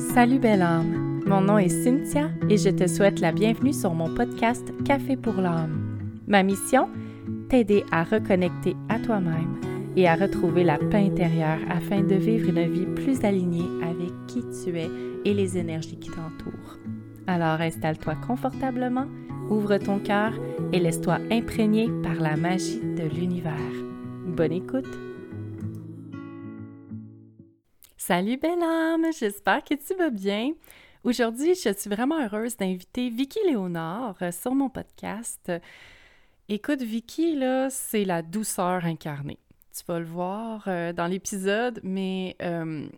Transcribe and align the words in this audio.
Salut 0.00 0.38
belle 0.38 0.62
âme, 0.62 1.20
mon 1.26 1.42
nom 1.42 1.58
est 1.58 1.68
Cynthia 1.68 2.30
et 2.48 2.56
je 2.56 2.70
te 2.70 2.88
souhaite 2.88 3.20
la 3.20 3.32
bienvenue 3.32 3.74
sur 3.74 3.92
mon 3.92 4.12
podcast 4.14 4.72
Café 4.84 5.14
pour 5.14 5.34
l'âme. 5.34 6.08
Ma 6.26 6.42
mission 6.42 6.88
T'aider 7.50 7.84
à 7.92 8.02
reconnecter 8.02 8.74
à 8.88 8.98
toi-même 8.98 9.60
et 9.96 10.08
à 10.08 10.14
retrouver 10.14 10.64
la 10.64 10.78
paix 10.78 11.04
intérieure 11.06 11.58
afin 11.68 12.00
de 12.00 12.14
vivre 12.14 12.48
une 12.48 12.72
vie 12.72 12.86
plus 12.86 13.22
alignée 13.24 13.68
avec 13.82 14.10
qui 14.26 14.42
tu 14.64 14.76
es 14.78 14.88
et 15.26 15.34
les 15.34 15.58
énergies 15.58 15.98
qui 15.98 16.08
t'entourent. 16.08 16.78
Alors 17.26 17.60
installe-toi 17.60 18.14
confortablement, 18.26 19.06
ouvre 19.50 19.76
ton 19.76 19.98
cœur 19.98 20.32
et 20.72 20.80
laisse-toi 20.80 21.18
imprégner 21.30 21.90
par 22.02 22.14
la 22.14 22.36
magie 22.36 22.80
de 22.80 23.02
l'univers. 23.02 23.52
Bonne 24.26 24.52
écoute! 24.52 25.09
Salut 28.10 28.38
belle 28.38 28.60
âme, 28.60 29.06
j'espère 29.16 29.62
que 29.62 29.74
tu 29.74 29.94
vas 29.94 30.10
bien. 30.10 30.54
Aujourd'hui, 31.04 31.54
je 31.54 31.72
suis 31.72 31.88
vraiment 31.88 32.18
heureuse 32.20 32.56
d'inviter 32.56 33.08
Vicky 33.08 33.38
Léonard 33.46 34.16
euh, 34.20 34.32
sur 34.32 34.52
mon 34.52 34.68
podcast. 34.68 35.52
Écoute, 36.48 36.82
Vicky, 36.82 37.36
là, 37.36 37.70
c'est 37.70 38.04
la 38.04 38.22
douceur 38.22 38.84
incarnée. 38.84 39.38
Tu 39.72 39.84
vas 39.86 40.00
le 40.00 40.06
voir 40.06 40.64
euh, 40.66 40.92
dans 40.92 41.06
l'épisode, 41.06 41.78
mais 41.84 42.34
euh, 42.42 42.88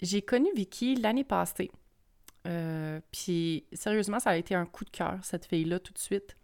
j'ai 0.00 0.22
connu 0.22 0.48
Vicky 0.56 0.94
l'année 0.94 1.24
passée. 1.24 1.70
Puis, 3.12 3.66
sérieusement, 3.74 4.20
ça 4.20 4.30
a 4.30 4.36
été 4.36 4.54
un 4.54 4.64
coup 4.64 4.86
de 4.86 4.90
cœur, 4.90 5.18
cette 5.20 5.44
fille-là, 5.44 5.80
tout 5.80 5.92
de 5.92 5.98
suite. 5.98 6.34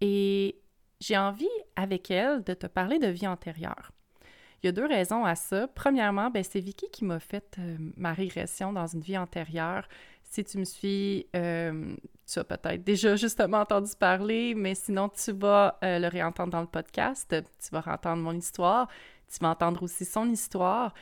Et 0.00 0.56
j'ai 1.00 1.18
envie, 1.18 1.50
avec 1.76 2.10
elle, 2.10 2.44
de 2.44 2.54
te 2.54 2.66
parler 2.66 2.98
de 2.98 3.08
vie 3.08 3.26
antérieure. 3.26 3.92
Il 4.62 4.66
y 4.66 4.68
a 4.68 4.72
deux 4.72 4.86
raisons 4.86 5.24
à 5.24 5.34
ça. 5.34 5.66
Premièrement, 5.66 6.30
ben, 6.30 6.44
c'est 6.44 6.60
Vicky 6.60 6.86
qui 6.92 7.04
m'a 7.04 7.18
fait 7.18 7.56
euh, 7.58 7.76
ma 7.96 8.12
régression 8.12 8.72
dans 8.72 8.86
une 8.86 9.00
vie 9.00 9.18
antérieure. 9.18 9.88
Si 10.22 10.44
tu 10.44 10.58
me 10.58 10.64
suis, 10.64 11.26
euh, 11.34 11.96
tu 12.32 12.38
as 12.38 12.44
peut-être 12.44 12.84
déjà 12.84 13.16
justement 13.16 13.58
entendu 13.58 13.90
parler, 13.98 14.54
mais 14.54 14.76
sinon 14.76 15.08
tu 15.08 15.32
vas 15.32 15.78
euh, 15.82 15.98
le 15.98 16.06
réentendre 16.06 16.52
dans 16.52 16.60
le 16.60 16.68
podcast. 16.68 17.34
Tu 17.34 17.70
vas 17.72 17.82
entendre 17.86 18.22
mon 18.22 18.34
histoire. 18.34 18.86
Tu 19.28 19.38
vas 19.40 19.48
entendre 19.48 19.82
aussi 19.82 20.04
son 20.04 20.30
histoire. 20.30 20.94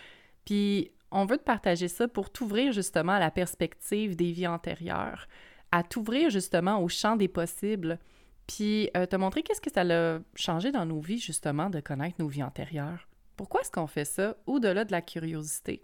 Puis 0.46 0.90
on 1.10 1.26
veut 1.26 1.36
te 1.36 1.44
partager 1.44 1.88
ça 1.88 2.08
pour 2.08 2.30
t'ouvrir 2.30 2.72
justement 2.72 3.12
à 3.12 3.20
la 3.20 3.30
perspective 3.30 4.16
des 4.16 4.32
vies 4.32 4.46
antérieures, 4.46 5.28
à 5.70 5.82
t'ouvrir 5.82 6.30
justement 6.30 6.82
au 6.82 6.88
champ 6.88 7.16
des 7.16 7.28
possibles, 7.28 7.98
puis 8.46 8.88
te 8.94 9.16
montrer 9.16 9.42
qu'est-ce 9.42 9.60
que 9.60 9.72
ça 9.72 9.82
a 9.82 10.18
changé 10.34 10.72
dans 10.72 10.86
nos 10.86 11.00
vies 11.00 11.18
justement 11.18 11.68
de 11.68 11.80
connaître 11.80 12.16
nos 12.20 12.28
vies 12.28 12.44
antérieures. 12.44 13.09
Pourquoi 13.40 13.62
est-ce 13.62 13.70
qu'on 13.70 13.86
fait 13.86 14.04
ça 14.04 14.36
au-delà 14.44 14.84
de 14.84 14.92
la 14.92 15.00
curiosité? 15.00 15.82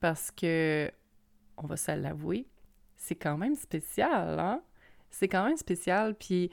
Parce 0.00 0.30
que, 0.30 0.90
on 1.58 1.66
va 1.66 1.76
se 1.76 1.92
l'avouer, 1.92 2.48
c'est 2.96 3.14
quand 3.14 3.36
même 3.36 3.56
spécial, 3.56 4.40
hein? 4.40 4.62
C'est 5.10 5.28
quand 5.28 5.44
même 5.44 5.58
spécial, 5.58 6.14
puis 6.14 6.50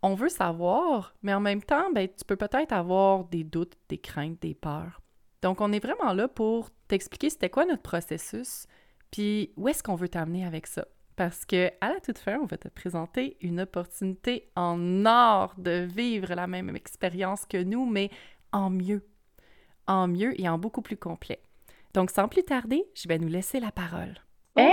on 0.00 0.14
veut 0.14 0.30
savoir, 0.30 1.14
mais 1.20 1.34
en 1.34 1.40
même 1.40 1.62
temps, 1.62 1.92
ben, 1.92 2.08
tu 2.08 2.24
peux 2.24 2.36
peut-être 2.36 2.72
avoir 2.72 3.26
des 3.26 3.44
doutes, 3.44 3.76
des 3.90 3.98
craintes, 3.98 4.40
des 4.40 4.54
peurs. 4.54 5.02
Donc, 5.42 5.60
on 5.60 5.70
est 5.70 5.84
vraiment 5.84 6.14
là 6.14 6.28
pour 6.28 6.70
t'expliquer 6.88 7.28
c'était 7.28 7.50
quoi 7.50 7.66
notre 7.66 7.82
processus, 7.82 8.66
puis 9.10 9.52
où 9.58 9.68
est-ce 9.68 9.82
qu'on 9.82 9.96
veut 9.96 10.08
t'amener 10.08 10.46
avec 10.46 10.66
ça. 10.66 10.88
Parce 11.14 11.44
que 11.44 11.70
à 11.82 11.92
la 11.92 12.00
toute 12.00 12.16
fin, 12.16 12.38
on 12.40 12.46
va 12.46 12.56
te 12.56 12.68
présenter 12.68 13.36
une 13.42 13.60
opportunité 13.60 14.50
en 14.56 15.04
or 15.04 15.52
de 15.58 15.86
vivre 15.94 16.34
la 16.34 16.46
même 16.46 16.74
expérience 16.74 17.44
que 17.44 17.62
nous, 17.62 17.84
mais 17.84 18.08
en 18.50 18.70
mieux 18.70 19.02
en 19.88 20.06
mieux 20.06 20.40
et 20.40 20.48
en 20.48 20.58
beaucoup 20.58 20.82
plus 20.82 20.96
complet. 20.96 21.40
Donc, 21.94 22.10
sans 22.10 22.28
plus 22.28 22.44
tarder, 22.44 22.84
je 22.94 23.08
vais 23.08 23.18
nous 23.18 23.28
laisser 23.28 23.58
la 23.58 23.72
parole. 23.72 24.14
Hey! 24.54 24.70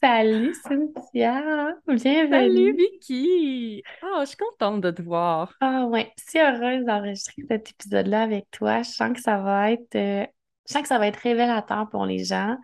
Salut! 0.00 0.54
Cynthia! 0.54 1.74
Bienvenue! 1.86 2.30
Salut 2.30 2.76
Vicky! 2.76 3.82
Oh, 4.04 4.20
je 4.20 4.26
suis 4.26 4.36
contente 4.36 4.80
de 4.80 4.92
te 4.92 5.02
voir. 5.02 5.52
Ah 5.60 5.86
ouais, 5.86 6.12
si 6.16 6.38
heureuse 6.38 6.84
d'enregistrer 6.84 7.42
cet 7.48 7.70
épisode-là 7.70 8.22
avec 8.22 8.48
toi. 8.52 8.82
Je 8.82 8.90
sens 8.90 9.12
que 9.12 9.20
ça 9.20 9.38
va 9.38 9.72
être 9.72 9.96
euh, 9.96 10.24
je 10.68 10.72
sens 10.72 10.82
que 10.82 10.88
ça 10.88 10.98
va 10.98 11.08
être 11.08 11.16
révélateur 11.16 11.88
pour 11.90 12.06
les 12.06 12.24
gens. 12.24 12.56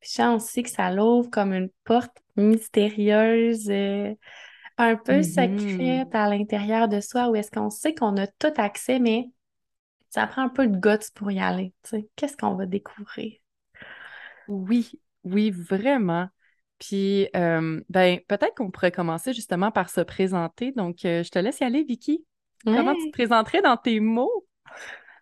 Puis 0.00 0.10
je 0.10 0.16
sens 0.16 0.42
aussi 0.42 0.62
que 0.62 0.70
ça 0.70 0.90
l'ouvre 0.90 1.30
comme 1.30 1.54
une 1.54 1.70
porte 1.84 2.16
mystérieuse, 2.36 3.70
euh, 3.70 4.12
un 4.76 4.96
peu 4.96 5.20
mm-hmm. 5.20 5.58
secrète 5.58 6.14
à 6.14 6.28
l'intérieur 6.28 6.88
de 6.88 7.00
soi, 7.00 7.30
où 7.30 7.36
est-ce 7.36 7.50
qu'on 7.50 7.70
sait 7.70 7.94
qu'on 7.94 8.16
a 8.16 8.26
tout 8.26 8.52
accès, 8.56 8.98
mais 8.98 9.30
ça 10.12 10.26
prend 10.26 10.42
un 10.42 10.48
peu 10.50 10.66
de 10.66 10.76
guts 10.76 11.10
pour 11.14 11.30
y 11.30 11.40
aller. 11.40 11.72
Qu'est-ce 12.16 12.36
qu'on 12.36 12.54
va 12.54 12.66
découvrir? 12.66 13.32
Oui, 14.46 15.00
oui, 15.24 15.50
vraiment. 15.50 16.28
Puis, 16.78 17.28
euh, 17.34 17.80
ben, 17.88 18.20
peut-être 18.28 18.54
qu'on 18.54 18.70
pourrait 18.70 18.92
commencer 18.92 19.32
justement 19.32 19.70
par 19.70 19.88
se 19.88 20.02
présenter. 20.02 20.72
Donc, 20.72 21.06
euh, 21.06 21.22
je 21.22 21.30
te 21.30 21.38
laisse 21.38 21.60
y 21.60 21.64
aller, 21.64 21.82
Vicky. 21.82 22.26
Comment 22.64 22.94
tu 22.94 23.06
te 23.06 23.12
présenterais 23.12 23.62
dans 23.62 23.78
tes 23.78 24.00
mots? 24.00 24.46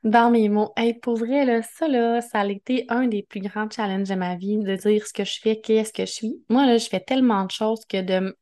Dans 0.03 0.31
mes 0.31 0.49
mots. 0.49 0.73
Hey, 0.77 0.95
pour 0.95 1.17
vrai, 1.17 1.45
là, 1.45 1.63
ça, 1.63 1.87
là, 1.87 2.21
ça 2.21 2.41
a 2.41 2.47
été 2.47 2.87
un 2.89 3.07
des 3.07 3.23
plus 3.23 3.41
grands 3.41 3.71
challenges 3.71 4.09
de 4.09 4.15
ma 4.17 4.35
vie, 4.35 4.59
de 4.59 4.75
dire 4.75 5.07
ce 5.07 5.13
que 5.13 5.25
je 5.25 5.39
fais, 5.41 5.61
qu'est-ce 5.61 5.93
que 5.93 6.05
je 6.05 6.11
suis. 6.11 6.45
Moi, 6.49 6.67
là, 6.67 6.79
je 6.79 6.89
fais 6.89 7.01
tellement 7.01 7.45
de 7.45 7.51
choses 7.53 7.85
que 7.85 8.01
de 8.03 8.37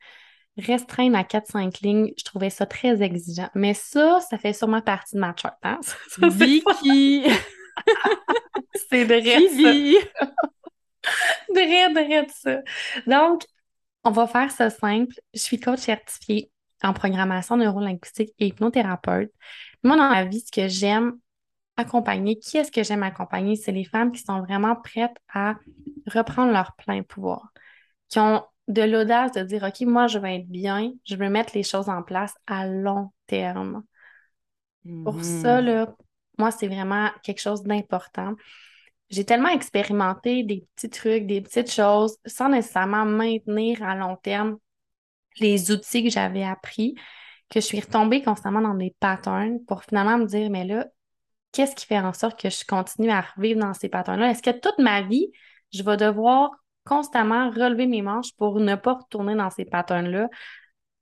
restreindre 0.59 1.17
à 1.17 1.25
4-5 1.25 1.81
lignes, 1.83 2.13
je 2.19 2.25
trouvais 2.25 2.51
ça 2.51 2.67
très 2.67 3.03
exigeant. 3.03 3.49
Mais 3.55 3.75
ça, 3.75 4.21
ça 4.29 4.39
fait 4.39 4.53
sûrement 4.53 4.83
partie 4.83 5.15
de 5.15 5.21
ma 5.21 5.35
charte. 5.37 5.59
Hein? 5.63 5.79
Vicky! 6.23 7.25
c'est 8.91 9.05
de 9.07 9.15
Vivi! 9.15 9.97
de 11.49 12.25
de 12.25 12.31
ça. 12.31 12.61
Donc, 13.07 13.43
on 14.05 14.11
va 14.11 14.27
faire 14.27 14.51
ça 14.51 14.71
simple. 14.71 15.15
Je 15.33 15.41
suis 15.41 15.61
coach 15.61 15.81
certifiée 15.81 16.51
en 16.83 16.93
programmation 16.93 17.57
neurolinguistique 17.57 18.35
et 18.39 18.49
hypnothérapeute. 18.49 19.33
Moi, 19.83 19.97
dans 19.97 20.09
la 20.09 20.25
vie, 20.25 20.41
ce 20.41 20.53
que 20.53 20.69
j'aime 20.69 21.19
accompagner, 21.77 22.39
qui 22.39 22.57
est-ce 22.57 22.73
que 22.73 22.83
j'aime 22.83 23.03
accompagner? 23.03 23.57
C'est 23.57 23.73
les 23.73 23.85
femmes 23.85 24.13
qui 24.13 24.23
sont 24.23 24.41
vraiment 24.41 24.77
prêtes 24.77 25.17
à 25.33 25.55
reprendre 26.07 26.53
leur 26.53 26.75
plein 26.77 27.03
pouvoir, 27.03 27.53
qui 28.09 28.19
ont 28.19 28.43
de 28.69 28.83
l'audace 28.83 29.33
de 29.33 29.43
dire, 29.43 29.63
OK, 29.65 29.81
moi, 29.81 30.07
je 30.07 30.19
vais 30.19 30.37
être 30.37 30.49
bien, 30.49 30.93
je 31.05 31.17
vais 31.17 31.31
mettre 31.31 31.53
les 31.55 31.63
choses 31.63 31.89
en 31.89 32.03
place 32.03 32.35
à 32.47 32.67
long 32.67 33.11
terme. 33.27 33.83
Pour 35.05 35.23
ça, 35.23 35.61
là, 35.61 35.95
moi, 36.39 36.51
c'est 36.51 36.69
vraiment 36.69 37.11
quelque 37.23 37.41
chose 37.41 37.63
d'important. 37.63 38.35
J'ai 39.11 39.25
tellement 39.25 39.49
expérimenté 39.49 40.45
des 40.45 40.67
petits 40.77 40.91
trucs, 40.91 41.27
des 41.27 41.41
petites 41.41 41.71
choses, 41.73 42.17
sans 42.27 42.51
nécessairement 42.51 43.07
maintenir 43.07 43.83
à 43.83 43.97
long 43.97 44.17
terme 44.17 44.59
les 45.41 45.71
outils 45.71 46.05
que 46.05 46.11
j'avais 46.11 46.45
appris, 46.45 46.95
que 47.49 47.61
je 47.61 47.65
suis 47.65 47.81
retombée 47.81 48.23
constamment 48.23 48.61
dans 48.61 48.75
des 48.75 48.95
patterns 49.01 49.65
pour 49.67 49.83
finalement 49.83 50.19
me 50.19 50.27
dire, 50.27 50.51
mais 50.51 50.65
là, 50.65 50.87
qu'est-ce 51.53 51.75
qui 51.75 51.87
fait 51.87 51.99
en 51.99 52.13
sorte 52.13 52.39
que 52.39 52.51
je 52.51 52.65
continue 52.67 53.11
à 53.11 53.23
revivre 53.23 53.61
dans 53.61 53.73
ces 53.73 53.89
patterns-là? 53.89 54.31
Est-ce 54.31 54.43
que 54.43 54.51
toute 54.51 54.79
ma 54.79 55.03
vie, 55.03 55.33
je 55.73 55.83
vais 55.83 55.97
devoir 55.97 56.51
constamment 56.89 57.51
relever 57.51 57.87
mes 57.87 58.03
manches 58.03 58.35
pour 58.37 58.61
ne 58.61 58.75
pas 58.75 58.95
retourner 58.95 59.35
dans 59.35 59.51
ces 59.51 59.65
patterns-là 59.65 60.29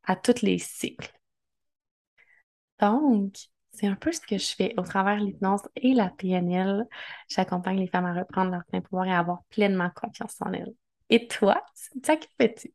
à 0.04 0.16
tous 0.16 0.42
les 0.42 0.58
cycles. 0.58 1.12
Donc, 2.80 3.34
c'est 3.72 3.86
un 3.86 3.94
peu 3.94 4.12
ce 4.12 4.20
que 4.20 4.38
je 4.38 4.54
fais 4.54 4.74
au 4.76 4.82
travers 4.82 5.18
de 5.18 5.24
l'hypnose 5.24 5.62
et 5.76 5.94
la 5.94 6.10
PNL. 6.10 6.84
J'accompagne 7.28 7.78
les 7.78 7.86
femmes 7.86 8.06
à 8.06 8.14
reprendre 8.14 8.50
leur 8.50 8.64
plein 8.64 8.80
pouvoir 8.80 9.06
et 9.06 9.12
à 9.12 9.18
avoir 9.18 9.42
pleinement 9.50 9.90
confiance 9.94 10.36
en 10.40 10.52
elles. 10.52 10.74
Et 11.08 11.28
toi, 11.28 11.62
ça 12.02 12.16
que 12.16 12.26
fais-tu? 12.38 12.72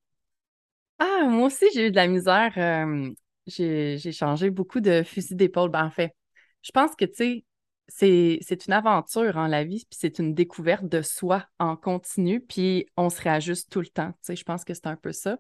Ah, 0.99 1.25
moi 1.27 1.47
aussi, 1.47 1.65
j'ai 1.73 1.87
eu 1.87 1.91
de 1.91 1.95
la 1.95 2.07
misère. 2.07 2.53
Euh, 2.57 3.11
j'ai 3.47 4.11
changé 4.11 4.49
beaucoup 4.49 4.79
de 4.79 5.03
fusil 5.03 5.35
d'épaule. 5.35 5.69
Ben, 5.69 5.85
en 5.85 5.91
fait, 5.91 6.15
je 6.61 6.71
pense 6.71 6.95
que, 6.95 7.05
tu 7.05 7.15
sais, 7.15 7.45
c'est 7.93 8.65
une 8.67 8.73
aventure 8.73 9.37
en 9.37 9.47
la 9.47 9.63
vie, 9.63 9.85
puis 9.89 9.99
c'est 9.99 10.19
une 10.19 10.33
découverte 10.33 10.85
de 10.85 11.01
soi 11.01 11.45
en 11.59 11.75
continu, 11.75 12.41
puis 12.41 12.87
on 12.97 13.09
se 13.09 13.21
réajuste 13.21 13.71
tout 13.71 13.81
le 13.81 13.87
temps. 13.87 14.11
Tu 14.11 14.17
sais, 14.21 14.35
je 14.35 14.43
pense 14.43 14.63
que 14.63 14.73
c'est 14.73 14.87
un 14.87 14.95
peu 14.95 15.11
ça. 15.11 15.37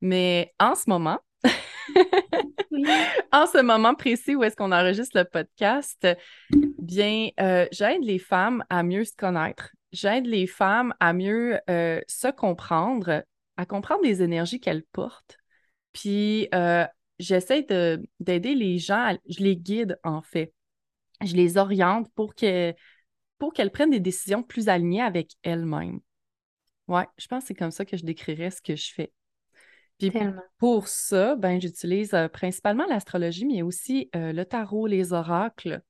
Mais 0.00 0.52
en 0.58 0.74
ce 0.74 0.84
moment, 0.88 1.18
en 3.32 3.46
ce 3.46 3.62
moment 3.62 3.94
précis 3.94 4.34
où 4.34 4.42
est-ce 4.42 4.56
qu'on 4.56 4.72
enregistre 4.72 5.18
le 5.18 5.24
podcast, 5.24 6.06
bien, 6.78 7.28
euh, 7.40 7.66
j'aide 7.72 8.02
les 8.02 8.18
femmes 8.18 8.64
à 8.70 8.82
mieux 8.82 9.04
se 9.04 9.16
connaître. 9.16 9.70
J'aide 9.92 10.26
les 10.26 10.46
femmes 10.46 10.94
à 11.00 11.12
mieux 11.12 11.58
euh, 11.70 12.00
se 12.08 12.28
comprendre, 12.28 13.24
à 13.56 13.66
comprendre 13.66 14.02
les 14.02 14.22
énergies 14.22 14.60
qu'elles 14.60 14.84
portent. 14.92 15.38
Puis, 15.92 16.48
euh, 16.54 16.84
j'essaie 17.18 17.62
d'aider 18.20 18.54
les 18.54 18.78
gens, 18.78 19.16
je 19.28 19.42
les 19.42 19.56
guide 19.56 19.98
en 20.02 20.22
fait 20.22 20.52
je 21.26 21.36
les 21.36 21.56
oriente 21.56 22.08
pour 22.14 22.34
que 22.34 22.74
pour 23.38 23.52
qu'elles 23.52 23.70
prennent 23.70 23.90
des 23.90 24.00
décisions 24.00 24.42
plus 24.42 24.68
alignées 24.68 25.02
avec 25.02 25.32
elles-mêmes. 25.42 26.00
Ouais, 26.88 27.06
je 27.18 27.26
pense 27.26 27.42
que 27.42 27.48
c'est 27.48 27.54
comme 27.54 27.70
ça 27.70 27.84
que 27.84 27.96
je 27.96 28.04
décrirais 28.04 28.50
ce 28.50 28.62
que 28.62 28.76
je 28.76 28.92
fais. 28.92 29.12
Puis 29.98 30.12
pour 30.58 30.88
ça, 30.88 31.36
ben, 31.36 31.60
j'utilise 31.60 32.14
euh, 32.14 32.28
principalement 32.28 32.86
l'astrologie, 32.86 33.46
mais 33.46 33.62
aussi 33.62 34.10
euh, 34.16 34.32
le 34.32 34.44
tarot, 34.44 34.86
les 34.86 35.12
oracles, 35.12 35.82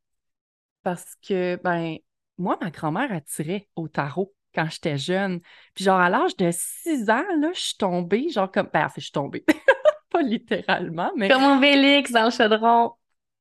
parce 0.82 1.16
que 1.26 1.58
ben, 1.62 1.96
moi, 2.38 2.58
ma 2.60 2.70
grand-mère 2.70 3.12
attirait 3.12 3.68
au 3.76 3.88
tarot. 3.88 4.34
quand 4.54 4.68
j'étais 4.70 4.98
jeune. 4.98 5.40
Puis 5.74 5.84
genre, 5.84 5.98
à 5.98 6.08
l'âge 6.08 6.36
de 6.36 6.50
6 6.52 7.10
ans, 7.10 7.24
là, 7.40 7.50
je 7.54 7.60
suis 7.60 7.76
tombée, 7.76 8.28
genre 8.28 8.50
comme... 8.50 8.68
Ben, 8.72 8.88
je 8.94 9.00
suis 9.00 9.10
tombée. 9.10 9.44
Pas 10.10 10.22
littéralement, 10.22 11.10
mais... 11.16 11.28
Comme 11.28 11.56
Obélix 11.56 12.12
dans 12.12 12.26
le 12.26 12.30
chaudron. 12.30 12.92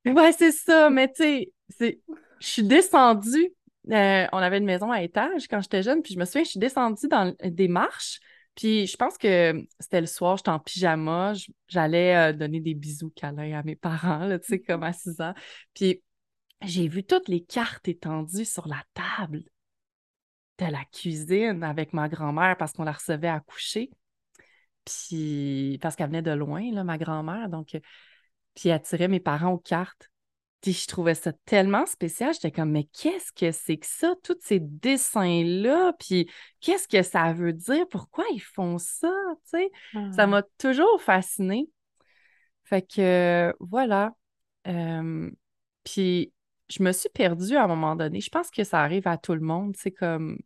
Ouais, 0.06 0.31
c'est 0.31 0.51
ça, 0.51 0.89
mais 0.89 1.07
tu 1.10 1.24
sais, 1.24 1.53
c'est... 1.69 2.00
je 2.39 2.48
suis 2.48 2.63
descendue. 2.63 3.54
euh, 3.92 4.27
on 4.31 4.38
avait 4.38 4.57
une 4.60 4.65
maison 4.65 4.92
à 4.92 5.01
étage 5.01 5.48
quand 5.48 5.62
j'étais 5.62 5.83
jeune, 5.83 6.01
puis 6.01 6.13
je 6.13 6.19
me 6.19 6.25
souviens, 6.25 6.44
je 6.44 6.50
suis 6.51 6.60
descendue 6.60 7.07
dans 7.07 7.36
des 7.44 7.68
marches, 7.68 8.19
puis 8.56 8.88
je 8.88 8.95
pense 8.98 9.18
que 9.18 9.65
c'était 9.80 10.01
le 10.01 10.07
soir, 10.07 10.38
j'étais 10.38 10.50
en 10.50 10.60
pyjama, 10.60 11.33
j'allais 11.68 12.15
euh, 12.15 12.33
donner 12.33 12.60
des 12.60 12.75
bisous 12.75 13.12
câlins 13.15 13.60
à 13.60 13.63
mes 13.63 13.75
parents, 13.75 14.30
tu 14.39 14.48
sais, 14.48 14.60
comme 14.62 14.83
à 14.83 14.94
6 14.94 15.19
ans. 15.21 15.33
Puis 15.74 16.01
j'ai 16.62 16.88
vu 16.88 17.04
toutes 17.04 17.27
les 17.27 17.44
cartes 17.44 17.88
étendues 17.88 18.45
sur 18.45 18.68
la 18.68 18.81
table 18.94 19.44
de 20.60 20.65
la 20.65 20.86
cuisine 20.86 21.63
avec 21.63 21.94
ma 21.94 22.07
grand-mère 22.07 22.56
parce 22.57 22.74
qu'on 22.74 22.83
la 22.83 22.92
recevait 22.92 23.27
à 23.27 23.39
coucher. 23.39 23.89
Puis 24.86 25.80
parce 25.81 25.95
qu'elle 25.95 26.07
venait 26.07 26.21
de 26.21 26.31
loin, 26.31 26.71
là, 26.71 26.83
ma 26.83 26.98
grand-mère. 26.98 27.50
Donc, 27.50 27.75
euh, 27.75 27.80
puis 28.56 28.69
elle 28.69 28.81
tirait 28.81 29.07
mes 29.07 29.19
parents 29.19 29.51
aux 29.51 29.57
cartes. 29.57 30.10
Puis 30.63 30.71
je 30.74 30.88
trouvais 30.88 31.13
ça 31.13 31.33
tellement 31.45 31.86
spécial. 31.86 32.33
J'étais 32.33 32.50
comme, 32.51 32.71
mais 32.71 32.86
qu'est-ce 32.86 33.33
que 33.33 33.51
c'est 33.51 33.75
que 33.75 33.86
ça, 33.86 34.15
tous 34.24 34.38
ces 34.42 34.60
dessins-là? 34.62 35.92
Puis 36.00 36.27
qu'est-ce 36.62 36.88
que 36.88 37.04
ça 37.04 37.33
veut 37.33 37.51
dire? 37.54 37.86
Pourquoi 37.89 38.24
ils 38.33 38.39
font 38.42 38.77
ça? 38.77 39.12
Tu 39.51 39.57
sais, 39.60 39.71
ça 40.13 40.24
Ah. 40.24 40.27
m'a 40.27 40.42
toujours 40.57 41.01
fascinée. 41.01 41.69
Fait 42.63 42.81
que 42.81 43.01
euh, 43.50 43.54
voilà. 43.60 44.13
Euh, 44.68 45.30
puis 45.83 46.31
je 46.69 46.81
me 46.81 46.94
suis 46.94 47.10
perdue 47.10 47.57
à 47.57 47.65
un 47.65 47.68
moment 47.68 47.98
donné. 47.98 48.21
Je 48.21 48.30
pense 48.30 48.50
que 48.50 48.63
ça 48.63 48.80
arrive 48.81 49.06
à 49.06 49.18
tout 49.18 49.33
le 49.33 49.42
monde. 49.42 49.75
C'est 49.77 49.92
comme 49.92 50.39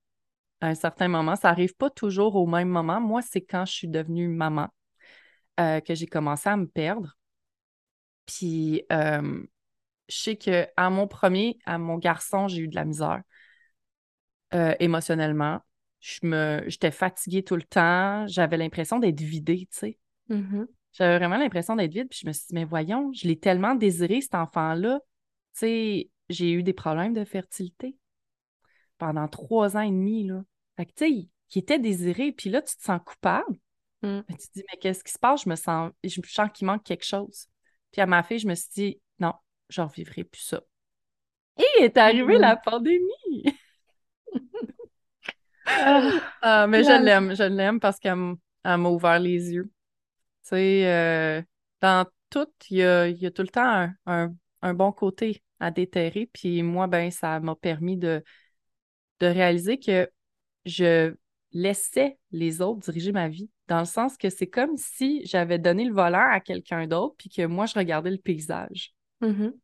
à 0.61 0.69
un 0.69 0.75
certain 0.75 1.07
moment, 1.07 1.35
ça 1.35 1.49
arrive 1.49 1.75
pas 1.75 1.91
toujours 1.91 2.35
au 2.37 2.47
même 2.47 2.69
moment. 2.69 2.99
Moi, 2.99 3.21
c'est 3.21 3.41
quand 3.41 3.65
je 3.65 3.73
suis 3.73 3.87
devenue 3.87 4.27
maman 4.27 4.67
euh, 5.59 5.79
que 5.79 5.93
j'ai 5.93 6.07
commencé 6.07 6.49
à 6.49 6.57
me 6.57 6.65
perdre. 6.65 7.15
Puis 8.25 8.83
je 10.07 10.15
sais 10.15 10.36
que 10.36 10.68
à 10.77 10.89
mon 10.89 11.07
premier, 11.07 11.59
à 11.65 11.77
mon 11.77 11.98
garçon, 11.98 12.48
j'ai 12.48 12.62
eu 12.62 12.68
de 12.68 12.75
la 12.75 12.86
misère 12.86 13.21
euh, 14.54 14.75
émotionnellement. 14.80 15.59
Je 16.00 16.19
me, 16.24 16.63
j'étais 16.68 16.92
fatiguée 16.92 17.44
tout 17.44 17.56
le 17.56 17.63
temps. 17.63 18.25
J'avais 18.27 18.57
l'impression 18.57 19.00
d'être 19.00 19.19
vidée, 19.19 19.68
tu 19.71 19.77
sais. 19.77 20.00
Mhm. 20.30 20.68
J'avais 20.94 21.18
vraiment 21.18 21.38
l'impression 21.38 21.75
d'être 21.75 21.92
vide, 21.92 22.09
puis 22.09 22.19
je 22.24 22.27
me 22.27 22.33
suis 22.33 22.48
dit, 22.48 22.56
mais 22.56 22.65
voyons, 22.65 23.12
je 23.13 23.27
l'ai 23.27 23.38
tellement 23.38 23.75
désiré, 23.75 24.21
cet 24.21 24.36
enfant-là. 24.36 25.00
Tu 25.54 25.59
sais, 25.59 26.10
j'ai 26.30 26.51
eu 26.51 26.63
des 26.63 26.74
problèmes 26.74 27.13
de 27.13 27.24
fertilité 27.24 27.95
pendant 28.98 29.27
trois 29.27 29.77
ans 29.77 29.81
et 29.81 29.92
demi, 29.92 30.25
là. 30.25 30.44
Fait 30.75 30.86
que, 30.86 30.92
tu 30.92 31.06
sais, 31.06 31.12
il, 31.12 31.30
il 31.56 31.60
était 31.60 31.80
désiré, 31.80 32.31
puis 32.31 32.50
là, 32.50 32.62
tu 32.62 32.75
te 32.75 32.81
sens 32.81 33.00
coupable. 33.06 33.60
Mm. 34.01 34.21
Mais 34.27 34.36
tu 34.38 34.48
te 34.48 34.53
dis, 34.53 34.63
mais 34.71 34.80
qu'est-ce 34.80 35.03
qui 35.03 35.12
se 35.12 35.19
passe? 35.19 35.44
Je 35.44 35.50
me 35.50 35.56
sens, 35.56 35.92
je 36.03 36.19
me 36.21 36.25
sens 36.25 36.50
qu'il 36.53 36.68
manque 36.68 36.83
quelque 36.83 37.06
chose. 37.06 37.48
Puis 37.92 38.01
à 38.01 38.06
ma 38.06 38.24
fille, 38.24 38.39
je 38.39 38.48
me 38.48 38.56
suis 38.56 38.69
dit, 38.74 39.01
non, 39.67 39.69
je 39.69 39.81
ne 39.81 39.87
revivrai 39.87 40.23
plus 40.23 40.41
ça. 40.41 40.61
Et 41.57 41.83
est 41.83 41.97
arrivée 41.97 42.37
Mhm. 42.37 42.41
la 42.41 42.55
pandémie! 42.57 43.45
Ah, 46.41 46.67
mais 46.67 46.83
je 46.83 46.91
l'aime, 46.91 47.35
je 47.35 47.43
l'aime 47.43 47.79
parce 47.79 47.99
qu'elle 47.99 48.15
m'a 48.63 48.89
ouvert 48.89 49.19
les 49.19 49.51
yeux. 49.53 49.65
Tu 49.65 50.49
sais, 50.49 50.87
euh, 50.87 51.41
dans 51.81 52.07
tout, 52.29 52.47
il 52.71 52.77
y 52.77 52.83
a, 52.83 53.07
il 53.09 53.17
y 53.17 53.25
a 53.27 53.31
tout 53.31 53.43
le 53.43 53.49
temps 53.49 53.63
un, 53.67 53.95
un- 54.07 54.35
un 54.63 54.73
bon 54.75 54.91
côté 54.93 55.43
à 55.59 55.71
déterrer. 55.71 56.29
Puis 56.33 56.63
moi, 56.63 56.87
ben, 56.87 57.11
ça 57.11 57.39
m'a 57.39 57.55
permis 57.55 57.97
de, 57.97 58.23
de 59.19 59.27
réaliser 59.27 59.79
que 59.79 60.09
je 60.65 61.15
laissais 61.53 62.19
les 62.31 62.61
autres 62.61 62.81
diriger 62.81 63.13
ma 63.13 63.29
vie. 63.29 63.49
Dans 63.67 63.79
le 63.79 63.85
sens 63.85 64.17
que 64.17 64.29
c'est 64.31 64.47
comme 64.49 64.77
si 64.77 65.25
j'avais 65.25 65.59
donné 65.59 65.85
le 65.85 65.93
volant 65.93 66.29
à 66.31 66.41
quelqu'un 66.41 66.87
d'autre, 66.87 67.15
puis 67.19 67.29
que 67.29 67.45
moi, 67.47 67.67
je 67.67 67.75
regardais 67.75 68.11
le 68.11 68.19
paysage. 68.19 68.93
Mhm. 69.21 69.59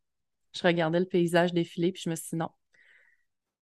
Je 0.54 0.62
regardais 0.62 1.00
le 1.00 1.06
paysage 1.06 1.52
défiler, 1.52 1.92
puis 1.92 2.02
je 2.04 2.10
me 2.10 2.16
suis 2.16 2.30
dit 2.30 2.36
non, 2.36 2.50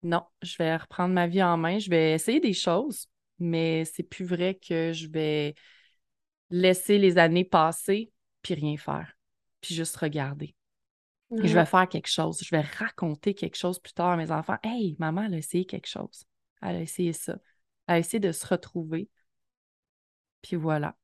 non, 0.03 0.25
je 0.43 0.57
vais 0.59 0.77
reprendre 0.77 1.15
ma 1.15 1.27
vie 1.27 1.43
en 1.43 1.57
main, 1.57 1.79
je 1.79 1.89
vais 1.91 2.13
essayer 2.13 2.41
des 2.41 2.53
choses, 2.53 3.09
mais 3.39 3.85
c'est 3.85 4.03
plus 4.03 4.25
vrai 4.25 4.57
que 4.57 4.93
je 4.93 5.09
vais 5.09 5.55
laisser 6.51 6.99
les 6.99 7.19
années 7.19 7.45
passer 7.45 8.13
puis 8.43 8.55
rien 8.55 8.77
faire, 8.77 9.13
puis 9.61 9.75
juste 9.75 9.97
regarder. 9.97 10.55
Je 11.31 11.55
vais 11.55 11.65
faire 11.65 11.89
quelque 11.89 12.09
chose, 12.11 12.41
je 12.43 12.51
vais 12.55 12.61
raconter 12.61 13.35
quelque 13.35 13.57
chose 13.57 13.79
plus 13.79 13.95
tard 13.95 14.11
à 14.11 14.17
mes 14.19 14.31
enfants. 14.31 14.59
Hey, 14.63 14.97
maman, 14.99 15.23
elle 15.23 15.35
a 15.35 15.39
essayé 15.39 15.65
quelque 15.65 15.89
chose. 15.89 16.25
Elle 16.61 16.77
a 16.77 16.81
essayé 16.83 17.15
ça. 17.15 17.39
Elle 17.87 17.95
a 17.95 17.99
essayé 18.01 18.21
de 18.21 18.33
se 18.33 18.47
retrouver. 18.47 19.09
Puis 20.43 20.57
voilà. 20.57 20.97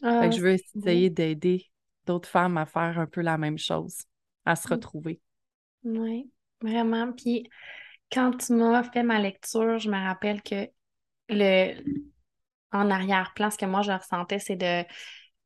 Fait 0.00 0.08
Ah, 0.08 0.28
que 0.28 0.36
je 0.36 0.40
veux 0.42 0.52
essayer 0.52 1.10
d'aider 1.10 1.71
d'autres 2.06 2.28
femmes 2.28 2.58
à 2.58 2.66
faire 2.66 2.98
un 2.98 3.06
peu 3.06 3.20
la 3.22 3.38
même 3.38 3.58
chose, 3.58 3.98
à 4.44 4.56
se 4.56 4.68
Mm. 4.68 4.68
retrouver. 4.68 5.20
Oui, 5.84 6.30
vraiment. 6.60 7.12
Puis 7.12 7.48
quand 8.12 8.32
tu 8.38 8.54
m'as 8.54 8.82
fait 8.84 9.02
ma 9.02 9.20
lecture, 9.20 9.78
je 9.78 9.90
me 9.90 9.96
rappelle 9.98 10.42
que 10.42 10.68
le 11.30 11.74
en 12.72 12.90
arrière-plan, 12.90 13.50
ce 13.50 13.58
que 13.58 13.66
moi 13.66 13.82
je 13.82 13.92
ressentais, 13.92 14.38
c'est 14.40 14.56
de, 14.56 14.84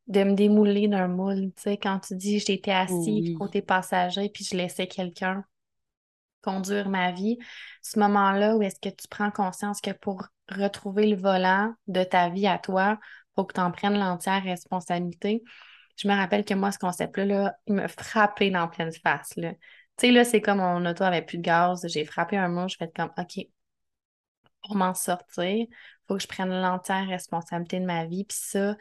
de 0.08 0.24
me 0.24 0.34
démouler 0.34 0.88
d'un 0.88 1.08
moule. 1.08 1.52
Tu 1.56 1.62
sais, 1.64 1.78
quand 1.78 2.00
tu 2.00 2.16
dis 2.16 2.40
j'étais 2.40 2.72
assis 2.72 3.24
Oui. 3.24 3.34
côté 3.34 3.62
passager, 3.62 4.30
puis 4.30 4.44
je 4.44 4.56
laissais 4.56 4.88
quelqu'un 4.88 5.44
conduire 6.42 6.88
ma 6.88 7.12
vie, 7.12 7.38
ce 7.82 7.98
moment-là 7.98 8.56
où 8.56 8.62
est-ce 8.62 8.78
que 8.80 8.88
tu 8.94 9.08
prends 9.08 9.30
conscience 9.30 9.80
que 9.80 9.90
pour 9.92 10.26
retrouver 10.50 11.06
le 11.08 11.16
volant 11.16 11.74
de 11.88 12.04
ta 12.04 12.28
vie 12.28 12.46
à 12.46 12.58
toi, 12.58 12.98
il 13.00 13.32
faut 13.34 13.44
que 13.44 13.54
tu 13.54 13.60
en 13.60 13.72
prennes 13.72 13.98
l'entière 13.98 14.42
responsabilité. 14.44 15.42
Je 15.96 16.08
me 16.08 16.14
rappelle 16.14 16.44
que 16.44 16.54
moi, 16.54 16.72
ce 16.72 16.78
concept-là, 16.78 17.24
là, 17.24 17.58
il 17.66 17.74
m'a 17.74 17.88
frappé 17.88 18.50
dans 18.50 18.68
pleine 18.68 18.92
face. 18.92 19.30
Tu 19.36 19.42
sais, 19.98 20.10
là, 20.12 20.24
c'est 20.24 20.40
comme 20.42 20.58
mon 20.58 20.84
auto 20.86 21.04
avait 21.04 21.22
plus 21.22 21.38
de 21.38 21.42
gaz, 21.42 21.86
j'ai 21.88 22.04
frappé 22.04 22.36
un 22.36 22.48
mur, 22.48 22.68
je 22.68 22.76
fais 22.76 22.90
comme 22.94 23.10
OK, 23.18 23.46
pour 24.62 24.76
m'en 24.76 24.94
sortir, 24.94 25.66
faut 26.08 26.16
que 26.16 26.22
je 26.22 26.26
prenne 26.28 26.50
l'entière 26.50 27.06
responsabilité 27.08 27.80
de 27.80 27.84
ma 27.86 28.04
vie. 28.06 28.24
Puis 28.24 28.38
ça, 28.40 28.76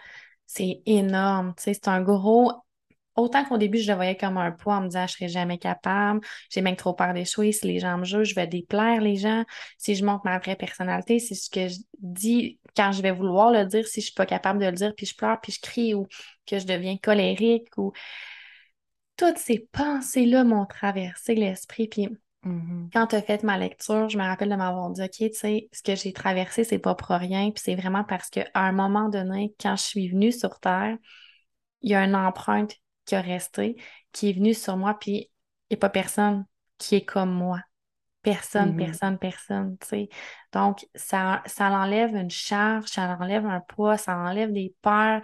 c'est 0.45 0.81
énorme. 0.85 1.53
Tu 1.57 1.63
sais, 1.63 1.73
c'est 1.73 1.87
un 1.87 2.01
gros. 2.01 2.51
Autant 3.15 3.45
qu'au 3.45 3.57
début, 3.57 3.77
je 3.77 3.87
le 3.89 3.95
voyais 3.95 4.17
comme 4.17 4.37
un 4.37 4.51
poids 4.51 4.75
en 4.75 4.81
me 4.81 4.87
disant 4.87 5.07
je 5.07 5.13
serais 5.13 5.29
jamais 5.29 5.57
capable, 5.57 6.19
j'ai 6.49 6.61
même 6.61 6.75
trop 6.75 6.93
peur 6.93 7.13
d'échouer, 7.13 7.51
si 7.51 7.65
les 7.67 7.79
gens 7.79 7.97
me 7.97 8.03
jugent, 8.03 8.29
je 8.29 8.35
vais 8.35 8.47
déplaire 8.47 9.01
les 9.01 9.15
gens, 9.15 9.45
si 9.77 9.95
je 9.95 10.03
montre 10.03 10.25
ma 10.25 10.37
vraie 10.39 10.55
personnalité, 10.55 11.19
c'est 11.19 11.35
ce 11.35 11.49
que 11.49 11.67
je 11.69 11.77
dis 11.99 12.59
quand 12.75 12.91
je 12.91 13.01
vais 13.01 13.11
vouloir 13.11 13.51
le 13.51 13.65
dire, 13.65 13.87
si 13.87 14.01
je 14.01 14.07
suis 14.07 14.13
pas 14.15 14.25
capable 14.25 14.59
de 14.59 14.65
le 14.65 14.73
dire, 14.73 14.93
puis 14.95 15.05
je 15.05 15.15
pleure, 15.15 15.39
puis 15.39 15.53
je 15.53 15.61
crie, 15.61 15.93
ou 15.93 16.07
que 16.45 16.59
je 16.59 16.65
deviens 16.65 16.97
colérique, 16.97 17.69
ou 17.77 17.93
toutes 19.17 19.37
ces 19.37 19.59
pensées-là 19.71 20.43
m'ont 20.43 20.65
traversé 20.65 21.35
l'esprit, 21.35 21.87
puis 21.87 22.09
Mhm. 22.43 22.89
quand 22.93 23.07
tu 23.07 23.15
as 23.15 23.21
fait 23.21 23.43
ma 23.43 23.57
lecture, 23.57 24.07
je 24.09 24.17
me 24.17 24.23
rappelle 24.23 24.49
de 24.49 24.55
m'avoir 24.55 24.89
dit, 24.91 25.01
OK, 25.01 25.11
tu 25.11 25.33
sais, 25.33 25.69
ce 25.73 25.81
que 25.81 25.95
j'ai 25.95 26.13
traversé, 26.13 26.63
c'est 26.63 26.79
pas 26.79 26.95
pour 26.95 27.15
rien, 27.15 27.51
puis 27.51 27.61
c'est 27.63 27.75
vraiment 27.75 28.03
parce 28.03 28.29
qu'à 28.29 28.47
un 28.53 28.71
moment 28.71 29.09
donné, 29.09 29.53
quand 29.59 29.75
je 29.75 29.83
suis 29.83 30.09
venue 30.09 30.31
sur 30.31 30.59
Terre, 30.59 30.97
il 31.81 31.91
y 31.91 31.95
a 31.95 32.03
une 32.03 32.15
empreinte 32.15 32.75
qui 33.05 33.15
a 33.15 33.21
resté, 33.21 33.75
qui 34.11 34.29
est 34.29 34.33
venue 34.33 34.53
sur 34.53 34.77
moi, 34.77 34.97
puis 34.99 35.31
il 35.69 35.73
n'y 35.73 35.75
a 35.75 35.79
pas 35.79 35.89
personne 35.89 36.45
qui 36.77 36.95
est 36.95 37.05
comme 37.05 37.31
moi. 37.31 37.61
Personne, 38.23 38.71
Mhm. 38.71 38.77
personne, 38.77 39.19
personne, 39.19 39.77
tu 39.79 39.87
sais. 39.87 40.09
Donc, 40.53 40.87
ça, 40.95 41.43
ça 41.45 41.69
enlève 41.71 42.15
une 42.15 42.31
charge, 42.31 42.87
ça 42.87 43.17
enlève 43.19 43.45
un 43.45 43.61
poids, 43.61 43.97
ça 43.97 44.17
enlève 44.17 44.51
des 44.51 44.75
peurs, 44.81 45.21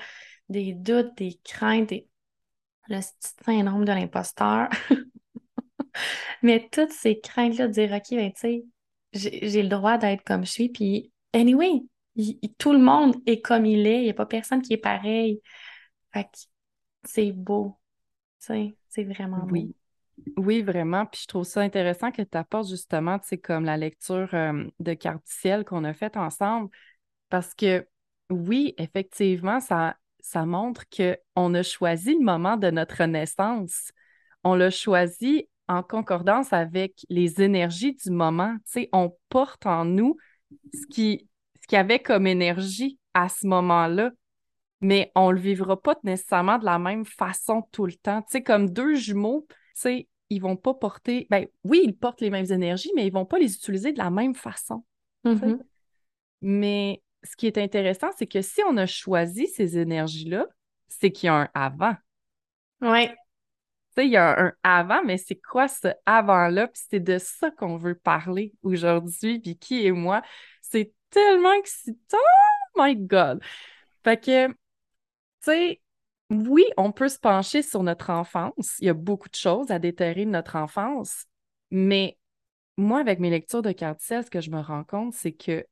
des 0.50 0.74
doutes, 0.74 1.16
des 1.18 1.40
craintes, 1.44 1.90
des... 1.90 2.08
le 2.90 3.00
petit 3.00 3.34
syndrome 3.46 3.86
de 3.86 3.94
l'imposteur. 3.94 4.70
Mais 6.42 6.68
toutes 6.72 6.92
ces 6.92 7.20
craintes-là 7.20 7.68
de 7.68 7.74
dire, 7.74 7.92
OK, 7.94 8.04
ben, 8.12 8.32
tu 8.34 8.40
sais, 8.40 8.64
j'ai 9.14 9.50
j'ai 9.50 9.64
le 9.64 9.70
droit 9.70 9.98
d'être 9.98 10.24
comme 10.24 10.46
je 10.46 10.52
suis, 10.52 10.70
puis 10.70 11.12
anyway, 11.34 11.72
il- 12.16 12.40
il- 12.42 12.54
tout 12.56 12.74
le 12.74 12.80
monde 12.80 13.16
est 13.26 13.42
comme 13.42 13.66
il 13.66 13.86
est, 13.88 14.00
il 14.02 14.04
n'y 14.04 14.10
a 14.10 14.14
pas 14.14 14.26
personne 14.26 14.62
qui 14.62 14.74
est 14.74 14.78
pareil. 14.78 15.42
Fait 16.14 16.26
que 16.26 16.30
c'est 17.04 17.32
beau, 17.32 17.78
c'est 18.40 19.04
vraiment 19.04 19.40
beau. 19.40 19.54
Oui. 19.54 19.76
Oui, 20.38 20.62
vraiment. 20.62 21.06
Puis 21.06 21.22
je 21.24 21.28
trouve 21.28 21.46
ça 21.46 21.62
intéressant 21.62 22.12
que 22.12 22.22
tu 22.22 22.38
apportes 22.38 22.70
justement, 22.70 23.18
tu 23.20 23.38
comme 23.38 23.66
la 23.66 23.78
lecture 23.78 24.30
euh, 24.34 24.66
de 24.80 24.94
Carte 24.94 25.24
ciel 25.26 25.66
qu'on 25.66 25.84
a 25.84 25.94
faite 25.94 26.18
ensemble. 26.18 26.70
Parce 27.30 27.54
que 27.54 27.88
oui, 28.30 28.74
effectivement, 28.78 29.60
ça, 29.60 29.96
ça 30.20 30.46
montre 30.46 30.84
qu'on 30.90 31.54
a 31.54 31.64
choisi 31.64 32.14
le 32.14 32.24
moment 32.24 32.58
de 32.58 32.70
notre 32.70 33.04
naissance. 33.06 33.92
On 34.44 34.56
l'a 34.56 34.70
choisi 34.70 35.48
en 35.68 35.84
concordance 35.84 36.54
avec 36.54 37.06
les 37.10 37.42
énergies 37.42 37.96
du 37.96 38.12
moment. 38.12 38.56
Tu 38.66 38.82
sais, 38.82 38.90
on 38.92 39.16
porte 39.30 39.66
en 39.66 39.86
nous 39.86 40.18
ce 40.74 40.86
qui, 40.88 41.30
ce 41.62 41.68
qu'il 41.68 41.78
y 41.78 41.80
avait 41.80 42.00
comme 42.00 42.28
énergie 42.28 43.00
à 43.14 43.30
ce 43.30 43.48
moment-là 43.48 44.12
mais 44.82 45.12
on 45.16 45.32
le 45.32 45.40
vivra 45.40 45.80
pas 45.80 45.96
nécessairement 46.04 46.58
de 46.58 46.66
la 46.66 46.80
même 46.80 47.06
façon 47.06 47.64
tout 47.72 47.86
le 47.86 47.94
temps. 47.94 48.22
Tu 48.24 48.32
sais, 48.32 48.44
comme 48.44 48.70
deux 48.70 48.96
jumeaux, 48.96 49.46
tu 49.50 49.56
sais, 49.76 50.08
ils 50.30 50.40
vont 50.40 50.56
pas 50.56 50.74
porter, 50.74 51.28
ben 51.30 51.46
oui, 51.64 51.82
ils 51.84 51.96
portent 51.96 52.22
les 52.22 52.30
mêmes 52.30 52.52
énergies, 52.52 52.92
mais 52.96 53.06
ils 53.06 53.14
vont 53.14 53.26
pas 53.26 53.38
les 53.38 53.54
utiliser 53.54 53.94
de 53.94 54.00
la 54.00 54.10
même 54.10 54.34
façon. 54.34 54.84
Mhm. 55.24 55.62
Mais 56.42 57.04
ce 57.24 57.36
qui 57.36 57.48
est 57.48 57.58
intéressant, 57.58 58.10
c'est 58.18 58.28
que 58.28 58.42
si 58.42 58.62
on 58.68 58.78
a 58.78 58.86
choisi 58.86 59.48
ces 59.48 59.78
énergies-là, 59.78 60.48
c'est 60.88 61.12
qu'il 61.12 61.28
y 61.28 61.30
a 61.30 61.36
un 61.36 61.50
avant. 61.54 61.96
Oui. 62.82 63.08
Tu 63.10 63.16
sais, 63.96 64.06
il 64.06 64.12
y 64.12 64.18
a 64.18 64.42
un 64.42 64.54
avant, 64.64 65.04
mais 65.04 65.18
c'est 65.18 65.36
quoi 65.36 65.68
ce 65.68 65.90
avant-là? 66.06 66.68
Puis 66.68 66.82
c'est 66.90 67.00
de 67.00 67.18
ça 67.18 67.52
qu'on 67.52 67.78
veut 67.78 67.96
parler 67.96 68.54
aujourd'hui, 68.64 69.40
Vicky 69.40 69.86
et 69.86 69.92
moi. 69.92 70.22
C'est 70.62 70.94
tellement 71.10 71.54
excitant! 71.54 72.18
Oh 72.76 72.82
my 72.82 72.96
God! 72.96 73.42
Fait 74.04 74.20
que, 74.20 74.48
tu 75.44 75.52
sais, 75.52 75.82
oui, 76.30 76.66
on 76.78 76.92
peut 76.92 77.10
se 77.10 77.20
pencher 77.20 77.62
sur 77.62 77.84
notre 77.84 78.10
enfance. 78.10 78.78
Il 78.80 78.86
y 78.86 78.90
a 78.90 78.94
beaucoup 78.94 79.30
de 79.30 79.36
choses 79.36 79.70
à 79.72 79.80
déterrer 79.80 80.26
de 80.26 80.32
notre 80.32 80.56
enfance, 80.56 81.26
mais 81.72 82.18
moi, 82.78 83.00
avec 83.00 83.20
mes 83.20 83.30
lectures 83.30 83.62
de 83.62 83.72
carte 83.72 84.00
ce 84.02 84.30
que 84.30 84.42
je 84.42 84.50
me 84.50 84.60
rends 84.60 84.84
compte, 84.84 85.14
c'est 85.14 85.34
qu'il 85.34 85.66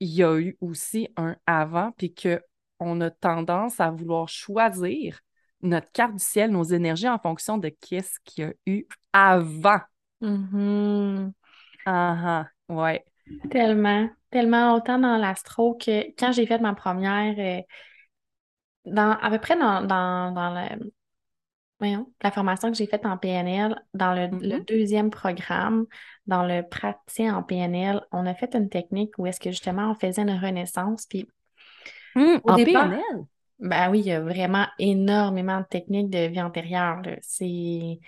y 0.00 0.22
a 0.22 0.38
eu 0.38 0.56
aussi 0.60 1.08
un 1.16 1.36
avant, 1.46 1.92
puis 1.92 2.14
qu'on 2.14 3.00
a 3.00 3.10
tendance 3.10 3.80
à 3.80 3.90
vouloir 3.90 4.28
choisir 4.28 5.20
notre 5.62 5.90
carte 5.92 6.14
du 6.14 6.22
ciel, 6.22 6.50
nos 6.50 6.64
énergies 6.64 7.08
en 7.08 7.18
fonction 7.18 7.56
de 7.58 7.68
qu'est-ce 7.68 8.18
qu'il 8.24 8.44
y 8.44 8.48
a 8.48 8.52
eu 8.66 8.86
avant. 9.12 9.80
Mm-hmm. 10.20 11.32
Ah, 11.86 12.46
ah 12.68 12.74
ouais. 12.74 13.04
Tellement, 13.50 14.08
tellement 14.30 14.74
autant 14.74 14.98
dans 14.98 15.16
l'astro 15.16 15.74
que 15.74 16.10
quand 16.18 16.32
j'ai 16.32 16.46
fait 16.46 16.58
ma 16.58 16.74
première, 16.74 17.34
euh, 17.38 17.62
dans, 18.84 19.16
à 19.20 19.30
peu 19.30 19.38
près 19.38 19.56
dans, 19.56 19.82
dans, 19.82 20.32
dans 20.32 20.50
le, 20.54 20.90
la 22.22 22.30
formation 22.30 22.70
que 22.70 22.76
j'ai 22.76 22.86
faite 22.86 23.06
en 23.06 23.16
PNL, 23.16 23.80
dans 23.94 24.14
le, 24.14 24.26
mm-hmm. 24.26 24.64
deuxième 24.66 25.10
programme, 25.10 25.86
dans 26.26 26.44
le 26.44 26.62
praticien 26.62 27.36
en 27.36 27.42
PNL, 27.42 28.00
on 28.12 28.26
a 28.26 28.34
fait 28.34 28.54
une 28.54 28.68
technique 28.68 29.12
où 29.18 29.26
est-ce 29.26 29.40
que 29.40 29.50
justement 29.50 29.90
on 29.90 29.94
faisait 29.94 30.22
une 30.22 30.38
renaissance. 30.38 31.06
Puis 31.06 31.28
mm, 32.14 32.36
en 32.44 32.56
PNL? 32.56 33.02
Ben 33.58 33.90
oui, 33.90 34.00
il 34.00 34.06
y 34.06 34.12
a 34.12 34.20
vraiment 34.20 34.66
énormément 34.78 35.60
de 35.60 35.66
techniques 35.66 36.10
de 36.10 36.26
vie 36.26 36.42
antérieure. 36.42 37.02
C'est. 37.20 38.00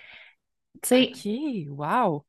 OK, 0.91 1.29
wow! 1.69 2.25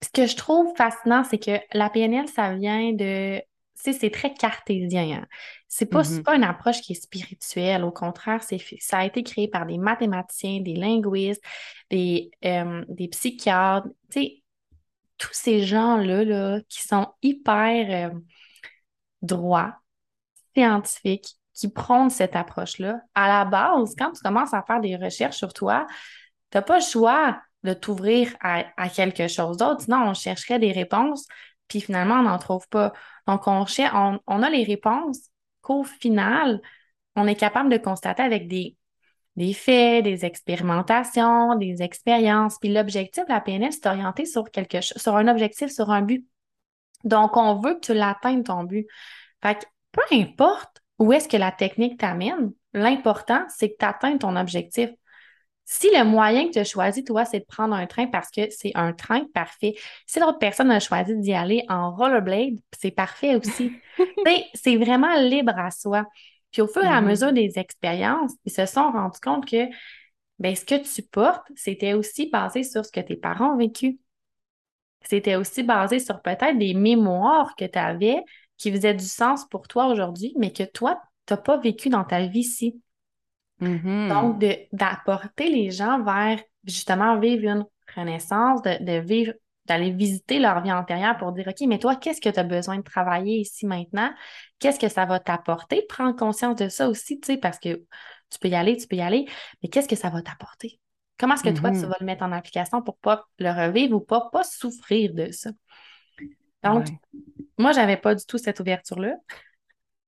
Ce 0.00 0.08
que 0.10 0.26
je 0.26 0.36
trouve 0.36 0.74
fascinant, 0.76 1.24
c'est 1.24 1.38
que 1.38 1.58
la 1.72 1.90
PNL, 1.90 2.28
ça 2.28 2.54
vient 2.54 2.92
de 2.92 3.40
c'est 3.74 4.10
très 4.10 4.32
cartésien. 4.32 5.20
Hein. 5.22 5.26
C'est 5.68 5.86
pas, 5.86 6.02
mm-hmm. 6.02 6.22
pas 6.22 6.36
une 6.36 6.44
approche 6.44 6.80
qui 6.80 6.92
est 6.92 7.02
spirituelle. 7.02 7.84
Au 7.84 7.90
contraire, 7.90 8.42
c'est, 8.42 8.58
ça 8.80 8.98
a 8.98 9.04
été 9.04 9.22
créé 9.22 9.48
par 9.48 9.66
des 9.66 9.78
mathématiciens, 9.78 10.60
des 10.60 10.74
linguistes, 10.74 11.42
des, 11.90 12.30
euh, 12.44 12.84
des 12.88 13.08
psychiatres. 13.08 13.88
tous 15.18 15.32
ces 15.32 15.62
gens-là 15.62 16.24
là, 16.24 16.60
qui 16.68 16.82
sont 16.82 17.08
hyper 17.22 18.10
euh, 18.10 18.18
droits, 19.22 19.74
scientifiques, 20.56 21.36
qui 21.52 21.68
prônent 21.68 22.10
cette 22.10 22.36
approche-là. 22.36 23.00
À 23.14 23.28
la 23.28 23.44
base, 23.44 23.94
quand 23.96 24.12
tu 24.12 24.22
commences 24.22 24.54
à 24.54 24.62
faire 24.62 24.80
des 24.80 24.96
recherches 24.96 25.36
sur 25.36 25.52
toi, 25.52 25.86
tu 26.50 26.58
n'as 26.58 26.62
pas 26.62 26.78
le 26.78 26.84
choix 26.84 27.40
de 27.62 27.74
t'ouvrir 27.74 28.34
à, 28.40 28.64
à 28.76 28.88
quelque 28.88 29.28
chose 29.28 29.56
d'autre. 29.56 29.82
Sinon, 29.82 30.08
on 30.08 30.14
chercherait 30.14 30.58
des 30.58 30.72
réponses 30.72 31.26
puis 31.68 31.80
finalement, 31.80 32.16
on 32.16 32.22
n'en 32.22 32.38
trouve 32.38 32.68
pas. 32.68 32.92
Donc, 33.26 33.46
on, 33.46 33.64
on, 34.26 34.42
a 34.42 34.50
les 34.50 34.64
réponses 34.64 35.30
qu'au 35.62 35.84
final, 35.84 36.60
on 37.16 37.26
est 37.26 37.36
capable 37.36 37.70
de 37.70 37.78
constater 37.78 38.22
avec 38.22 38.48
des, 38.48 38.76
des 39.36 39.52
faits, 39.54 40.04
des 40.04 40.24
expérimentations, 40.24 41.56
des 41.56 41.82
expériences. 41.82 42.58
Puis 42.60 42.72
l'objectif 42.72 43.24
de 43.24 43.32
la 43.32 43.40
PNL, 43.40 43.72
c'est 43.72 43.86
orienté 43.86 44.26
sur 44.26 44.50
quelque 44.50 44.80
sur 44.80 45.16
un 45.16 45.28
objectif, 45.28 45.70
sur 45.70 45.90
un 45.90 46.02
but. 46.02 46.26
Donc, 47.04 47.36
on 47.36 47.60
veut 47.60 47.74
que 47.74 47.80
tu 47.80 47.94
l'atteignes 47.94 48.42
ton 48.42 48.64
but. 48.64 48.86
Fait 49.42 49.56
que 49.56 49.64
peu 49.92 50.02
importe 50.12 50.82
où 50.98 51.12
est-ce 51.12 51.28
que 51.28 51.36
la 51.36 51.52
technique 51.52 51.98
t'amène, 52.00 52.52
l'important, 52.72 53.44
c'est 53.48 53.70
que 53.70 53.76
tu 53.78 53.84
atteignes 53.84 54.18
ton 54.18 54.36
objectif. 54.36 54.90
Si 55.66 55.88
le 55.90 56.04
moyen 56.04 56.48
que 56.48 56.52
tu 56.52 56.58
as 56.58 56.64
choisi, 56.64 57.04
toi, 57.04 57.24
c'est 57.24 57.40
de 57.40 57.44
prendre 57.46 57.74
un 57.74 57.86
train 57.86 58.06
parce 58.06 58.30
que 58.30 58.42
c'est 58.50 58.72
un 58.74 58.92
train, 58.92 59.24
parfait. 59.32 59.74
Si 60.06 60.20
l'autre 60.20 60.38
personne 60.38 60.70
a 60.70 60.78
choisi 60.78 61.16
d'y 61.16 61.32
aller 61.32 61.64
en 61.68 61.94
rollerblade, 61.94 62.58
c'est 62.78 62.90
parfait 62.90 63.36
aussi. 63.36 63.72
c'est 64.54 64.76
vraiment 64.76 65.14
libre 65.20 65.58
à 65.58 65.70
soi. 65.70 66.04
Puis 66.52 66.60
au 66.60 66.68
fur 66.68 66.84
et 66.84 66.86
à 66.86 67.00
mm-hmm. 67.00 67.04
mesure 67.06 67.32
des 67.32 67.58
expériences, 67.58 68.32
ils 68.44 68.52
se 68.52 68.66
sont 68.66 68.92
rendus 68.92 69.20
compte 69.20 69.46
que 69.46 69.66
ben, 70.38 70.54
ce 70.54 70.64
que 70.64 70.74
tu 70.74 71.02
portes, 71.02 71.46
c'était 71.56 71.94
aussi 71.94 72.28
basé 72.28 72.62
sur 72.62 72.84
ce 72.84 72.92
que 72.92 73.00
tes 73.00 73.16
parents 73.16 73.54
ont 73.54 73.56
vécu. 73.56 73.98
C'était 75.02 75.36
aussi 75.36 75.62
basé 75.62 75.98
sur 75.98 76.20
peut-être 76.22 76.58
des 76.58 76.74
mémoires 76.74 77.54
que 77.56 77.64
tu 77.64 77.78
avais 77.78 78.22
qui 78.56 78.70
faisaient 78.70 78.94
du 78.94 79.04
sens 79.04 79.46
pour 79.48 79.68
toi 79.68 79.86
aujourd'hui, 79.86 80.34
mais 80.38 80.52
que 80.52 80.64
toi, 80.64 81.00
tu 81.26 81.34
n'as 81.34 81.38
pas 81.38 81.58
vécu 81.58 81.88
dans 81.88 82.04
ta 82.04 82.26
vie-ci. 82.26 82.80
Mm-hmm. 83.60 84.08
Donc, 84.08 84.44
d'apporter 84.72 85.48
les 85.48 85.70
gens 85.70 86.02
vers 86.02 86.40
justement 86.64 87.18
vivre 87.18 87.44
une 87.44 87.64
renaissance, 87.94 88.62
de, 88.62 88.98
vivre, 89.00 89.32
d'aller 89.66 89.90
visiter 89.90 90.38
leur 90.38 90.62
vie 90.62 90.72
antérieure 90.72 91.16
pour 91.16 91.32
dire, 91.32 91.46
OK, 91.48 91.66
mais 91.66 91.78
toi, 91.78 91.96
qu'est-ce 91.96 92.20
que 92.20 92.28
tu 92.28 92.38
as 92.38 92.44
besoin 92.44 92.78
de 92.78 92.82
travailler 92.82 93.38
ici 93.38 93.66
maintenant? 93.66 94.12
Qu'est-ce 94.58 94.78
que 94.78 94.88
ça 94.88 95.04
va 95.04 95.20
t'apporter? 95.20 95.84
Prends 95.88 96.12
conscience 96.14 96.56
de 96.56 96.68
ça 96.68 96.88
aussi, 96.88 97.20
tu 97.20 97.32
sais, 97.32 97.36
parce 97.38 97.58
que 97.58 97.82
tu 98.30 98.38
peux 98.40 98.48
y 98.48 98.54
aller, 98.54 98.76
tu 98.76 98.86
peux 98.86 98.96
y 98.96 99.02
aller, 99.02 99.26
mais 99.62 99.68
qu'est-ce 99.68 99.88
que 99.88 99.96
ça 99.96 100.10
va 100.10 100.22
t'apporter? 100.22 100.80
Comment 101.18 101.34
est-ce 101.34 101.44
que 101.44 101.50
toi, 101.50 101.70
tu 101.70 101.76
mm-hmm. 101.76 101.86
vas 101.86 101.96
le 102.00 102.06
mettre 102.06 102.24
en 102.24 102.32
application 102.32 102.82
pour 102.82 102.96
pas 102.98 103.26
le 103.38 103.50
revivre 103.50 103.96
ou 103.96 104.00
pas, 104.00 104.28
pas 104.32 104.42
souffrir 104.42 105.14
de 105.14 105.30
ça? 105.30 105.50
Donc, 106.64 106.86
moi, 107.58 107.72
j'avais 107.72 107.96
pas 107.96 108.14
du 108.14 108.24
tout 108.24 108.38
cette 108.38 108.58
ouverture-là. 108.58 109.14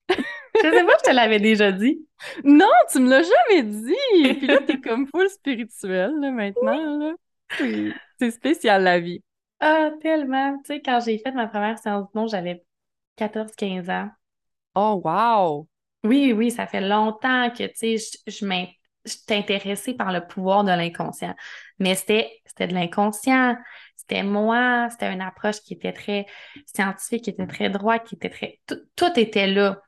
Je 0.62 0.70
sais 0.70 0.84
pas, 0.84 0.96
je 1.04 1.10
te 1.10 1.14
l'avais 1.14 1.40
déjà 1.40 1.72
dit. 1.72 2.06
Non, 2.44 2.70
tu 2.90 3.00
me 3.00 3.10
l'as 3.10 3.22
jamais 3.22 3.62
dit. 3.62 4.34
Puis 4.38 4.46
là, 4.46 4.58
t'es 4.66 4.80
comme 4.80 5.06
full 5.06 5.28
spirituel, 5.28 6.12
là, 6.20 6.30
maintenant. 6.30 6.98
Là. 6.98 7.14
C'est 8.18 8.30
spécial, 8.30 8.82
la 8.82 9.00
vie. 9.00 9.22
Ah, 9.60 9.90
tellement. 10.00 10.58
Tu 10.58 10.75
sais, 10.75 10.82
quand 10.82 11.00
j'ai 11.04 11.18
fait 11.18 11.32
ma 11.32 11.46
première 11.46 11.78
séance 11.78 12.06
de 12.12 12.26
j'avais 12.26 12.62
14-15 13.18 13.90
ans. 13.90 14.10
Oh, 14.75 15.00
wow! 15.04 15.68
Oui, 16.04 16.32
oui, 16.32 16.50
ça 16.50 16.66
fait 16.66 16.80
longtemps 16.80 17.50
que, 17.50 17.64
tu 17.64 17.96
sais, 17.96 18.18
je, 18.26 18.30
je 18.30 19.34
intéressée 19.34 19.94
par 19.94 20.12
le 20.12 20.26
pouvoir 20.26 20.64
de 20.64 20.70
l'inconscient. 20.70 21.34
Mais 21.78 21.94
c'était 21.94 22.42
de 22.58 22.75
l'inconscient. 22.75 23.56
C'était 23.96 24.22
moi, 24.22 24.88
c'était 24.90 25.12
une 25.12 25.20
approche 25.20 25.60
qui 25.60 25.75
était 25.75 25.92
très 25.92 26.26
scientifique, 26.66 27.25
qui 27.25 27.30
était 27.30 27.46
très 27.46 27.70
droite, 27.70 28.04
qui 28.06 28.14
était 28.14 28.30
très... 28.30 28.60
tout 28.66 29.18
était 29.18 29.48
là. 29.48 29.80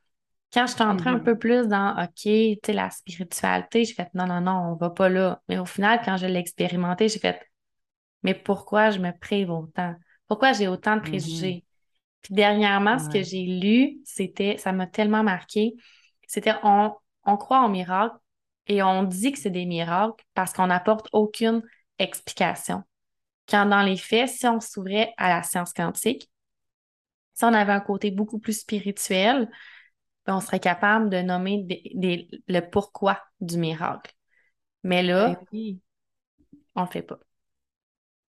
Quand 0.53 0.67
je 0.67 0.73
suis 0.73 0.83
entrée 0.83 1.11
un 1.11 1.19
mm-hmm. 1.19 1.23
peu 1.25 1.39
plus 1.39 1.69
dans 1.69 1.93
OK, 2.03 2.23
tu 2.23 2.59
sais, 2.65 2.73
la 2.73 2.91
spiritualité, 2.91 3.85
j'ai 3.85 3.95
fait 3.95 4.09
non, 4.15 4.27
non, 4.27 4.41
non, 4.41 4.73
on 4.73 4.75
va 4.77 4.91
pas 4.91 5.09
là. 5.09 5.43
Mais 5.49 5.59
au 5.59 5.67
final, 5.67 6.01
quand 6.05 6.17
je 6.17 6.27
l'ai 6.27 6.39
expérimenté, 6.39 7.09
j'ai 7.09 7.19
fait 7.19 7.41
mais 8.23 8.35
pourquoi 8.35 8.91
je 8.91 8.99
me 8.99 9.13
prive 9.19 9.51
autant? 9.51 9.95
Pourquoi 10.27 10.53
j'ai 10.53 10.69
autant 10.69 10.97
de 10.97 11.03
préjugés? 11.03 11.53
Mm-hmm. 11.53 12.23
Puis 12.23 12.35
dernièrement, 12.35 12.99
ce 12.99 13.09
que 13.09 13.23
j'ai 13.23 13.45
lu, 13.45 14.01
c'était, 14.05 14.57
ça 14.59 14.73
m'a 14.73 14.87
tellement 14.87 15.23
marqué, 15.23 15.75
c'était 16.27 16.55
on, 16.63 16.93
on 17.25 17.37
croit 17.37 17.61
en 17.61 17.69
miracles 17.69 18.17
et 18.67 18.83
on 18.83 19.05
dit 19.05 19.33
que 19.33 19.39
c'est 19.39 19.51
des 19.51 19.67
miracles 19.67 20.25
parce 20.35 20.53
qu'on 20.53 20.67
n'apporte 20.67 21.09
aucune 21.13 21.63
explication. 21.99 22.83
Quand 23.49 23.67
dans 23.67 23.83
les 23.83 23.97
faits, 23.97 24.29
si 24.29 24.47
on 24.47 24.61
s'ouvrait 24.61 25.15
à 25.17 25.29
la 25.29 25.43
science 25.43 25.73
quantique, 25.73 26.31
si 27.35 27.45
on 27.45 27.55
avait 27.55 27.73
un 27.73 27.81
côté 27.81 28.11
beaucoup 28.11 28.39
plus 28.39 28.61
spirituel, 28.61 29.49
on 30.29 30.41
serait 30.41 30.61
capable 30.61 31.11
de 31.11 31.23
nommer 31.23 31.67
le 32.49 32.61
pourquoi 32.61 33.21
du 33.41 33.59
miracle. 33.59 34.15
Mais 34.83 35.03
là, 35.03 35.41
ben 35.53 35.79
on 36.75 36.83
ne 36.83 36.87
le 36.87 36.91
fait 36.91 37.03
pas. 37.03 37.19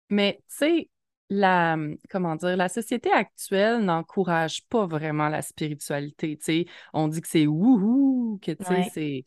Mais 0.09 0.37
tu 0.47 0.55
sais, 0.55 0.89
la, 1.29 1.77
comment 2.09 2.35
dire, 2.35 2.57
la 2.57 2.69
société 2.69 3.11
actuelle 3.11 3.81
n'encourage 3.81 4.65
pas 4.67 4.87
vraiment 4.87 5.29
la 5.29 5.41
spiritualité. 5.41 6.37
Tu 6.37 6.65
on 6.93 7.07
dit 7.07 7.21
que 7.21 7.27
c'est 7.27 7.45
wouhou, 7.45 8.39
que 8.41 8.51
tu 8.51 8.65
sais, 8.65 8.89
c'est 8.93 9.23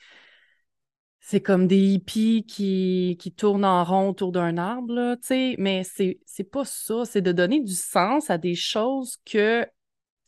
c'est 1.25 1.41
comme 1.41 1.69
des 1.69 1.79
hippies 1.79 2.45
qui, 2.45 3.17
qui 3.21 3.33
tournent 3.33 3.64
en 3.64 3.85
rond 3.85 4.09
autour 4.09 4.33
d'un 4.33 4.59
arbre, 4.59 5.17
sais, 5.23 5.55
mais 5.57 5.85
c'est, 5.85 6.19
c'est 6.26 6.43
pas 6.43 6.64
ça. 6.64 7.05
C'est 7.05 7.23
de 7.23 7.31
donner 7.31 7.61
du 7.61 7.75
sens 7.75 8.29
à 8.29 8.38
des 8.38 8.57
choses 8.57 9.19
que 9.25 9.64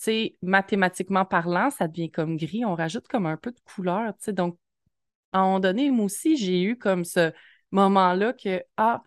sais, 0.05 0.37
mathématiquement 0.43 1.25
parlant, 1.25 1.71
ça 1.71 1.89
devient 1.89 2.11
comme 2.11 2.37
gris. 2.37 2.65
On 2.65 2.75
rajoute 2.75 3.07
comme 3.09 3.27
un 3.27 3.37
peu 3.37 3.51
de 3.53 3.61
couleur, 3.61 4.15
tu 4.17 4.25
sais. 4.25 4.33
Donc, 4.33 4.59
à 5.33 5.41
un 5.41 5.43
moment 5.45 5.61
donné, 5.61 5.91
moi 5.91 6.07
aussi, 6.07 6.37
j'ai 6.37 6.63
eu 6.63 6.77
comme 6.79 7.05
ce 7.05 7.33
moment-là 7.73 8.33
que, 8.33 8.63
ah, 8.77 9.03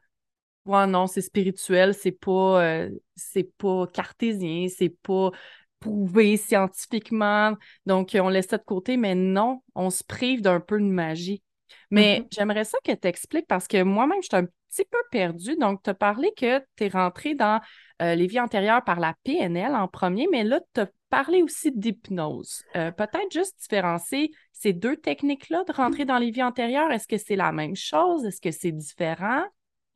ouais, 0.66 0.88
non, 0.88 1.08
c'est 1.08 1.22
spirituel, 1.22 1.94
c'est 1.94 2.12
pas, 2.12 2.64
euh, 2.64 2.90
c'est 3.16 3.52
pas 3.58 3.88
cartésien, 3.88 4.68
c'est 4.70 4.90
pas 4.90 5.32
prouvé 5.80 6.38
scientifiquement. 6.38 7.54
Donc, 7.86 8.16
on 8.20 8.30
laisse 8.30 8.48
ça 8.48 8.58
de 8.58 8.64
côté, 8.64 8.98
mais 8.98 9.16
non, 9.16 9.62
on 9.76 9.90
se 9.90 10.04
prive 10.04 10.42
d'un 10.42 10.60
peu 10.60 10.80
de 10.80 10.86
magie. 10.86 11.44
Mais 11.92 12.20
mm-hmm. 12.20 12.28
j'aimerais 12.32 12.64
ça 12.66 12.78
que 12.84 12.94
tu 12.94 13.08
expliques 13.08 13.48
parce 13.48 13.68
que 13.68 13.84
moi-même, 13.84 14.22
je 14.22 14.28
suis 14.28 14.36
un 14.36 14.48
petit 14.70 14.86
peu 14.86 14.98
perdue. 15.12 15.56
Donc, 15.58 15.84
tu 15.84 15.90
as 15.90 15.94
parlé 15.94 16.32
que 16.38 16.60
tu 16.76 16.86
es 16.86 16.88
rentré 16.90 17.36
dans 17.36 17.62
euh, 18.02 18.16
les 18.16 18.28
vies 18.28 18.40
antérieures 18.40 18.84
par 18.84 19.00
la 19.00 19.16
PNL 19.24 19.76
en 19.76 19.88
premier, 19.88 20.28
mais 20.32 20.44
là, 20.44 20.60
tu 20.74 20.82
as 20.82 20.88
parlé 21.10 21.42
aussi 21.42 21.72
d'hypnose. 21.72 22.64
Euh, 22.76 22.92
peut-être 22.92 23.32
juste 23.32 23.60
différencier 23.60 24.32
ces 24.52 24.74
deux 24.74 24.98
techniques-là 24.98 25.64
de 25.64 25.72
rentrer 25.72 26.06
dans 26.06 26.18
les 26.18 26.32
vies 26.32 26.44
antérieures. 26.44 26.92
Est-ce 26.92 27.08
que 27.08 27.18
c'est 27.18 27.36
la 27.36 27.52
même 27.52 27.76
chose? 27.76 28.26
Est-ce 28.26 28.42
que 28.42 28.52
c'est 28.52 28.72
différent? 28.72 29.44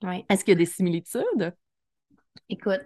Oui. 0.04 0.26
Est-ce 0.30 0.44
qu'il 0.44 0.54
y 0.54 0.56
a 0.56 0.60
des 0.60 0.66
similitudes? 0.66 1.54
Écoute, 2.50 2.86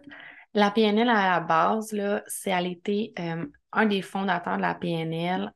la 0.53 0.71
PNL 0.71 1.09
à 1.09 1.31
la 1.31 1.39
base, 1.39 1.95
c'est 2.27 2.49
elle 2.49 2.67
était 2.67 3.13
euh, 3.19 3.45
un 3.71 3.85
des 3.85 4.01
fondateurs 4.01 4.57
de 4.57 4.61
la 4.61 4.75
PNL 4.75 5.53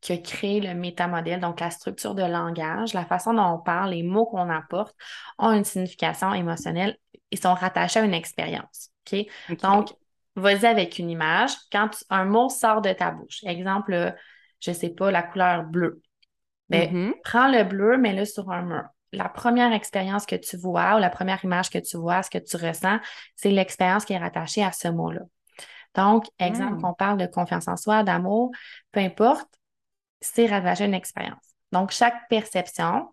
qui 0.00 0.12
a 0.12 0.18
créé 0.18 0.60
le 0.60 0.74
métamodèle, 0.74 1.40
donc 1.40 1.60
la 1.60 1.70
structure 1.70 2.14
de 2.14 2.22
langage, 2.22 2.94
la 2.94 3.04
façon 3.04 3.34
dont 3.34 3.54
on 3.54 3.58
parle, 3.58 3.90
les 3.90 4.02
mots 4.02 4.26
qu'on 4.26 4.50
apporte 4.50 4.94
ont 5.38 5.52
une 5.52 5.64
signification 5.64 6.32
émotionnelle 6.34 6.96
et 7.30 7.36
sont 7.36 7.54
rattachés 7.54 8.00
à 8.00 8.04
une 8.04 8.14
expérience. 8.14 8.90
OK? 9.12 9.26
Donc, 9.62 9.94
vas-y 10.36 10.66
avec 10.66 10.98
une 10.98 11.10
image. 11.10 11.52
Quand 11.72 11.90
un 12.10 12.24
mot 12.24 12.48
sort 12.48 12.82
de 12.82 12.92
ta 12.92 13.10
bouche, 13.10 13.42
exemple, 13.44 14.14
je 14.60 14.70
ne 14.70 14.74
sais 14.74 14.90
pas, 14.90 15.10
la 15.10 15.22
couleur 15.22 15.64
bleue. 15.64 16.02
Ben, 16.68 16.92
mm-hmm. 16.92 17.12
prends 17.22 17.48
le 17.48 17.64
bleu, 17.64 17.96
mets-le 17.96 18.24
sur 18.24 18.50
un 18.50 18.62
mur. 18.62 18.84
La 19.12 19.28
première 19.28 19.72
expérience 19.72 20.26
que 20.26 20.36
tu 20.36 20.56
vois 20.56 20.96
ou 20.96 20.98
la 20.98 21.10
première 21.10 21.42
image 21.44 21.70
que 21.70 21.78
tu 21.78 21.96
vois, 21.96 22.22
ce 22.22 22.30
que 22.30 22.38
tu 22.38 22.56
ressens, 22.56 22.98
c'est 23.36 23.50
l'expérience 23.50 24.04
qui 24.04 24.12
est 24.12 24.18
rattachée 24.18 24.64
à 24.64 24.72
ce 24.72 24.88
mot-là. 24.88 25.22
Donc, 25.94 26.26
exemple, 26.38 26.80
qu'on 26.80 26.90
mm. 26.90 26.96
parle 26.96 27.18
de 27.18 27.26
confiance 27.26 27.68
en 27.68 27.76
soi, 27.76 28.02
d'amour, 28.02 28.50
peu 28.92 29.00
importe, 29.00 29.48
c'est 30.34 30.46
rattaché 30.46 30.84
à 30.84 30.86
une 30.86 30.94
expérience. 30.94 31.54
Donc, 31.72 31.90
chaque 31.90 32.28
perception 32.28 33.08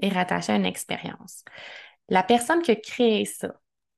est 0.00 0.08
rattachée 0.08 0.52
à 0.52 0.56
une 0.56 0.66
expérience. 0.66 1.44
La 2.08 2.22
personne 2.22 2.62
qui 2.62 2.72
a 2.72 2.76
créé 2.76 3.24
ça, 3.24 3.52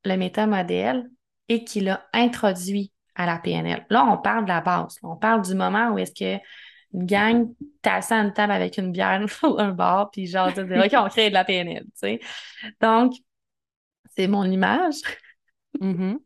le 0.04 0.16
métamodèle, 0.16 1.08
et 1.49 1.64
qui 1.64 1.80
l'a 1.80 2.06
introduit 2.12 2.92
à 3.14 3.26
la 3.26 3.38
PNL. 3.38 3.87
Là, 3.90 4.04
on 4.06 4.18
parle 4.18 4.44
de 4.44 4.49
la 4.49 4.61
base. 4.61 4.99
On 5.02 5.16
parle 5.16 5.42
du 5.42 5.54
moment 5.54 5.90
où 5.90 5.99
est-ce 5.99 6.12
que 6.12 6.42
une 6.94 7.06
gang 7.06 7.49
t'assis 7.82 8.14
à 8.14 8.18
une 8.18 8.32
table 8.32 8.52
avec 8.52 8.78
une 8.78 8.92
bière 8.92 9.25
ou 9.42 9.58
un 9.58 9.73
bar, 9.73 10.11
puis 10.11 10.26
genre, 10.26 10.52
tu 10.52 10.61
OK, 10.61 10.92
on 10.94 11.08
crée 11.08 11.28
de 11.28 11.34
la 11.34 11.44
PNL, 11.44 11.84
tu 11.84 11.90
sais. 11.94 12.20
Donc, 12.80 13.14
c'est 14.16 14.28
mon 14.28 14.44
image. 14.44 14.96
Mm-hmm. 15.80 16.18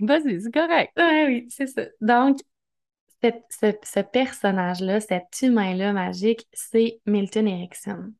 Vas-y, 0.00 0.40
c'est 0.40 0.52
correct. 0.52 0.92
Oui, 0.96 1.24
oui, 1.26 1.46
c'est 1.50 1.66
ça. 1.66 1.82
Donc, 2.00 2.38
ce, 3.22 4.00
personnage-là, 4.00 5.00
cet 5.00 5.42
humain-là 5.42 5.92
magique, 5.92 6.48
c'est 6.52 7.00
Milton 7.06 7.46
Erickson. 7.46 8.12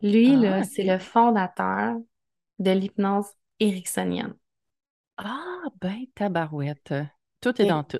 Lui, 0.00 0.34
ah, 0.34 0.40
là, 0.40 0.64
c'est 0.64 0.84
le 0.84 0.98
fondateur 0.98 1.96
de 2.58 2.70
l'hypnose 2.70 3.28
ericksonienne. 3.60 4.34
Ah, 5.18 5.64
ben, 5.80 6.04
tabarouette. 6.14 6.94
Tout 7.40 7.60
est 7.60 7.66
dans 7.66 7.84
tout. 7.84 7.98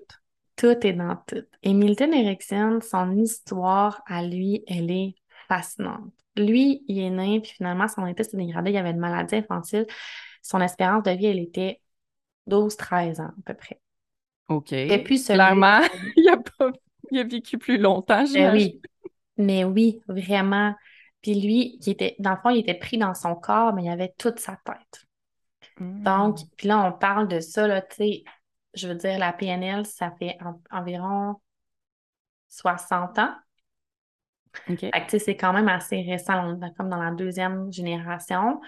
Tout 0.56 0.86
est 0.86 0.92
dans 0.92 1.16
tout. 1.26 1.44
Et 1.62 1.74
Milton 1.74 2.12
Erickson, 2.12 2.80
son 2.82 3.16
histoire 3.16 4.02
à 4.06 4.22
lui, 4.22 4.64
elle 4.66 4.90
est 4.90 5.14
fascinante. 5.48 6.12
Lui, 6.36 6.84
il 6.88 6.98
est 6.98 7.10
né, 7.10 7.40
puis 7.40 7.52
finalement, 7.52 7.88
son 7.88 8.06
état 8.06 8.24
s'est 8.24 8.36
dégradé. 8.36 8.70
Il 8.70 8.76
avait 8.76 8.90
une 8.90 8.98
maladie 8.98 9.36
infantile. 9.36 9.86
Son 10.42 10.60
espérance 10.60 11.02
de 11.02 11.10
vie, 11.10 11.26
elle 11.26 11.38
était 11.38 11.80
12-13 12.48 13.20
ans 13.20 13.32
à 13.38 13.42
peu 13.44 13.54
près. 13.54 13.80
OK. 14.48 14.72
Et 14.72 15.02
puis, 15.02 15.22
Clairement, 15.22 15.80
il 16.16 16.28
a, 16.28 16.36
pas, 16.36 16.70
il 17.10 17.18
a 17.18 17.24
vécu 17.24 17.58
plus 17.58 17.78
longtemps, 17.78 18.22
ben 18.22 18.26
j'imagine. 18.26 18.72
oui. 18.72 18.80
Mais 19.38 19.64
oui, 19.64 20.00
vraiment. 20.08 20.74
Puis 21.22 21.34
lui, 21.34 21.78
il 21.80 21.90
était, 21.90 22.16
dans 22.18 22.30
le 22.30 22.36
fond, 22.36 22.50
il 22.50 22.60
était 22.60 22.74
pris 22.74 22.98
dans 22.98 23.14
son 23.14 23.34
corps, 23.34 23.74
mais 23.74 23.84
il 23.84 23.90
avait 23.90 24.14
toute 24.16 24.38
sa 24.38 24.56
tête. 24.64 25.06
Donc, 25.78 26.40
hmm. 26.40 26.44
puis 26.56 26.68
là, 26.68 26.86
on 26.86 26.92
parle 26.92 27.28
de 27.28 27.40
ça, 27.40 27.66
là, 27.66 27.82
tu 27.82 27.96
sais, 27.96 28.24
je 28.74 28.88
veux 28.88 28.94
dire, 28.94 29.18
la 29.18 29.32
PNL, 29.32 29.84
ça 29.84 30.10
fait 30.18 30.38
environ 30.70 31.36
60 32.48 33.18
ans. 33.18 33.34
Fait 34.66 35.06
que, 35.06 35.18
c'est 35.18 35.36
quand 35.36 35.52
même 35.52 35.68
assez 35.68 36.00
récent, 36.00 36.58
comme 36.76 36.88
dans 36.88 37.02
la 37.02 37.10
deuxième 37.10 37.70
génération. 37.70 38.60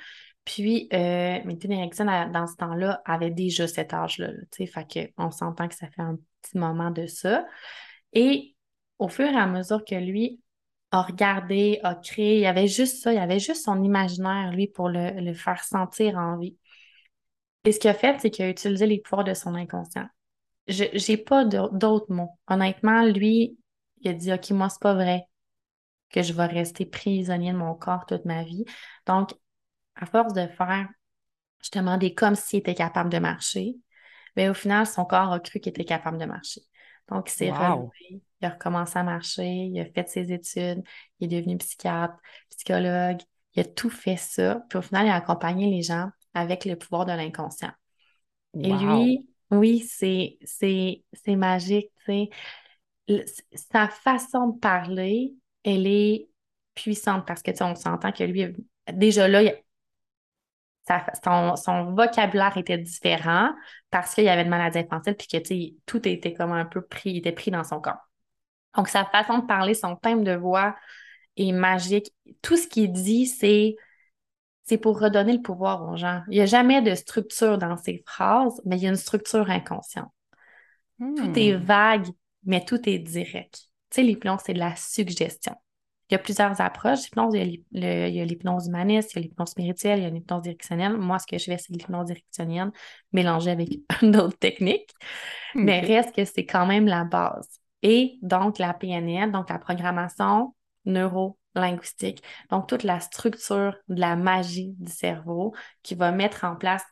Puis, 0.48 0.88
euh, 0.94 1.40
Erickson, 1.44 2.06
dans 2.32 2.46
ce 2.46 2.56
temps-là, 2.56 3.02
avait 3.04 3.30
déjà 3.30 3.68
cet 3.68 3.92
âge-là. 3.92 4.30
sais, 4.50 4.64
fait 4.64 5.12
qu'on 5.14 5.30
s'entend 5.30 5.68
que 5.68 5.74
ça 5.74 5.88
fait 5.88 6.00
un 6.00 6.16
petit 6.40 6.56
moment 6.56 6.90
de 6.90 7.06
ça. 7.06 7.44
Et 8.14 8.56
au 8.98 9.08
fur 9.08 9.26
et 9.26 9.36
à 9.36 9.46
mesure 9.46 9.84
que 9.84 9.94
lui 9.94 10.40
a 10.90 11.02
regardé, 11.02 11.80
a 11.82 11.94
créé, 11.94 12.36
il 12.36 12.40
y 12.40 12.46
avait 12.46 12.66
juste 12.66 13.02
ça, 13.02 13.12
il 13.12 13.16
y 13.16 13.18
avait 13.18 13.40
juste 13.40 13.62
son 13.62 13.82
imaginaire, 13.82 14.50
lui, 14.50 14.68
pour 14.68 14.88
le, 14.88 15.34
faire 15.34 15.62
sentir 15.62 16.16
en 16.16 16.38
vie. 16.38 16.56
Et 17.66 17.72
ce 17.72 17.78
qu'il 17.78 17.90
a 17.90 17.94
fait, 17.94 18.18
c'est 18.18 18.30
qu'il 18.30 18.46
a 18.46 18.48
utilisé 18.48 18.86
les 18.86 19.02
pouvoirs 19.02 19.24
de 19.24 19.34
son 19.34 19.54
inconscient. 19.54 20.06
Je 20.66 20.84
n'ai 21.10 21.18
pas 21.18 21.44
d'autres 21.44 22.10
mots. 22.10 22.38
Honnêtement, 22.46 23.04
lui, 23.04 23.58
il 24.00 24.10
a 24.10 24.14
dit 24.14 24.32
OK, 24.32 24.50
moi, 24.52 24.70
c'est 24.70 24.80
pas 24.80 24.94
vrai 24.94 25.24
que 26.08 26.22
je 26.22 26.32
vais 26.32 26.46
rester 26.46 26.86
prisonnier 26.86 27.52
de 27.52 27.58
mon 27.58 27.74
corps 27.74 28.06
toute 28.06 28.24
ma 28.24 28.44
vie. 28.44 28.64
Donc, 29.06 29.34
à 29.98 30.06
force 30.06 30.32
de 30.32 30.46
faire 30.46 30.88
justement 31.60 31.98
des 31.98 32.14
comme 32.14 32.34
s'il 32.34 32.60
était 32.60 32.74
capable 32.74 33.10
de 33.10 33.18
marcher, 33.18 33.76
mais 34.36 34.44
ben, 34.44 34.50
au 34.52 34.54
final, 34.54 34.86
son 34.86 35.04
corps 35.04 35.32
a 35.32 35.40
cru 35.40 35.58
qu'il 35.60 35.70
était 35.70 35.84
capable 35.84 36.18
de 36.18 36.24
marcher. 36.24 36.62
Donc, 37.08 37.30
il 37.30 37.32
s'est 37.32 37.50
relevé, 37.50 37.90
il 38.40 38.46
a 38.46 38.50
recommencé 38.50 38.98
à 38.98 39.02
marcher, 39.02 39.46
il 39.46 39.80
a 39.80 39.86
fait 39.86 40.08
ses 40.08 40.32
études, 40.32 40.82
il 41.18 41.32
est 41.32 41.40
devenu 41.40 41.56
psychiatre, 41.56 42.14
psychologue, 42.50 43.18
il 43.54 43.60
a 43.60 43.64
tout 43.64 43.90
fait 43.90 44.16
ça. 44.16 44.62
Puis 44.68 44.78
au 44.78 44.82
final, 44.82 45.06
il 45.06 45.10
a 45.10 45.16
accompagné 45.16 45.70
les 45.70 45.82
gens 45.82 46.10
avec 46.34 46.64
le 46.64 46.76
pouvoir 46.76 47.06
de 47.06 47.12
l'inconscient. 47.12 47.72
Et 48.54 48.72
lui, 48.72 49.28
oui, 49.50 49.80
c'est, 49.80 50.38
c'est, 50.44 51.02
c'est 51.12 51.36
magique, 51.36 51.90
tu 52.04 52.28
sais. 53.08 53.24
Sa 53.54 53.88
façon 53.88 54.48
de 54.48 54.58
parler, 54.58 55.34
elle 55.64 55.86
est 55.86 56.28
puissante 56.74 57.26
parce 57.26 57.42
que, 57.42 57.50
tu 57.50 57.58
sais, 57.58 57.64
on 57.64 57.74
s'entend 57.74 58.12
que 58.12 58.24
lui, 58.24 58.54
déjà 58.92 59.26
là, 59.26 59.42
son, 61.56 61.92
vocabulaire 61.94 62.56
était 62.56 62.78
différent 62.78 63.50
parce 63.90 64.14
qu'il 64.14 64.24
y 64.24 64.28
avait 64.28 64.42
une 64.42 64.48
maladie 64.48 64.78
infantile 64.78 65.16
puis 65.16 65.28
que 65.28 65.80
tout 65.86 66.06
était 66.08 66.34
comme 66.34 66.52
un 66.52 66.64
peu 66.64 66.82
pris, 66.82 67.10
il 67.10 67.18
était 67.18 67.32
pris 67.32 67.50
dans 67.50 67.64
son 67.64 67.80
corps. 67.80 68.08
Donc, 68.76 68.88
sa 68.88 69.04
façon 69.04 69.38
de 69.38 69.46
parler, 69.46 69.74
son 69.74 69.96
thème 69.96 70.24
de 70.24 70.34
voix 70.34 70.76
est 71.36 71.52
magique. 71.52 72.12
Tout 72.42 72.56
ce 72.56 72.66
qu'il 72.66 72.92
dit, 72.92 73.26
c'est 73.26 73.76
c'est 74.64 74.76
pour 74.76 75.00
redonner 75.00 75.32
le 75.32 75.40
pouvoir 75.40 75.90
aux 75.90 75.96
gens. 75.96 76.22
Il 76.28 76.34
n'y 76.34 76.42
a 76.42 76.46
jamais 76.46 76.82
de 76.82 76.94
structure 76.94 77.56
dans 77.56 77.78
ses 77.78 78.02
phrases, 78.06 78.60
mais 78.66 78.76
il 78.76 78.82
y 78.82 78.86
a 78.86 78.90
une 78.90 78.96
structure 78.96 79.48
inconsciente. 79.48 80.12
Tout 80.98 81.38
est 81.38 81.56
hmm. 81.56 81.62
vague, 81.62 82.08
mais 82.44 82.62
tout 82.64 82.86
est 82.86 82.98
direct. 82.98 83.54
Tu 83.90 83.94
sais, 83.94 84.02
l'hypnose, 84.02 84.40
c'est 84.44 84.52
de 84.52 84.58
la 84.58 84.76
suggestion. 84.76 85.54
Il 86.10 86.14
y 86.14 86.16
a 86.16 86.18
plusieurs 86.18 86.60
approches 86.60 87.02
d'hypnose. 87.02 87.34
Il 87.34 87.64
y 87.72 88.20
a 88.20 88.24
l'hypnose 88.24 88.68
humaniste, 88.68 89.12
il 89.12 89.16
y 89.16 89.18
a 89.18 89.22
l'hypnose 89.22 89.50
spirituelle, 89.50 89.98
il 89.98 90.02
y 90.04 90.06
a 90.06 90.10
l'hypnose 90.10 90.42
directionnelle. 90.42 90.96
Moi, 90.96 91.18
ce 91.18 91.26
que 91.26 91.36
je 91.38 91.44
fais, 91.44 91.58
c'est 91.58 91.72
l'hypnose 91.72 92.06
directionnelle 92.06 92.70
mélangée 93.12 93.50
avec 93.50 93.68
d'autres 94.02 94.38
techniques. 94.38 94.90
Mais 95.54 95.80
reste 95.80 96.14
que 96.14 96.24
c'est 96.24 96.46
quand 96.46 96.66
même 96.66 96.86
la 96.86 97.04
base. 97.04 97.60
Et 97.82 98.18
donc, 98.22 98.58
la 98.58 98.72
PNL, 98.74 99.30
donc 99.32 99.50
la 99.50 99.58
programmation 99.58 100.54
neuro-linguistique. 100.86 102.22
Donc, 102.50 102.68
toute 102.68 102.84
la 102.84 103.00
structure 103.00 103.76
de 103.88 104.00
la 104.00 104.16
magie 104.16 104.74
du 104.78 104.90
cerveau 104.90 105.54
qui 105.82 105.94
va 105.94 106.10
mettre 106.10 106.44
en 106.44 106.56
place 106.56 106.84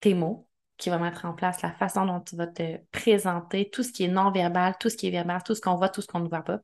tes 0.00 0.14
mots, 0.14 0.48
qui 0.76 0.90
va 0.90 0.98
mettre 0.98 1.24
en 1.24 1.32
place 1.32 1.62
la 1.62 1.72
façon 1.72 2.06
dont 2.06 2.20
tu 2.20 2.36
vas 2.36 2.46
te 2.46 2.78
présenter, 2.92 3.68
tout 3.70 3.82
ce 3.82 3.92
qui 3.92 4.04
est 4.04 4.08
non-verbal, 4.08 4.76
tout 4.78 4.88
ce 4.88 4.96
qui 4.96 5.08
est 5.08 5.10
verbal, 5.10 5.42
tout 5.42 5.54
ce 5.54 5.60
qu'on 5.60 5.74
voit, 5.74 5.88
tout 5.88 6.00
ce 6.02 6.06
qu'on 6.06 6.20
ne 6.20 6.28
voit 6.28 6.42
pas 6.42 6.60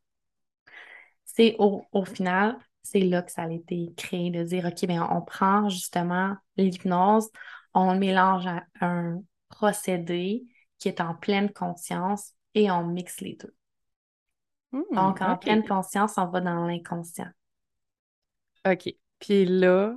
c'est 1.24 1.56
au, 1.58 2.04
final, 2.04 2.56
c'est 2.82 3.00
là 3.00 3.22
que 3.22 3.32
ça 3.32 3.42
a 3.42 3.50
été 3.50 3.92
créé, 3.96 4.30
de 4.30 4.42
dire, 4.42 4.66
OK, 4.66 4.86
bien, 4.86 5.08
on 5.10 5.22
prend 5.22 5.68
justement 5.68 6.36
l'hypnose, 6.56 7.30
on 7.74 7.96
mélange 7.96 8.46
un 8.80 9.20
procédé 9.48 10.44
qui 10.78 10.88
est 10.88 11.00
en 11.00 11.14
pleine 11.14 11.50
conscience 11.52 12.32
et 12.54 12.70
on 12.70 12.86
mixe 12.86 13.20
les 13.20 13.36
deux. 13.36 13.54
Hmm, 14.72 14.82
Donc, 14.92 15.20
en 15.22 15.36
pleine 15.36 15.66
conscience, 15.66 16.18
on 16.18 16.26
va 16.26 16.40
dans 16.40 16.66
l'inconscient. 16.66 17.30
OK. 18.66 18.94
Puis 19.18 19.44
là, 19.44 19.94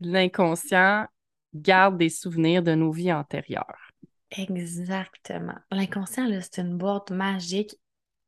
l'inconscient 0.00 1.06
garde 1.54 1.98
des 1.98 2.10
souvenirs 2.10 2.62
de 2.62 2.74
nos 2.74 2.92
vies 2.92 3.12
antérieures. 3.12 3.90
Exactement. 4.30 5.54
L'inconscient, 5.70 6.28
c'est 6.40 6.60
une 6.60 6.76
boîte 6.76 7.10
magique 7.10 7.76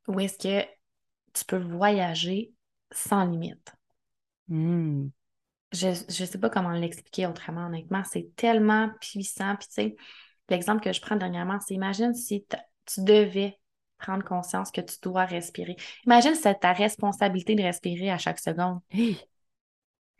où 0.07 0.19
est-ce 0.19 0.37
que 0.37 0.67
tu 1.33 1.45
peux 1.45 1.57
voyager 1.57 2.53
sans 2.91 3.25
limite. 3.25 3.73
Hmm. 4.47 5.09
Je 5.71 5.89
ne 5.89 5.93
sais 6.25 6.39
pas 6.39 6.49
comment 6.49 6.71
l'expliquer 6.71 7.27
autrement, 7.27 7.67
honnêtement. 7.67 8.03
C'est 8.03 8.35
tellement 8.35 8.89
puissant. 8.99 9.55
Puis, 9.55 9.67
tu 9.67 9.73
sais, 9.73 9.95
l'exemple 10.49 10.81
que 10.81 10.91
je 10.91 10.99
prends 10.99 11.15
dernièrement, 11.15 11.59
c'est 11.59 11.75
imagine 11.75 12.13
si 12.15 12.45
tu 12.85 13.03
devais 13.03 13.59
prendre 13.99 14.23
conscience 14.23 14.71
que 14.71 14.81
tu 14.81 14.95
dois 15.01 15.25
respirer. 15.25 15.75
Imagine 16.05 16.33
si 16.33 16.41
c'est 16.41 16.59
ta 16.59 16.73
responsabilité 16.73 17.53
de 17.55 17.61
respirer 17.61 18.09
à 18.09 18.17
chaque 18.17 18.39
seconde. 18.39 18.79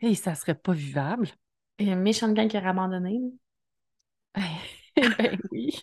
Et 0.00 0.14
ça 0.14 0.34
serait 0.34 0.54
pas 0.54 0.72
vivable. 0.72 1.28
Une 1.78 1.96
méchante 1.96 2.34
gang 2.34 2.48
qui 2.48 2.56
aurait 2.56 2.68
abandonné. 2.68 3.20
ben 4.96 5.38
oui. 5.50 5.82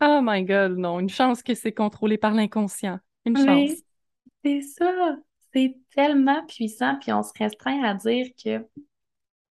Oh 0.00 0.20
my 0.22 0.44
God, 0.44 0.76
non. 0.76 1.00
Une 1.00 1.08
chance 1.08 1.42
que 1.42 1.54
c'est 1.54 1.72
contrôlé 1.72 2.18
par 2.18 2.32
l'inconscient. 2.32 2.98
Une 3.24 3.36
chance. 3.36 3.70
c'est 4.44 4.60
ça. 4.60 5.16
C'est 5.52 5.76
tellement 5.94 6.44
puissant, 6.46 6.96
puis 7.00 7.12
on 7.12 7.22
se 7.22 7.32
restreint 7.38 7.82
à 7.84 7.94
dire 7.94 8.26
que 8.42 8.66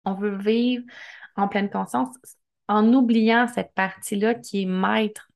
on 0.04 0.14
veut 0.14 0.36
vivre 0.36 0.84
en 1.36 1.46
pleine 1.46 1.70
conscience 1.70 2.08
en 2.68 2.92
oubliant 2.92 3.46
cette 3.48 3.72
partie-là 3.74 4.34
qui 4.34 4.62
est 4.62 4.66
maître. 4.66 5.28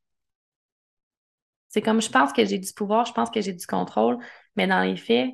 C'est 1.68 1.82
comme 1.82 2.00
je 2.00 2.10
pense 2.10 2.32
que 2.32 2.44
j'ai 2.44 2.58
du 2.58 2.72
pouvoir, 2.72 3.04
je 3.04 3.12
pense 3.12 3.30
que 3.30 3.40
j'ai 3.40 3.52
du 3.52 3.66
contrôle, 3.66 4.18
mais 4.56 4.66
dans 4.66 4.80
les 4.80 4.96
faits, 4.96 5.30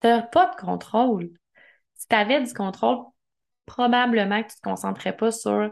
tu 0.00 0.08
n'as 0.08 0.22
pas 0.22 0.46
de 0.46 0.60
contrôle. 0.60 1.30
Si 1.94 2.08
tu 2.08 2.16
avais 2.16 2.42
du 2.42 2.52
contrôle, 2.54 3.04
probablement 3.66 4.42
que 4.42 4.48
tu 4.48 4.54
ne 4.54 4.60
te 4.60 4.68
concentrais 4.68 5.16
pas 5.16 5.30
sur 5.30 5.70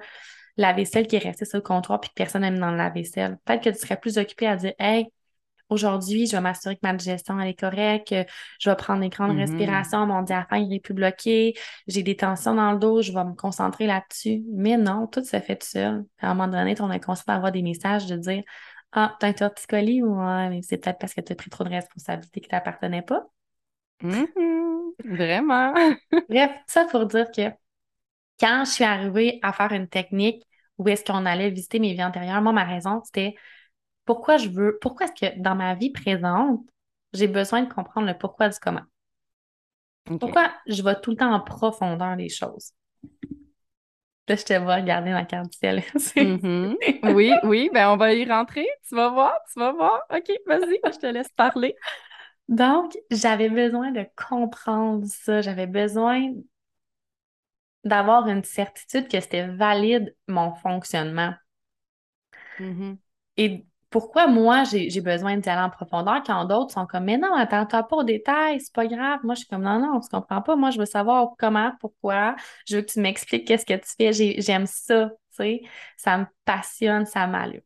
la 0.59 0.73
vaisselle 0.73 1.07
qui 1.07 1.17
est 1.17 1.21
restée 1.21 1.45
sur 1.47 1.57
le 1.57 1.63
comptoir 1.63 2.01
puis 2.01 2.11
que 2.11 2.15
personne 2.15 2.43
n'aime 2.43 2.59
dans 2.59 2.73
la 2.73 2.91
vaisselle. 2.91 3.39
Peut-être 3.45 3.63
que 3.63 3.71
tu 3.71 3.79
serais 3.79 3.99
plus 3.99 4.19
occupé 4.19 4.47
à 4.47 4.57
dire 4.57 4.75
Hey, 4.79 5.07
aujourd'hui, 5.69 6.27
je 6.27 6.33
vais 6.33 6.41
m'assurer 6.41 6.75
que 6.75 6.81
ma 6.83 6.93
digestion 6.93 7.41
elle 7.41 7.49
est 7.49 7.59
correcte, 7.59 8.15
je 8.59 8.69
vais 8.69 8.77
prendre 8.77 9.01
des 9.01 9.09
grandes 9.09 9.37
mm-hmm. 9.37 9.53
respirations, 9.53 10.07
mon 10.07 10.23
diaphragme 10.23 10.69
n'est 10.69 10.81
plus 10.81 10.95
bloqué, 10.95 11.55
j'ai 11.87 12.03
des 12.03 12.17
tensions 12.17 12.55
dans 12.55 12.73
le 12.73 12.79
dos, 12.79 13.03
je 13.03 13.13
vais 13.13 13.25
me 13.25 13.35
concentrer 13.35 13.87
là-dessus. 13.87 14.43
Mais 14.53 14.77
non, 14.77 15.07
tout 15.07 15.25
se 15.25 15.39
fait 15.41 15.57
tout 15.57 15.67
seul. 15.67 16.05
À 16.21 16.31
un 16.31 16.35
moment 16.35 16.49
donné, 16.49 16.75
ton 16.75 16.91
inconscient 16.91 17.25
va 17.29 17.35
avoir 17.35 17.53
des 17.53 17.63
messages 17.63 18.07
de 18.07 18.17
dire 18.17 18.43
Ah, 18.93 19.17
t'as 19.21 19.29
un 19.29 19.33
torticolis 19.33 20.03
ou 20.03 20.21
c'est 20.63 20.79
peut-être 20.79 20.99
parce 20.99 21.15
que 21.15 21.21
tu 21.21 21.33
as 21.33 21.37
pris 21.37 21.51
trop 21.51 21.65
de 21.65 21.71
responsabilités 21.71 22.41
qui 22.41 22.49
ne 22.49 22.51
t'appartenaient 22.51 23.03
pas. 23.03 23.27
Mm-hmm. 24.03 24.59
Vraiment. 25.05 25.73
Bref, 26.29 26.51
ça 26.67 26.85
pour 26.91 27.07
dire 27.07 27.31
que 27.31 27.53
quand 28.41 28.65
je 28.65 28.71
suis 28.71 28.85
arrivée 28.85 29.39
à 29.43 29.53
faire 29.53 29.73
une 29.73 29.89
technique 29.89 30.48
où 30.79 30.89
est-ce 30.89 31.05
qu'on 31.05 31.27
allait 31.27 31.51
visiter 31.51 31.79
mes 31.79 31.93
vies 31.93 32.05
antérieures, 32.05 32.41
moi, 32.41 32.53
ma 32.53 32.65
raison, 32.65 33.03
c'était 33.05 33.35
pourquoi 34.05 34.39
je 34.39 34.49
veux, 34.49 34.79
pourquoi 34.81 35.07
est-ce 35.07 35.27
que 35.27 35.39
dans 35.41 35.55
ma 35.55 35.75
vie 35.75 35.91
présente, 35.91 36.63
j'ai 37.13 37.29
besoin 37.29 37.63
de 37.63 37.73
comprendre 37.73 38.07
le 38.07 38.17
pourquoi 38.17 38.49
du 38.49 38.59
comment? 38.59 38.83
Pourquoi 40.19 40.51
je 40.67 40.83
vais 40.83 40.99
tout 41.01 41.11
le 41.11 41.17
temps 41.17 41.33
en 41.33 41.41
profondeur 41.41 42.17
les 42.17 42.31
choses? 42.31 42.73
Là, 44.29 44.37
je 44.37 44.45
te 44.45 44.53
vois 44.59 44.77
regarder 44.77 45.11
ma 45.11 45.25
carte 45.25 45.51
du 45.51 45.59
ciel. 45.59 45.83
Mm-hmm. 46.17 47.15
Oui, 47.15 47.33
oui, 47.45 47.71
ben 47.73 47.91
on 47.91 47.97
va 47.97 48.13
y 48.13 48.25
rentrer. 48.25 48.67
Tu 48.89 48.95
vas 48.95 49.11
voir, 49.11 49.35
tu 49.53 49.59
vas 49.59 49.73
voir. 49.73 50.03
OK, 50.11 50.31
vas-y, 50.47 50.81
je 50.93 50.99
te 50.99 51.07
laisse 51.07 51.31
parler. 51.31 51.75
Donc, 52.49 52.99
j'avais 53.11 53.49
besoin 53.49 53.91
de 53.93 54.05
comprendre 54.17 55.07
ça. 55.07 55.41
J'avais 55.41 55.67
besoin 55.67 56.33
d'avoir 57.85 58.29
une 58.29 58.45
certitude 58.45 59.09
que 59.09 59.21
c'était 59.21 59.47
valide 59.47 60.15
mon 60.27 60.55
fonctionnement. 60.55 61.35
Mm-hmm. 62.59 62.97
Et 63.37 63.67
pourquoi 63.91 64.27
moi, 64.27 64.65
j'ai 64.65 65.01
besoin 65.01 65.39
d'y 65.39 65.49
aller 65.49 65.63
en 65.63 65.71
profondeur 65.71 66.23
quand 66.27 66.45
d'autres 66.45 66.73
sont 66.73 66.87
comme, 66.87 67.05
mais 67.05 67.17
non, 67.17 67.35
attends-toi 67.35 67.85
pas 67.85 67.97
aux 67.97 68.05
détails, 68.05 68.61
c'est 68.61 68.75
pas 68.75 68.87
grave. 68.87 69.21
Moi, 69.23 69.35
je 69.35 69.41
suis 69.41 69.49
comme, 69.49 69.63
non, 69.63 69.79
non, 69.79 69.97
on 69.97 70.03
se 70.03 70.11
comprend 70.11 70.43
pas. 70.43 70.57
Moi, 70.57 70.71
je 70.71 70.79
veux 70.79 70.85
savoir 70.85 71.31
comment, 71.39 71.73
pourquoi. 71.81 72.37
Je 72.67 72.77
veux 72.77 72.83
que 72.83 72.91
tu 72.93 73.01
m'expliques 73.01 73.47
qu'est-ce 73.47 73.65
que 73.65 73.75
tu 73.75 73.89
fais. 73.97 74.43
J'aime 74.43 74.67
ça, 74.67 75.11
tu 75.31 75.37
sais. 75.37 75.63
Ça 75.97 76.19
me 76.19 76.27
passionne, 76.45 77.07
ça 77.07 77.27
m'allume. 77.27 77.63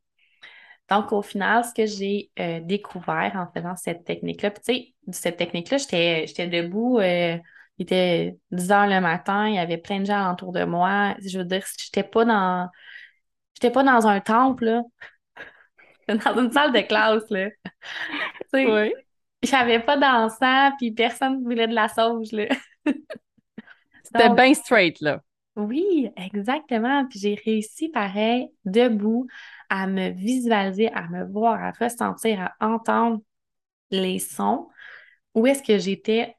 Donc, 0.88 1.12
au 1.12 1.22
final, 1.22 1.64
ce 1.64 1.74
que 1.74 1.86
j'ai 1.86 2.30
euh, 2.38 2.60
découvert 2.60 3.32
en 3.34 3.50
faisant 3.52 3.74
cette 3.76 4.04
technique-là, 4.04 4.50
tu 4.50 4.60
sais, 4.62 4.94
cette 5.10 5.38
technique-là, 5.38 5.78
j'étais 5.78 6.46
debout. 6.46 6.98
Euh, 6.98 7.38
il 7.82 7.84
était 7.84 8.38
10 8.52 8.70
heures 8.70 8.86
le 8.86 9.00
matin, 9.00 9.48
il 9.48 9.56
y 9.56 9.58
avait 9.58 9.76
plein 9.76 9.98
de 9.98 10.06
gens 10.06 10.32
autour 10.32 10.52
de 10.52 10.64
moi. 10.64 11.16
Je 11.26 11.38
veux 11.38 11.44
dire, 11.44 11.64
j'étais 11.78 12.04
pas 12.04 12.24
dans. 12.24 12.68
J'étais 13.54 13.72
pas 13.72 13.82
dans 13.82 14.06
un 14.06 14.20
temple, 14.20 14.64
là. 14.64 14.82
dans 16.08 16.40
une 16.40 16.52
salle 16.52 16.72
de 16.72 16.80
classe, 16.80 17.28
là. 17.30 17.48
oui. 18.52 18.94
J'avais 19.42 19.80
pas 19.80 19.96
d'encens, 19.96 20.72
puis 20.78 20.92
personne 20.92 21.40
ne 21.40 21.44
voulait 21.44 21.66
de 21.66 21.74
la 21.74 21.88
sauge, 21.88 22.30
là. 22.30 22.46
C'était 24.04 24.30
bien 24.30 24.54
straight, 24.54 25.00
là. 25.00 25.20
Oui, 25.56 26.08
exactement. 26.16 27.04
Puis 27.08 27.18
j'ai 27.18 27.34
réussi, 27.34 27.88
pareil, 27.88 28.48
debout, 28.64 29.26
à 29.68 29.88
me 29.88 30.10
visualiser, 30.10 30.88
à 30.92 31.08
me 31.08 31.24
voir, 31.24 31.60
à 31.60 31.72
ressentir, 31.72 32.52
à 32.60 32.68
entendre 32.68 33.20
les 33.90 34.20
sons. 34.20 34.68
Où 35.34 35.48
est-ce 35.48 35.64
que 35.64 35.78
j'étais? 35.78 36.36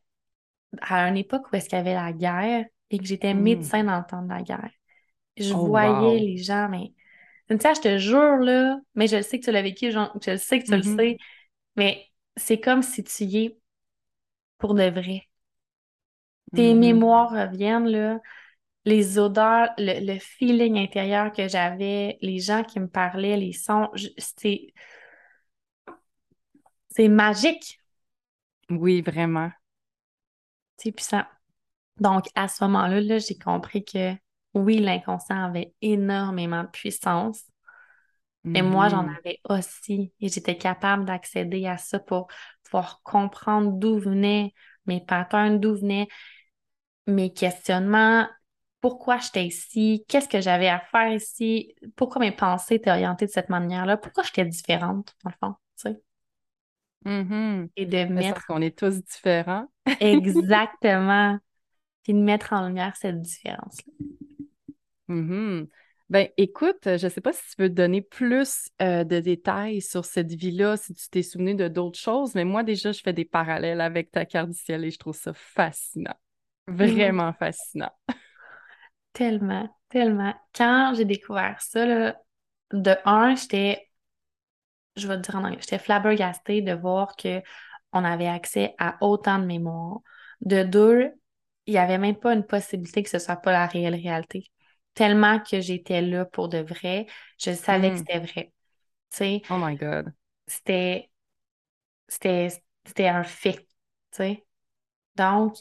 À 0.81 1.07
une 1.07 1.17
époque 1.17 1.51
où 1.51 1.55
est-ce 1.55 1.69
qu'il 1.69 1.77
y 1.77 1.81
avait 1.81 1.93
la 1.93 2.13
guerre 2.13 2.65
et 2.89 2.97
que 2.97 3.05
j'étais 3.05 3.33
hmm. 3.33 3.41
médecin 3.41 3.83
dans 3.83 3.97
le 3.97 4.05
temps 4.05 4.21
de 4.21 4.29
la 4.29 4.41
guerre. 4.41 4.71
Je 5.37 5.53
oh, 5.53 5.65
voyais 5.65 6.19
les 6.19 6.37
gens, 6.37 6.69
mais 6.69 6.93
tu 7.49 7.57
sais, 7.59 7.75
je 7.75 7.81
te 7.81 7.97
jure, 7.97 8.37
là, 8.37 8.79
mais 8.95 9.07
je 9.07 9.21
sais 9.21 9.39
que 9.39 9.45
tu 9.45 9.51
l'as 9.51 9.61
vécu, 9.61 9.91
je 9.91 10.31
le 10.31 10.37
sais 10.37 10.59
que 10.59 10.65
tu 10.65 10.71
le 10.71 10.77
mm-hmm. 10.77 10.97
sais, 10.97 11.17
mais 11.75 12.05
c'est 12.35 12.59
comme 12.59 12.81
si 12.81 13.03
tu 13.03 13.23
y 13.23 13.45
es 13.45 13.57
pour 14.57 14.73
de 14.73 14.89
vrai. 14.89 15.23
Tes 16.55 16.73
mm-hmm. 16.73 16.79
mémoires 16.79 17.31
reviennent, 17.31 17.87
là, 17.87 18.19
les 18.85 19.17
odeurs, 19.17 19.69
le, 19.77 20.19
feeling 20.19 20.77
intérieur 20.77 21.31
que 21.31 21.47
j'avais, 21.47 22.17
les 22.21 22.39
gens 22.39 22.63
qui 22.63 22.79
me 22.79 22.87
parlaient, 22.87 23.37
les 23.37 23.53
sons, 23.53 23.89
c'est... 24.17 24.67
C'est 26.89 27.07
magique. 27.07 27.79
Oui, 28.69 29.01
vraiment. 29.01 29.49
C'est 30.77 30.91
puissant. 30.91 31.23
Donc, 31.99 32.25
à 32.35 32.47
ce 32.47 32.63
moment-là, 32.63 33.01
-là, 33.01 33.25
j'ai 33.25 33.37
compris 33.37 33.83
que 33.85 34.13
oui, 34.53 34.79
l'inconscient 34.79 35.43
avait 35.43 35.73
énormément 35.81 36.63
de 36.63 36.69
puissance. 36.69 37.43
Mais 38.43 38.61
moi, 38.61 38.89
j'en 38.89 39.05
mm-hmm. 39.05 39.17
avais 39.17 39.39
aussi. 39.49 40.13
Et 40.19 40.27
j'étais 40.27 40.57
capable 40.57 41.05
d'accéder 41.05 41.65
à 41.65 41.77
ça 41.77 41.99
pour 41.99 42.27
pouvoir 42.63 43.01
comprendre 43.03 43.71
d'où 43.71 43.99
venaient 43.99 44.53
mes 44.85 44.99
patterns, 44.99 45.59
d'où 45.59 45.75
venaient 45.75 46.07
mes 47.07 47.31
questionnements, 47.31 48.27
pourquoi 48.81 49.17
j'étais 49.17 49.45
ici, 49.45 50.03
qu'est-ce 50.09 50.27
que 50.27 50.41
j'avais 50.41 50.67
à 50.67 50.79
faire 50.79 51.13
ici, 51.13 51.73
pourquoi 51.95 52.19
mes 52.19 52.33
pensées 52.33 52.75
étaient 52.75 52.91
orientées 52.91 53.27
de 53.27 53.31
cette 53.31 53.49
manière-là, 53.49 53.95
pourquoi 53.97 54.23
j'étais 54.23 54.45
différente, 54.45 55.15
dans 55.23 55.29
le 55.29 55.35
fond, 55.39 55.55
tu 55.77 55.89
sais? 55.89 56.01
Mm-hmm. 57.05 57.69
Et 57.75 57.85
de 57.85 58.05
mettre. 58.05 58.33
Parce 58.33 58.45
qu'on 58.45 58.61
est 58.61 58.77
tous 58.77 59.03
différents. 59.03 59.67
Exactement. 59.99 61.37
Puis 62.03 62.13
de 62.13 62.19
mettre 62.19 62.53
en 62.53 62.67
lumière 62.67 62.95
cette 62.95 63.21
différence-là. 63.21 63.93
Mm-hmm. 65.09 65.67
Ben, 66.09 66.27
écoute, 66.37 66.81
je 66.83 67.05
ne 67.05 67.09
sais 67.09 67.21
pas 67.21 67.33
si 67.33 67.41
tu 67.55 67.61
veux 67.61 67.69
donner 67.69 68.01
plus 68.01 68.69
euh, 68.81 69.03
de 69.03 69.19
détails 69.19 69.81
sur 69.81 70.05
cette 70.05 70.31
vie-là, 70.31 70.77
si 70.77 70.93
tu 70.93 71.09
t'es 71.09 71.23
souvenu 71.23 71.55
de 71.55 71.67
d'autres 71.67 71.97
choses, 71.97 72.35
mais 72.35 72.45
moi, 72.45 72.63
déjà, 72.63 72.91
je 72.91 73.01
fais 73.01 73.13
des 73.13 73.25
parallèles 73.25 73.81
avec 73.81 74.11
ta 74.11 74.25
carte 74.25 74.49
du 74.49 74.57
ciel 74.57 74.83
et 74.83 74.91
je 74.91 74.99
trouve 74.99 75.15
ça 75.15 75.33
fascinant. 75.33 76.13
Vraiment 76.67 77.33
fascinant. 77.33 77.91
Tellement, 79.13 79.69
tellement. 79.89 80.33
Quand 80.55 80.93
j'ai 80.95 81.05
découvert 81.05 81.61
ça, 81.61 82.15
de 82.71 82.95
un, 83.05 83.35
j'étais, 83.35 83.87
je 84.95 85.07
vais 85.07 85.17
te 85.17 85.21
dire 85.21 85.35
en 85.35 85.43
anglais, 85.43 85.59
j'étais 85.59 85.79
flabbergastée 85.79 86.61
de 86.61 86.73
voir 86.73 87.15
qu'on 87.15 88.03
avait 88.03 88.27
accès 88.27 88.75
à 88.77 88.97
autant 89.01 89.39
de 89.39 89.45
mémoire. 89.45 89.99
De 90.41 90.63
deux, 90.63 91.11
il 91.65 91.73
n'y 91.73 91.79
avait 91.79 91.97
même 91.97 92.17
pas 92.17 92.33
une 92.33 92.45
possibilité 92.45 93.03
que 93.03 93.09
ce 93.09 93.17
ne 93.17 93.21
soit 93.21 93.37
pas 93.37 93.51
la 93.51 93.65
réelle 93.65 93.95
réalité 93.95 94.51
tellement 94.93 95.39
que 95.39 95.59
j'étais 95.59 96.01
là 96.01 96.25
pour 96.25 96.49
de 96.49 96.59
vrai, 96.59 97.07
je 97.39 97.51
savais 97.51 97.89
que 97.89 97.95
hmm. 97.95 97.97
c'était 97.97 98.19
vrai. 98.19 98.53
Tu 99.11 99.17
sais, 99.17 99.41
oh 99.49 99.57
my 99.57 99.75
God. 99.75 100.13
C'était, 100.47 101.09
c'était, 102.07 103.07
un 103.07 103.23
fait. 103.23 103.57
Tu 103.57 103.67
sais. 104.11 104.45
Donc, 105.15 105.55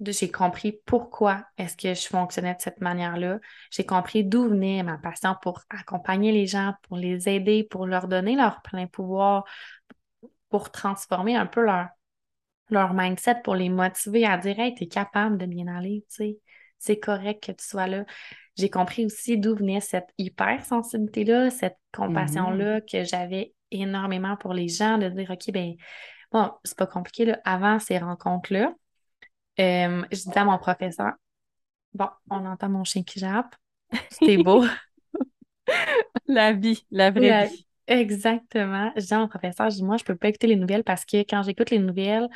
j'ai 0.00 0.30
compris 0.30 0.80
pourquoi 0.86 1.44
est-ce 1.56 1.76
que 1.76 1.94
je 1.94 2.06
fonctionnais 2.06 2.54
de 2.54 2.60
cette 2.60 2.80
manière-là. 2.80 3.38
J'ai 3.70 3.84
compris 3.84 4.24
d'où 4.24 4.48
venait 4.48 4.82
ma 4.82 4.98
passion 4.98 5.34
pour 5.42 5.62
accompagner 5.70 6.32
les 6.32 6.46
gens, 6.46 6.74
pour 6.82 6.96
les 6.96 7.28
aider, 7.28 7.64
pour 7.64 7.86
leur 7.86 8.08
donner 8.08 8.36
leur 8.36 8.62
plein 8.62 8.86
pouvoir, 8.86 9.44
pour 10.50 10.70
transformer 10.70 11.36
un 11.36 11.46
peu 11.46 11.62
leur, 11.62 11.88
leur 12.70 12.94
mindset, 12.94 13.42
pour 13.42 13.56
les 13.56 13.68
motiver 13.68 14.24
à 14.24 14.38
dire 14.38 14.58
Hey, 14.58 14.74
t'es 14.74 14.86
capable 14.86 15.38
de 15.38 15.46
bien 15.46 15.66
aller, 15.66 16.04
tu 16.08 16.16
sais 16.16 16.38
c'est 16.78 16.98
correct 16.98 17.44
que 17.44 17.52
tu 17.52 17.66
sois 17.66 17.86
là. 17.86 18.04
J'ai 18.56 18.70
compris 18.70 19.04
aussi 19.04 19.38
d'où 19.38 19.54
venait 19.54 19.80
cette 19.80 20.08
hypersensibilité-là, 20.18 21.50
cette 21.50 21.78
compassion-là 21.94 22.78
mm-hmm. 22.78 22.90
que 22.90 23.04
j'avais 23.04 23.52
énormément 23.70 24.36
pour 24.36 24.54
les 24.54 24.68
gens, 24.68 24.98
de 24.98 25.08
dire, 25.08 25.30
OK, 25.30 25.52
ben 25.52 25.74
bon, 26.32 26.50
c'est 26.64 26.78
pas 26.78 26.86
compliqué, 26.86 27.24
là. 27.24 27.38
Avant 27.44 27.78
ces 27.78 27.98
rencontres-là, 27.98 28.74
euh, 29.60 30.02
je 30.10 30.16
disais 30.16 30.38
à 30.38 30.44
mon 30.44 30.58
professeur, 30.58 31.12
bon, 31.94 32.08
on 32.30 32.44
entend 32.46 32.68
mon 32.68 32.84
chien 32.84 33.02
qui 33.02 33.18
jappe, 33.18 33.54
c'est 34.10 34.36
beau. 34.38 34.64
la 36.26 36.52
vie, 36.52 36.86
la 36.90 37.10
vraie 37.10 37.48
vie. 37.48 37.66
Exactement. 37.86 38.92
Je 38.96 39.06
dis 39.06 39.14
à 39.14 39.18
mon 39.18 39.28
professeur, 39.28 39.70
je 39.70 39.76
dis, 39.76 39.84
moi, 39.84 39.96
je 39.96 40.04
peux 40.04 40.14
pas 40.14 40.28
écouter 40.28 40.46
les 40.46 40.56
nouvelles 40.56 40.84
parce 40.84 41.04
que 41.04 41.18
quand 41.18 41.42
j'écoute 41.42 41.70
les 41.70 41.78
nouvelles, 41.78 42.28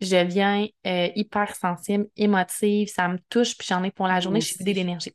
je 0.00 0.16
deviens 0.16 0.66
euh, 0.86 1.08
hyper 1.16 1.54
sensible, 1.56 2.06
émotive, 2.16 2.88
ça 2.88 3.08
me 3.08 3.18
touche, 3.28 3.56
puis 3.58 3.66
j'en 3.68 3.82
ai 3.82 3.90
pour 3.90 4.06
la 4.06 4.20
journée, 4.20 4.40
je 4.40 4.46
suis 4.46 4.58
vidée 4.58 4.74
d'énergie. 4.74 5.14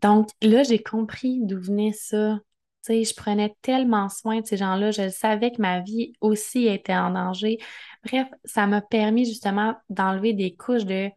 Donc 0.00 0.28
là, 0.42 0.62
j'ai 0.62 0.82
compris 0.82 1.40
d'où 1.42 1.60
venait 1.60 1.92
ça. 1.92 2.38
Je 2.86 3.14
prenais 3.14 3.54
tellement 3.60 4.08
soin 4.08 4.40
de 4.40 4.46
ces 4.46 4.56
gens-là, 4.56 4.90
je 4.90 5.08
savais 5.10 5.50
que 5.50 5.60
ma 5.60 5.80
vie 5.80 6.12
aussi 6.20 6.66
était 6.66 6.94
en 6.94 7.10
danger. 7.10 7.58
Bref, 8.04 8.28
ça 8.44 8.66
m'a 8.66 8.80
permis 8.80 9.26
justement 9.26 9.76
d'enlever 9.90 10.32
des 10.32 10.54
couches 10.54 10.84
de, 10.84 11.10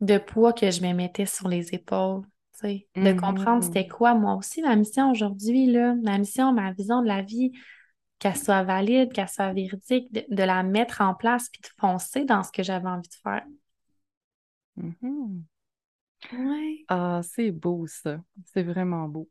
de 0.00 0.18
poids 0.18 0.52
que 0.52 0.70
je 0.70 0.82
me 0.82 0.92
mettais 0.92 1.26
sur 1.26 1.48
les 1.48 1.74
épaules. 1.74 2.22
De 2.62 3.18
comprendre 3.18 3.64
c'était 3.64 3.82
mm-hmm. 3.82 3.88
quoi 3.88 4.14
moi 4.14 4.34
aussi 4.34 4.60
ma 4.60 4.76
mission 4.76 5.10
aujourd'hui, 5.10 5.74
ma 6.02 6.18
mission, 6.18 6.52
ma 6.52 6.72
vision 6.72 7.00
de 7.00 7.08
la 7.08 7.22
vie, 7.22 7.52
qu'elle 8.18 8.36
soit 8.36 8.64
valide, 8.64 9.12
qu'elle 9.12 9.28
soit 9.28 9.52
véridique, 9.52 10.12
de, 10.12 10.42
la 10.42 10.62
mettre 10.62 11.00
en 11.00 11.14
place 11.14 11.48
puis 11.48 11.62
de 11.62 11.68
foncer 11.80 12.24
dans 12.24 12.42
ce 12.42 12.52
que 12.52 12.62
j'avais 12.62 12.88
envie 12.88 13.08
de 13.08 13.14
faire. 13.14 13.46
Mm-hmm. 14.78 15.42
Ah, 16.88 17.20
c'est 17.22 17.50
beau 17.50 17.86
ça. 17.86 18.22
C'est 18.44 18.62
vraiment 18.62 19.08
beau. 19.08 19.28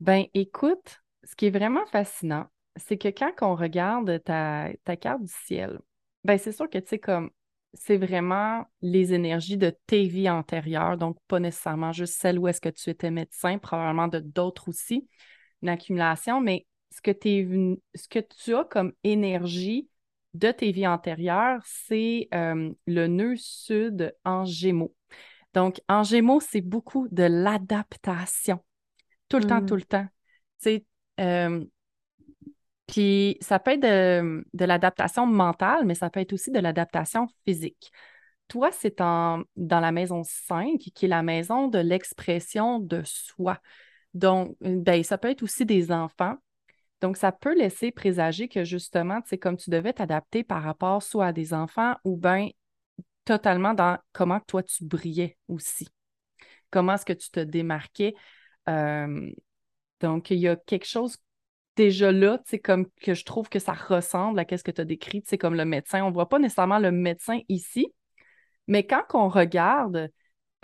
Ben, 0.00 0.26
écoute, 0.34 1.00
ce 1.24 1.34
qui 1.36 1.46
est 1.46 1.50
vraiment 1.50 1.86
fascinant, 1.86 2.46
c'est 2.76 2.98
que 2.98 3.08
quand 3.08 3.32
on 3.42 3.54
regarde 3.54 4.22
ta, 4.24 4.68
ta 4.84 4.96
carte 4.96 5.22
du 5.22 5.32
ciel, 5.46 5.78
ben, 6.24 6.38
c'est 6.38 6.52
sûr 6.52 6.68
que, 6.68 6.78
tu 6.78 6.88
sais, 6.88 6.98
comme, 6.98 7.30
c'est 7.72 7.96
vraiment 7.96 8.66
les 8.82 9.14
énergies 9.14 9.56
de 9.56 9.74
tes 9.86 10.06
vies 10.06 10.30
antérieures, 10.30 10.96
donc 10.98 11.16
pas 11.28 11.40
nécessairement 11.40 11.92
juste 11.92 12.14
celle 12.20 12.38
où 12.38 12.48
est-ce 12.48 12.60
que 12.60 12.68
tu 12.68 12.90
étais 12.90 13.10
médecin, 13.10 13.58
probablement 13.58 14.08
de 14.08 14.18
d'autres 14.18 14.68
aussi, 14.68 15.08
une 15.62 15.68
accumulation, 15.70 16.40
mais 16.40 16.66
ce 16.90 17.00
que, 17.00 17.12
ce 17.94 18.08
que 18.08 18.18
tu 18.20 18.54
as 18.54 18.64
comme 18.64 18.92
énergie 19.04 19.88
de 20.34 20.50
tes 20.52 20.72
vies 20.72 20.86
antérieures, 20.86 21.62
c'est 21.64 22.28
euh, 22.34 22.70
le 22.86 23.06
nœud 23.06 23.36
sud 23.36 24.14
en 24.24 24.44
gémeaux. 24.44 24.94
Donc, 25.54 25.80
en 25.88 26.02
Gémeaux, 26.02 26.40
c'est 26.40 26.60
beaucoup 26.60 27.08
de 27.10 27.22
l'adaptation. 27.22 28.60
Tout 29.28 29.38
le 29.38 29.44
temps, 29.44 29.60
mm. 29.60 29.66
tout 29.66 29.76
le 29.76 29.82
temps. 29.82 30.06
Euh, 31.20 31.64
puis 32.86 33.36
ça 33.40 33.58
peut 33.58 33.72
être 33.72 33.82
de, 33.82 34.64
l'adaptation 34.64 35.26
mentale, 35.26 35.84
mais 35.84 35.94
ça 35.94 36.10
peut 36.10 36.20
être 36.20 36.32
aussi 36.32 36.50
de 36.50 36.60
l'adaptation 36.60 37.26
physique. 37.44 37.90
Toi, 38.48 38.70
c'est 38.70 38.98
dans 38.98 39.44
la 39.56 39.92
maison 39.92 40.22
5, 40.22 40.78
qui 40.78 41.04
est 41.04 41.08
la 41.08 41.22
maison 41.22 41.66
de 41.66 41.78
l'expression 41.78 42.78
de 42.78 43.02
soi. 43.04 43.58
Donc, 44.14 44.56
ben, 44.60 45.02
ça 45.02 45.18
peut 45.18 45.30
être 45.30 45.42
aussi 45.42 45.66
des 45.66 45.90
enfants. 45.90 46.36
Donc, 47.00 47.16
ça 47.16 47.32
peut 47.32 47.54
laisser 47.54 47.90
présager 47.90 48.48
que 48.48 48.64
justement, 48.64 49.20
c'est 49.26 49.36
comme 49.36 49.56
tu 49.56 49.70
devais 49.70 49.92
t'adapter 49.92 50.44
par 50.44 50.62
rapport 50.62 51.02
soit 51.02 51.26
à 51.26 51.32
des 51.32 51.52
enfants 51.52 51.96
ou 52.04 52.16
bien 52.16 52.48
totalement 53.24 53.74
dans 53.74 53.98
comment 54.12 54.40
toi 54.40 54.62
tu 54.62 54.84
brillais 54.84 55.36
aussi. 55.48 55.88
Comment 56.70 56.94
est-ce 56.94 57.04
que 57.04 57.12
tu 57.12 57.30
te 57.30 57.40
démarquais. 57.40 58.14
Euh, 58.68 59.30
donc, 60.00 60.30
il 60.30 60.38
y 60.38 60.48
a 60.48 60.56
quelque 60.56 60.86
chose 60.86 61.16
déjà 61.76 62.10
là, 62.10 62.40
c'est 62.46 62.58
comme 62.58 62.86
que 63.02 63.14
je 63.14 63.24
trouve 63.24 63.48
que 63.48 63.58
ça 63.58 63.74
ressemble 63.74 64.40
à 64.40 64.44
ce 64.56 64.64
que 64.64 64.70
tu 64.70 64.80
as 64.80 64.84
décrit, 64.84 65.22
c'est 65.26 65.38
comme 65.38 65.54
le 65.54 65.64
médecin. 65.64 66.02
On 66.02 66.08
ne 66.08 66.14
voit 66.14 66.28
pas 66.28 66.38
nécessairement 66.38 66.78
le 66.78 66.90
médecin 66.90 67.40
ici, 67.48 67.92
mais 68.66 68.86
quand 68.86 69.04
on 69.14 69.28
regarde 69.28 70.10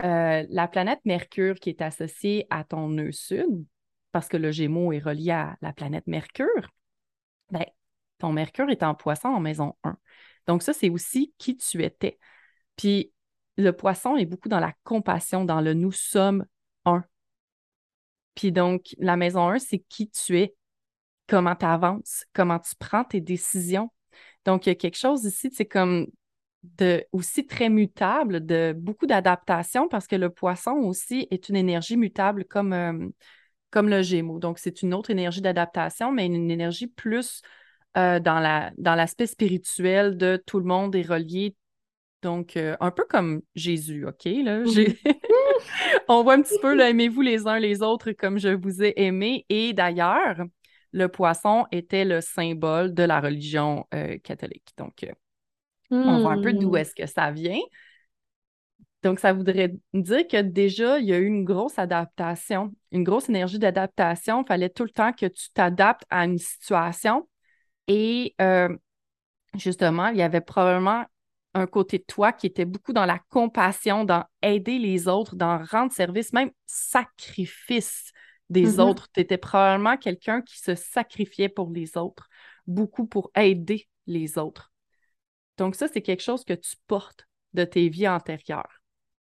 euh, 0.03 0.45
la 0.49 0.67
planète 0.67 0.99
Mercure 1.05 1.55
qui 1.55 1.69
est 1.69 1.81
associée 1.81 2.47
à 2.49 2.63
ton 2.63 2.89
nœud 2.89 3.11
sud, 3.11 3.65
parce 4.11 4.27
que 4.27 4.37
le 4.37 4.51
Gémeaux 4.51 4.91
est 4.91 4.99
relié 4.99 5.31
à 5.31 5.55
la 5.61 5.73
planète 5.73 6.07
Mercure, 6.07 6.69
ben, 7.51 7.65
ton 8.17 8.31
Mercure 8.33 8.69
est 8.69 8.83
en 8.83 8.95
poisson 8.95 9.29
en 9.29 9.39
maison 9.39 9.75
1. 9.83 9.97
Donc, 10.47 10.63
ça, 10.63 10.73
c'est 10.73 10.89
aussi 10.89 11.33
qui 11.37 11.55
tu 11.57 11.83
étais. 11.83 12.19
Puis 12.75 13.13
le 13.57 13.71
poisson 13.71 14.17
est 14.17 14.25
beaucoup 14.25 14.49
dans 14.49 14.59
la 14.59 14.73
compassion, 14.83 15.45
dans 15.45 15.61
le 15.61 15.73
nous 15.73 15.91
sommes. 15.91 16.45
Puis 18.35 18.51
donc, 18.51 18.95
la 18.97 19.17
maison 19.17 19.49
1, 19.49 19.59
c'est 19.59 19.79
qui 19.79 20.09
tu 20.09 20.39
es, 20.39 20.55
comment 21.27 21.55
tu 21.55 21.65
avances, 21.65 22.25
comment 22.33 22.59
tu 22.59 22.75
prends 22.77 23.03
tes 23.03 23.21
décisions. 23.21 23.91
Donc, 24.45 24.65
il 24.65 24.69
y 24.69 24.71
a 24.71 24.75
quelque 24.75 24.97
chose 24.97 25.23
ici, 25.25 25.49
c'est 25.53 25.65
comme 25.65 26.07
de, 26.63 27.05
aussi 27.11 27.45
très 27.45 27.69
mutable, 27.69 28.45
de 28.45 28.73
beaucoup 28.75 29.05
d'adaptation, 29.05 29.87
parce 29.87 30.07
que 30.07 30.15
le 30.15 30.29
poisson 30.29 30.71
aussi 30.71 31.27
est 31.31 31.49
une 31.49 31.55
énergie 31.55 31.97
mutable 31.97 32.45
comme, 32.45 32.73
euh, 32.73 33.07
comme 33.69 33.89
le 33.89 34.01
gémeau. 34.01 34.39
Donc, 34.39 34.59
c'est 34.59 34.81
une 34.81 34.93
autre 34.93 35.11
énergie 35.11 35.41
d'adaptation, 35.41 36.11
mais 36.11 36.25
une, 36.25 36.49
énergie 36.51 36.87
plus 36.87 37.41
euh, 37.97 38.19
dans 38.19 38.39
l'aspect 38.95 39.27
spirituel 39.27 40.17
de 40.17 40.41
tout 40.45 40.59
le 40.59 40.65
monde 40.65 40.95
est 40.95 41.03
relié, 41.03 41.55
donc, 42.23 42.55
euh, 42.55 42.75
un 42.79 42.89
peu 42.89 43.05
comme 43.07 43.41
Jésus, 43.53 44.07
OK? 44.07 44.25
Là, 44.25 44.59
mhm. 44.59 44.95
On 46.07 46.23
voit 46.23 46.33
un 46.33 46.41
petit 46.41 46.57
peu, 46.61 46.79
aimez-vous 46.79 47.21
les 47.21 47.47
uns 47.47 47.59
les 47.59 47.83
autres 47.83 48.13
comme 48.13 48.39
je 48.39 48.49
vous 48.49 48.81
ai 48.81 48.93
aimé. 48.95 49.45
Et 49.49 49.73
d'ailleurs, 49.73 50.37
le 50.91 51.07
poisson 51.09 51.65
était 51.71 52.05
le 52.05 52.21
symbole 52.21 52.93
de 52.93 53.03
la 53.03 53.19
religion 53.19 53.85
euh, 53.93 54.17
catholique. 54.23 54.69
Donc, 54.77 55.03
euh, 55.03 55.11
on 55.91 56.21
voit 56.21 56.31
un 56.31 56.41
peu 56.41 56.53
d'où 56.53 56.71
hmm. 56.71 56.77
est-ce 56.77 56.95
que 56.95 57.05
ça 57.05 57.29
vient. 57.29 57.59
Donc, 59.03 59.19
ça 59.19 59.33
voudrait 59.33 59.75
dire 59.93 60.27
que 60.27 60.41
déjà, 60.41 60.97
il 60.97 61.05
y 61.05 61.13
a 61.13 61.19
eu 61.19 61.25
une 61.25 61.43
grosse 61.43 61.77
adaptation, 61.77 62.73
une 62.91 63.03
grosse 63.03 63.27
énergie 63.27 63.59
d'adaptation. 63.59 64.43
Il 64.43 64.47
fallait 64.47 64.69
tout 64.69 64.83
le 64.83 64.89
temps 64.89 65.11
que 65.11 65.25
tu 65.25 65.51
t'adaptes 65.53 66.05
à 66.09 66.25
une 66.25 66.37
situation. 66.37 67.27
Et 67.87 68.33
justement, 69.55 70.07
il 70.07 70.17
y 70.17 70.21
avait 70.21 70.41
probablement 70.41 71.05
un 71.53 71.67
côté 71.67 71.99
de 71.99 72.03
toi 72.03 72.33
qui 72.33 72.47
était 72.47 72.65
beaucoup 72.65 72.93
dans 72.93 73.05
la 73.05 73.19
compassion, 73.29 74.05
dans 74.05 74.25
aider 74.41 74.79
les 74.79 75.07
autres, 75.07 75.35
dans 75.35 75.63
rendre 75.63 75.91
service, 75.91 76.33
même 76.33 76.51
sacrifice 76.65 78.11
des 78.49 78.77
mm-hmm. 78.77 78.81
autres. 78.81 79.07
Tu 79.11 79.19
étais 79.21 79.37
probablement 79.37 79.97
quelqu'un 79.97 80.41
qui 80.41 80.59
se 80.59 80.75
sacrifiait 80.75 81.49
pour 81.49 81.71
les 81.71 81.97
autres, 81.97 82.27
beaucoup 82.67 83.05
pour 83.05 83.31
aider 83.35 83.87
les 84.07 84.37
autres. 84.37 84.71
Donc 85.57 85.75
ça, 85.75 85.87
c'est 85.87 86.01
quelque 86.01 86.23
chose 86.23 86.43
que 86.43 86.53
tu 86.53 86.75
portes 86.87 87.27
de 87.53 87.63
tes 87.63 87.89
vies 87.89 88.07
antérieures. 88.07 88.81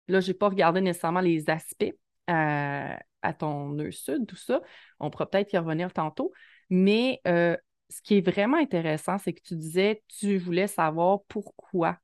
Là, 0.09 0.21
je 0.21 0.29
n'ai 0.29 0.35
pas 0.35 0.49
regardé 0.49 0.81
nécessairement 0.81 1.21
les 1.21 1.49
aspects 1.49 1.95
euh, 2.31 2.97
à 3.23 3.33
ton 3.33 3.71
nœud 3.71 3.93
sud, 3.93 4.27
tout 4.27 4.37
ça. 4.37 4.61
On 4.99 5.11
pourra 5.11 5.31
peut-être 5.31 5.53
y 5.53 5.59
revenir 5.59 5.93
tantôt. 5.93 6.33
Mais 6.71 7.21
euh, 7.29 7.57
ce 7.89 8.03
qui 8.03 8.19
est 8.19 8.29
vraiment 8.29 8.57
intéressant, 8.57 9.19
c'est 9.19 9.33
que 9.33 9.43
tu 9.43 9.57
disais, 9.57 10.03
tu 10.19 10.39
voulais 10.39 10.67
savoir 10.67 11.21
pourquoi 11.29 11.99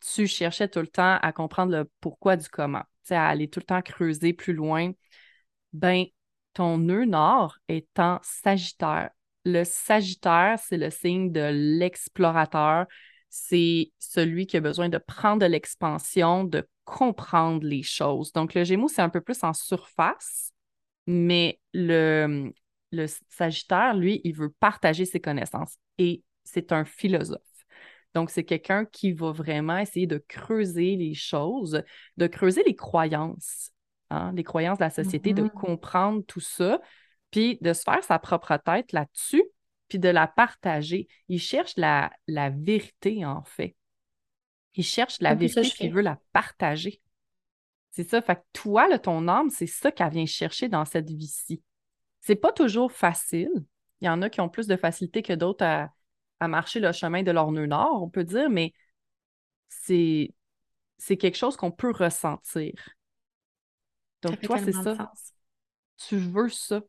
tu 0.00 0.26
cherchais 0.26 0.68
tout 0.68 0.80
le 0.80 0.86
temps 0.88 1.18
à 1.20 1.32
comprendre 1.32 1.72
le 1.72 1.90
pourquoi 2.00 2.36
du 2.36 2.48
comment, 2.48 2.84
à 3.10 3.28
aller 3.28 3.48
tout 3.48 3.60
le 3.60 3.64
temps 3.66 3.82
creuser 3.82 4.32
plus 4.32 4.52
loin, 4.52 4.92
ben 5.72 6.04
ton 6.54 6.78
nœud 6.78 7.04
nord 7.04 7.56
est 7.68 7.98
en 7.98 8.18
Sagittaire. 8.22 9.10
Le 9.44 9.64
Sagittaire, 9.64 10.58
c'est 10.58 10.76
le 10.76 10.90
signe 10.90 11.32
de 11.32 11.50
l'explorateur. 11.52 12.86
C'est 13.30 13.92
celui 13.98 14.46
qui 14.46 14.56
a 14.56 14.60
besoin 14.60 14.88
de 14.88 14.98
prendre 14.98 15.40
de 15.40 15.46
l'expansion, 15.46 16.44
de 16.44 16.68
comprendre 16.84 17.64
les 17.64 17.82
choses. 17.82 18.32
Donc, 18.32 18.54
le 18.54 18.64
Gémeaux, 18.64 18.88
c'est 18.88 19.02
un 19.02 19.08
peu 19.10 19.20
plus 19.20 19.44
en 19.44 19.52
surface, 19.52 20.52
mais 21.06 21.60
le, 21.72 22.52
le 22.90 23.06
Sagittaire, 23.28 23.94
lui, 23.94 24.20
il 24.24 24.34
veut 24.34 24.50
partager 24.60 25.04
ses 25.04 25.20
connaissances 25.20 25.76
et 25.98 26.22
c'est 26.44 26.72
un 26.72 26.84
philosophe. 26.84 27.47
Donc, 28.14 28.30
c'est 28.30 28.44
quelqu'un 28.44 28.84
qui 28.84 29.12
va 29.12 29.32
vraiment 29.32 29.78
essayer 29.78 30.06
de 30.06 30.22
creuser 30.28 30.96
les 30.96 31.14
choses, 31.14 31.82
de 32.16 32.26
creuser 32.26 32.62
les 32.64 32.74
croyances, 32.74 33.72
hein, 34.10 34.32
les 34.34 34.44
croyances 34.44 34.78
de 34.78 34.84
la 34.84 34.90
société, 34.90 35.34
de 35.34 35.42
mm-hmm. 35.42 35.50
comprendre 35.50 36.24
tout 36.26 36.40
ça, 36.40 36.80
puis 37.30 37.58
de 37.60 37.72
se 37.72 37.82
faire 37.82 38.02
sa 38.02 38.18
propre 38.18 38.56
tête 38.56 38.92
là-dessus, 38.92 39.44
puis 39.88 39.98
de 39.98 40.08
la 40.08 40.26
partager. 40.26 41.08
Il 41.28 41.40
cherche 41.40 41.74
la, 41.76 42.10
la 42.26 42.50
vérité, 42.50 43.24
en 43.24 43.42
fait. 43.44 43.76
Il 44.74 44.84
cherche 44.84 45.20
la 45.20 45.34
vérité, 45.34 45.62
puis 45.62 45.86
il 45.86 45.92
veut 45.92 46.02
la 46.02 46.18
partager. 46.32 47.00
C'est 47.90 48.08
ça. 48.08 48.22
Fait 48.22 48.36
que 48.36 48.42
toi, 48.52 48.88
là, 48.88 48.98
ton 48.98 49.26
âme, 49.28 49.50
c'est 49.50 49.66
ça 49.66 49.90
qu'elle 49.90 50.10
vient 50.10 50.26
chercher 50.26 50.68
dans 50.68 50.84
cette 50.84 51.10
vie-ci. 51.10 51.62
C'est 52.20 52.36
pas 52.36 52.52
toujours 52.52 52.92
facile. 52.92 53.50
Il 54.00 54.06
y 54.06 54.08
en 54.08 54.22
a 54.22 54.30
qui 54.30 54.40
ont 54.40 54.48
plus 54.48 54.66
de 54.66 54.76
facilité 54.76 55.22
que 55.22 55.32
d'autres 55.32 55.64
à, 55.64 55.90
à 56.40 56.48
marcher 56.48 56.80
le 56.80 56.92
chemin 56.92 57.22
de 57.22 57.30
leur 57.30 57.50
nœud 57.50 57.66
nord, 57.66 58.02
on 58.02 58.08
peut 58.08 58.24
dire, 58.24 58.50
mais 58.50 58.72
c'est, 59.68 60.32
c'est 60.96 61.16
quelque 61.16 61.36
chose 61.36 61.56
qu'on 61.56 61.70
peut 61.70 61.90
ressentir. 61.90 62.72
Donc, 64.22 64.40
toi, 64.40 64.58
c'est 64.58 64.72
ça. 64.72 65.12
Tu 65.96 66.16
veux 66.16 66.48
ça. 66.48 66.80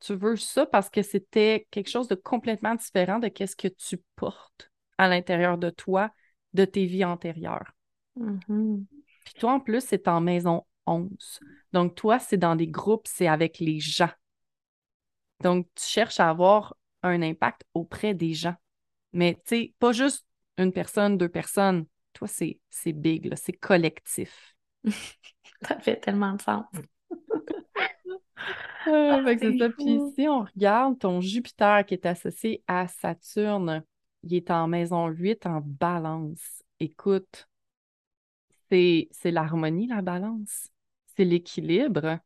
Tu 0.00 0.14
veux 0.14 0.36
ça 0.36 0.66
parce 0.66 0.90
que 0.90 1.02
c'était 1.02 1.66
quelque 1.70 1.88
chose 1.88 2.08
de 2.08 2.14
complètement 2.14 2.74
différent 2.74 3.18
de 3.18 3.30
ce 3.34 3.56
que 3.56 3.68
tu 3.68 4.02
portes 4.16 4.70
à 4.98 5.08
l'intérieur 5.08 5.56
de 5.56 5.70
toi, 5.70 6.10
de 6.52 6.64
tes 6.64 6.84
vies 6.84 7.04
antérieures. 7.04 7.72
Mm-hmm. 8.18 8.84
Puis 9.24 9.34
toi, 9.38 9.54
en 9.54 9.60
plus, 9.60 9.80
c'est 9.80 10.08
en 10.08 10.20
maison 10.20 10.66
11. 10.86 11.40
Donc, 11.72 11.94
toi, 11.94 12.18
c'est 12.18 12.36
dans 12.36 12.56
des 12.56 12.68
groupes, 12.68 13.06
c'est 13.06 13.28
avec 13.28 13.58
les 13.58 13.80
gens. 13.80 14.10
Donc, 15.40 15.66
tu 15.74 15.84
cherches 15.84 16.20
à 16.20 16.28
avoir 16.28 16.76
un 17.02 17.22
impact 17.22 17.64
auprès 17.74 18.14
des 18.14 18.34
gens 18.34 18.54
Mais 19.14 19.34
tu 19.36 19.40
sais, 19.46 19.74
pas 19.78 19.92
juste 19.92 20.26
une 20.58 20.72
personne, 20.72 21.16
deux 21.16 21.28
personnes. 21.28 21.86
Toi, 22.12 22.28
c'est 22.28 22.92
big, 22.92 23.32
c'est 23.36 23.52
collectif. 23.52 24.56
ça 25.62 25.78
fait 25.80 26.00
tellement 26.00 26.34
de 26.34 26.42
sens. 26.42 26.66
Ah, 28.86 29.22
c'est 29.38 29.56
ça. 29.56 29.70
Puis 29.70 29.98
si 30.14 30.28
on 30.28 30.40
regarde 30.40 30.98
ton 30.98 31.22
Jupiter 31.22 31.86
qui 31.86 31.94
est 31.94 32.04
associé 32.04 32.62
à 32.66 32.86
Saturne, 32.86 33.82
il 34.22 34.34
est 34.34 34.50
en 34.50 34.68
maison 34.68 35.06
8 35.08 35.46
en 35.46 35.62
balance. 35.64 36.62
Écoute, 36.80 37.48
c'est 38.68 39.08
l'harmonie, 39.24 39.86
la 39.86 40.02
balance. 40.02 40.68
C'est 41.16 41.24
l'équilibre. 41.24 42.18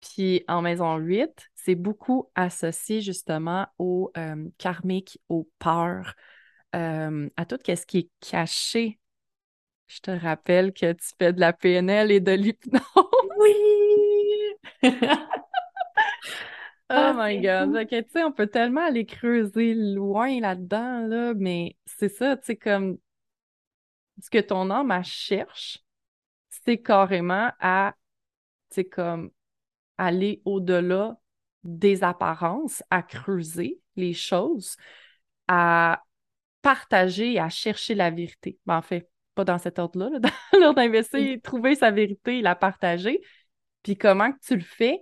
Puis 0.00 0.44
en 0.48 0.62
maison 0.62 0.96
8, 0.96 1.50
c'est 1.54 1.74
beaucoup 1.74 2.30
associé 2.34 3.00
justement 3.00 3.66
au 3.78 4.10
euh, 4.16 4.48
karmique, 4.58 5.20
aux 5.28 5.48
peurs, 5.58 6.14
euh, 6.74 7.28
à 7.36 7.44
tout 7.44 7.58
ce 7.66 7.86
qui 7.86 7.98
est 7.98 8.10
caché. 8.20 8.98
Je 9.88 10.00
te 10.00 10.10
rappelle 10.10 10.72
que 10.72 10.92
tu 10.92 11.08
fais 11.18 11.32
de 11.32 11.40
la 11.40 11.52
PNL 11.52 12.10
et 12.12 12.20
de 12.20 12.32
l'hypnose. 12.32 12.82
Oui! 13.38 13.54
oh 14.82 14.96
ah, 16.88 17.14
my 17.16 17.40
God. 17.40 17.88
tu 17.88 18.04
sais, 18.10 18.24
on 18.24 18.32
peut 18.32 18.46
tellement 18.46 18.86
aller 18.86 19.04
creuser 19.04 19.74
loin 19.74 20.40
là-dedans, 20.40 21.06
là, 21.06 21.34
mais 21.36 21.76
c'est 21.86 22.08
ça, 22.08 22.36
tu 22.36 22.46
sais, 22.46 22.56
comme 22.56 22.98
ce 24.22 24.30
que 24.30 24.38
ton 24.38 24.70
âme, 24.70 24.90
elle 24.90 25.04
cherche, 25.04 25.78
c'est 26.48 26.78
carrément 26.78 27.50
à, 27.60 27.94
tu 28.70 28.76
sais, 28.76 28.84
comme 28.84 29.30
aller 30.00 30.40
au-delà 30.44 31.18
des 31.62 32.02
apparences, 32.02 32.82
à 32.90 33.02
creuser 33.02 33.80
les 33.96 34.14
choses, 34.14 34.76
à 35.46 36.02
partager, 36.62 37.38
à 37.38 37.50
chercher 37.50 37.94
la 37.94 38.10
vérité. 38.10 38.58
Ben, 38.64 38.78
en 38.78 38.82
fait, 38.82 39.10
pas 39.34 39.44
dans 39.44 39.58
cet 39.58 39.78
ordre-là, 39.78 40.18
dans 40.20 40.58
l'ordre 40.58 40.76
d'investir, 40.76 41.38
trouver 41.42 41.74
sa 41.74 41.90
vérité, 41.90 42.40
la 42.40 42.54
partager. 42.54 43.20
Puis 43.82 43.96
comment 43.96 44.32
que 44.32 44.38
tu 44.42 44.56
le 44.56 44.62
fais? 44.62 44.98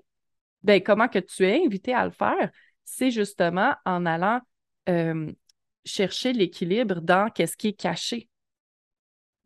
Ben, 0.64 0.82
comment 0.82 1.08
que 1.08 1.20
tu 1.20 1.44
es 1.44 1.64
invité 1.64 1.94
à 1.94 2.04
le 2.04 2.10
faire? 2.10 2.50
C'est 2.84 3.12
justement 3.12 3.74
en 3.84 4.04
allant 4.04 4.40
euh, 4.88 5.30
chercher 5.84 6.32
l'équilibre 6.32 7.00
dans 7.00 7.30
qu'est-ce 7.30 7.56
qui 7.56 7.68
est 7.68 7.80
caché. 7.80 8.28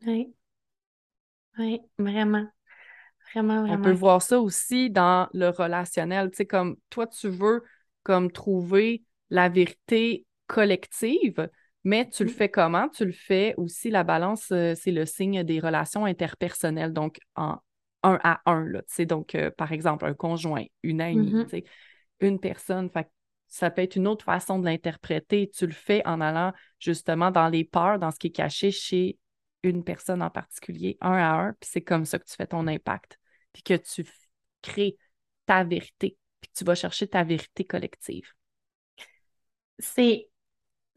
Oui. 0.05 0.33
Oui, 1.59 1.79
vraiment. 1.99 2.47
On 3.35 3.81
peut 3.81 3.91
voir 3.91 4.21
ça 4.21 4.39
aussi 4.39 4.89
dans 4.89 5.27
le 5.33 5.49
relationnel. 5.49 6.29
Tu 6.31 6.37
sais, 6.37 6.45
comme 6.45 6.75
toi, 6.89 7.07
tu 7.07 7.29
veux 7.29 7.63
comme 8.03 8.31
trouver 8.31 9.03
la 9.29 9.49
vérité 9.49 10.25
collective, 10.47 11.49
mais 11.83 12.09
tu 12.09 12.23
le 12.23 12.29
mm. 12.29 12.33
fais 12.33 12.49
comment? 12.49 12.89
Tu 12.89 13.05
le 13.05 13.11
fais 13.11 13.53
aussi, 13.57 13.89
la 13.89 14.03
balance, 14.03 14.51
euh, 14.51 14.73
c'est 14.75 14.91
le 14.91 15.05
signe 15.05 15.43
des 15.43 15.59
relations 15.59 16.05
interpersonnelles, 16.05 16.93
donc 16.93 17.17
en 17.35 17.57
un 18.03 18.19
à 18.23 18.41
un. 18.45 18.65
Là, 18.65 18.81
tu 18.81 18.93
sais, 18.93 19.05
donc, 19.05 19.35
euh, 19.35 19.49
par 19.51 19.71
exemple, 19.71 20.05
un 20.05 20.13
conjoint, 20.13 20.65
une 20.83 21.01
amie, 21.01 21.33
mm-hmm. 21.33 21.63
une 22.19 22.39
personne. 22.39 22.89
Fait, 22.89 23.09
ça 23.47 23.71
peut 23.71 23.81
être 23.81 23.95
une 23.95 24.07
autre 24.07 24.25
façon 24.25 24.59
de 24.59 24.65
l'interpréter. 24.65 25.49
Tu 25.53 25.65
le 25.65 25.73
fais 25.73 26.05
en 26.05 26.21
allant 26.21 26.53
justement 26.79 27.31
dans 27.31 27.47
les 27.47 27.63
peurs, 27.63 27.99
dans 27.99 28.11
ce 28.11 28.19
qui 28.19 28.27
est 28.27 28.31
caché 28.31 28.71
chez 28.71 29.17
une 29.63 29.83
personne 29.83 30.21
en 30.21 30.29
particulier, 30.29 30.97
un 31.01 31.13
à 31.13 31.31
un, 31.39 31.53
puis 31.53 31.69
c'est 31.71 31.81
comme 31.81 32.03
ça 32.03 32.19
que 32.19 32.25
tu 32.25 32.35
fais 32.35 32.47
ton 32.47 32.67
impact 32.67 33.17
puis 33.53 33.63
que 33.63 33.75
tu 33.75 34.05
crées 34.61 34.97
ta 35.45 35.63
vérité, 35.63 36.17
puis 36.41 36.51
que 36.51 36.57
tu 36.57 36.63
vas 36.65 36.75
chercher 36.75 37.07
ta 37.07 37.23
vérité 37.23 37.63
collective. 37.65 38.27
C'est 39.79 40.29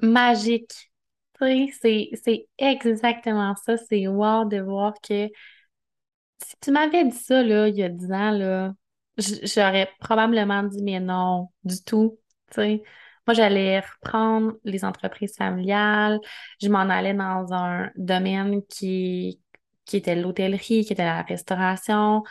magique. 0.02 0.90
C'est 1.40 2.48
exactement 2.58 3.54
ça. 3.56 3.76
C'est 3.76 4.06
wow 4.06 4.44
de 4.46 4.58
voir 4.60 4.94
que 5.02 5.28
si 6.44 6.54
tu 6.60 6.70
m'avais 6.70 7.04
dit 7.04 7.16
ça 7.16 7.42
là, 7.42 7.68
il 7.68 7.76
y 7.76 7.82
a 7.82 7.88
10 7.88 8.12
ans, 8.12 8.74
j'aurais 9.18 9.90
probablement 10.00 10.62
dit 10.62 10.82
mais 10.82 11.00
non, 11.00 11.48
du 11.64 11.82
tout. 11.82 12.18
Moi, 12.56 13.34
j'allais 13.34 13.80
reprendre 13.80 14.54
les 14.64 14.84
entreprises 14.84 15.34
familiales. 15.36 16.20
Je 16.62 16.68
m'en 16.68 16.80
allais 16.88 17.14
dans 17.14 17.52
un 17.52 17.90
domaine 17.96 18.62
qui, 18.66 19.40
qui 19.86 19.96
était 19.96 20.16
l'hôtellerie, 20.16 20.84
qui 20.84 20.92
était 20.92 21.04
la 21.04 21.22
restauration, 21.22 22.22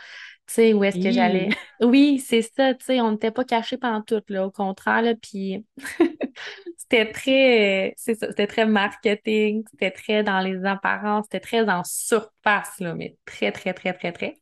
tu 0.46 0.54
sais, 0.54 0.72
où 0.74 0.84
est-ce 0.84 1.02
que 1.02 1.10
j'allais? 1.10 1.48
Oui, 1.80 2.18
c'est 2.26 2.42
ça, 2.42 2.74
tu 2.74 2.84
sais, 2.84 3.00
on 3.00 3.12
n'était 3.12 3.32
pas 3.32 3.44
cachés 3.44 3.78
pendant 3.78 4.02
tout, 4.02 4.22
là, 4.28 4.46
au 4.46 4.50
contraire, 4.50 5.02
là, 5.02 5.14
puis 5.20 5.66
c'était 6.76 7.10
très, 7.10 7.94
c'est 7.96 8.14
ça, 8.14 8.28
c'était 8.28 8.46
très 8.46 8.64
marketing, 8.64 9.64
c'était 9.72 9.90
très 9.90 10.22
dans 10.22 10.40
les 10.40 10.64
apparences, 10.64 11.24
c'était 11.24 11.40
très 11.40 11.68
en 11.68 11.82
surface, 11.82 12.78
là, 12.78 12.94
mais 12.94 13.16
très, 13.24 13.50
très, 13.50 13.74
très, 13.74 13.92
très, 13.92 14.12
très. 14.12 14.34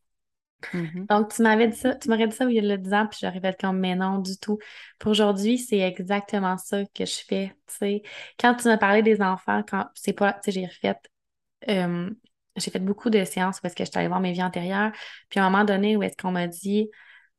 Mm-hmm. 0.73 1.07
Donc, 1.07 1.33
tu 1.33 1.41
m'avais 1.41 1.67
dit 1.67 1.77
ça, 1.77 1.95
tu 1.95 2.09
m'aurais 2.09 2.27
dit 2.27 2.35
ça 2.35 2.45
il 2.45 2.53
y 2.63 2.71
a 2.71 2.77
10 2.77 2.93
ans, 2.93 3.07
puis 3.07 3.19
j'aurais 3.21 3.39
fait 3.39 3.59
comme, 3.59 3.79
mais 3.79 3.95
non, 3.95 4.19
du 4.19 4.37
tout. 4.37 4.59
Pour 4.99 5.11
aujourd'hui, 5.11 5.57
c'est 5.57 5.79
exactement 5.79 6.57
ça 6.57 6.83
que 6.93 7.05
je 7.05 7.23
fais, 7.27 7.55
tu 7.67 7.75
sais. 7.77 8.01
Quand 8.39 8.55
tu 8.55 8.67
m'as 8.67 8.77
parlé 8.77 9.01
des 9.01 9.21
enfants, 9.21 9.63
quand, 9.67 9.87
c'est 9.95 10.13
pas, 10.13 10.33
tu 10.33 10.39
sais, 10.45 10.51
j'ai 10.51 10.65
refait 10.65 10.95
euh, 11.69 12.09
j'ai 12.55 12.71
fait 12.71 12.79
beaucoup 12.79 13.09
de 13.09 13.23
séances 13.25 13.59
où 13.63 13.67
est-ce 13.67 13.75
que 13.75 13.85
je 13.85 13.89
suis 13.89 13.99
allée 13.99 14.07
voir 14.07 14.19
mes 14.19 14.31
vies 14.31 14.43
antérieures. 14.43 14.91
Puis 15.29 15.39
à 15.39 15.45
un 15.45 15.49
moment 15.49 15.65
donné, 15.65 15.95
où 15.97 16.03
est-ce 16.03 16.17
qu'on 16.17 16.31
m'a 16.31 16.47
dit 16.47 16.89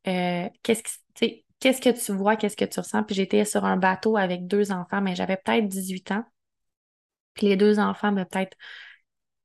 euh, 0.07 0.47
qu'est-ce 0.63 0.83
que 0.83 1.25
qu'est-ce 1.59 1.81
que 1.81 1.89
tu 1.89 2.11
vois, 2.11 2.35
qu'est-ce 2.35 2.57
que 2.57 2.65
tu 2.65 2.79
ressens? 2.79 3.03
Puis 3.03 3.15
j'étais 3.15 3.45
sur 3.45 3.65
un 3.65 3.77
bateau 3.77 4.17
avec 4.17 4.47
deux 4.47 4.71
enfants, 4.71 5.01
mais 5.01 5.15
j'avais 5.15 5.37
peut-être 5.37 5.67
18 5.67 6.11
ans. 6.11 6.23
Puis 7.33 7.47
les 7.47 7.57
deux 7.57 7.79
enfants 7.79 8.09
avaient 8.09 8.25
peut-être 8.25 8.57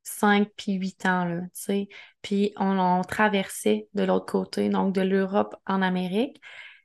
5 0.02 0.48
puis 0.56 0.72
8 0.74 1.06
ans, 1.06 1.24
là, 1.24 1.40
tu 1.40 1.48
sais. 1.52 1.88
Puis 2.22 2.52
on, 2.56 2.78
on 2.78 3.02
traversait 3.02 3.88
de 3.94 4.02
l'autre 4.02 4.26
côté, 4.26 4.68
donc 4.68 4.94
de 4.94 5.00
l'Europe 5.00 5.54
en 5.66 5.82
Amérique. 5.82 6.40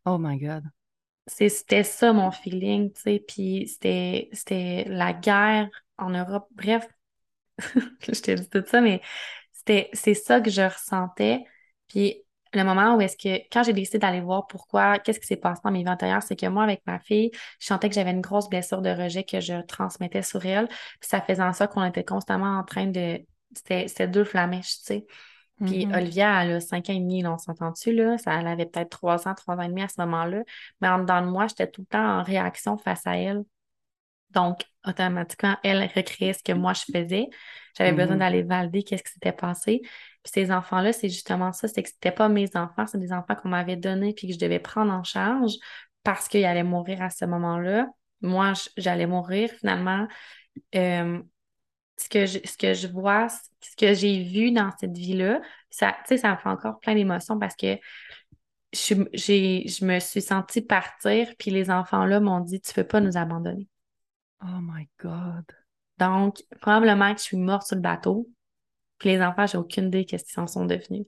Oh 0.06 0.17
my 0.19 0.38
God. 0.38 0.63
C'était 1.28 1.84
ça 1.84 2.13
mon 2.13 2.32
feeling, 2.32 2.93
tu 2.93 3.02
sais. 3.02 3.23
Puis 3.28 3.67
c'était 3.67 4.86
la 4.88 5.13
guerre 5.13 5.69
en 5.97 6.12
Europe. 6.12 6.47
Bref, 6.52 6.88
je 8.02 8.22
t'ai 8.22 8.36
dit 8.36 8.50
tout 8.50 8.63
ça, 8.65 8.82
mais 8.82 9.02
c'était, 9.52 9.89
c'est 9.93 10.13
ça 10.13 10.41
que 10.41 10.50
je 10.50 10.62
ressentais. 10.62 11.43
Puis 11.88 12.24
le 12.54 12.63
moment 12.63 12.96
où 12.96 13.02
est-ce 13.02 13.17
que, 13.17 13.41
quand 13.52 13.63
j'ai 13.63 13.74
décidé 13.74 14.00
d'aller 14.00 14.22
voir 14.22 14.48
pourquoi, 14.48 15.00
qu'est-ce 15.00 15.20
qui 15.20 15.28
s'est 15.28 15.36
passé 15.38 15.62
dans 15.63 15.72
mes 15.72 15.84
vies 15.84 15.89
antérieures, 15.89 16.24
c'est 16.24 16.36
que 16.36 16.46
moi, 16.48 16.63
avec 16.63 16.82
ma 16.86 17.00
fille, 17.00 17.32
je 17.60 17.65
sentais 17.65 17.89
que 17.89 17.96
j'avais 17.96 18.12
une 18.12 18.22
grosse 18.22 18.50
blessure 18.50 18.82
de 18.82 18.89
rejet 18.89 19.24
que 19.24 19.39
je 19.39 19.62
transmettais 19.65 20.22
sur 20.22 20.46
elle. 20.46 20.67
Puis 20.67 21.10
ça 21.10 21.22
faisait 21.22 21.43
en 21.43 21.54
sorte 21.54 21.74
qu'on 21.74 21.84
était 21.84 22.04
constamment 22.04 22.58
en 22.58 22.63
train 22.63 22.88
de. 22.88 23.20
C'était, 23.56 24.08
deux 24.08 24.24
flamèches, 24.24 24.78
tu 24.80 24.84
sais. 24.84 25.06
Puis 25.65 25.88
mm-hmm. 25.88 25.98
Olivia, 25.98 26.43
elle 26.43 26.52
a 26.52 26.60
cinq 26.60 26.89
ans 26.89 26.93
et 26.93 27.00
demi, 27.00 27.26
on 27.26 27.38
s'entend 27.39 27.72
dessus, 27.72 27.93
là? 27.93 28.17
Ça, 28.20 28.39
elle 28.39 28.48
avait 28.48 28.67
peut-être 28.67 28.89
trois 28.89 29.28
ans, 29.28 29.34
trois 29.34 29.56
ans 29.56 29.62
et 29.62 29.70
demi 29.70 29.82
à 29.82 29.88
ce 29.88 30.00
moment-là. 30.02 30.43
Mais 30.82 30.88
en 30.88 31.00
dedans 31.00 31.22
de 31.22 31.28
moi, 31.28 31.48
j'étais 31.48 31.67
tout 31.67 31.82
le 31.82 31.88
temps 31.88 32.20
en 32.20 32.24
réaction 32.24 32.78
face 32.78 33.08
à 33.08 33.17
elle. 33.17 33.43
Donc, 34.32 34.62
automatiquement, 34.86 35.58
elle 35.63 35.90
recréait 35.96 36.34
ce 36.34 36.44
que 36.44 36.52
moi 36.52 36.74
je 36.74 36.84
faisais. 36.92 37.28
J'avais 37.78 37.92
besoin 37.92 38.16
mm-hmm. 38.16 38.20
d'aller 38.20 38.44
valider 38.44 38.84
qu'est-ce 38.84 39.04
qui 39.04 39.12
s'était 39.13 39.32
passé. 39.32 39.82
Puis 40.24 40.32
ces 40.34 40.52
enfants-là, 40.52 40.94
c'est 40.94 41.10
justement 41.10 41.54
ça, 41.54 41.68
c'est 41.68 41.84
que 41.84 41.90
c'était 41.90 42.12
pas 42.12 42.28
mes 42.28 42.56
enfants, 42.56 42.86
c'est 42.88 43.00
des 43.00 43.13
enfants 43.13 43.36
qu'on 43.36 43.50
m'avait 43.50 43.78
donnés 43.78 44.13
puis 44.13 44.28
que 44.28 44.34
je 44.34 44.40
devais 44.40 44.60
prendre 44.60 44.92
en 44.92 45.04
charge 45.04 45.54
parce 46.04 46.28
qu'ils 46.28 46.46
allaient 46.46 46.63
mourir 46.63 47.02
à 47.02 47.10
ce 47.10 47.26
moment-là. 47.26 47.88
Moi, 48.22 48.54
j'allais 48.78 49.08
mourir 49.08 49.50
finalement. 49.52 50.08
Euh, 50.76 51.22
ce 51.98 52.10
que 52.10 52.26
je, 52.26 52.40
ce 52.46 52.58
que 52.58 52.74
je 52.74 52.88
vois, 52.88 53.28
ce 53.30 53.76
que 53.76 53.94
j'ai 53.94 54.24
vu 54.24 54.52
dans 54.52 54.72
cette 54.80 54.96
vie-là, 54.96 55.42
ça, 55.70 55.98
ça 56.06 56.32
me 56.32 56.38
fait 56.38 56.50
encore 56.50 56.80
plein 56.80 56.94
d'émotions 56.94 57.40
parce 57.40 57.56
que 57.56 57.78
je, 58.74 58.94
je 59.13 59.86
me 59.86 60.00
suis 60.00 60.22
sentie 60.22 60.62
partir, 60.62 61.30
puis 61.40 61.52
les 61.52 61.72
enfants-là 61.72 62.20
m'ont 62.20 62.42
dit 62.42 62.62
Tu 62.62 62.72
ne 62.72 62.76
peux 62.76 62.88
pas 62.88 63.00
nous 63.02 63.18
abandonner. 63.18 63.68
Oh 64.41 64.60
my 64.62 64.88
God. 65.02 65.45
Donc, 65.97 66.43
probablement 66.62 67.13
que 67.13 67.19
je 67.19 67.26
suis 67.26 67.38
morte 67.38 67.68
sur 67.68 67.76
le 67.76 67.82
bateau. 67.82 68.30
Puis 68.99 69.09
les 69.09 69.22
enfants, 69.22 69.47
j'ai 69.47 69.57
aucune 69.57 69.88
idée 69.88 70.05
qu'est-ce 70.05 70.26
qu'ils 70.26 70.41
en 70.41 70.47
sont 70.47 70.66
devenus. 70.66 71.05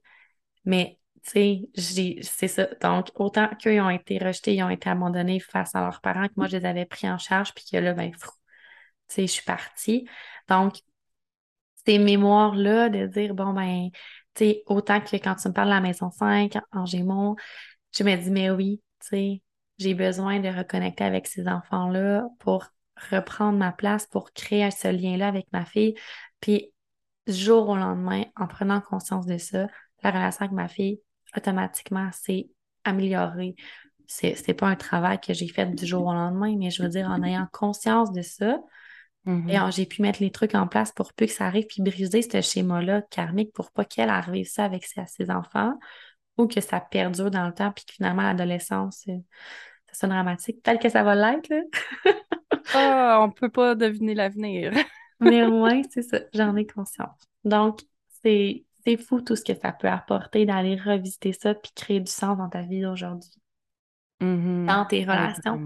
Mais, 0.66 0.99
tu 1.24 1.70
sais, 1.76 2.22
c'est 2.24 2.47
ça. 2.47 2.68
Donc, 2.82 3.10
autant 3.16 3.49
qu'eux 3.62 3.82
ont 3.82 3.89
été 3.89 4.18
rejetés, 4.18 4.56
ils 4.56 4.64
ont 4.64 4.70
été 4.70 4.89
abandonnés 4.89 5.39
face 5.39 5.76
à 5.76 5.82
leurs 5.82 6.01
parents, 6.01 6.28
que 6.28 6.34
moi, 6.38 6.47
je 6.47 6.58
les 6.58 6.66
avais 6.66 6.86
pris 6.86 7.10
en 7.10 7.18
charge, 7.18 7.54
puis 7.54 7.66
que 7.72 7.78
là, 7.78 7.93
ben, 7.93 8.12
tu 8.12 8.20
sais, 9.08 9.22
je 9.24 9.32
suis 9.32 9.43
partie. 9.43 10.08
Donc, 10.47 10.82
ces 11.86 11.97
mémoires-là 11.99 12.89
de 12.89 13.08
dire, 13.08 13.34
bon, 13.34 13.54
ben, 13.54 13.89
tu 14.36 14.45
sais, 14.45 14.64
autant 14.68 15.01
que 15.01 15.16
quand 15.18 15.36
tu 15.36 15.47
me 15.47 15.54
parles 15.54 15.70
de 15.70 15.74
la 15.74 15.82
maison 15.82 16.12
5 16.12 16.54
en 16.72 16.86
Gémeaux, 16.86 17.36
je 17.95 18.04
me 18.04 18.16
dis, 18.16 18.32
mais 18.32 18.51
oui, 18.51 18.82
tu 19.01 19.08
sais, 19.08 19.41
j'ai 19.78 19.93
besoin 19.93 20.39
de 20.39 20.49
reconnecter 20.49 21.04
avec 21.04 21.28
ces 21.28 21.47
enfants-là 21.47 22.28
pour 22.39 22.68
reprendre 23.12 23.58
ma 23.58 23.72
place 23.72 24.08
pour 24.08 24.32
créer 24.34 24.70
ce 24.72 24.88
lien-là 24.88 25.28
avec 25.28 25.47
ma 25.52 25.66
fille. 25.66 25.95
Puis, 26.39 26.72
jour 27.28 27.70
au 27.70 27.76
lendemain, 27.76 28.24
en 28.36 28.47
prenant 28.47 28.82
conscience 28.82 29.26
de 29.26 29.38
ça, 29.38 29.68
la 30.04 30.12
relation 30.12 30.45
avec 30.45 30.52
ma 30.54 30.68
fille, 30.68 31.02
automatiquement, 31.36 32.10
s'est 32.12 32.50
améliorée. 32.84 33.56
C'est, 34.08 34.36
c'est 34.36 34.54
pas 34.54 34.68
un 34.68 34.76
travail 34.76 35.20
que 35.20 35.34
j'ai 35.34 35.47
fait 35.47 35.68
du 35.68 35.86
jour 35.86 36.06
au 36.08 36.14
lendemain, 36.14 36.56
mais 36.58 36.72
je 36.72 36.82
veux 36.82 36.89
dire, 36.89 37.08
en 37.08 37.24
ayant 37.24 37.47
conscience 37.52 38.12
de 38.12 38.22
ça, 38.22 38.58
Et 39.26 39.58
Mhm. 39.58 39.72
j'ai 39.72 39.86
pu 39.86 40.02
mettre 40.02 40.22
les 40.22 40.32
trucs 40.32 40.56
en 40.56 40.68
place 40.68 40.91
pour 40.91 41.14
peu 41.14 41.26
que 41.26 41.32
ça 41.32 41.45
arrive, 41.45 41.66
puis 41.68 41.82
briser 41.82 42.22
ce 42.22 42.41
schéma-là 42.41 43.02
karmique 43.10 43.54
pour 43.54 43.72
pas 43.72 43.86
qu'elle 43.86 44.10
arrive 44.10 44.47
ça 44.47 44.66
avec 44.66 44.86
ses, 44.86 45.02
à 45.02 45.08
ses 45.08 45.32
enfants 45.32 45.74
ou 46.38 46.47
que 46.47 46.62
ça 46.62 46.80
perdure 46.80 47.32
dans 47.32 47.47
le 47.47 47.54
temps, 47.54 47.72
puis 47.72 47.86
que 47.86 47.93
finalement, 47.93 48.24
l'adolescence, 48.24 49.04
euh, 49.10 49.18
ça 49.88 49.93
sonne 49.95 50.12
dramatique. 50.12 50.64
Tel 50.64 50.80
que 50.80 50.89
ça 50.89 51.04
va 51.04 51.16
l'être, 51.16 51.50
là. 51.50 51.62
Ah, 52.74 53.20
on 53.22 53.32
peut 53.32 53.49
pas 53.49 53.76
deviner 53.76 54.13
l'avenir. 54.13 54.72
Mais 55.20 55.43
au 55.43 55.51
moins, 55.51 55.82
c'est 55.89 56.01
ça, 56.01 56.20
j'en 56.34 56.55
ai 56.55 56.65
conscience. 56.65 57.20
Donc, 57.43 57.82
c'est 58.24 58.65
c'est 58.86 58.97
fou 58.97 59.22
tout 59.22 59.36
ce 59.36 59.43
que 59.43 59.53
ça 59.53 59.74
peut 59.74 59.89
apporter 59.89 60.45
d'aller 60.45 60.76
revisiter 60.76 61.34
ça 61.34 61.53
puis 61.53 61.72
créer 61.76 61.99
du 61.99 62.11
sens 62.11 62.38
dans 62.38 62.47
ta 62.49 62.61
vie 62.61 62.82
d'aujourd'hui, 62.82 63.30
Mhm. 64.22 64.65
dans 64.67 64.86
tes 64.86 65.03
relations. 65.03 65.59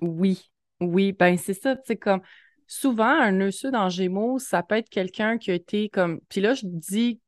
Oui, 0.00 0.50
oui, 0.80 1.12
ben 1.12 1.36
c'est 1.36 1.54
ça, 1.54 1.76
tu 1.76 1.82
sais, 1.86 1.96
comme 1.96 2.22
souvent, 2.66 3.04
un 3.04 3.32
nœud 3.32 3.50
sud 3.50 3.74
en 3.74 3.88
Gémeaux, 3.90 4.38
ça 4.38 4.62
peut 4.62 4.76
être 4.76 4.88
quelqu'un 4.88 5.36
qui 5.36 5.50
a 5.50 5.54
été 5.54 5.88
comme. 5.90 6.20
Puis 6.28 6.40
là, 6.40 6.54
je 6.54 6.62
dis 6.64 7.20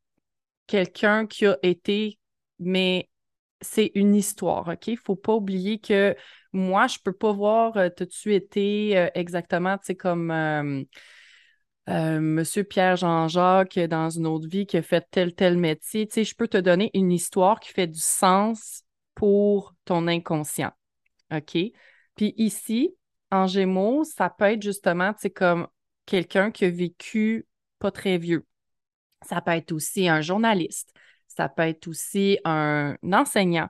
quelqu'un 0.66 1.26
qui 1.26 1.46
a 1.46 1.58
été, 1.62 2.18
mais 2.58 3.08
c'est 3.62 3.92
une 3.94 4.14
histoire, 4.14 4.68
OK? 4.68 4.90
Faut 5.02 5.16
pas 5.16 5.34
oublier 5.34 5.78
que 5.78 6.14
moi, 6.52 6.86
je 6.86 6.98
peux 7.02 7.12
pas 7.12 7.32
voir, 7.32 7.76
euh, 7.78 7.88
t'as-tu 7.88 8.34
été 8.34 8.98
euh, 8.98 9.08
exactement, 9.14 9.78
tu 9.78 9.94
comme 9.96 10.30
euh, 10.30 10.84
euh, 11.88 12.20
Monsieur 12.20 12.64
Pierre 12.64 12.96
Jean-Jacques 12.96 13.78
dans 13.78 14.10
une 14.10 14.26
autre 14.26 14.48
vie 14.48 14.66
qui 14.66 14.76
a 14.76 14.82
fait 14.82 15.06
tel, 15.10 15.34
tel 15.34 15.56
métier. 15.58 16.06
Tu 16.06 16.14
sais, 16.14 16.24
je 16.24 16.34
peux 16.34 16.48
te 16.48 16.58
donner 16.58 16.90
une 16.94 17.10
histoire 17.10 17.58
qui 17.60 17.70
fait 17.70 17.86
du 17.88 18.00
sens 18.00 18.84
pour 19.14 19.74
ton 19.84 20.06
inconscient, 20.06 20.72
OK? 21.34 21.56
Puis 22.16 22.34
ici, 22.36 22.94
en 23.30 23.46
Gémeaux, 23.46 24.04
ça 24.04 24.30
peut 24.30 24.44
être 24.44 24.62
justement, 24.62 25.12
tu 25.14 25.30
comme 25.30 25.66
quelqu'un 26.06 26.50
qui 26.50 26.66
a 26.66 26.70
vécu 26.70 27.46
pas 27.78 27.90
très 27.90 28.18
vieux. 28.18 28.46
Ça 29.26 29.40
peut 29.40 29.52
être 29.52 29.72
aussi 29.72 30.08
un 30.08 30.20
journaliste. 30.20 30.91
Ça 31.37 31.49
peut 31.49 31.62
être 31.62 31.89
aussi 31.89 32.39
un 32.45 32.97
enseignant. 33.12 33.68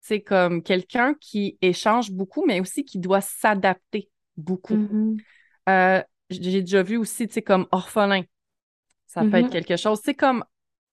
C'est 0.00 0.20
comme 0.22 0.62
quelqu'un 0.62 1.14
qui 1.20 1.58
échange 1.62 2.12
beaucoup, 2.12 2.44
mais 2.46 2.60
aussi 2.60 2.84
qui 2.84 2.98
doit 2.98 3.20
s'adapter 3.20 4.10
beaucoup. 4.36 4.74
Mhm. 4.76 5.16
Euh, 5.68 6.02
j'ai 6.30 6.60
déjà 6.60 6.82
vu 6.82 6.96
aussi, 6.96 7.26
tu 7.26 7.34
sais, 7.34 7.42
comme 7.42 7.66
orphelin. 7.72 8.22
Ça 9.06 9.22
peut 9.22 9.36
être 9.38 9.46
Mhm. 9.46 9.50
quelque 9.50 9.76
chose. 9.76 10.00
C'est 10.04 10.14
comme 10.14 10.44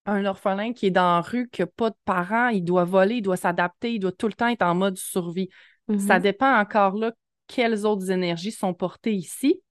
un 0.05 0.25
orphelin 0.25 0.73
qui 0.73 0.87
est 0.87 0.91
dans 0.91 1.15
la 1.15 1.21
rue, 1.21 1.49
qui 1.49 1.61
n'a 1.61 1.67
pas 1.67 1.89
de 1.89 1.95
parents, 2.05 2.49
il 2.49 2.63
doit 2.63 2.85
voler, 2.85 3.15
il 3.15 3.21
doit 3.21 3.37
s'adapter, 3.37 3.93
il 3.93 3.99
doit 3.99 4.11
tout 4.11 4.27
le 4.27 4.33
temps 4.33 4.47
être 4.47 4.63
en 4.63 4.75
mode 4.75 4.97
survie. 4.97 5.49
Ça 5.97 6.15
Mhm. 6.15 6.21
dépend 6.23 6.59
encore 6.59 6.95
là 6.95 7.11
quelles 7.47 7.85
autres 7.85 8.09
énergies 8.11 8.51
sont 8.51 8.73
portées 8.73 9.13
ici, 9.13 9.61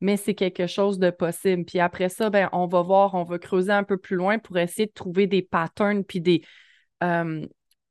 mais 0.00 0.16
c'est 0.16 0.34
quelque 0.34 0.66
chose 0.66 0.98
de 0.98 1.10
possible. 1.10 1.64
Puis 1.64 1.80
après 1.80 2.08
ça, 2.08 2.30
ben, 2.30 2.48
on 2.52 2.66
va 2.66 2.82
voir, 2.82 3.14
on 3.14 3.24
va 3.24 3.38
creuser 3.38 3.72
un 3.72 3.84
peu 3.84 3.96
plus 3.96 4.16
loin 4.16 4.38
pour 4.38 4.58
essayer 4.58 4.86
de 4.86 4.92
trouver 4.92 5.26
des 5.26 5.42
patterns 5.42 6.04
puis 6.04 6.20
des, 6.20 6.42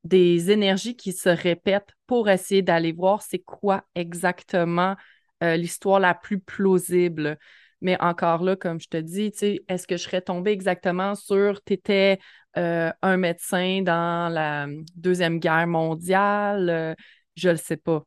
des 0.03 0.51
énergies 0.51 0.95
qui 0.95 1.11
se 1.11 1.29
répètent 1.29 1.93
pour 2.07 2.29
essayer 2.29 2.61
d'aller 2.61 2.91
voir 2.91 3.21
c'est 3.21 3.39
quoi 3.39 3.83
exactement 3.95 4.95
euh, 5.43 5.57
l'histoire 5.57 5.99
la 5.99 6.13
plus 6.13 6.39
plausible. 6.39 7.37
Mais 7.81 7.99
encore 8.01 8.43
là, 8.43 8.55
comme 8.55 8.79
je 8.79 8.87
te 8.87 8.97
dis, 8.97 9.33
est-ce 9.67 9.87
que 9.87 9.97
je 9.97 10.03
serais 10.03 10.21
tombée 10.21 10.51
exactement 10.51 11.15
sur 11.15 11.61
tu 11.63 11.73
étais 11.73 12.19
euh, 12.57 12.91
un 13.01 13.17
médecin 13.17 13.81
dans 13.81 14.31
la 14.31 14.67
Deuxième 14.95 15.39
Guerre 15.39 15.67
mondiale? 15.67 16.69
Euh, 16.69 16.95
je 17.35 17.49
ne 17.49 17.53
le 17.53 17.57
sais 17.59 17.77
pas. 17.77 18.05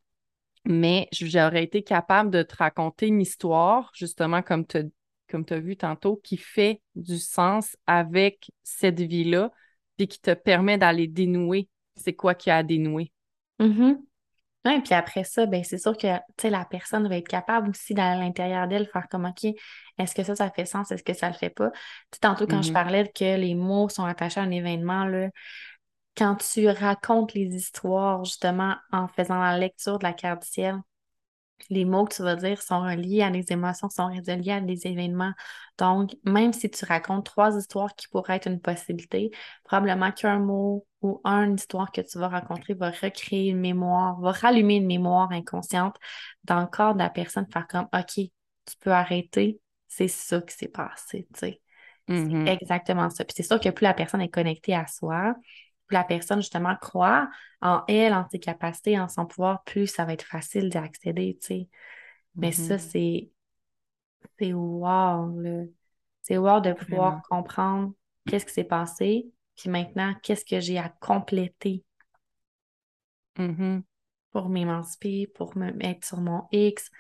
Mais 0.69 1.09
j'aurais 1.13 1.65
été 1.65 1.83
capable 1.83 2.31
de 2.31 2.43
te 2.45 2.57
raconter 2.57 3.09
une 3.09 3.23
histoire, 3.23 3.91
justement, 3.95 4.43
comme 4.43 4.67
tu 4.67 4.93
comme 5.31 5.47
as 5.51 5.61
vu 5.61 5.77
tantôt, 5.77 6.19
qui 6.25 6.39
fait 6.39 6.83
du 6.97 7.19
sens 7.19 7.77
avec 7.87 8.51
cette 8.65 9.01
vie-là, 9.01 9.53
puis 9.99 10.09
qui 10.09 10.21
te 10.21 10.33
permet 10.35 10.79
d'aller 10.79 11.09
dénouer 11.09 11.69
c'est 11.97 12.15
quoi 12.15 12.35
qu'il 12.35 12.51
y 12.51 12.53
a 12.53 12.59
à 12.59 12.65
dénouer? 12.65 13.13
Mhm. 13.59 13.99
Ouais, 14.67 14.83
puis 14.83 14.95
après 14.95 15.25
ça, 15.25 15.47
ben 15.47 15.65
c'est 15.65 15.79
sûr 15.79 15.97
que 15.97 16.09
la 16.49 16.65
personne 16.67 17.09
va 17.09 17.17
être 17.19 17.29
capable 17.29 17.71
aussi 17.71 17.95
d'aller 17.95 18.21
à 18.21 18.25
l'intérieur 18.25 18.69
d'elle 18.69 18.87
faire 18.89 19.09
comme 19.09 19.27
OK, 19.27 19.47
est-ce 19.99 20.15
que 20.15 20.25
ça, 20.25 20.37
ça 20.37 20.51
fait 20.51 20.67
sens, 20.67 20.93
est-ce 20.93 21.05
que 21.05 21.15
ça 21.15 21.29
le 21.29 21.35
fait 21.35 21.51
pas? 21.51 21.71
Tantôt, 22.21 22.47
quand 22.47 22.63
je 22.63 22.71
Mhm. 22.71 22.73
parlais 22.73 23.11
que 23.15 23.37
les 23.39 23.55
mots 23.55 23.89
sont 23.89 24.05
attachés 24.05 24.41
à 24.41 24.45
un 24.45 24.51
événement, 24.51 25.05
là, 25.07 25.31
quand 26.19 26.37
tu 26.37 26.69
racontes 26.69 27.35
les 27.35 27.55
histoires, 27.55 28.25
justement, 28.25 28.75
en 28.93 29.09
faisant 29.09 29.39
la 29.41 29.57
lecture 29.59 29.99
de 29.99 30.05
la 30.05 30.13
carte 30.13 30.43
du 30.43 30.49
ciel, 30.49 30.77
les 31.71 31.85
mots 31.85 32.05
que 32.05 32.15
tu 32.15 32.23
vas 32.23 32.37
dire 32.37 32.63
sont 32.63 32.81
reliés 32.81 33.23
à 33.23 33.31
des 33.31 33.45
émotions, 33.53 33.91
sont 33.91 34.07
reliés 34.07 34.53
à 34.53 34.61
des 34.61 34.87
événements. 34.87 35.33
Donc, 35.79 36.13
même 36.25 36.53
si 36.53 36.71
tu 36.71 36.85
racontes 36.85 37.27
trois 37.27 37.57
histoires 37.57 37.95
qui 37.95 38.09
pourraient 38.09 38.37
être 38.37 38.49
une 38.49 38.61
possibilité, 38.61 39.31
probablement 39.65 40.13
qu'un 40.13 40.39
mot 40.39 40.87
ou 41.03 41.21
une 41.25 41.55
histoire 41.55 41.93
que 41.93 42.01
tu 42.01 42.19
vas 42.19 42.29
rencontrer 42.29 42.75
va 42.75 42.91
recréer 42.91 43.51
une 43.51 43.61
mémoire, 43.61 44.21
va 44.21 44.33
rallumer 44.33 44.77
une 44.77 44.87
mémoire 44.87 45.31
inconsciente 45.33 45.97
dans 46.45 46.61
le 46.61 46.67
corps 46.67 46.95
de 46.95 47.01
la 47.01 47.11
personne, 47.11 47.47
faire 47.53 47.67
comme 47.67 47.89
OK, 47.93 48.15
tu 48.15 48.77
peux 48.81 48.93
arrêter, 48.93 49.61
c'est 49.89 50.09
ça 50.09 50.41
qui 50.41 50.55
s'est 50.57 50.69
passé, 50.69 51.27
tu 51.35 51.41
sais. 51.41 51.61
C'est 52.15 52.33
exactement 52.45 53.11
ça. 53.11 53.25
Puis 53.25 53.35
c'est 53.37 53.43
sûr 53.45 53.61
que 53.61 53.69
plus 53.69 53.85
la 53.85 53.95
personne 53.95 54.21
est 54.21 54.29
connectée 54.29 54.75
à 54.75 54.87
soi, 54.87 55.35
la 55.95 56.05
personne 56.05 56.41
justement 56.41 56.77
croit 56.77 57.29
en 57.63 57.83
elle, 57.89 58.15
en 58.15 58.27
ses 58.31 58.39
capacités, 58.41 58.99
en 58.99 59.09
son 59.09 59.27
pouvoir, 59.27 59.65
plus 59.65 59.87
ça 59.87 60.05
va 60.05 60.13
être 60.15 60.25
facile 60.25 60.71
d'y 60.71 60.79
accéder, 60.79 61.39
tu 61.41 61.47
sais. 61.47 61.69
Mais 62.41 62.53
ça, 62.53 62.79
Mhm. 62.79 62.79
c'est 62.79 63.31
c'est 64.39 64.53
wow, 64.53 65.39
là. 65.41 65.65
C'est 66.23 66.39
wow 66.39 66.61
de 66.61 66.73
pouvoir 66.73 67.21
Vraiment. 67.21 67.23
comprendre 67.29 67.95
qu'est-ce 68.27 68.47
qui 68.47 68.53
s'est 68.53 68.65
passé, 68.65 69.31
puis 69.57 69.71
maintenant, 69.71 70.15
qu'est-ce 70.23 70.45
que 70.45 70.61
j'ai 70.61 70.79
à 70.79 70.89
compléter 71.01 71.85
Mhm. 73.39 73.85
pour 74.31 74.49
m'émanciper, 74.49 75.27
pour 75.27 75.57
me 75.57 75.71
mettre 75.73 76.07
sur 76.07 76.21
mon 76.21 76.47
X, 76.53 76.91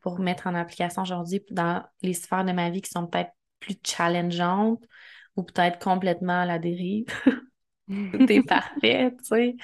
pour 0.00 0.18
mettre 0.20 0.46
en 0.46 0.54
application 0.54 1.02
aujourd'hui 1.02 1.42
dans 1.50 1.84
les 2.02 2.14
sphères 2.14 2.44
de 2.44 2.52
ma 2.52 2.70
vie 2.70 2.82
qui 2.82 2.90
sont 2.90 3.06
peut-être 3.06 3.32
plus 3.60 3.76
challengeantes 3.84 4.84
ou 5.36 5.42
peut-être 5.42 5.78
complètement 5.78 6.40
à 6.42 6.46
la 6.46 6.58
dérive. 6.58 7.06
Tout 7.88 8.32
est 8.32 8.42
parfait, 8.42 9.12
tu 9.18 9.24
sais. 9.24 9.56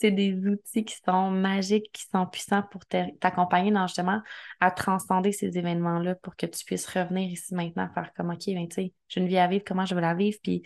C'est 0.00 0.10
des 0.10 0.34
outils 0.34 0.84
qui 0.84 0.96
sont 1.06 1.30
magiques, 1.30 1.90
qui 1.92 2.04
sont 2.12 2.26
puissants 2.26 2.62
pour 2.70 2.84
t'accompagner 2.86 3.70
dans 3.70 3.86
justement 3.86 4.20
à 4.58 4.70
transcender 4.70 5.32
ces 5.32 5.56
événements-là 5.56 6.16
pour 6.16 6.34
que 6.36 6.46
tu 6.46 6.64
puisses 6.64 6.86
revenir 6.86 7.30
ici 7.30 7.54
maintenant, 7.54 7.88
faire 7.94 8.12
comme 8.14 8.30
OK, 8.30 8.46
ben 8.46 8.68
tu 8.68 8.74
sais, 8.74 8.92
j'ai 9.08 9.20
une 9.20 9.28
vie 9.28 9.38
à 9.38 9.46
vivre, 9.46 9.62
comment 9.64 9.86
je 9.86 9.94
vais 9.94 10.00
la 10.00 10.14
vivre, 10.14 10.38
puis 10.42 10.62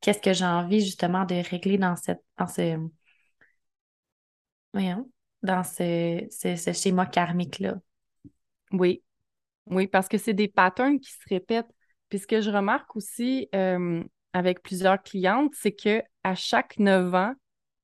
qu'est-ce 0.00 0.20
que 0.20 0.34
j'ai 0.34 0.44
envie 0.44 0.80
justement 0.80 1.24
de 1.24 1.36
régler 1.48 1.78
dans 1.78 1.96
cette 1.96 2.22
dans 2.38 2.46
ce 2.46 2.76
voyons, 4.72 5.10
dans 5.42 5.64
ce, 5.64 6.26
ce, 6.30 6.56
ce 6.56 6.72
schéma 6.72 7.06
karmique-là. 7.06 7.76
Oui, 8.72 9.02
oui, 9.66 9.86
parce 9.86 10.08
que 10.08 10.18
c'est 10.18 10.34
des 10.34 10.48
patterns 10.48 11.00
qui 11.00 11.12
se 11.12 11.28
répètent. 11.28 11.70
Puis 12.08 12.18
ce 12.20 12.26
que 12.26 12.40
je 12.40 12.50
remarque 12.50 12.94
aussi 12.94 13.48
euh, 13.54 14.02
avec 14.32 14.62
plusieurs 14.62 15.02
clientes, 15.02 15.52
c'est 15.54 15.72
que 15.72 16.02
à 16.26 16.34
chaque 16.34 16.80
9 16.80 17.14
ans, 17.14 17.34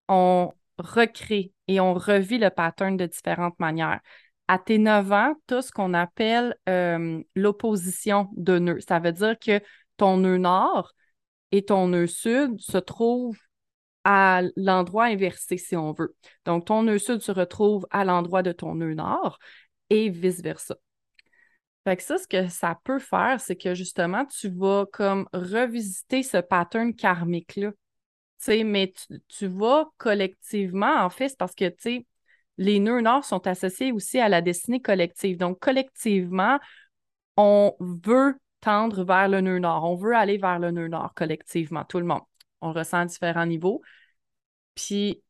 on 0.09 0.53
recrée 0.76 1.53
et 1.68 1.78
on 1.78 1.95
revit 1.95 2.38
le 2.38 2.51
pattern 2.51 2.97
de 2.97 3.07
différentes 3.07 3.59
manières. 3.61 4.01
À 4.49 4.59
tes 4.59 4.78
9 4.78 5.12
ans, 5.12 5.34
tu 5.47 5.55
as 5.55 5.62
ce 5.62 5.70
qu'on 5.70 5.95
appelle 5.95 6.57
euh, 6.68 7.22
l'opposition 7.36 8.28
de 8.36 8.59
nœud. 8.59 8.80
Ça 8.80 8.99
veut 8.99 9.12
dire 9.12 9.38
que 9.38 9.61
ton 9.97 10.16
nœud 10.16 10.38
nord 10.38 10.93
et 11.53 11.64
ton 11.64 11.86
nœud 11.86 12.09
sud 12.09 12.61
se 12.61 12.78
trouvent 12.78 13.38
à 14.03 14.43
l'endroit 14.57 15.05
inversé, 15.05 15.57
si 15.57 15.76
on 15.76 15.93
veut. 15.93 16.16
Donc, 16.45 16.64
ton 16.64 16.82
nœud 16.82 16.99
sud 16.99 17.20
se 17.20 17.30
retrouve 17.30 17.86
à 17.90 18.05
l'endroit 18.05 18.43
de 18.43 18.51
ton 18.51 18.74
nœud 18.74 18.95
nord 18.95 19.38
et 19.88 20.09
vice-versa. 20.09 20.74
Fait 21.84 21.97
que 21.97 22.03
ça, 22.03 22.18
ce 22.18 22.26
que 22.26 22.49
ça 22.49 22.76
peut 22.82 22.99
faire, 22.99 23.40
c'est 23.40 23.55
que 23.55 23.76
justement, 23.76 24.24
tu 24.24 24.49
vas 24.49 24.86
comme 24.93 25.28
revisiter 25.32 26.24
ce 26.24 26.38
pattern 26.38 26.93
karmique-là. 26.93 27.70
Tu 28.43 28.47
sais, 28.47 28.64
mais 28.64 28.93
tu, 28.93 29.22
tu 29.28 29.47
vas 29.47 29.90
collectivement, 29.99 30.97
en 31.05 31.11
fait, 31.11 31.28
c'est 31.28 31.38
parce 31.38 31.55
que, 31.55 31.68
tu 31.68 31.76
sais, 31.78 32.07
les 32.59 32.80
nœuds 32.80 33.01
nord 33.01 33.24
sont 33.24 33.47
associés 33.47 33.93
aussi 33.93 34.18
à 34.18 34.28
la 34.28 34.43
destinée 34.43 34.80
collective. 34.80 35.36
Donc, 35.36 35.61
collectivement, 35.61 36.59
on 37.36 37.76
veut 37.78 38.34
tendre 38.61 39.05
vers 39.05 39.28
le 39.28 39.40
nœud 39.40 39.61
nord. 39.61 39.84
On 39.84 39.95
veut 39.95 40.16
aller 40.16 40.38
vers 40.38 40.59
le 40.59 40.72
nœud 40.72 40.88
nord 40.88 41.14
collectivement, 41.14 41.84
tout 41.84 42.01
le 42.01 42.05
monde. 42.05 42.22
On 42.61 42.72
le 42.72 42.78
ressent 42.78 42.99
à 42.99 43.05
différents 43.07 43.47
niveaux. 43.47 43.80
Puis, 44.74 45.22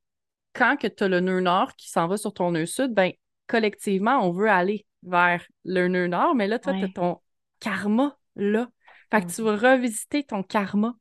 quand 0.54 0.76
tu 0.76 1.04
as 1.04 1.08
le 1.08 1.20
nœud 1.20 1.40
nord 1.40 1.74
qui 1.76 1.90
s'en 1.90 2.06
va 2.08 2.16
sur 2.16 2.32
ton 2.32 2.52
nœud 2.52 2.66
sud, 2.66 2.94
ben 2.94 3.12
collectivement, 3.46 4.26
on 4.26 4.32
veut 4.32 4.48
aller 4.48 4.86
vers 5.02 5.44
le 5.64 5.88
nœud 5.88 6.06
nord, 6.06 6.34
mais 6.34 6.46
là, 6.46 6.58
toi, 6.58 6.72
tu 6.74 6.84
as 6.84 6.88
ton 6.88 7.20
karma 7.60 8.16
là. 8.36 8.68
Fait 9.10 9.22
que 9.22 9.30
tu 9.30 9.42
vas 9.42 9.56
revisiter 9.56 10.24
ton 10.24 10.42
karma. 10.42 10.94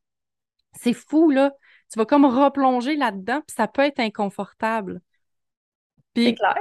C'est 0.74 0.94
fou, 0.94 1.32
là. 1.32 1.54
Tu 1.92 2.00
vas 2.00 2.06
comme 2.06 2.26
replonger 2.26 2.96
là-dedans, 2.96 3.42
puis 3.42 3.56
ça 3.56 3.68
peut 3.68 3.82
être 3.82 4.00
inconfortable. 4.00 5.02
C'est 6.16 6.24
Puis, 6.24 6.36
clair. 6.36 6.56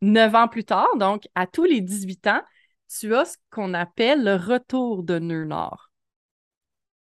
neuf 0.00 0.34
ans 0.34 0.48
plus 0.48 0.64
tard, 0.64 0.96
donc 0.96 1.28
à 1.34 1.46
tous 1.46 1.64
les 1.64 1.80
18 1.80 2.26
ans, 2.26 2.42
tu 2.88 3.14
as 3.14 3.24
ce 3.24 3.36
qu'on 3.50 3.74
appelle 3.74 4.24
le 4.24 4.34
retour 4.34 5.04
de 5.04 5.18
nœud 5.18 5.44
nord. 5.44 5.90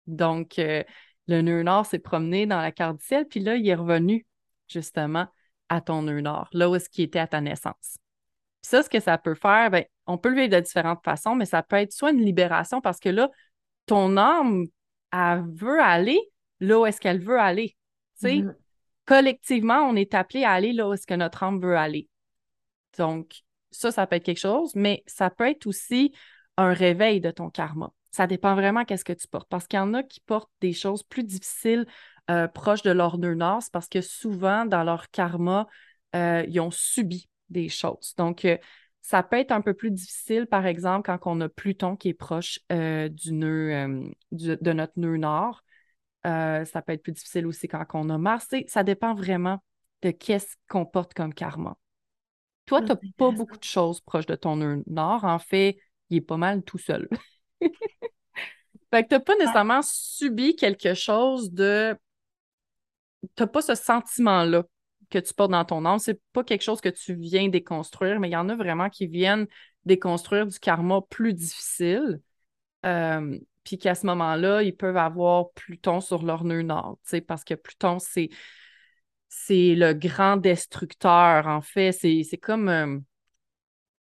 Donc, 0.07 0.57
euh, 0.57 0.83
le 1.27 1.41
nœud 1.41 1.63
nord 1.63 1.85
s'est 1.85 1.99
promené 1.99 2.45
dans 2.45 2.61
la 2.61 2.71
carte 2.71 2.97
du 2.97 3.05
ciel, 3.05 3.25
puis 3.27 3.41
là, 3.41 3.55
il 3.55 3.67
est 3.67 3.75
revenu 3.75 4.25
justement 4.69 5.27
à 5.67 5.81
ton 5.81 6.03
nœud 6.03 6.21
nord, 6.21 6.47
là 6.53 6.69
où 6.69 6.75
est-ce 6.75 6.89
qu'il 6.89 7.03
était 7.03 7.19
à 7.19 7.27
ta 7.27 7.41
naissance. 7.41 7.97
Puis 8.61 8.69
ça, 8.69 8.83
ce 8.83 8.89
que 8.89 9.01
ça 9.01 9.17
peut 9.17 9.35
faire, 9.35 9.69
ben, 9.69 9.83
on 10.05 10.17
peut 10.17 10.29
le 10.29 10.35
vivre 10.35 10.55
de 10.55 10.61
différentes 10.61 11.03
façons, 11.03 11.35
mais 11.35 11.45
ça 11.45 11.61
peut 11.61 11.75
être 11.75 11.91
soit 11.91 12.11
une 12.11 12.23
libération 12.23 12.79
parce 12.79 12.99
que 12.99 13.09
là, 13.09 13.29
ton 13.85 14.15
âme, 14.15 14.65
elle 15.11 15.43
veut 15.53 15.81
aller 15.81 16.19
là 16.59 16.79
où 16.79 16.85
est-ce 16.85 16.99
qu'elle 16.99 17.21
veut 17.21 17.39
aller. 17.39 17.75
Mm-hmm. 18.21 18.53
collectivement, 19.05 19.81
on 19.81 19.95
est 19.95 20.13
appelé 20.13 20.43
à 20.43 20.51
aller 20.51 20.73
là 20.73 20.89
où 20.89 20.93
est-ce 20.93 21.05
que 21.05 21.13
notre 21.13 21.43
âme 21.43 21.61
veut 21.61 21.77
aller. 21.77 22.09
Donc, 22.97 23.43
ça, 23.71 23.91
ça 23.91 24.07
peut 24.07 24.15
être 24.15 24.23
quelque 24.23 24.39
chose, 24.39 24.75
mais 24.75 25.03
ça 25.05 25.29
peut 25.29 25.47
être 25.47 25.67
aussi 25.67 26.13
un 26.57 26.73
réveil 26.73 27.21
de 27.21 27.31
ton 27.31 27.49
karma. 27.49 27.91
Ça 28.11 28.25
dépend 28.25 28.55
vraiment 28.55 28.85
qu'est-ce 28.85 29.05
que 29.05 29.13
tu 29.13 29.27
portes. 29.27 29.47
Parce 29.49 29.67
qu'il 29.67 29.77
y 29.77 29.81
en 29.81 29.93
a 29.93 30.01
qui 30.01 30.19
portent 30.21 30.51
des 30.61 30.73
choses 30.73 31.03
plus 31.03 31.23
difficiles 31.23 31.85
euh, 32.29 32.47
proches 32.47 32.81
de 32.81 32.91
leur 32.91 33.17
nœud 33.17 33.35
nord, 33.35 33.61
parce 33.71 33.87
que 33.87 34.01
souvent, 34.01 34.65
dans 34.65 34.83
leur 34.83 35.09
karma, 35.11 35.67
euh, 36.15 36.43
ils 36.47 36.59
ont 36.59 36.71
subi 36.71 37.29
des 37.49 37.69
choses. 37.69 38.15
Donc, 38.17 38.43
euh, 38.43 38.57
ça 39.01 39.23
peut 39.23 39.37
être 39.37 39.51
un 39.51 39.61
peu 39.61 39.73
plus 39.73 39.91
difficile, 39.91 40.47
par 40.47 40.65
exemple, 40.65 41.05
quand 41.05 41.31
on 41.31 41.39
a 41.39 41.47
Pluton 41.47 41.95
qui 41.95 42.09
est 42.09 42.13
proche 42.13 42.59
du 42.69 43.31
nœud, 43.31 44.11
de 44.31 44.73
notre 44.73 44.93
nœud 44.97 45.15
nord. 45.15 45.63
Ça 46.65 46.81
peut 46.81 46.93
être 46.93 47.03
plus 47.03 47.13
difficile 47.13 47.47
aussi 47.47 47.67
quand 47.67 47.85
on 47.93 48.09
a 48.09 48.17
Mars. 48.17 48.47
Ça 48.67 48.83
dépend 48.83 49.13
vraiment 49.13 49.63
de 50.01 50.11
qu'est-ce 50.11 50.55
qu'on 50.67 50.85
porte 50.85 51.13
comme 51.13 51.33
karma. 51.33 51.77
Toi, 52.65 52.81
tu 52.81 52.87
n'as 52.87 52.97
pas 53.17 53.31
beaucoup 53.31 53.57
de 53.57 53.63
choses 53.63 54.01
proches 54.01 54.25
de 54.25 54.35
ton 54.35 54.57
nœud 54.57 54.83
nord. 54.87 55.23
En 55.23 55.39
fait, 55.39 55.77
il 56.09 56.17
est 56.17 56.21
pas 56.21 56.37
mal 56.37 56.63
tout 56.63 56.77
seul. 56.77 57.07
fait 57.61 59.03
que 59.03 59.07
tu 59.07 59.15
n'as 59.15 59.19
pas 59.19 59.35
nécessairement 59.35 59.81
subi 59.81 60.55
quelque 60.55 60.93
chose 60.93 61.51
de. 61.51 61.97
Tu 63.35 63.43
n'as 63.43 63.47
pas 63.47 63.61
ce 63.61 63.73
sentiment-là 63.73 64.63
que 65.09 65.19
tu 65.19 65.33
portes 65.33 65.51
dans 65.51 65.63
ton 65.63 65.85
âme. 65.85 65.99
C'est 65.99 66.21
pas 66.33 66.43
quelque 66.43 66.63
chose 66.63 66.81
que 66.81 66.89
tu 66.89 67.15
viens 67.15 67.47
déconstruire, 67.47 68.19
mais 68.19 68.27
il 68.29 68.33
y 68.33 68.37
en 68.37 68.49
a 68.49 68.55
vraiment 68.55 68.89
qui 68.89 69.07
viennent 69.07 69.47
déconstruire 69.85 70.45
du 70.45 70.59
karma 70.59 71.01
plus 71.09 71.33
difficile. 71.33 72.19
Euh, 72.85 73.39
puis 73.67 73.77
qu'à 73.77 73.95
ce 73.95 74.05
moment-là, 74.05 74.63
ils 74.63 74.73
peuvent 74.73 74.95
avoir 74.95 75.51
Pluton 75.51 75.99
sur 75.99 76.23
leur 76.23 76.45
nœud 76.45 76.61
nord, 76.61 76.99
parce 77.27 77.43
que 77.43 77.53
Pluton, 77.53 77.97
c'est 77.99 78.29
le 79.49 79.91
grand 79.91 80.37
destructeur, 80.37 81.47
en 81.47 81.59
fait. 81.59 81.91
C'est 81.91 82.37
comme, 82.37 82.69
euh, 82.69 82.97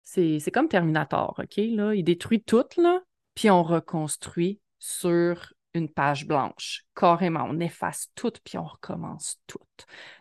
c'est 0.04 0.52
comme 0.52 0.68
Terminator, 0.68 1.34
OK? 1.38 1.56
Là? 1.56 1.92
Il 1.96 2.04
détruit 2.04 2.40
tout, 2.40 2.66
là, 2.76 3.00
puis 3.34 3.50
on 3.50 3.64
reconstruit 3.64 4.60
sur 4.78 5.52
une 5.74 5.88
page 5.88 6.28
blanche. 6.28 6.84
Carrément, 6.94 7.42
on 7.42 7.58
efface 7.58 8.12
tout, 8.14 8.32
puis 8.44 8.58
on 8.58 8.64
recommence 8.64 9.40
tout. 9.48 9.58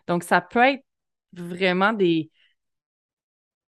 Donc, 0.08 0.24
ça 0.24 0.40
peut 0.40 0.64
être 0.64 0.84
vraiment 1.32 1.92
des... 1.92 2.28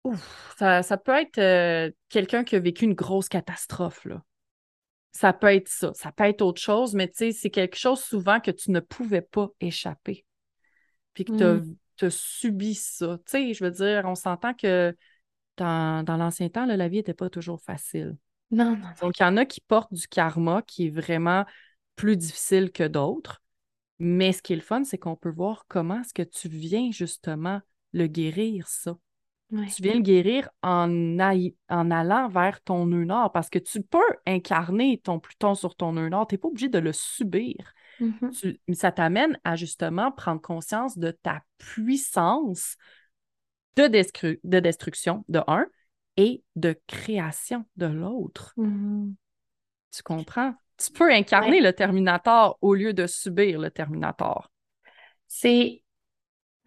Ouf, 0.03 0.53
ça, 0.59 0.97
peut 1.03 1.19
être 1.19 1.39
euh, 1.39 1.89
quelqu'un 2.09 2.43
qui 2.43 2.55
a 2.55 2.59
vécu 2.59 2.85
une 2.85 2.93
grosse 2.93 3.29
catastrophe, 3.29 4.05
là. 4.05 4.21
Ça 5.15 5.31
peut 5.31 5.47
être 5.47 5.69
ça. 5.69 5.93
Ça 5.93 6.11
peut 6.11 6.25
être 6.25 6.41
autre 6.41 6.61
chose, 6.61 6.93
mais 6.93 7.07
tu 7.07 7.15
sais, 7.15 7.31
c'est 7.31 7.49
quelque 7.49 7.77
chose 7.77 8.01
souvent 8.01 8.41
que 8.41 8.51
tu 8.51 8.71
ne 8.71 8.81
pouvais 8.81 9.21
pas 9.21 9.47
échapper 9.61 10.25
puis 11.15 11.23
que 11.23 11.31
tu 11.37 11.43
as, 11.43 12.07
mm. 12.07 12.09
subi 12.11 12.75
ça. 12.75 13.17
Tu 13.25 13.31
sais, 13.31 13.53
je 13.53 13.63
veux 13.63 13.71
dire, 13.71 14.03
on 14.05 14.15
s'entend 14.15 14.53
que 14.53 14.95
dans, 15.57 16.03
l'ancien 16.05 16.49
temps, 16.49 16.65
la 16.65 16.87
vie 16.89 16.97
n'était 16.97 17.13
pas 17.13 17.29
toujours 17.29 17.61
facile. 17.61 18.17
Non, 18.51 18.75
non, 18.75 18.87
Donc, 19.01 19.17
il 19.19 19.23
y 19.23 19.25
en 19.25 19.37
a 19.37 19.45
qui 19.45 19.61
portent 19.61 19.93
du 19.93 20.07
karma 20.07 20.61
qui 20.61 20.87
est 20.87 20.89
vraiment 20.89 21.45
plus 21.95 22.17
difficile 22.17 22.71
que 22.71 22.83
d'autres. 22.83 23.41
Mais 23.97 24.33
ce 24.33 24.41
qui 24.41 24.51
est 24.51 24.57
le 24.57 24.61
fun, 24.61 24.83
c'est 24.83 24.97
qu'on 24.97 25.15
peut 25.15 25.31
voir 25.31 25.65
comment 25.69 26.01
est-ce 26.01 26.13
que 26.13 26.21
tu 26.21 26.49
viens 26.49 26.91
justement 26.91 27.61
le 27.93 28.07
guérir, 28.07 28.67
ça. 28.67 28.97
Tu 29.51 29.83
viens 29.83 29.93
le 29.93 30.01
guérir 30.01 30.49
en, 30.63 30.89
en 31.69 31.91
allant 31.91 32.27
vers 32.27 32.61
ton 32.61 32.87
nœud 32.87 33.05
nord 33.05 33.31
parce 33.31 33.49
que 33.49 33.59
tu 33.59 33.81
peux 33.81 33.99
incarner 34.25 34.99
ton 35.03 35.19
Pluton 35.19 35.53
sur 35.53 35.75
ton 35.75 35.93
nœud 35.93 36.09
nord. 36.09 36.27
Tu 36.27 36.35
n'es 36.35 36.39
pas 36.39 36.47
obligé 36.47 36.69
de 36.69 36.79
le 36.79 36.91
subir. 36.93 37.55
Mm-hmm. 38.01 38.73
ça 38.73 38.91
t'amène 38.91 39.39
à 39.45 39.55
justement 39.55 40.11
prendre 40.11 40.41
conscience 40.41 40.97
de 40.97 41.11
ta 41.11 41.41
puissance 41.57 42.75
de, 43.77 43.87
de 43.87 44.59
destruction, 44.59 45.23
de 45.29 45.39
un, 45.47 45.65
et 46.17 46.43
de 46.55 46.77
création 46.87 47.65
de 47.77 47.85
l'autre. 47.85 48.53
Mm-hmm. 48.57 49.13
Tu 49.91 50.03
comprends? 50.03 50.53
Tu 50.77 50.91
peux 50.91 51.11
incarner 51.11 51.61
le 51.61 51.71
Terminator 51.71 52.57
au 52.61 52.73
lieu 52.73 52.93
de 52.93 53.07
subir 53.07 53.59
le 53.59 53.71
Terminator. 53.71 54.51
C'est 55.27 55.83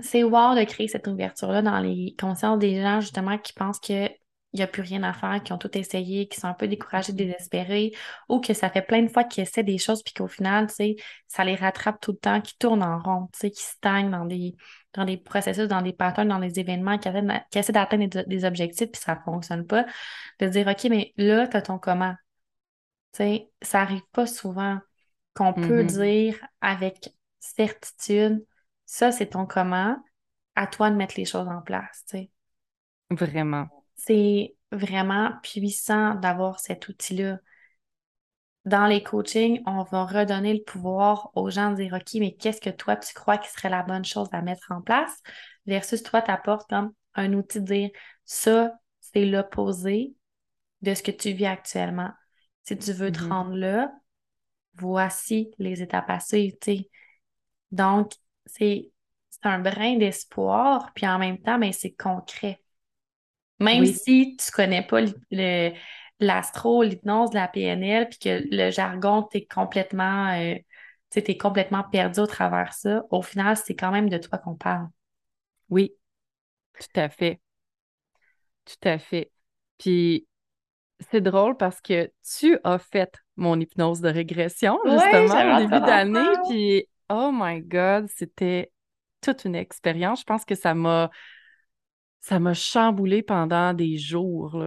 c'est 0.01 0.23
wow 0.23 0.55
de 0.55 0.65
créer 0.65 0.89
cette 0.89 1.07
ouverture-là 1.07 1.63
dans 1.63 1.81
les 1.81 2.15
consciences 2.19 2.59
des 2.59 2.81
gens, 2.81 3.01
justement, 3.01 3.39
qui 3.39 3.53
pensent 3.53 3.81
que 3.81 4.09
il 4.53 4.59
n'y 4.59 4.63
a 4.63 4.67
plus 4.67 4.83
rien 4.83 5.03
à 5.03 5.13
faire, 5.13 5.43
qui 5.43 5.53
ont 5.53 5.59
tout 5.59 5.77
essayé, 5.77 6.27
qui 6.27 6.41
sont 6.41 6.49
un 6.49 6.55
peu 6.55 6.69
découragés, 6.69 7.13
désespérés, 7.13 7.93
ou 8.29 8.41
que 8.41 8.55
ça 8.55 8.71
fait 8.71 8.83
plein 8.83 9.03
de 9.03 9.09
fois 9.09 9.25
qu'ils 9.25 9.43
essaient 9.43 9.63
des 9.63 9.79
choses, 9.79 10.03
puis 10.03 10.15
qu'au 10.15 10.27
final, 10.27 10.69
tu 10.69 10.75
sais, 10.75 10.97
ça 11.27 11.45
les 11.45 11.55
rattrape 11.55 12.01
tout 12.01 12.13
le 12.13 12.19
temps, 12.19 12.41
qui 12.41 12.57
tournent 12.57 12.83
en 12.83 12.99
rond, 12.99 13.29
tu 13.33 13.41
sais, 13.41 13.51
qui 13.51 13.63
stagnent 13.63 14.11
dans 14.11 14.25
des, 14.25 14.55
dans 14.95 15.05
des 15.05 15.19
processus, 15.19 15.69
dans 15.69 15.83
des 15.83 15.93
patterns, 15.93 16.29
dans 16.29 16.39
des 16.39 16.59
événements, 16.59 16.99
qui, 16.99 17.09
essaient 17.59 17.73
d'atteindre 17.73 18.25
des, 18.27 18.45
objectifs, 18.47 18.91
puis 18.91 19.01
ça 19.01 19.17
ne 19.17 19.21
fonctionne 19.21 19.67
pas. 19.67 19.85
De 20.41 20.47
dire, 20.49 20.67
OK, 20.67 20.85
mais 20.85 21.13
là, 21.19 21.47
tu 21.47 21.57
as 21.57 21.63
ton 21.63 21.79
comment? 21.79 22.15
Tu 23.13 23.19
sais, 23.19 23.51
ça 23.61 23.81
n'arrive 23.81 24.07
pas 24.13 24.27
souvent 24.27 24.79
qu'on 25.35 25.53
peut 25.53 25.83
mm-hmm. 25.83 26.01
dire 26.01 26.47
avec 26.63 27.11
certitude, 27.39 28.45
ça, 28.91 29.13
c'est 29.13 29.27
ton 29.27 29.47
comment, 29.47 29.97
à 30.55 30.67
toi 30.67 30.91
de 30.91 30.97
mettre 30.97 31.15
les 31.17 31.25
choses 31.25 31.49
en 31.49 31.61
place, 31.61 32.05
tu 32.09 32.19
sais. 32.19 32.31
Vraiment 33.11 33.69
c'est 33.99 34.57
vraiment 34.73 35.33
puissant 35.43 36.15
d'avoir 36.15 36.61
cet 36.61 36.89
outil-là. 36.89 37.39
Dans 38.65 38.87
les 38.87 39.03
coachings, 39.03 39.63
on 39.67 39.83
va 39.83 40.05
redonner 40.05 40.55
le 40.55 40.63
pouvoir 40.63 41.31
aux 41.35 41.51
gens 41.51 41.71
de 41.71 41.77
dire 41.77 41.95
OK, 41.95 42.15
mais 42.15 42.35
qu'est-ce 42.35 42.61
que 42.61 42.71
toi 42.71 42.97
tu 42.97 43.13
crois 43.15 43.39
qui 43.39 43.51
serait 43.51 43.71
la 43.71 43.83
bonne 43.83 44.05
chose 44.05 44.29
à 44.33 44.43
mettre 44.43 44.71
en 44.71 44.81
place 44.81 45.23
versus 45.67 46.03
toi 46.03 46.23
t'apportes 46.23 46.69
comme 46.69 46.93
un 47.15 47.33
outil 47.33 47.61
de 47.61 47.67
dire 47.67 47.91
ça, 48.25 48.73
c'est 49.01 49.25
l'opposé 49.25 50.15
de 50.83 50.95
ce 50.95 51.03
que 51.03 51.11
tu 51.11 51.33
vis 51.33 51.47
actuellement. 51.47 52.11
Si 52.63 52.77
tu 52.77 52.93
veux 52.93 53.11
te 53.11 53.21
mm-hmm. 53.21 53.29
rendre 53.29 53.57
là, 53.57 53.93
voici 54.75 55.51
les 55.59 55.83
étapes 55.83 56.11
à 56.11 56.21
suivre. 56.21 56.57
Donc, 57.73 58.13
c'est 58.49 58.91
un 59.43 59.59
brin 59.61 59.97
d'espoir, 59.97 60.93
puis 60.95 61.07
en 61.07 61.19
même 61.19 61.39
temps, 61.39 61.59
mais 61.59 61.69
ben, 61.69 61.73
c'est 61.73 61.93
concret. 61.93 62.61
Même 63.61 63.87
si 63.87 64.37
tu 64.37 64.51
connais 64.53 64.87
pas 64.87 65.01
l'astro, 66.21 66.83
l'hypnose, 66.83 67.33
la 67.33 67.49
PNL, 67.49 68.09
puis 68.09 68.19
que 68.19 68.45
le 68.51 68.71
jargon, 68.71 69.29
complètement, 69.51 70.29
euh, 70.33 70.55
es 71.15 71.37
complètement 71.37 71.85
perdu 71.85 72.21
au 72.21 72.27
travers 72.27 72.73
ça, 72.73 73.03
au 73.11 73.23
final, 73.23 73.57
c'est 73.57 73.75
quand 73.75 73.91
même 73.91 74.09
de 74.09 74.19
toi 74.19 74.39
qu'on 74.39 74.55
parle. 74.55 74.89
Oui, 75.71 75.93
tout 76.79 77.01
à 77.01 77.09
fait. 77.09 77.41
Tout 78.65 78.89
à 78.89 78.99
fait. 78.99 79.31
Puis 79.79 80.27
c'est 81.11 81.21
drôle 81.21 81.57
parce 81.57 81.81
que 81.81 82.11
tu 82.39 82.59
as 82.65 82.79
fait 82.79 83.15
mon 83.37 83.59
hypnose 83.59 84.01
de 84.01 84.09
régression, 84.09 84.79
justement, 84.85 85.57
au 85.57 85.61
début 85.61 85.81
d'année. 85.81 86.33
Puis, 86.49 86.87
oh 87.09 87.31
my 87.33 87.61
God, 87.61 88.09
c'était 88.09 88.73
toute 89.21 89.45
une 89.45 89.55
expérience. 89.55 90.21
Je 90.21 90.25
pense 90.25 90.45
que 90.45 90.55
ça 90.55 90.75
m'a 90.75 91.11
ça 92.21 92.39
m'a 92.39 92.55
chamboulé 92.55 93.23
pendant 93.23 93.73
des 93.75 93.97
jours. 93.97 94.65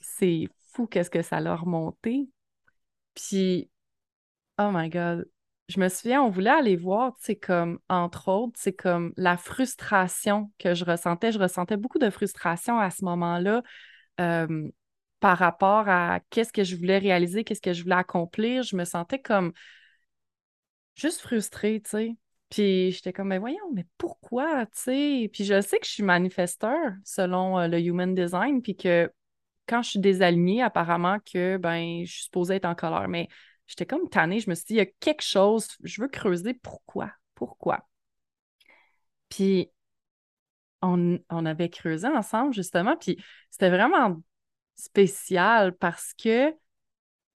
C'est 0.00 0.48
fou 0.72 0.86
qu'est-ce 0.86 1.10
que 1.10 1.22
ça 1.22 1.40
l'a 1.40 1.54
remonté. 1.54 2.28
Puis, 3.14 3.70
oh 4.58 4.70
my 4.72 4.88
God, 4.88 5.28
je 5.68 5.80
me 5.80 5.88
souviens, 5.88 6.22
on 6.22 6.30
voulait 6.30 6.50
aller 6.50 6.76
voir, 6.76 7.14
c'est 7.20 7.36
comme, 7.36 7.78
entre 7.88 8.28
autres, 8.28 8.54
c'est 8.56 8.72
comme 8.72 9.12
la 9.16 9.36
frustration 9.36 10.50
que 10.58 10.74
je 10.74 10.84
ressentais. 10.84 11.30
Je 11.30 11.38
ressentais 11.38 11.76
beaucoup 11.76 11.98
de 11.98 12.10
frustration 12.10 12.78
à 12.78 12.90
ce 12.90 13.04
moment-là 13.04 13.62
euh, 14.20 14.70
par 15.20 15.38
rapport 15.38 15.88
à 15.88 16.20
qu'est-ce 16.30 16.52
que 16.52 16.64
je 16.64 16.76
voulais 16.76 16.98
réaliser, 16.98 17.44
qu'est-ce 17.44 17.60
que 17.60 17.72
je 17.72 17.82
voulais 17.82 17.96
accomplir. 17.96 18.62
Je 18.62 18.76
me 18.76 18.84
sentais 18.84 19.20
comme 19.20 19.52
juste 20.98 21.20
frustrée, 21.20 21.80
tu 21.82 21.90
sais. 21.90 22.16
Puis 22.50 22.92
j'étais 22.92 23.12
comme, 23.12 23.28
mais 23.28 23.38
voyons, 23.38 23.70
mais 23.74 23.86
pourquoi, 23.98 24.66
tu 24.66 24.72
sais? 24.74 25.30
Puis 25.32 25.44
je 25.44 25.60
sais 25.60 25.78
que 25.78 25.86
je 25.86 25.92
suis 25.92 26.02
manifesteur 26.02 26.92
selon 27.04 27.58
euh, 27.58 27.68
le 27.68 27.80
Human 27.80 28.14
Design, 28.14 28.62
puis 28.62 28.76
que 28.76 29.10
quand 29.66 29.82
je 29.82 29.90
suis 29.90 29.98
désalignée, 30.00 30.62
apparemment 30.62 31.18
que, 31.20 31.58
ben, 31.58 32.04
je 32.04 32.12
suis 32.12 32.22
supposée 32.24 32.54
être 32.56 32.64
en 32.64 32.74
colère. 32.74 33.06
Mais 33.08 33.28
j'étais 33.66 33.86
comme 33.86 34.08
tannée, 34.08 34.40
je 34.40 34.48
me 34.48 34.54
suis 34.54 34.64
dit, 34.66 34.74
il 34.74 34.78
y 34.78 34.80
a 34.80 34.86
quelque 34.86 35.22
chose, 35.22 35.68
je 35.84 36.00
veux 36.00 36.08
creuser 36.08 36.54
pourquoi, 36.54 37.12
pourquoi? 37.34 37.86
Puis 39.28 39.70
on, 40.80 41.18
on 41.28 41.46
avait 41.46 41.68
creusé 41.68 42.08
ensemble, 42.08 42.54
justement, 42.54 42.96
puis 42.96 43.22
c'était 43.50 43.70
vraiment 43.70 44.22
spécial 44.74 45.76
parce 45.76 46.14
que 46.14 46.54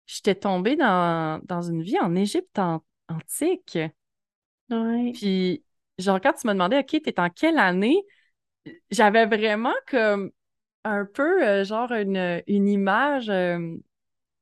j'étais 0.05 0.35
tombée 0.35 0.75
dans, 0.75 1.41
dans 1.45 1.61
une 1.61 1.81
vie 1.81 1.99
en 1.99 2.15
Égypte 2.15 2.59
antique. 3.09 3.77
Ouais. 4.69 5.11
Puis, 5.13 5.63
genre, 5.97 6.19
quand 6.21 6.33
tu 6.33 6.47
me 6.47 6.53
demandais, 6.53 6.79
OK, 6.79 7.01
t'es 7.03 7.19
en 7.19 7.29
quelle 7.29 7.57
année? 7.59 8.03
J'avais 8.91 9.25
vraiment 9.25 9.73
comme 9.89 10.31
un 10.85 11.05
peu, 11.05 11.43
euh, 11.47 11.63
genre, 11.65 11.91
une, 11.93 12.43
une 12.47 12.67
image, 12.69 13.29
euh, 13.29 13.75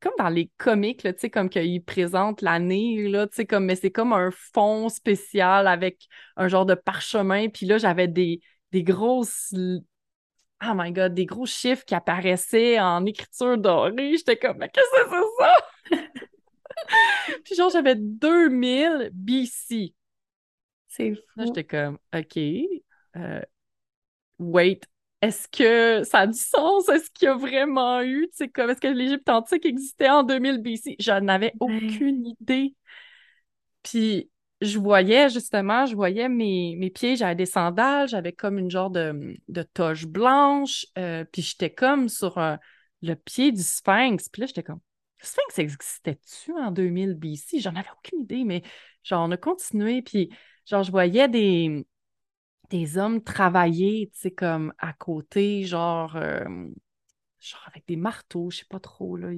comme 0.01 0.13
dans 0.20 0.30
les 0.30 0.51
comics, 0.57 1.01
tu 1.03 1.13
sais, 1.18 1.30
comme 1.32 1.49
qu'ils 1.49 1.84
présentent 1.84 2.41
l'année, 2.41 3.07
là, 3.09 3.28
tu 3.28 3.36
sais, 3.38 3.45
comme, 3.47 3.65
mais 3.65 3.76
c'est 3.76 3.91
comme 3.91 4.13
un 4.13 4.32
fond 4.32 4.89
spécial 4.89 5.68
avec 5.68 6.07
un 6.38 6.47
genre 6.49 6.65
de 6.68 6.76
parchemin. 6.76 7.49
Puis 7.49 7.65
là, 7.68 7.78
j'avais 7.80 8.07
des, 8.09 8.41
des 8.72 8.84
grosses 8.84 9.53
oh 10.63 10.74
my 10.76 10.91
god, 10.91 11.13
des 11.13 11.26
gros 11.26 11.45
chiffres 11.45 11.86
qui 11.86 11.95
apparaissaient 11.95 12.80
en 12.80 13.05
écriture 13.05 13.57
dorée. 13.57 14.18
J'étais 14.18 14.38
comme, 14.38 14.57
mais 14.57 14.70
qu'est-ce 14.70 15.03
que 15.03 15.09
c'est 15.09 15.43
ça? 15.45 16.18
Puis 17.43 17.55
genre, 17.55 17.69
j'avais 17.69 17.95
2000 17.95 19.09
BC. 19.13 19.93
C'est 20.89 21.13
Là, 21.36 21.45
fou. 21.45 21.45
j'étais 21.45 21.63
comme, 21.65 21.97
OK, 22.15 22.38
euh, 23.17 23.41
wait, 24.39 24.82
est-ce 25.21 25.47
que 25.47 26.03
ça 26.03 26.19
a 26.19 26.28
du 26.28 26.38
sens? 26.38 26.89
Est-ce 26.89 27.09
qu'il 27.11 27.28
y 27.28 27.30
a 27.30 27.36
vraiment 27.36 28.01
eu, 28.01 28.28
tu 28.32 28.38
sais, 28.38 28.49
comme, 28.49 28.69
est-ce 28.69 28.82
que 28.82 28.88
l'Égypte 28.88 29.30
antique 29.30 29.65
existait 29.65 30.09
en 30.09 30.23
2000 30.23 30.59
BC? 30.61 30.95
Je 30.99 31.11
n'avais 31.11 31.55
Ouais. 31.59 31.59
aucune 31.59 32.25
idée. 32.28 32.75
Puis 33.84 34.30
je 34.61 34.80
voyais 34.80 35.30
justement, 35.30 35.86
je 35.86 35.95
voyais 35.95 36.30
mes, 36.30 36.75
mes 36.78 36.89
pieds, 36.89 37.15
j'avais 37.15 37.36
des 37.36 37.45
sandales, 37.45 38.07
j'avais 38.07 38.34
comme 38.34 38.57
une 38.57 38.71
genre 38.71 38.89
de, 38.89 39.36
de 39.47 39.63
toche 39.63 40.05
blanche, 40.07 40.86
euh, 40.97 41.23
puis 41.32 41.41
j'étais 41.41 41.69
comme 41.73 42.09
sur 42.09 42.38
euh, 42.39 42.55
le 43.01 43.13
pied 43.15 43.51
du 43.51 43.61
sphinx. 43.61 44.30
Puis 44.30 44.41
là, 44.41 44.45
j'étais 44.47 44.63
comme, 44.63 44.80
sphinx 45.20 45.59
existait-tu 45.59 46.53
en 46.53 46.72
2000 46.72 47.15
BC? 47.15 47.59
J'en 47.59 47.76
avais 47.76 47.89
aucune 47.97 48.22
idée, 48.22 48.43
mais 48.43 48.63
genre, 49.03 49.28
on 49.28 49.32
a 49.32 49.38
continué, 49.38 50.01
puis 50.01 50.30
genre, 50.65 50.84
je 50.84 50.91
voyais 50.91 51.28
des, 51.28 51.86
des 52.70 52.97
hommes 52.97 53.24
travailler, 53.24 54.09
tu 54.13 54.20
sais, 54.20 54.32
comme 54.32 54.74
à 54.78 54.93
côté, 54.93 55.63
genre, 55.63 56.15
euh, 56.15 56.45
genre 57.39 57.63
avec 57.68 57.86
des 57.88 57.95
marteaux, 57.95 58.49
je 58.51 58.59
sais 58.59 58.65
pas 58.70 58.80
trop, 58.80 59.18
là. 59.18 59.30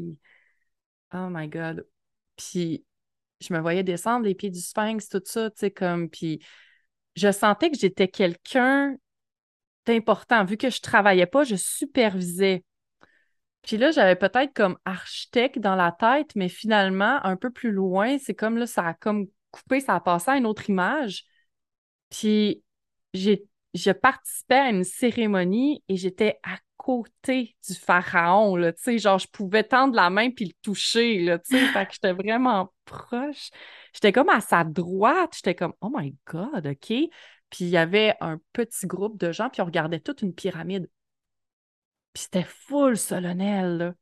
Oh 1.14 1.28
my 1.30 1.48
God. 1.48 1.86
Puis 2.38 2.86
je 3.42 3.54
me 3.54 3.60
voyais 3.60 3.84
descendre 3.84 4.26
les 4.26 4.36
pieds 4.36 4.50
du 4.50 4.60
sphinx, 4.60 5.10
tout 5.10 5.22
ça, 5.26 5.50
tu 5.50 5.58
sais, 5.60 5.72
comme, 5.72 6.10
puis 6.10 6.44
je 7.16 7.32
sentais 7.32 7.72
que 7.72 7.78
j'étais 7.78 8.08
quelqu'un 8.08 8.96
d'important. 9.86 10.46
Vu 10.46 10.58
que 10.58 10.70
je 10.70 10.82
travaillais 10.82 11.26
pas, 11.26 11.44
je 11.44 11.56
supervisais. 11.56 12.64
Puis 13.62 13.78
là, 13.78 13.92
j'avais 13.92 14.16
peut-être 14.16 14.54
comme 14.54 14.78
architecte 14.86 15.60
dans 15.60 15.76
la 15.76 15.92
tête, 15.92 16.36
mais 16.36 16.50
finalement, 16.50 17.20
un 17.26 17.36
peu 17.36 17.52
plus 17.52 17.72
loin, 17.72 18.18
c'est 18.18 18.36
comme 18.36 18.58
là, 18.58 18.66
ça 18.66 18.88
a 18.88 18.94
comme 18.94 19.28
coupé, 19.52 19.80
ça 19.80 19.96
a 19.96 20.00
passé 20.00 20.32
à 20.32 20.38
une 20.38 20.46
autre 20.46 20.70
image. 20.70 21.26
Puis 22.10 22.64
j'ai, 23.14 23.46
je 23.74 23.92
participais 23.92 24.56
à 24.56 24.70
une 24.70 24.84
cérémonie 24.84 25.84
et 25.90 25.98
j'étais 25.98 26.40
à 26.44 26.58
côté 26.78 27.58
du 27.68 27.76
pharaon, 27.76 28.56
là, 28.56 28.72
tu 28.72 28.82
sais, 28.82 28.98
genre, 28.98 29.20
je 29.20 29.28
pouvais 29.28 29.64
tendre 29.64 29.96
la 29.96 30.10
main 30.10 30.32
puis 30.32 30.46
le 30.46 30.54
toucher, 30.62 31.20
là, 31.20 31.38
tu 31.38 31.58
sais, 31.58 31.66
fait 31.68 31.86
que 31.86 31.94
j'étais 31.94 32.14
vraiment 32.14 32.74
proche. 32.86 33.50
J'étais 33.94 34.14
comme 34.14 34.30
à 34.30 34.40
sa 34.40 34.64
droite, 34.64 35.34
j'étais 35.36 35.56
comme, 35.56 35.74
oh 35.82 35.92
my 35.94 36.16
God, 36.26 36.66
OK. 36.66 36.88
Puis 36.88 37.66
il 37.66 37.70
y 37.70 37.78
avait 37.78 38.16
un 38.22 38.40
petit 38.54 38.88
groupe 38.88 39.20
de 39.20 39.32
gens, 39.32 39.50
puis 39.50 39.62
on 39.62 39.66
regardait 39.66 40.00
toute 40.00 40.22
une 40.22 40.34
pyramide. 40.34 40.90
Puis 42.14 42.24
c'était 42.24 42.44
full 42.44 42.98
solennel, 42.98 43.78
là. 43.78 43.94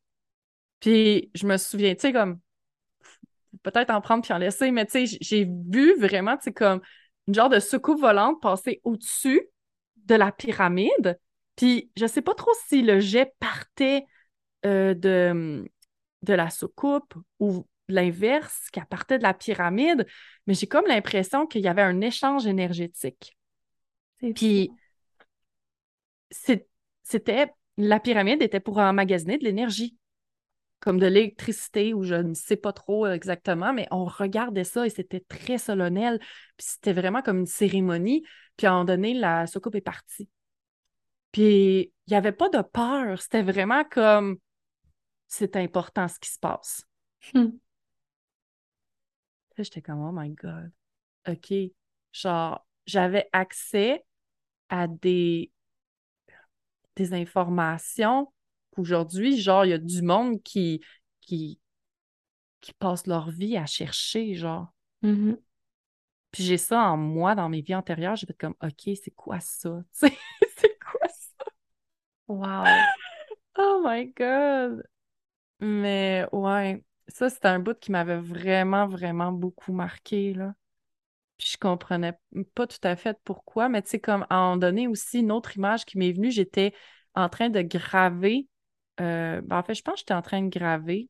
Puis 0.80 1.32
je 1.34 1.48
me 1.48 1.58
souviens, 1.58 1.96
tu 1.96 2.02
sais, 2.02 2.14
comme, 2.14 2.40
peut-être 3.64 3.90
en 3.90 4.02
prendre 4.02 4.24
puis 4.24 4.34
en 4.34 4.38
laisser, 4.38 4.72
mais 4.72 4.86
tu 4.86 5.08
sais, 5.08 5.18
j'ai 5.22 5.46
vu 5.46 5.98
vraiment, 6.00 6.38
tu 6.38 6.46
sais, 6.46 6.54
comme 6.54 6.82
une 7.28 7.34
genre 7.34 7.50
de 7.50 7.60
soucoupe 7.60 8.00
volante 8.00 8.42
passer 8.42 8.82
au-dessus 8.84 9.42
de 10.06 10.16
la 10.16 10.32
pyramide. 10.32 11.20
Puis 11.56 11.92
je 11.98 12.06
sais 12.06 12.22
pas 12.22 12.36
trop 12.36 12.52
si 12.68 12.82
le 12.82 13.00
jet 13.00 13.34
partait 13.40 14.06
euh, 14.66 14.94
de, 14.94 15.66
de 16.22 16.34
la 16.34 16.50
soucoupe 16.50 17.16
ou 17.40 17.68
l'inverse, 17.90 18.70
qui 18.72 18.80
partait 18.90 19.18
de 19.18 19.24
la 19.24 19.34
pyramide, 19.34 20.06
mais 20.46 20.54
j'ai 20.54 20.68
comme 20.68 20.86
l'impression 20.88 21.48
qu'il 21.48 21.62
y 21.62 21.68
avait 21.68 21.82
un 21.82 22.02
échange 22.02 22.46
énergétique. 22.46 23.38
Puis 24.36 24.72
c'était, 26.30 27.54
la 27.78 28.00
pyramide 28.00 28.42
était 28.42 28.60
pour 28.60 28.78
emmagasiner 28.78 29.38
de 29.38 29.44
l'énergie 29.44 29.98
comme 30.80 31.00
de 31.00 31.08
l'électricité 31.08 31.94
ou 31.94 32.04
je 32.04 32.16
ne 32.16 32.34
sais 32.34 32.56
pas 32.56 32.74
trop 32.74 33.08
exactement, 33.08 33.74
mais 33.74 33.88
on 33.92 34.06
regardait 34.06 34.64
ça 34.64 34.86
et 34.86 34.90
c'était 34.90 35.22
très 35.22 35.58
solennel. 35.58 36.20
Puis 36.56 36.68
c'était 36.70 36.94
vraiment 36.94 37.22
comme 37.22 37.40
une 37.40 37.46
cérémonie. 37.46 38.24
Puis 38.58 38.68
à 38.68 38.72
un 38.72 38.74
moment 38.74 38.86
donné, 38.86 39.14
la 39.14 39.48
soucoupe 39.48 39.76
est 39.76 39.82
partie. 39.82 40.30
Puis 41.32 41.94
il 42.08 42.10
n'y 42.10 42.16
avait 42.16 42.32
pas 42.32 42.50
de 42.50 42.62
peur. 42.62 43.22
C'était 43.22 43.42
vraiment 43.42 43.84
comme 43.86 44.38
c'est 45.28 45.56
important 45.56 46.08
ce 46.08 46.20
qui 46.20 46.30
se 46.30 46.40
passe. 46.40 46.84
Hmm. 47.34 47.50
J'étais 49.58 49.82
comme, 49.82 50.02
oh 50.02 50.12
my 50.14 50.30
God. 50.30 50.72
OK. 51.28 51.54
Genre, 52.14 52.66
j'avais 52.86 53.28
accès 53.34 54.06
à 54.70 54.88
des, 54.88 55.52
des 56.98 57.14
informations 57.14 58.32
qu'aujourd'hui, 58.72 59.40
genre, 59.40 59.66
il 59.66 59.70
y 59.70 59.74
a 59.74 59.78
du 59.78 60.02
monde 60.02 60.42
qui, 60.44 60.82
qui, 61.22 61.60
qui 62.62 62.74
passe 62.74 63.08
leur 63.08 63.30
vie 63.30 63.58
à 63.58 63.66
chercher, 63.66 64.36
genre. 64.36 64.74
Mhm. 65.02 65.38
Puis 66.32 66.44
j'ai 66.44 66.58
ça 66.58 66.82
en 66.82 66.98
moi, 66.98 67.36
dans 67.36 67.50
mes 67.50 67.62
vies 67.62 67.76
antérieures, 67.76 68.16
j'ai 68.16 68.28
fait 68.28 68.38
comme, 68.38 68.56
OK, 68.62 68.90
c'est 69.02 69.12
quoi 69.16 69.40
ça? 69.40 69.82
C'est 69.94 70.80
quoi 70.80 71.08
ça? 71.10 71.46
Wow. 72.28 72.66
Oh 73.60 73.82
my 73.84 74.06
God! 74.16 74.84
Mais 75.60 76.26
ouais, 76.32 76.84
ça, 77.08 77.30
c'était 77.30 77.48
un 77.48 77.60
bout 77.60 77.80
qui 77.80 77.92
m'avait 77.92 78.20
vraiment, 78.20 78.88
vraiment 78.88 79.32
beaucoup 79.32 79.74
marqué, 79.74 80.34
là. 80.34 80.54
Puis 81.38 81.50
je 81.54 81.58
comprenais 81.58 82.14
pas 82.56 82.68
tout 82.68 82.80
à 82.84 82.96
fait 82.96 83.18
pourquoi, 83.24 83.70
mais 83.70 83.82
tu 83.84 83.90
sais, 83.92 84.00
comme 84.00 84.26
à 84.30 84.36
moment 84.38 84.58
donné 84.58 84.88
aussi, 84.88 85.20
une 85.20 85.32
autre 85.32 85.58
image 85.58 85.86
qui 85.86 85.98
m'est 85.98 86.12
venue, 86.12 86.32
j'étais 86.32 86.74
en 87.16 87.30
train 87.30 87.50
de 87.50 87.62
graver, 87.62 88.48
euh, 89.02 89.42
ben, 89.42 89.60
en 89.60 89.64
fait, 89.64 89.76
je 89.76 89.82
pense 89.84 89.96
que 89.96 90.00
j'étais 90.00 90.14
en 90.16 90.22
train 90.24 90.42
de 90.44 90.50
graver 90.50 91.10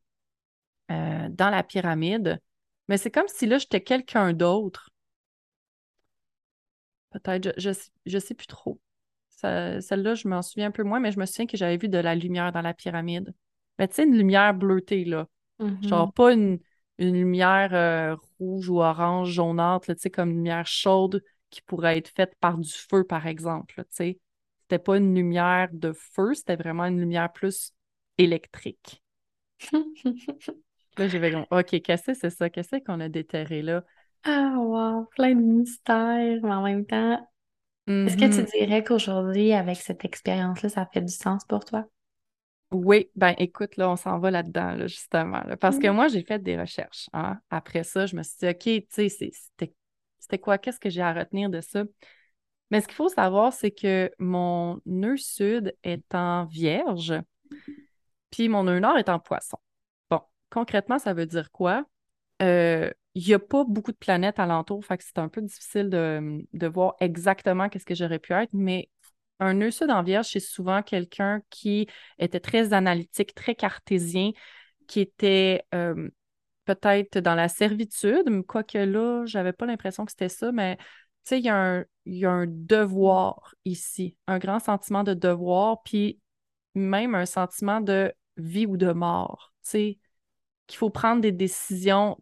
euh, 0.91 1.29
dans 1.29 1.49
la 1.51 1.63
pyramide, 1.63 2.41
mais 2.89 2.97
c'est 2.97 3.11
comme 3.11 3.27
si 3.27 3.47
là, 3.47 3.57
j'étais 3.59 3.81
quelqu'un 3.81 4.33
d'autre. 4.33 4.89
Peut-être, 7.11 7.43
je, 7.57 7.61
je, 7.69 7.73
sais- 7.73 7.91
je 8.05 8.17
sais 8.19 8.33
plus 8.33 8.47
trop. 8.47 8.79
Celle-là, 9.29 10.15
je 10.15 10.27
m'en 10.27 10.41
souviens 10.41 10.67
un 10.67 10.71
peu 10.71 10.83
moins, 10.83 10.99
mais 10.99 11.11
je 11.11 11.19
me 11.19 11.25
souviens 11.25 11.45
que 11.45 11.57
j'avais 11.57 11.77
vu 11.77 11.89
de 11.89 11.97
la 11.97 12.15
lumière 12.15 12.51
dans 12.51 12.61
la 12.61 12.73
pyramide. 12.73 13.33
Mais 13.77 13.87
tu 13.87 13.95
sais, 13.95 14.03
une 14.03 14.17
lumière 14.17 14.53
bleutée, 14.53 15.05
là. 15.05 15.27
Genre 15.81 16.13
pas 16.13 16.33
une, 16.33 16.59
une 16.99 17.13
lumière 17.15 17.73
euh, 17.73 18.15
rouge 18.39 18.69
ou 18.69 18.81
orange, 18.81 19.31
jaunâtre, 19.31 19.87
tu 19.93 19.99
sais, 19.99 20.09
comme 20.09 20.29
une 20.31 20.37
lumière 20.37 20.67
chaude 20.67 21.23
qui 21.49 21.61
pourrait 21.61 21.97
être 21.97 22.09
faite 22.09 22.33
par 22.39 22.57
du 22.57 22.71
feu, 22.71 23.03
par 23.03 23.27
exemple, 23.27 23.75
tu 23.75 23.85
sais. 23.91 24.19
C'était 24.63 24.79
pas 24.83 24.97
une 24.97 25.15
lumière 25.15 25.69
de 25.71 25.93
feu, 25.93 26.33
c'était 26.33 26.55
vraiment 26.57 26.85
une 26.85 26.99
lumière 26.99 27.31
plus 27.31 27.73
électrique. 28.17 29.01
Là, 30.97 31.07
j'ai 31.07 31.19
fait 31.19 31.31
comme, 31.31 31.45
OK, 31.51 31.81
qu'est-ce 31.81 32.03
que 32.11 32.13
c'est 32.13 32.29
ça? 32.29 32.49
Qu'est-ce 32.49 32.77
qu'on 32.83 32.99
a 32.99 33.09
déterré 33.09 33.61
là? 33.61 33.83
Ah, 34.23 34.53
wow. 34.59 35.05
Plein 35.15 35.33
de 35.35 35.41
mystères, 35.41 36.39
mais 36.43 36.53
en 36.53 36.61
même 36.63 36.85
temps, 36.85 37.27
est-ce 38.05 38.17
que 38.17 38.25
tu 38.25 38.41
Mhm. 38.41 38.51
dirais 38.57 38.83
qu'aujourd'hui, 38.83 39.53
avec 39.53 39.77
cette 39.77 40.05
expérience-là, 40.05 40.69
ça 40.69 40.87
fait 40.93 41.01
du 41.01 41.13
sens 41.13 41.45
pour 41.45 41.65
toi? 41.65 41.85
Oui, 42.71 43.09
ben 43.15 43.33
écoute, 43.37 43.77
là, 43.77 43.89
on 43.89 43.95
s'en 43.95 44.19
va 44.19 44.29
là-dedans, 44.29 44.73
là, 44.75 44.87
justement. 44.87 45.41
là. 45.43 45.55
parce 45.55 45.79
que 45.79 45.87
Mm. 45.87 45.95
moi, 45.95 46.07
j'ai 46.09 46.21
fait 46.23 46.39
des 46.39 46.59
recherches. 46.59 47.09
hein. 47.13 47.39
Après 47.49 47.83
ça, 47.83 48.05
je 48.05 48.15
me 48.15 48.23
suis 48.23 48.35
dit, 48.39 48.47
OK, 48.47 48.59
tu 48.59 49.09
sais, 49.09 49.09
c'était 50.19 50.39
quoi? 50.39 50.57
Qu'est-ce 50.57 50.79
que 50.79 50.89
j'ai 50.89 51.01
à 51.01 51.13
retenir 51.13 51.49
de 51.49 51.61
ça? 51.61 51.83
Mais 52.69 52.81
ce 52.81 52.87
qu'il 52.87 52.95
faut 52.95 53.07
savoir, 53.09 53.53
c'est 53.53 53.71
que 53.71 54.11
mon 54.19 54.81
nœud 54.85 55.15
sud 55.17 55.73
est 55.83 56.13
en 56.13 56.45
vierge, 56.45 57.13
puis 58.31 58.49
mon 58.49 58.63
nœud 58.63 58.79
nord 58.79 58.97
est 58.97 59.09
en 59.09 59.19
poisson. 59.19 59.57
Bon, 60.09 60.21
concrètement, 60.49 60.99
ça 60.99 61.13
veut 61.13 61.25
dire 61.25 61.51
quoi? 61.51 61.85
Euh, 62.41 62.91
Il 63.15 63.25
n'y 63.25 63.33
a 63.33 63.39
pas 63.39 63.63
beaucoup 63.63 63.91
de 63.91 63.97
planètes 63.97 64.39
alentour, 64.39 64.83
fait 64.85 64.97
que 64.97 65.03
c'est 65.03 65.17
un 65.17 65.29
peu 65.29 65.41
difficile 65.41 65.89
de, 65.89 66.45
de 66.53 66.67
voir 66.67 66.95
exactement 66.99 67.69
qu'est-ce 67.69 67.85
que 67.85 67.95
j'aurais 67.95 68.19
pu 68.19 68.33
être, 68.33 68.51
mais 68.53 68.89
un 69.39 69.53
nœud 69.53 69.71
sud 69.71 69.91
en 69.91 70.03
vierge, 70.03 70.27
c'est 70.31 70.39
souvent 70.39 70.81
quelqu'un 70.81 71.41
qui 71.49 71.87
était 72.19 72.39
très 72.39 72.73
analytique, 72.73 73.33
très 73.35 73.55
cartésien, 73.55 74.31
qui 74.87 74.99
était 75.01 75.63
euh, 75.73 76.09
peut-être 76.65 77.19
dans 77.19 77.35
la 77.35 77.47
servitude, 77.47 78.45
quoique 78.47 78.77
là, 78.77 79.25
j'avais 79.25 79.53
pas 79.53 79.65
l'impression 79.65 80.05
que 80.05 80.11
c'était 80.11 80.29
ça, 80.29 80.51
mais 80.51 80.77
tu 80.77 80.83
sais, 81.23 81.39
il 81.39 81.45
y, 81.45 82.19
y 82.19 82.25
a 82.25 82.31
un 82.31 82.45
devoir 82.47 83.53
ici, 83.65 84.15
un 84.27 84.39
grand 84.39 84.59
sentiment 84.59 85.03
de 85.03 85.13
devoir, 85.13 85.81
puis 85.83 86.19
même 86.73 87.15
un 87.15 87.25
sentiment 87.25 87.81
de 87.81 88.13
vie 88.37 88.65
ou 88.65 88.77
de 88.77 88.91
mort, 88.91 89.53
tu 89.63 89.69
sais, 89.71 89.99
qu'il 90.67 90.77
faut 90.77 90.89
prendre 90.89 91.21
des 91.21 91.31
décisions 91.31 92.17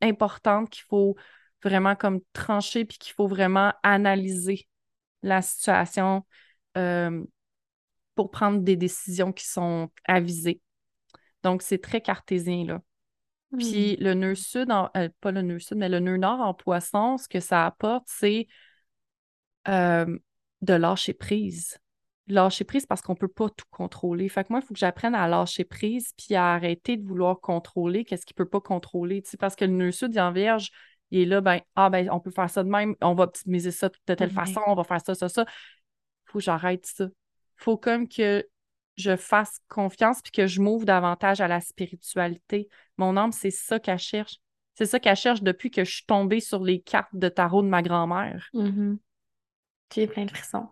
importantes, 0.00 0.70
qu'il 0.70 0.84
faut 0.84 1.16
vraiment 1.62 1.96
comme 1.96 2.20
trancher, 2.32 2.84
puis 2.84 2.98
qu'il 2.98 3.14
faut 3.14 3.26
vraiment 3.26 3.72
analyser 3.82 4.68
la 5.22 5.42
situation 5.42 6.24
euh, 6.78 7.22
pour 8.14 8.30
prendre 8.30 8.60
des 8.60 8.76
décisions 8.76 9.32
qui 9.32 9.46
sont 9.46 9.90
avisées. 10.04 10.60
Donc, 11.42 11.62
c'est 11.62 11.78
très 11.78 12.00
cartésien, 12.00 12.64
là. 12.64 12.80
Puis 13.56 13.96
le 13.96 14.12
nœud 14.14 14.34
sud, 14.34 14.70
en- 14.70 14.90
euh, 14.96 15.08
pas 15.20 15.30
le 15.30 15.40
nœud 15.42 15.58
sud, 15.58 15.78
mais 15.78 15.88
le 15.88 16.00
nœud 16.00 16.18
nord 16.18 16.40
en 16.40 16.52
poisson, 16.52 17.16
ce 17.16 17.28
que 17.28 17.40
ça 17.40 17.64
apporte, 17.64 18.04
c'est 18.06 18.46
euh, 19.68 20.18
de 20.62 20.74
lâcher 20.74 21.14
prise. 21.14 21.78
Lâcher 22.26 22.64
prise 22.64 22.84
parce 22.84 23.00
qu'on 23.00 23.14
ne 23.14 23.18
peut 23.18 23.28
pas 23.28 23.48
tout 23.48 23.64
contrôler. 23.70 24.28
Fait 24.28 24.44
que 24.44 24.48
moi, 24.50 24.60
il 24.62 24.66
faut 24.66 24.74
que 24.74 24.80
j'apprenne 24.80 25.14
à 25.14 25.26
lâcher 25.28 25.64
prise 25.64 26.12
puis 26.16 26.34
à 26.34 26.52
arrêter 26.52 26.98
de 26.98 27.06
vouloir 27.06 27.40
contrôler 27.40 28.04
qu'est-ce 28.04 28.26
qu'il 28.26 28.34
ne 28.38 28.44
peut 28.44 28.50
pas 28.50 28.60
contrôler. 28.60 29.22
tu 29.22 29.30
sais, 29.30 29.36
parce 29.38 29.56
que 29.56 29.64
le 29.64 29.72
nœud 29.72 29.92
sud, 29.92 30.12
il 30.12 30.18
est 30.18 30.20
en 30.20 30.32
vierge, 30.32 30.70
il 31.10 31.20
est 31.20 31.24
là, 31.24 31.40
ben, 31.40 31.60
ah, 31.74 31.88
ben, 31.88 32.10
on 32.10 32.20
peut 32.20 32.30
faire 32.30 32.50
ça 32.50 32.62
de 32.62 32.68
même, 32.68 32.94
on 33.00 33.14
va 33.14 33.24
optimiser 33.24 33.70
ça 33.70 33.88
de 33.88 34.14
telle 34.14 34.30
façon, 34.30 34.60
on 34.66 34.74
va 34.74 34.84
faire 34.84 35.00
ça, 35.00 35.14
ça, 35.14 35.30
ça. 35.30 35.46
Il 36.28 36.32
faut 36.32 36.38
que 36.38 36.44
j'arrête 36.44 36.86
ça. 36.86 37.04
Il 37.04 37.64
faut 37.64 37.76
comme 37.76 38.08
que 38.08 38.46
je 38.96 39.16
fasse 39.16 39.60
confiance 39.68 40.20
puis 40.22 40.32
que 40.32 40.46
je 40.46 40.60
m'ouvre 40.60 40.84
davantage 40.84 41.40
à 41.40 41.48
la 41.48 41.60
spiritualité. 41.60 42.68
Mon 42.96 43.16
âme, 43.16 43.32
c'est 43.32 43.50
ça 43.50 43.78
qu'elle 43.78 43.98
cherche. 43.98 44.36
C'est 44.74 44.86
ça 44.86 45.00
qu'elle 45.00 45.16
cherche 45.16 45.42
depuis 45.42 45.70
que 45.70 45.84
je 45.84 45.90
suis 45.90 46.04
tombée 46.06 46.40
sur 46.40 46.62
les 46.62 46.80
cartes 46.80 47.14
de 47.14 47.28
tarot 47.28 47.62
de 47.62 47.68
ma 47.68 47.82
grand-mère. 47.82 48.48
Mhm. 48.54 48.98
J'ai 49.94 50.06
plein 50.06 50.24
de 50.24 50.30
frissons. 50.30 50.68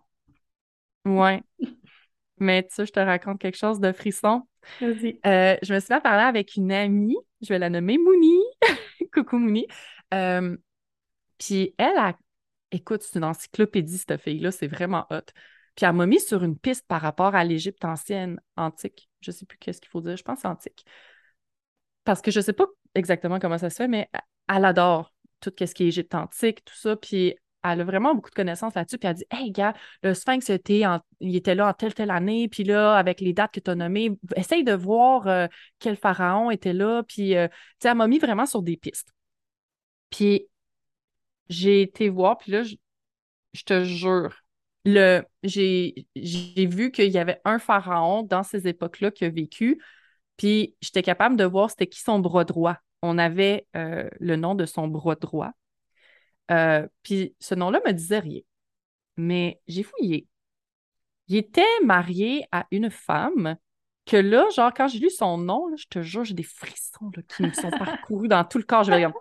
Ouais. 1.05 1.43
Mais 2.39 2.63
tu 2.65 2.75
sais, 2.75 2.87
je 2.87 2.93
te 2.93 3.01
raconte 3.01 3.41
quelque 3.41 3.57
chose 3.57 3.81
de 3.81 3.93
frisson. 3.93 4.47
Vas-y. 4.81 5.19
Euh, 5.25 5.57
je 5.63 5.73
me 5.73 5.81
suis 5.81 5.89
fait 5.89 6.01
parler 6.01 6.25
avec 6.25 6.57
une 6.57 6.71
amie, 6.71 7.17
je 7.41 7.49
vais 7.49 7.59
la 7.59 7.71
nommer 7.71 7.97
Mouni. 7.97 8.39
Coucou 9.13 9.39
Mouni. 9.39 9.67
Euh, 10.13 10.57
puis 11.39 11.75
elle 11.79 11.97
a. 11.97 12.17
Écoute, 12.77 13.03
c'est 13.03 13.19
une 13.19 13.25
encyclopédie, 13.25 13.97
cette 13.97 14.21
fille-là, 14.21 14.51
c'est 14.51 14.67
vraiment 14.67 15.07
hot. 15.11 15.33
Puis 15.75 15.87
elle 15.87 15.95
m'a 15.95 16.05
mis 16.05 16.21
sur 16.21 16.45
une 16.45 16.59
piste 16.59 16.87
par 16.87 17.01
rapport 17.01 17.35
à 17.35 17.43
l'Égypte 17.43 17.83
ancienne, 17.87 18.39
antique. 18.55 19.09
Je 19.23 19.31
sais 19.31 19.47
plus 19.47 19.57
qu'est-ce 19.57 19.81
qu'il 19.81 19.89
faut 19.89 20.03
dire, 20.03 20.15
je 20.15 20.23
pense 20.23 20.45
antique. 20.45 20.85
Parce 22.05 22.21
que 22.21 22.31
je 22.31 22.39
sais 22.41 22.53
pas 22.53 22.67
exactement 22.95 23.39
comment 23.39 23.57
ça 23.57 23.71
se 23.71 23.77
fait, 23.77 23.89
mais 23.89 24.11
elle 24.47 24.67
adore 24.67 25.15
tout 25.41 25.53
ce 25.59 25.73
qui 25.73 25.85
est 25.85 25.87
Égypte 25.87 26.15
antique, 26.15 26.67
tout 26.67 26.75
ça. 26.75 26.97
Puis 26.97 27.35
elle 27.65 27.81
a 27.81 27.85
vraiment 27.85 28.15
beaucoup 28.15 28.29
de 28.29 28.35
connaissances 28.35 28.75
là-dessus. 28.75 28.99
Puis 28.99 29.09
elle 29.09 29.17
dit 29.17 29.27
Hey, 29.31 29.53
gars, 29.53 29.73
le 30.03 30.13
Sphinx 30.13 30.51
était, 30.51 30.83
il 31.21 31.35
était 31.35 31.55
là 31.55 31.69
en 31.71 31.73
telle, 31.73 31.95
telle 31.95 32.11
année. 32.11 32.47
Puis 32.49 32.63
là, 32.65 32.95
avec 32.95 33.23
les 33.23 33.33
dates 33.33 33.53
que 33.55 33.61
tu 33.61 33.71
as 33.71 33.75
nommées, 33.75 34.19
essaye 34.37 34.65
de 34.65 34.75
voir 34.75 35.27
euh, 35.29 35.47
quel 35.79 35.97
pharaon 35.97 36.51
était 36.51 36.75
là. 36.75 37.05
Puis, 37.05 37.37
euh, 37.37 37.49
tu 37.49 37.55
sais, 37.81 37.89
elle 37.89 37.97
m'a 37.97 38.07
mis 38.07 38.19
vraiment 38.19 38.45
sur 38.45 38.63
des 38.63 38.77
pistes. 38.77 39.15
Puis 40.11 40.47
j'ai 41.49 41.83
été 41.83 42.09
voir, 42.09 42.39
puis 42.39 42.53
là, 42.53 42.63
je, 42.63 42.77
je 43.53 43.63
te 43.65 43.85
jure, 43.85 44.35
le, 44.85 45.23
j'ai, 45.43 46.07
j'ai 46.15 46.67
vu 46.67 46.91
qu'il 46.93 47.11
y 47.11 47.19
avait 47.19 47.41
un 47.45 47.59
pharaon 47.59 48.23
dans 48.23 48.43
ces 48.43 48.69
époques-là 48.69 49.11
qui 49.11 49.25
a 49.25 49.31
vécu, 49.31 49.83
puis 50.37 50.77
j'étais 50.81 51.03
capable 51.03 51.37
de 51.37 51.45
voir 51.45 51.71
c'était 51.71 51.87
qui 51.87 52.01
son 52.01 52.19
bras 52.19 52.45
droit. 52.45 52.79
On 53.03 53.19
avait 53.19 53.67
euh, 53.77 54.09
le 54.21 54.37
nom 54.37 54.55
de 54.55 54.67
son 54.67 54.89
bras 54.89 55.17
droit. 55.17 55.53
Euh, 56.51 56.87
puis 57.03 57.35
ce 57.41 57.55
nom-là 57.55 57.81
me 57.87 57.93
disait 57.93 58.21
rien. 58.21 58.41
Mais 59.17 59.61
j'ai 59.67 59.83
fouillé. 59.83 60.29
Il 61.29 61.37
était 61.37 61.63
marié 61.85 62.47
à 62.53 62.67
une 62.71 62.91
femme 62.91 63.57
que 64.07 64.17
là, 64.17 64.49
genre, 64.55 64.73
quand 64.73 64.89
j'ai 64.89 65.01
lu 65.01 65.11
son 65.11 65.39
nom, 65.39 65.67
là, 65.67 65.77
je 65.77 65.87
te 65.87 66.03
jure, 66.03 66.25
j'ai 66.25 66.35
des 66.35 66.45
frissons 66.45 67.11
là, 67.17 67.23
qui 67.23 67.43
me 67.43 67.53
sont 67.53 67.71
parcourus 67.79 68.29
dans 68.29 68.45
tout 68.45 68.59
le 68.59 68.65
corps. 68.65 68.85
Je 68.85 68.93
vais 68.93 68.99
dire, 68.99 69.13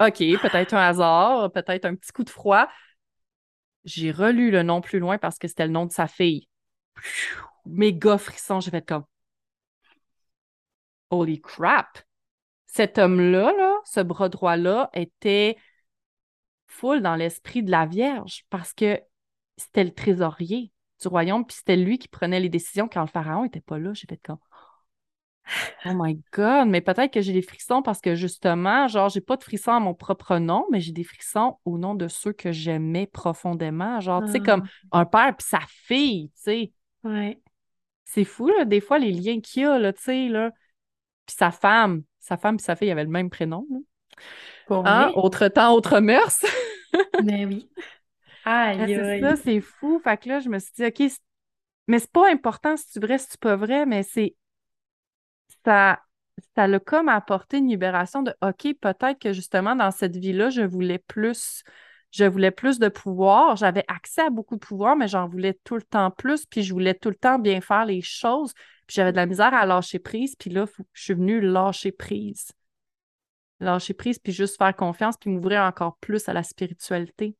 OK, 0.00 0.18
peut-être 0.18 0.74
un 0.74 0.88
hasard, 0.88 1.50
peut-être 1.52 1.86
un 1.86 1.94
petit 1.94 2.12
coup 2.12 2.24
de 2.24 2.30
froid. 2.30 2.68
J'ai 3.84 4.10
relu 4.10 4.50
le 4.50 4.62
nom 4.62 4.80
plus 4.80 4.98
loin 4.98 5.16
parce 5.16 5.38
que 5.38 5.48
c'était 5.48 5.66
le 5.66 5.72
nom 5.72 5.86
de 5.86 5.92
sa 5.92 6.06
fille. 6.06 6.48
Méga 7.64 8.18
frisson, 8.18 8.60
j'ai 8.60 8.70
fait 8.70 8.86
comme 8.86 9.04
Holy 11.10 11.40
crap! 11.40 11.98
Cet 12.66 12.98
homme-là, 12.98 13.52
là, 13.56 13.76
ce 13.84 14.00
bras 14.00 14.28
droit-là, 14.28 14.90
était 14.92 15.56
full 16.66 17.00
dans 17.00 17.14
l'esprit 17.14 17.62
de 17.62 17.70
la 17.70 17.86
Vierge 17.86 18.44
parce 18.50 18.74
que 18.74 19.00
c'était 19.56 19.84
le 19.84 19.94
trésorier 19.94 20.72
du 21.00 21.08
royaume, 21.08 21.46
puis 21.46 21.56
c'était 21.56 21.76
lui 21.76 21.98
qui 21.98 22.08
prenait 22.08 22.40
les 22.40 22.48
décisions 22.48 22.88
quand 22.88 23.00
le 23.00 23.06
pharaon 23.06 23.44
n'était 23.44 23.60
pas 23.60 23.78
là. 23.78 23.92
J'ai 23.94 24.06
fait 24.06 24.20
comme 24.22 24.38
Oh 25.84 25.92
my 25.94 26.20
God, 26.32 26.68
mais 26.68 26.80
peut-être 26.80 27.12
que 27.12 27.20
j'ai 27.20 27.32
des 27.32 27.42
frissons 27.42 27.82
parce 27.82 28.00
que 28.00 28.14
justement, 28.14 28.88
genre, 28.88 29.08
j'ai 29.08 29.20
pas 29.20 29.36
de 29.36 29.44
frissons 29.44 29.72
à 29.72 29.80
mon 29.80 29.94
propre 29.94 30.38
nom, 30.38 30.66
mais 30.70 30.80
j'ai 30.80 30.92
des 30.92 31.04
frissons 31.04 31.58
au 31.64 31.78
nom 31.78 31.94
de 31.94 32.08
ceux 32.08 32.32
que 32.32 32.52
j'aimais 32.52 33.06
profondément. 33.06 34.00
Genre, 34.00 34.24
tu 34.24 34.32
sais, 34.32 34.40
comme 34.40 34.64
un 34.92 35.04
père 35.04 35.36
puis 35.36 35.46
sa 35.48 35.60
fille, 35.68 36.30
tu 36.30 36.42
sais. 36.42 36.72
Ouais. 37.04 37.40
C'est 38.04 38.24
fou, 38.24 38.48
là, 38.48 38.64
des 38.64 38.80
fois, 38.80 38.98
les 38.98 39.12
liens 39.12 39.40
qu'il 39.40 39.62
y 39.62 39.66
a, 39.66 39.78
là, 39.78 39.92
tu 39.92 40.02
sais, 40.02 40.28
là. 40.28 40.50
Puis 41.26 41.36
sa 41.38 41.50
femme, 41.50 42.02
sa 42.18 42.36
femme 42.36 42.56
puis 42.56 42.64
sa 42.64 42.76
fille 42.76 42.90
avaient 42.90 43.04
le 43.04 43.10
même 43.10 43.30
prénom, 43.30 43.66
là. 43.70 43.78
Pour 44.66 44.86
Hein? 44.86 45.12
Autre 45.14 45.48
temps, 45.48 45.74
autre 45.74 46.00
mœurs. 46.00 46.44
Mais 47.24 47.46
oui. 47.46 47.68
Aïe, 48.44 48.78
c'est 48.86 49.00
aïe. 49.00 49.20
ça, 49.20 49.36
c'est 49.36 49.60
fou. 49.60 50.00
Fait 50.02 50.16
que 50.16 50.28
là, 50.28 50.40
je 50.40 50.48
me 50.48 50.58
suis 50.58 50.72
dit, 50.76 50.84
OK, 50.86 51.10
mais 51.88 51.98
c'est 51.98 52.10
pas 52.10 52.30
important 52.30 52.76
si 52.76 52.90
tu 52.90 53.00
vrai, 53.00 53.18
si 53.18 53.28
tu 53.28 53.38
pas 53.38 53.56
vrai, 53.56 53.86
mais 53.86 54.02
c'est 54.02 54.34
ça, 55.66 56.00
ça 56.54 56.66
l'a 56.66 56.78
comme 56.78 57.08
apporté 57.08 57.58
une 57.58 57.68
libération 57.68 58.22
de 58.22 58.32
OK, 58.40 58.74
peut-être 58.80 59.18
que 59.18 59.32
justement 59.32 59.74
dans 59.74 59.90
cette 59.90 60.16
vie-là, 60.16 60.50
je 60.50 60.62
voulais 60.62 60.98
plus, 60.98 61.64
je 62.12 62.24
voulais 62.24 62.52
plus 62.52 62.78
de 62.78 62.88
pouvoir. 62.88 63.56
J'avais 63.56 63.84
accès 63.88 64.22
à 64.22 64.30
beaucoup 64.30 64.54
de 64.54 64.60
pouvoir, 64.60 64.96
mais 64.96 65.08
j'en 65.08 65.26
voulais 65.26 65.58
tout 65.64 65.74
le 65.74 65.82
temps 65.82 66.10
plus, 66.10 66.46
puis 66.46 66.62
je 66.62 66.72
voulais 66.72 66.94
tout 66.94 67.10
le 67.10 67.16
temps 67.16 67.38
bien 67.38 67.60
faire 67.60 67.84
les 67.84 68.00
choses. 68.00 68.52
Puis 68.86 68.94
j'avais 68.94 69.10
de 69.10 69.16
la 69.16 69.26
misère 69.26 69.52
à 69.52 69.66
lâcher 69.66 69.98
prise, 69.98 70.36
puis 70.36 70.50
là, 70.50 70.66
je 70.92 71.02
suis 71.02 71.14
venue 71.14 71.40
lâcher 71.40 71.90
prise. 71.90 72.52
Lâcher 73.58 73.94
prise, 73.94 74.18
puis 74.18 74.32
juste 74.32 74.56
faire 74.58 74.76
confiance, 74.76 75.16
puis 75.16 75.30
m'ouvrir 75.30 75.62
encore 75.62 75.96
plus 75.98 76.28
à 76.28 76.32
la 76.32 76.44
spiritualité. 76.44 77.34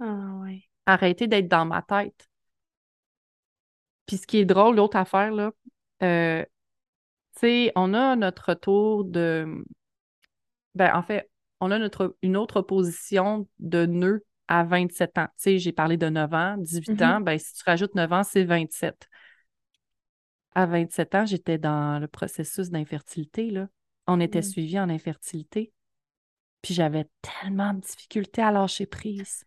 Ah 0.00 0.38
ouais. 0.42 0.62
Arrêter 0.86 1.26
d'être 1.26 1.48
dans 1.48 1.64
ma 1.64 1.82
tête. 1.82 2.28
Puis 4.06 4.18
ce 4.18 4.26
qui 4.26 4.38
est 4.38 4.44
drôle, 4.44 4.76
l'autre 4.76 4.98
affaire, 4.98 5.32
là, 5.32 5.50
euh, 6.02 6.44
sais, 7.40 7.72
on 7.76 7.94
a 7.94 8.16
notre 8.16 8.50
retour 8.50 9.04
de. 9.04 9.64
Ben, 10.74 10.94
en 10.94 11.02
fait, 11.02 11.30
on 11.60 11.70
a 11.70 11.78
notre, 11.78 12.16
une 12.22 12.36
autre 12.36 12.60
position 12.62 13.48
de 13.58 13.86
nœud 13.86 14.24
à 14.48 14.64
27 14.64 15.18
ans. 15.18 15.26
Tu 15.36 15.42
sais, 15.42 15.58
j'ai 15.58 15.72
parlé 15.72 15.96
de 15.96 16.08
9 16.08 16.32
ans, 16.34 16.56
18 16.58 17.00
ans. 17.02 17.20
Ben, 17.20 17.38
si 17.38 17.54
tu 17.54 17.62
rajoutes 17.64 17.94
9 17.94 18.12
ans, 18.12 18.22
c'est 18.24 18.44
27. 18.44 19.08
À 20.54 20.66
27 20.66 21.14
ans, 21.14 21.26
j'étais 21.26 21.58
dans 21.58 21.98
le 22.00 22.08
processus 22.08 22.70
d'infertilité, 22.70 23.50
là. 23.50 23.68
On 24.06 24.20
était 24.20 24.40
Mm. 24.40 24.42
suivis 24.42 24.78
en 24.80 24.88
infertilité. 24.90 25.72
Puis 26.62 26.74
j'avais 26.74 27.08
tellement 27.22 27.74
de 27.74 27.80
difficultés 27.80 28.42
à 28.42 28.50
lâcher 28.52 28.86
prise. 28.86 29.44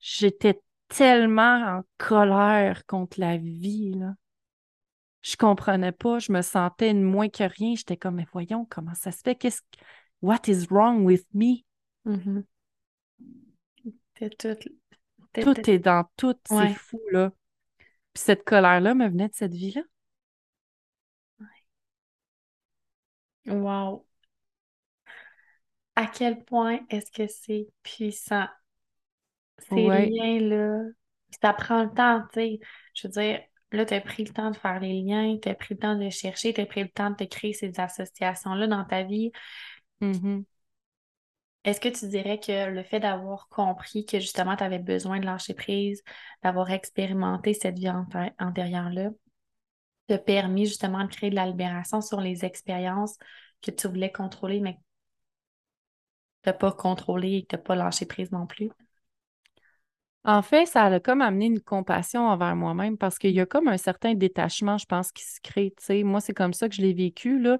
J'étais 0.00 0.60
tellement 0.88 1.78
en 1.78 1.82
colère 1.98 2.84
contre 2.86 3.18
la 3.20 3.36
vie, 3.36 3.94
là. 3.94 4.14
Je 5.24 5.36
comprenais 5.36 5.90
pas, 5.92 6.18
je 6.18 6.30
me 6.32 6.42
sentais 6.42 6.92
moins 6.92 7.30
que 7.30 7.44
rien. 7.44 7.74
J'étais 7.74 7.96
comme, 7.96 8.16
mais 8.16 8.26
voyons, 8.30 8.66
comment 8.66 8.94
ça 8.94 9.10
se 9.10 9.22
fait? 9.22 9.34
Qu'est-ce 9.34 9.62
que- 9.62 9.78
What 10.20 10.40
is 10.48 10.66
wrong 10.70 11.04
with 11.04 11.26
me? 11.32 11.64
T'es 14.14 14.28
tout. 14.30 14.54
Tout 15.32 15.70
est 15.70 15.78
dans 15.78 16.04
tout, 16.16 16.36
c'est 16.46 16.74
fou, 16.74 17.00
là. 17.10 17.32
Puis 18.12 18.22
cette 18.22 18.44
colère-là 18.44 18.94
me 18.94 19.08
venait 19.08 19.28
de 19.28 19.34
cette 19.34 19.54
vie-là. 19.54 19.80
Wow. 23.46 24.06
À 25.96 26.06
quel 26.06 26.44
point 26.44 26.80
est-ce 26.90 27.10
que 27.10 27.26
c'est 27.26 27.66
puissant? 27.82 28.46
Ces 29.58 29.86
Ouais. 29.86 30.06
liens-là. 30.10 30.82
Puis 31.30 31.38
ça 31.40 31.52
prend 31.54 31.84
le 31.84 31.90
temps, 31.90 32.22
tu 32.32 32.40
sais. 32.40 32.60
Je 32.94 33.08
veux 33.08 33.12
dire, 33.12 33.40
là, 33.74 33.84
tu 33.86 33.94
as 33.94 34.00
pris 34.00 34.24
le 34.24 34.32
temps 34.32 34.50
de 34.50 34.56
faire 34.56 34.80
les 34.80 35.02
liens, 35.02 35.38
tu 35.42 35.48
as 35.48 35.54
pris 35.54 35.74
le 35.74 35.80
temps 35.80 35.96
de 35.96 36.08
chercher, 36.10 36.52
tu 36.54 36.60
as 36.60 36.66
pris 36.66 36.82
le 36.82 36.88
temps 36.88 37.10
de 37.10 37.16
te 37.16 37.24
créer 37.24 37.52
ces 37.52 37.78
associations-là 37.78 38.66
dans 38.66 38.84
ta 38.84 39.02
vie. 39.02 39.32
Mhm. 40.00 40.44
Est-ce 41.64 41.80
que 41.80 41.88
tu 41.88 42.08
dirais 42.08 42.38
que 42.38 42.70
le 42.70 42.82
fait 42.82 43.00
d'avoir 43.00 43.48
compris 43.48 44.04
que 44.04 44.20
justement 44.20 44.54
tu 44.56 44.64
avais 44.64 44.78
besoin 44.78 45.18
de 45.18 45.24
lâcher 45.24 45.54
prise, 45.54 46.02
d'avoir 46.42 46.70
expérimenté 46.70 47.54
cette 47.54 47.78
vie 47.78 47.88
anté- 47.88 48.32
antérieure-là, 48.38 49.10
t'a 50.08 50.18
permis 50.18 50.66
justement 50.66 51.04
de 51.04 51.08
créer 51.08 51.30
de 51.30 51.34
la 51.34 51.46
libération 51.46 52.00
sur 52.00 52.20
les 52.20 52.44
expériences 52.44 53.16
que 53.62 53.70
tu 53.70 53.88
voulais 53.88 54.12
contrôler, 54.12 54.60
mais 54.60 54.78
de 56.44 56.52
pas 56.52 56.70
contrôler 56.70 57.38
et 57.50 57.56
de 57.56 57.60
pas 57.60 57.74
lâcher 57.74 58.06
prise 58.06 58.30
non 58.30 58.46
plus? 58.46 58.70
En 60.24 60.40
fait, 60.40 60.64
ça 60.64 60.84
a 60.84 61.00
comme 61.00 61.20
amené 61.20 61.46
une 61.46 61.60
compassion 61.60 62.26
envers 62.26 62.56
moi-même 62.56 62.96
parce 62.96 63.18
qu'il 63.18 63.32
y 63.32 63.40
a 63.40 63.46
comme 63.46 63.68
un 63.68 63.76
certain 63.76 64.14
détachement, 64.14 64.78
je 64.78 64.86
pense, 64.86 65.12
qui 65.12 65.22
se 65.22 65.38
crée. 65.42 65.74
Moi, 66.02 66.20
c'est 66.20 66.32
comme 66.32 66.54
ça 66.54 66.68
que 66.68 66.74
je 66.74 66.80
l'ai 66.80 66.94
vécu. 66.94 67.38
Là. 67.38 67.58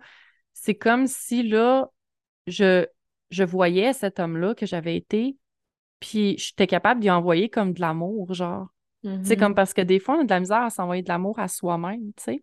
C'est 0.55 0.75
comme 0.75 1.07
si 1.07 1.43
là, 1.43 1.91
je, 2.47 2.87
je 3.31 3.45
voyais 3.45 3.93
cet 3.93 4.19
homme-là 4.19 4.55
que 4.55 4.65
j'avais 4.65 4.97
été, 4.97 5.37
puis 6.01 6.39
j'étais 6.39 6.67
capable 6.67 7.01
d'y 7.01 7.11
envoyer 7.11 7.51
comme 7.51 7.75
de 7.75 7.81
l'amour, 7.81 8.33
genre. 8.33 8.69
C'est 9.23 9.37
comme 9.37 9.53
mm-hmm. 9.53 9.55
parce 9.55 9.75
que 9.75 9.83
des 9.83 9.99
fois, 9.99 10.17
on 10.17 10.21
a 10.21 10.25
de 10.25 10.31
la 10.31 10.41
misère 10.41 10.63
à 10.63 10.71
s'envoyer 10.71 11.03
de 11.03 11.09
l'amour 11.11 11.39
à 11.39 11.47
soi-même, 11.47 12.13
tu 12.17 12.23
sais. 12.23 12.43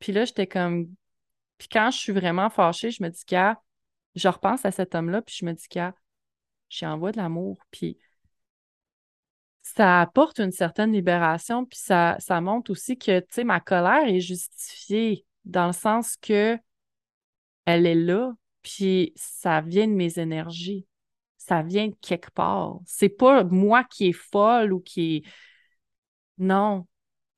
Puis 0.00 0.12
là, 0.12 0.24
j'étais 0.24 0.48
comme. 0.48 0.88
Puis 1.58 1.68
quand 1.68 1.92
je 1.92 1.98
suis 1.98 2.12
vraiment 2.12 2.50
fâchée, 2.50 2.90
je 2.90 3.00
me 3.04 3.08
dis, 3.08 3.24
qu'à 3.24 3.60
je 4.16 4.26
repense 4.26 4.64
à 4.64 4.72
cet 4.72 4.96
homme-là, 4.96 5.22
puis 5.22 5.36
je 5.38 5.44
me 5.44 5.52
dis, 5.52 5.68
qu'à 5.68 5.94
j'y 6.68 6.86
envoie 6.86 7.12
de 7.12 7.18
l'amour. 7.18 7.58
Puis 7.70 7.98
ça 9.74 10.00
apporte 10.00 10.38
une 10.38 10.52
certaine 10.52 10.92
libération, 10.92 11.64
puis 11.64 11.78
ça, 11.78 12.16
ça 12.20 12.40
montre 12.40 12.70
aussi 12.70 12.96
que, 12.96 13.18
tu 13.18 13.26
sais, 13.30 13.44
ma 13.44 13.58
colère 13.58 14.06
est 14.06 14.20
justifiée 14.20 15.26
dans 15.44 15.66
le 15.66 15.72
sens 15.72 16.16
que 16.16 16.56
elle 17.64 17.84
est 17.84 17.96
là, 17.96 18.32
puis 18.62 19.12
ça 19.16 19.60
vient 19.60 19.88
de 19.88 19.92
mes 19.92 20.20
énergies. 20.20 20.86
Ça 21.36 21.62
vient 21.62 21.88
de 21.88 21.96
quelque 22.00 22.30
part. 22.30 22.78
C'est 22.86 23.08
pas 23.08 23.42
moi 23.42 23.82
qui 23.82 24.08
est 24.08 24.12
folle 24.12 24.72
ou 24.72 24.80
qui 24.80 25.16
est. 25.16 25.22
Non. 26.38 26.86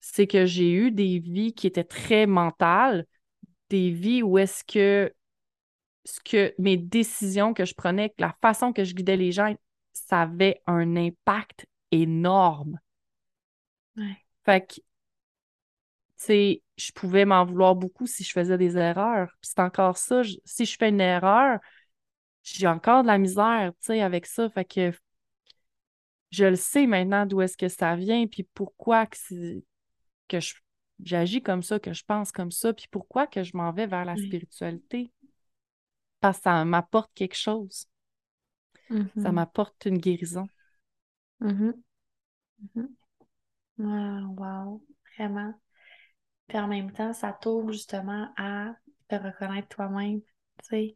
C'est 0.01 0.27
que 0.27 0.45
j'ai 0.45 0.71
eu 0.73 0.91
des 0.91 1.19
vies 1.19 1.55
qui 1.55 1.67
étaient 1.67 1.83
très 1.83 2.27
mentales, 2.27 3.07
des 3.71 3.91
vies 3.91 4.23
où 4.23 4.37
est-ce 4.39 4.65
que 4.65 5.13
ce 6.05 6.21
que 6.21 6.55
mes 6.59 6.77
décisions 6.77 7.55
que 7.55 7.65
je 7.65 7.75
prenais, 7.75 8.15
la 8.19 8.37
façon 8.43 8.73
que 8.73 8.85
je 8.85 8.95
guidais 8.95 9.17
les 9.17 9.33
gens, 9.33 9.55
ça 9.95 10.23
avait 10.23 10.61
un 10.67 10.97
impact 10.97 11.67
énorme. 11.91 12.79
Fait 14.45 14.67
que, 14.67 14.75
tu 14.75 14.83
sais, 16.17 16.63
je 16.77 16.93
pouvais 16.93 17.25
m'en 17.25 17.45
vouloir 17.45 17.75
beaucoup 17.75 18.07
si 18.07 18.25
je 18.25 18.33
faisais 18.33 18.59
des 18.59 18.77
erreurs. 18.77 19.29
Puis 19.41 19.51
c'est 19.55 19.61
encore 19.61 19.99
ça, 19.99 20.23
si 20.45 20.65
je 20.65 20.77
fais 20.77 20.89
une 20.89 21.01
erreur, 21.01 21.59
j'ai 22.43 22.67
encore 22.67 23.03
de 23.03 23.09
la 23.09 23.19
misère, 23.19 23.73
tu 23.81 23.87
sais, 23.87 24.01
avec 24.01 24.27
ça. 24.27 24.49
Fait 24.51 24.65
que 24.65 24.93
je 26.31 26.45
le 26.45 26.57
sais 26.57 26.87
maintenant 26.87 27.27
d'où 27.27 27.41
est-ce 27.41 27.57
que 27.57 27.69
ça 27.69 27.97
vient, 27.97 28.27
puis 28.27 28.47
pourquoi 28.55 29.07
que, 29.07 29.63
que 30.29 30.39
j'agis 31.03 31.43
comme 31.43 31.63
ça, 31.63 31.79
que 31.79 31.93
je 31.93 32.05
pense 32.05 32.33
comme 32.33 32.51
ça, 32.51 32.73
puis 32.73 32.87
pourquoi 32.91 33.27
que 33.27 33.43
je 33.43 33.57
m'en 33.57 33.73
vais 33.73 33.87
vers 33.87 34.05
la 34.05 34.17
spiritualité. 34.17 35.11
Parce 36.21 36.39
que 36.39 36.45
ça 36.45 36.65
m'apporte 36.65 37.11
quelque 37.15 37.37
chose. 37.37 37.87
Ça 38.89 38.95
mm-hmm. 38.95 39.33
m'apporte 39.33 39.85
une 39.85 39.99
guérison. 39.99 40.49
Mm-hmm. 41.43 41.71
Mm-hmm. 42.77 44.37
Wow, 44.37 44.83
vraiment. 45.17 45.55
Puis 46.49 46.59
en 46.59 46.69
même 46.69 46.93
temps, 46.93 47.13
ça 47.13 47.33
t'ouvre 47.33 47.73
justement 47.73 48.33
à 48.37 48.75
te 49.09 49.17
reconnaître 49.17 49.69
toi-même. 49.69 50.21
Tu 50.63 50.67
sais, 50.69 50.95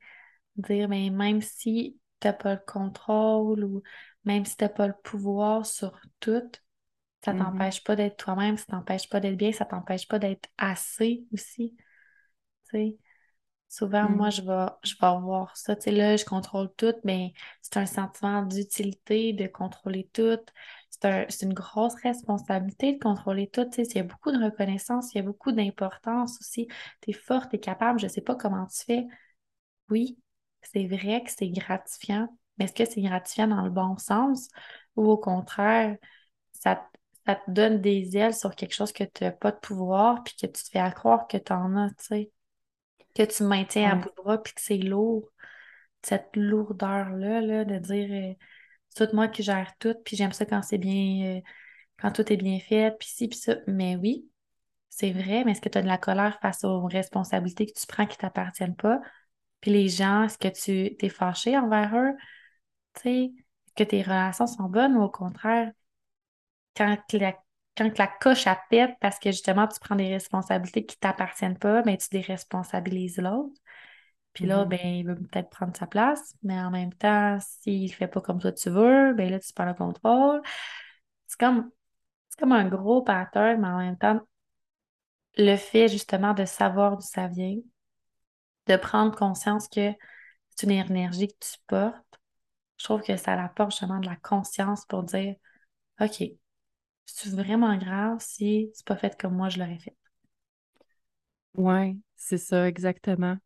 dire, 0.57 0.89
mais 0.89 1.11
même 1.11 1.43
si 1.43 1.99
tu 2.21 2.29
n'as 2.29 2.35
pas 2.35 2.55
le 2.55 2.61
contrôle 2.67 3.65
ou 3.65 3.83
même 4.25 4.45
si 4.47 4.57
tu 4.57 4.65
n'as 4.65 4.71
pas 4.71 4.89
le 4.89 4.95
pouvoir 5.05 5.67
sur 5.67 5.99
tout, 6.21 6.43
ça 7.25 7.35
t'empêche 7.35 7.85
pas 7.85 7.97
d'être 7.97 8.17
toi-même, 8.19 8.57
ça 8.59 8.67
t'empêche 8.69 9.09
pas 9.09 9.21
d'être 9.21 9.37
bien, 9.37 9.53
ça 9.53 9.65
t'empêche 9.67 10.09
pas 10.09 10.19
d'être 10.19 10.49
assez 10.59 11.25
aussi. 11.33 11.77
Tu 12.71 12.71
sais, 12.71 12.99
Souvent, 13.73 14.07
moi, 14.11 14.29
mm. 14.29 14.33
je 14.33 14.43
vais, 14.43 14.67
je 14.85 14.95
vais 15.01 15.07
avoir 15.07 15.57
ça. 15.57 15.75
Tu 15.75 15.85
sais, 15.85 15.93
là, 15.93 16.15
je 16.19 16.27
contrôle 16.27 16.71
tout, 16.77 16.93
mais 17.05 17.33
c'est 17.63 17.79
un 17.79 17.87
sentiment 17.87 18.43
d'utilité 18.43 19.33
de 19.33 19.47
contrôler 19.47 20.11
tout. 20.13 20.39
C'est 20.91 21.43
une 21.43 21.55
grosse 21.55 21.95
responsabilité 21.95 22.93
de 22.93 22.99
contrôler 22.99 23.49
tout. 23.49 23.65
Tu 23.65 23.77
sais, 23.77 23.91
il 23.93 23.97
y 23.97 24.01
a 24.01 24.03
beaucoup 24.03 24.31
de 24.31 24.45
reconnaissance, 24.45 25.15
il 25.15 25.19
y 25.19 25.21
a 25.21 25.25
beaucoup 25.25 25.53
d'importance 25.53 26.39
aussi. 26.41 26.69
Tu 27.01 27.11
es 27.11 27.13
forte, 27.15 27.49
tu 27.49 27.57
es 27.57 27.61
capable, 27.61 27.99
je 27.99 28.05
ne 28.05 28.11
sais 28.11 28.21
pas 28.21 28.35
comment 28.35 28.67
tu 28.67 28.85
fais. 28.85 29.07
Oui, 29.89 30.19
c'est 30.61 30.87
vrai 30.87 31.25
que 31.25 31.31
c'est 31.31 31.49
gratifiant, 31.49 32.29
mais 32.59 32.67
est-ce 32.67 32.75
que 32.75 32.85
c'est 32.85 33.01
gratifiant 33.01 33.49
dans 33.49 33.63
le 33.63 33.71
bon 33.71 33.97
sens 33.97 34.49
ou 34.97 35.11
au 35.11 35.17
contraire, 35.17 35.97
ça, 36.53 36.87
ça 37.27 37.37
te 37.37 37.51
donne 37.51 37.81
des 37.81 38.19
ailes 38.19 38.35
sur 38.35 38.55
quelque 38.55 38.75
chose 38.75 38.93
que 38.93 39.05
tu 39.05 39.25
n'as 39.25 39.33
pas 39.33 39.53
de 39.53 39.59
pouvoir 39.61 40.23
puis 40.25 40.35
que 40.35 40.47
tu 40.47 40.63
te 40.63 40.71
fais 40.71 40.93
croire 40.95 41.27
que 41.27 41.39
tu 41.39 41.53
en 41.55 41.75
as, 41.77 41.89
tu 41.91 42.05
sais? 42.05 42.33
Que 43.15 43.23
tu 43.23 43.45
maintiens 43.45 43.91
à 43.93 43.95
bout 43.97 44.11
de 44.11 44.23
bras 44.23 44.43
puis 44.43 44.55
que 44.55 44.61
c'est 44.61 44.79
lourd. 44.79 45.29
Cette 46.03 46.35
lourdeur-là, 46.37 47.41
là, 47.41 47.65
de 47.65 47.79
dire 47.79 48.09
euh, 48.11 48.35
c'est 48.91 49.09
tout 49.09 49.17
moi 49.17 49.29
qui 49.29 49.43
gère 49.43 49.73
tout, 49.79 49.95
puis 50.05 50.17
j'aime 50.17 50.33
ça 50.33 50.47
quand 50.47 50.63
c'est 50.63 50.79
bien, 50.79 51.39
euh, 51.39 51.41
quand 52.01 52.13
tout 52.13 52.33
est 52.33 52.37
bien 52.37 52.59
fait, 52.61 52.97
puis 52.99 53.09
ci, 53.09 53.29
puis 53.29 53.39
ça. 53.39 53.57
Mais 53.67 53.97
oui, 53.97 54.29
c'est 54.89 55.13
vrai, 55.13 55.45
mais 55.45 55.53
est-ce 55.53 55.61
que 55.61 55.69
tu 55.69 55.79
as 55.79 55.83
de 55.83 55.89
la 55.89 55.99
colère 55.99 56.39
face 56.41 56.65
aux 56.65 56.87
responsabilités 56.87 57.67
que 57.67 57.79
tu 57.79 57.87
prends 57.87 58.07
qui 58.07 58.17
ne 58.19 58.23
t'appartiennent 58.23 58.77
pas? 58.77 59.01
Puis 59.61 59.71
les 59.71 59.89
gens, 59.89 60.25
est-ce 60.25 60.39
que 60.39 60.49
tu 60.49 60.97
t'es 60.97 61.09
fâché 61.09 61.57
envers 61.57 61.95
eux? 61.97 62.13
Tu 62.95 63.03
sais, 63.03 63.33
que 63.77 63.85
tes 63.85 64.03
relations 64.03 64.47
sont 64.47 64.65
bonnes 64.65 64.97
ou 64.97 65.03
au 65.03 65.11
contraire, 65.11 65.73
quand 66.77 66.97
la 67.13 67.35
quand 67.77 67.99
la 67.99 68.07
coche 68.07 68.47
à 68.47 68.61
pète 68.71 68.93
parce 69.01 69.19
que 69.19 69.31
justement 69.31 69.67
tu 69.67 69.81
prends 69.81 69.97
des 69.97 70.13
responsabilités 70.13 70.85
qui 70.87 70.97
ne 70.97 71.01
t'appartiennent 71.01 71.59
pas, 71.59 71.79
mais 71.85 71.93
ben, 71.93 71.99
tu 71.99 72.09
déresponsabilises 72.11 73.19
l'autre. 73.19 73.61
Puis 74.35 74.47
là, 74.47 74.65
mm-hmm. 74.65 74.69
ben, 74.69 74.81
il 74.87 75.07
veut 75.07 75.17
peut-être 75.17 75.51
prendre 75.51 75.77
sa 75.77 75.87
place, 75.87 76.35
mais 76.43 76.59
en 76.61 76.71
même 76.71 76.93
temps, 76.95 77.39
s'il 77.41 77.91
ne 77.91 77.95
fait 77.95 78.09
pas 78.09 78.21
comme 78.21 78.41
toi 78.41 78.53
tu 78.53 78.71
veux, 78.71 79.15
ben 79.15 79.31
là, 79.31 79.39
tu 79.41 79.53
prends 79.53 79.67
le 79.67 79.75
contrôle. 79.75 80.43
C'est 81.27 81.39
comme, 81.39 81.71
comme 82.39 82.53
un 82.53 82.69
gros 82.69 83.03
pattern, 83.03 83.61
mais 83.61 83.69
en 83.69 83.79
même 83.79 83.99
temps, 83.99 84.21
le 85.37 85.57
fait 85.57 85.89
justement 85.89 86.35
de 86.35 86.45
savoir 86.45 86.97
d'où 86.97 87.03
ça 87.03 87.29
vient, 87.29 87.57
de 88.67 88.77
prendre 88.77 89.17
conscience 89.17 89.69
que 89.69 89.93
c'est 90.51 90.67
une 90.67 90.73
énergie 90.73 91.29
que 91.29 91.39
tu 91.41 91.59
portes, 91.67 92.21
je 92.79 92.85
trouve 92.85 93.03
que 93.03 93.17
ça 93.17 93.33
apporte 93.43 93.73
justement 93.73 94.01
de 94.01 94.07
la 94.07 94.17
conscience 94.17 94.85
pour 94.87 95.03
dire 95.05 95.37
OK, 96.01 96.23
c'est 97.15 97.31
vraiment 97.31 97.77
grave 97.77 98.19
si 98.21 98.71
c'est 98.75 98.87
pas 98.87 98.97
fait 98.97 99.21
comme 99.21 99.35
moi 99.35 99.49
je 99.49 99.59
l'aurais 99.59 99.79
fait. 99.79 99.97
Oui, 101.55 102.01
c'est 102.17 102.39
ça, 102.39 102.67
exactement. 102.67 103.37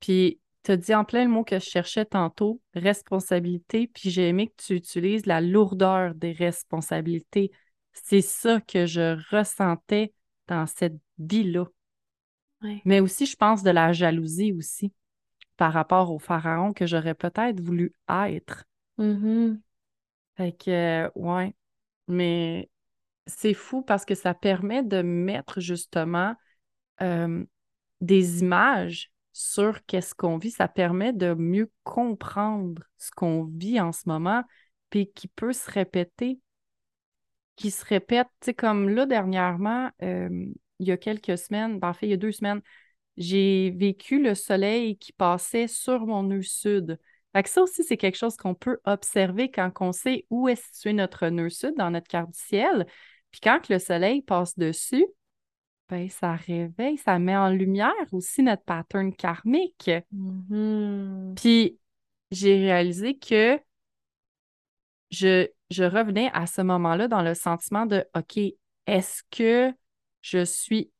Puis, 0.00 0.40
tu 0.62 0.72
as 0.72 0.76
dit 0.76 0.94
en 0.94 1.04
plein 1.04 1.24
le 1.24 1.30
mot 1.30 1.44
que 1.44 1.58
je 1.58 1.64
cherchais 1.64 2.04
tantôt, 2.04 2.60
responsabilité, 2.74 3.86
puis 3.86 4.10
j'ai 4.10 4.28
aimé 4.28 4.48
que 4.48 4.62
tu 4.62 4.74
utilises 4.74 5.26
la 5.26 5.40
lourdeur 5.40 6.14
des 6.14 6.32
responsabilités. 6.32 7.50
C'est 7.92 8.20
ça 8.20 8.60
que 8.60 8.86
je 8.86 9.16
ressentais 9.34 10.12
dans 10.46 10.66
cette 10.66 10.98
vie-là. 11.18 11.66
Mais 12.84 13.00
aussi, 13.00 13.24
je 13.26 13.36
pense 13.36 13.62
de 13.62 13.70
la 13.70 13.92
jalousie 13.92 14.52
aussi 14.52 14.92
par 15.56 15.72
rapport 15.72 16.10
au 16.12 16.18
pharaon 16.18 16.72
que 16.72 16.86
j'aurais 16.86 17.14
peut-être 17.14 17.60
voulu 17.60 17.92
être. 18.08 18.64
Mm-hmm. 18.98 19.60
Fait 20.36 20.52
que, 20.52 21.10
ouais. 21.14 21.54
Mais 22.08 22.68
c'est 23.28 23.54
fou 23.54 23.82
parce 23.82 24.04
que 24.04 24.16
ça 24.16 24.34
permet 24.34 24.82
de 24.82 25.02
mettre 25.02 25.60
justement 25.60 26.34
des 28.00 28.40
images 28.40 29.12
sur 29.32 29.84
qu'est-ce 29.86 30.16
qu'on 30.16 30.38
vit. 30.38 30.50
Ça 30.50 30.66
permet 30.66 31.12
de 31.12 31.34
mieux 31.34 31.70
comprendre 31.84 32.82
ce 32.96 33.12
qu'on 33.12 33.44
vit 33.44 33.80
en 33.80 33.92
ce 33.92 34.08
moment, 34.08 34.42
puis 34.90 35.12
qui 35.12 35.28
peut 35.28 35.52
se 35.52 35.70
répéter, 35.70 36.40
qui 37.54 37.70
se 37.70 37.84
répète. 37.84 38.26
Tu 38.40 38.46
sais, 38.46 38.54
comme 38.54 38.88
là, 38.88 39.06
dernièrement, 39.06 39.90
il 40.00 40.54
y 40.80 40.90
a 40.90 40.96
quelques 40.96 41.38
semaines, 41.38 41.78
ben, 41.78 41.90
en 41.90 41.92
fait, 41.92 42.06
il 42.06 42.10
y 42.10 42.14
a 42.14 42.16
deux 42.16 42.32
semaines, 42.32 42.62
j'ai 43.16 43.70
vécu 43.76 44.22
le 44.22 44.34
soleil 44.34 44.96
qui 44.96 45.12
passait 45.12 45.66
sur 45.68 46.06
mon 46.06 46.22
nœud 46.22 46.42
sud. 46.42 46.98
Fait 47.34 47.46
ça 47.46 47.62
aussi, 47.62 47.84
c'est 47.84 47.96
quelque 47.96 48.16
chose 48.16 48.36
qu'on 48.36 48.54
peut 48.54 48.78
observer 48.84 49.50
quand 49.50 49.70
on 49.80 49.92
sait 49.92 50.26
où 50.30 50.48
est 50.48 50.60
situé 50.60 50.92
notre 50.92 51.28
nœud 51.28 51.50
sud 51.50 51.74
dans 51.76 51.90
notre 51.90 52.08
carte 52.08 52.30
du 52.30 52.38
ciel. 52.38 52.86
Puis 53.30 53.40
quand 53.42 53.68
le 53.68 53.78
soleil 53.78 54.22
passe 54.22 54.56
dessus, 54.58 55.06
ben, 55.88 56.08
ça 56.08 56.34
réveille, 56.34 56.98
ça 56.98 57.18
met 57.18 57.36
en 57.36 57.48
lumière 57.48 57.92
aussi 58.12 58.42
notre 58.42 58.62
pattern 58.62 59.12
karmique. 59.14 59.90
Mm-hmm. 60.12 61.34
Puis 61.34 61.78
j'ai 62.30 62.56
réalisé 62.56 63.16
que 63.16 63.58
je, 65.10 65.48
je 65.70 65.84
revenais 65.84 66.30
à 66.34 66.46
ce 66.46 66.60
moment-là 66.60 67.08
dans 67.08 67.22
le 67.22 67.34
sentiment 67.34 67.86
de 67.86 68.04
OK, 68.14 68.38
est-ce 68.86 69.22
que 69.30 69.72
je 70.20 70.44
suis 70.44 70.90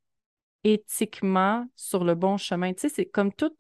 éthiquement 0.64 1.66
sur 1.76 2.04
le 2.04 2.14
bon 2.14 2.36
chemin? 2.36 2.72
Tu 2.72 2.82
sais, 2.82 2.88
c'est 2.88 3.06
comme 3.06 3.32
tout 3.32 3.54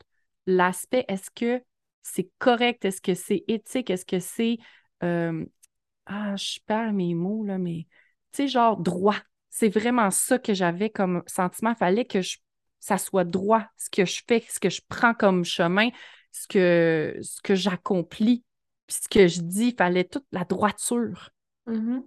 l'aspect, 0.46 1.04
est-ce 1.08 1.30
que 1.30 1.62
c'est 2.02 2.30
correct? 2.38 2.84
Est-ce 2.84 3.00
que 3.00 3.14
c'est 3.14 3.44
éthique? 3.48 3.90
Est-ce 3.90 4.06
que 4.06 4.18
c'est. 4.18 4.58
Euh, 5.02 5.44
ah, 6.06 6.36
je 6.36 6.58
perds 6.66 6.94
mes 6.94 7.14
mots, 7.14 7.44
là, 7.44 7.58
mais 7.58 7.86
tu 8.32 8.42
sais, 8.42 8.48
genre 8.48 8.76
droit. 8.76 9.16
C'est 9.50 9.68
vraiment 9.68 10.10
ça 10.10 10.38
que 10.38 10.54
j'avais 10.54 10.90
comme 10.90 11.22
sentiment. 11.26 11.70
Il 11.70 11.76
fallait 11.76 12.04
que 12.04 12.22
je, 12.22 12.38
ça 12.80 12.98
soit 12.98 13.24
droit, 13.24 13.64
ce 13.76 13.90
que 13.90 14.04
je 14.04 14.22
fais, 14.26 14.44
ce 14.48 14.60
que 14.60 14.70
je 14.70 14.80
prends 14.88 15.14
comme 15.14 15.44
chemin, 15.44 15.88
ce 16.32 16.46
que, 16.46 17.18
ce 17.22 17.40
que 17.42 17.54
j'accomplis. 17.54 18.44
Puis 18.86 18.98
ce 19.02 19.08
que 19.08 19.26
je 19.26 19.40
dis, 19.40 19.68
il 19.68 19.74
fallait 19.76 20.04
toute 20.04 20.26
la 20.32 20.44
droiture. 20.44 21.30
Mhm. 21.66 22.02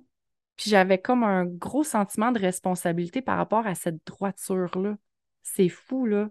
Puis 0.56 0.70
j'avais 0.70 1.00
comme 1.00 1.24
un 1.24 1.46
gros 1.46 1.84
sentiment 1.84 2.32
de 2.32 2.40
responsabilité 2.40 3.22
par 3.22 3.38
rapport 3.38 3.66
à 3.66 3.76
cette 3.76 4.06
droiture-là. 4.06 4.98
C'est 5.42 5.70
fou, 5.70 6.06
là. 6.06 6.30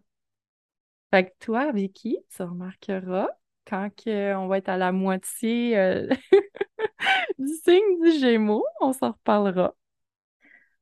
Fait 1.11 1.27
que 1.27 1.33
toi, 1.41 1.73
Vicky, 1.73 2.19
tu 2.35 2.43
remarqueras 2.43 3.29
quand 3.67 3.91
on 4.07 4.47
va 4.49 4.59
être 4.59 4.69
à 4.69 4.77
la 4.77 4.93
moitié 4.93 5.79
euh, 5.79 6.09
du 7.39 7.53
signe 7.65 8.01
du 8.03 8.19
Gémeaux, 8.19 8.65
on 8.81 8.93
s'en 8.93 9.13
reparlera. 9.13 9.75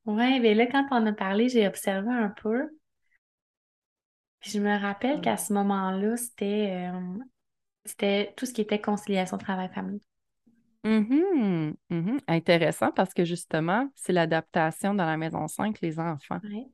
Ouais, 0.09 0.39
mais 0.41 0.55
là, 0.55 0.65
quand 0.67 0.85
on 0.91 1.05
a 1.05 1.13
parlé, 1.13 1.47
j'ai 1.47 1.65
observé 1.67 2.09
un 2.11 2.27
peu. 2.29 2.69
Puis 4.41 4.51
je 4.51 4.59
me 4.59 4.77
rappelle 4.79 5.21
qu'à 5.21 5.37
ce 5.37 5.53
moment-là, 5.53 6.17
c'était 6.17 6.89
euh, 6.93 7.17
c'était 7.85 8.33
tout 8.37 8.45
ce 8.47 8.53
qui 8.53 8.61
était 8.61 8.81
conciliation 8.81 9.37
travail-famille. 9.37 10.01
Mhm, 10.83 11.75
mhm. 11.89 12.19
Intéressant 12.27 12.91
parce 12.91 13.13
que 13.13 13.25
justement, 13.25 13.89
c'est 13.95 14.13
l'adaptation 14.13 14.93
dans 14.93 15.05
la 15.05 15.17
maison 15.17 15.47
5, 15.47 15.79
les 15.81 15.99
enfants. 15.99 16.39
Ouais. 16.43 16.69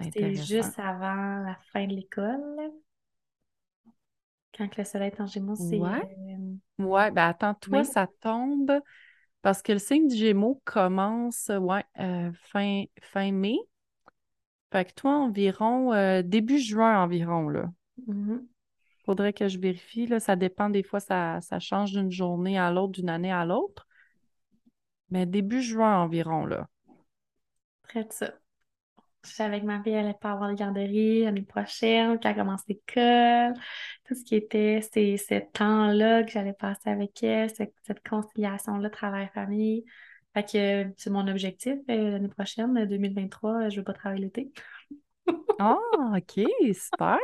C'était 0.00 0.34
juste 0.34 0.78
avant 0.78 1.42
la 1.44 1.56
fin 1.72 1.86
de 1.86 1.94
l'école. 1.94 2.72
Quand 4.56 4.76
le 4.76 4.84
soleil 4.84 5.08
est 5.10 5.20
en 5.20 5.26
gémeaux, 5.26 5.56
c'est. 5.56 5.76
Ouais. 5.76 6.00
euh, 6.00 6.54
Ouais, 6.78 7.10
ben 7.12 7.28
attends, 7.28 7.54
toi, 7.54 7.84
Oui. 7.84 7.84
ça 7.84 8.08
tombe 8.20 8.72
parce 9.42 9.62
que 9.62 9.72
le 9.72 9.78
signe 9.78 10.08
du 10.08 10.16
Gémeaux 10.16 10.60
commence, 10.64 11.50
ouais, 11.50 11.84
euh, 11.98 12.30
fin, 12.34 12.84
fin 13.00 13.32
mai. 13.32 13.56
Fait 14.72 14.84
que 14.84 14.92
toi, 14.94 15.16
environ, 15.16 15.92
euh, 15.92 16.22
début 16.22 16.58
juin 16.58 17.02
environ, 17.02 17.48
là. 17.48 17.70
mhm. 18.06 18.46
Faudrait 19.04 19.32
que 19.32 19.48
je 19.48 19.58
vérifie, 19.58 20.06
là. 20.06 20.20
Ça 20.20 20.36
dépend, 20.36 20.70
des 20.70 20.82
fois, 20.82 21.00
ça, 21.00 21.40
ça 21.40 21.58
change 21.58 21.92
d'une 21.92 22.10
journée 22.10 22.58
à 22.58 22.70
l'autre, 22.70 22.92
d'une 22.92 23.08
année 23.08 23.32
à 23.32 23.44
l'autre. 23.44 23.86
Mais 25.10 25.26
début 25.26 25.62
juin 25.62 25.98
environ, 26.02 26.46
là. 26.46 26.68
Près 27.82 28.04
de 28.04 28.12
ça. 28.12 28.39
Je 29.24 29.30
savais 29.30 29.60
que 29.60 29.66
ma 29.66 29.82
fille 29.82 29.94
allait 29.94 30.14
pas 30.14 30.32
avoir 30.32 30.48
de 30.50 30.54
garderie 30.54 31.24
l'année 31.24 31.42
prochaine, 31.42 32.18
qu'elle 32.18 32.34
commence 32.34 32.62
l'école, 32.68 33.52
tout 34.04 34.14
ce 34.14 34.24
qui 34.24 34.34
était 34.34 34.80
ces, 34.92 35.18
ce 35.18 35.40
temps-là 35.52 36.22
que 36.22 36.30
j'allais 36.30 36.54
passer 36.54 36.88
avec 36.88 37.22
elle, 37.22 37.50
cette, 37.50 37.74
cette 37.82 38.06
conciliation-là, 38.08 38.88
travail-famille. 38.88 39.84
Fait 40.32 40.44
que 40.44 40.84
euh, 40.84 40.90
c'est 40.96 41.10
mon 41.10 41.26
objectif 41.26 41.78
euh, 41.90 42.10
l'année 42.12 42.28
prochaine, 42.28 42.76
euh, 42.78 42.86
2023, 42.86 43.54
euh, 43.66 43.70
je 43.70 43.76
veux 43.76 43.84
pas 43.84 43.92
travailler 43.92 44.22
l'été. 44.24 44.52
Ah, 45.58 45.76
OK, 46.16 46.40
super. 46.72 47.18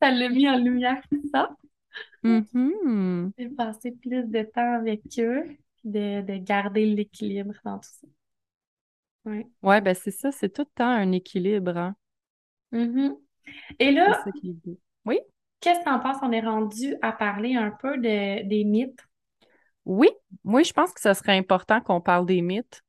Ça 0.00 0.10
l'a 0.10 0.28
mis 0.28 0.48
en 0.48 0.58
lumière 0.58 1.00
tout 1.08 1.22
ça. 1.32 1.50
Mhm. 2.24 3.32
J'ai 3.38 3.48
passé 3.50 3.92
plus 3.92 4.24
de 4.24 4.42
temps 4.42 4.74
avec 4.74 5.02
eux, 5.18 5.44
puis 5.76 5.90
de, 5.90 6.22
de 6.22 6.36
garder 6.38 6.86
l'équilibre 6.86 7.54
dans 7.64 7.78
tout 7.78 7.90
ça. 7.90 8.08
Ouais. 9.24 9.46
Ouais, 9.62 9.80
ben 9.80 9.94
c'est 9.94 10.10
ça, 10.10 10.30
c'est 10.32 10.50
tout 10.52 10.62
le 10.62 10.68
temps 10.74 10.88
un 10.88 11.12
équilibre, 11.12 11.76
hein. 11.76 11.96
Mhm. 12.72 13.16
Et 13.80 13.92
là, 13.92 14.24
qui. 14.40 14.56
Oui? 15.04 15.20
qu'est-ce 15.60 15.78
que 15.80 15.84
t'en 15.84 15.98
penses? 16.00 16.18
On 16.22 16.32
est 16.32 16.40
rendu 16.40 16.96
à 17.02 17.12
parler 17.12 17.54
un 17.56 17.70
peu 17.70 17.96
de, 17.98 18.42
des 18.46 18.64
mythes. 18.64 19.00
Oui, 19.84 20.08
moi, 20.44 20.62
je 20.62 20.72
pense 20.72 20.92
que 20.92 21.00
ce 21.00 21.12
serait 21.14 21.36
important 21.36 21.80
qu'on 21.80 22.00
parle 22.00 22.26
des 22.26 22.40
mythes. 22.42 22.82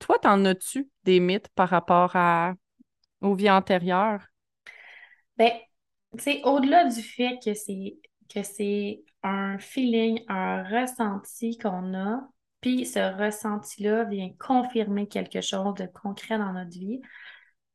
Toi, 0.00 0.18
t'en 0.20 0.44
as-tu 0.46 0.88
des 1.04 1.20
mythes 1.20 1.48
par 1.54 1.68
rapport 1.70 2.16
à 2.16 2.54
aux 3.22 3.34
vies 3.34 3.50
antérieures? 3.50 4.26
Ben, 5.36 5.52
c'est 6.18 6.42
au-delà 6.44 6.84
du 6.84 7.02
fait 7.02 7.38
que 7.44 7.54
c'est 7.54 7.98
que 8.32 8.42
c'est 8.42 9.02
un 9.22 9.58
feeling, 9.58 10.22
un 10.28 10.62
ressenti 10.64 11.56
qu'on 11.58 11.94
a, 11.94 12.28
puis 12.60 12.86
ce 12.86 12.98
ressenti-là 13.24 14.04
vient 14.04 14.30
confirmer 14.38 15.08
quelque 15.08 15.40
chose 15.40 15.74
de 15.74 15.86
concret 15.86 16.38
dans 16.38 16.52
notre 16.52 16.70
vie. 16.70 17.00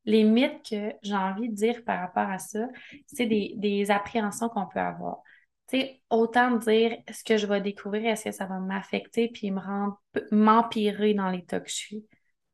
Les 0.05 0.23
mythes 0.23 0.69
que 0.69 0.93
j'ai 1.03 1.15
envie 1.15 1.49
de 1.49 1.55
dire 1.55 1.83
par 1.85 1.99
rapport 2.01 2.29
à 2.29 2.39
ça, 2.39 2.67
c'est 3.07 3.25
des, 3.25 3.53
des 3.57 3.91
appréhensions 3.91 4.49
qu'on 4.49 4.67
peut 4.67 4.79
avoir. 4.79 5.21
Tu 5.67 5.79
sais, 5.79 6.01
autant 6.09 6.57
dire 6.57 6.97
ce 7.11 7.23
que 7.23 7.37
je 7.37 7.47
vais 7.47 7.61
découvrir, 7.61 8.07
est-ce 8.11 8.25
que 8.25 8.31
ça 8.31 8.45
va 8.45 8.59
m'affecter 8.59 9.29
puis 9.29 9.51
me 9.51 9.59
rendre, 9.61 9.99
m'empirer 10.31 11.13
dans 11.13 11.29
l'état 11.29 11.59
que 11.61 11.69
je 11.69 11.75
suis. 11.75 12.01
Tu 12.01 12.09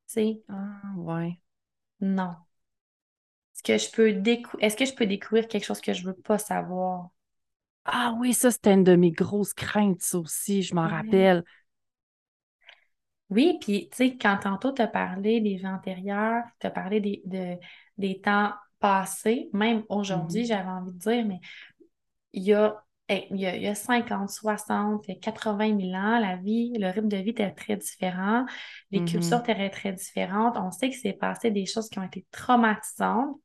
sais, 0.07 0.41
Ah, 0.47 0.93
ouais. 0.97 1.39
non. 2.01 2.47
Est-ce 3.53 3.61
que 3.63 3.77
je 3.77 3.91
peux 3.91 4.11
décou- 4.11 4.57
est-ce 4.59 4.75
que 4.75 4.85
je 4.85 4.95
peux 4.95 5.05
découvrir 5.05 5.47
quelque 5.47 5.63
chose 5.65 5.81
que 5.81 5.93
je 5.93 6.03
veux 6.03 6.15
pas 6.15 6.39
savoir? 6.39 7.11
Ah 7.85 8.13
oui, 8.19 8.33
ça, 8.33 8.51
c'était 8.51 8.73
une 8.73 8.83
de 8.83 8.95
mes 8.95 9.11
grosses 9.11 9.53
craintes, 9.53 10.01
ça 10.01 10.19
aussi, 10.19 10.61
je 10.63 10.75
m'en 10.75 10.85
Ouais. 10.85 10.87
rappelle. 10.87 11.43
Oui, 13.29 13.57
puis 13.61 13.89
tu 13.91 13.97
sais, 13.97 14.17
quand 14.17 14.37
tantôt 14.37 14.71
tu 14.73 14.81
as 14.81 14.87
parlé 14.87 15.39
des 15.41 15.55
vies 15.57 15.67
antérieures, 15.67 16.43
tu 16.59 16.65
as 16.67 16.71
parlé 16.71 16.99
des, 16.99 17.21
de- 17.25 17.57
des 17.97 18.21
temps 18.21 18.53
passés, 18.79 19.49
même 19.53 19.83
aujourd'hui, 19.89 20.45
Mhm. 20.45 20.45
j'avais 20.45 20.69
envie 20.69 20.93
de 20.93 20.97
dire, 20.97 21.25
mais 21.25 21.39
il 22.33 22.43
y 22.43 22.53
a, 22.53 22.83
il 23.09 23.37
y 23.37 23.45
a, 23.47 23.55
il 23.55 23.63
y 23.63 23.67
a 23.67 23.75
50, 23.75 24.29
60, 24.29 25.05
80 25.21 25.73
000 25.73 25.95
ans, 25.95 26.19
la 26.19 26.37
vie, 26.37 26.73
le 26.79 26.89
rythme 26.91 27.07
de 27.09 27.17
vie 27.17 27.31
était 27.31 27.51
très 27.53 27.77
différent, 27.77 28.45
les 28.91 29.03
Mhm. 29.03 29.03
cultures 29.03 29.41
étaient 29.47 29.69
très 29.69 29.93
différentes. 29.93 30.57
On 30.57 30.71
sait 30.71 30.89
qu'il 30.89 30.99
s'est 30.99 31.13
passé 31.13 31.51
des 31.51 31.65
choses 31.65 31.89
qui 31.89 31.99
ont 31.99 32.03
été 32.03 32.25
traumatisantes, 32.31 33.37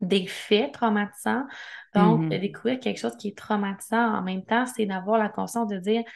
des 0.00 0.26
faits 0.26 0.72
traumatisants. 0.74 1.46
Donc, 1.94 2.30
de 2.30 2.38
découvrir 2.38 2.80
quelque 2.80 2.98
chose 3.00 3.16
qui 3.16 3.28
est 3.28 3.38
traumatisant 3.38 4.14
en 4.16 4.22
même 4.22 4.44
temps, 4.44 4.66
c'est 4.66 4.86
d'avoir 4.86 5.18
la 5.18 5.28
conscience 5.30 5.68
de 5.68 5.78
dire, 5.78 6.04
tu 6.04 6.10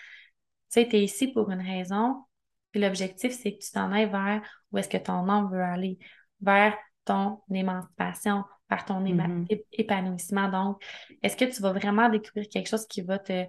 sais, 0.68 0.88
tu 0.88 0.96
es 0.96 1.04
ici 1.04 1.28
pour 1.32 1.50
une 1.50 1.60
raison, 1.62 2.24
puis 2.70 2.80
l'objectif, 2.80 3.32
c'est 3.32 3.52
que 3.56 3.64
tu 3.64 3.70
t'en 3.72 3.92
ailles 3.92 4.10
vers 4.10 4.42
où 4.72 4.78
est-ce 4.78 4.88
que 4.88 4.96
ton 4.98 5.28
âme 5.28 5.50
veut 5.50 5.62
aller, 5.62 5.98
vers 6.40 6.76
ton 7.04 7.40
émancipation, 7.52 8.44
vers 8.70 8.84
ton 8.84 9.04
éma- 9.04 9.28
Mhm. 9.28 9.46
ép- 9.50 9.64
épanouissement. 9.72 10.48
Donc, 10.48 10.82
est-ce 11.22 11.36
que 11.36 11.44
tu 11.46 11.62
vas 11.62 11.72
vraiment 11.72 12.08
découvrir 12.08 12.48
quelque 12.48 12.68
chose 12.68 12.86
qui 12.86 13.02
va 13.02 13.18
te, 13.18 13.46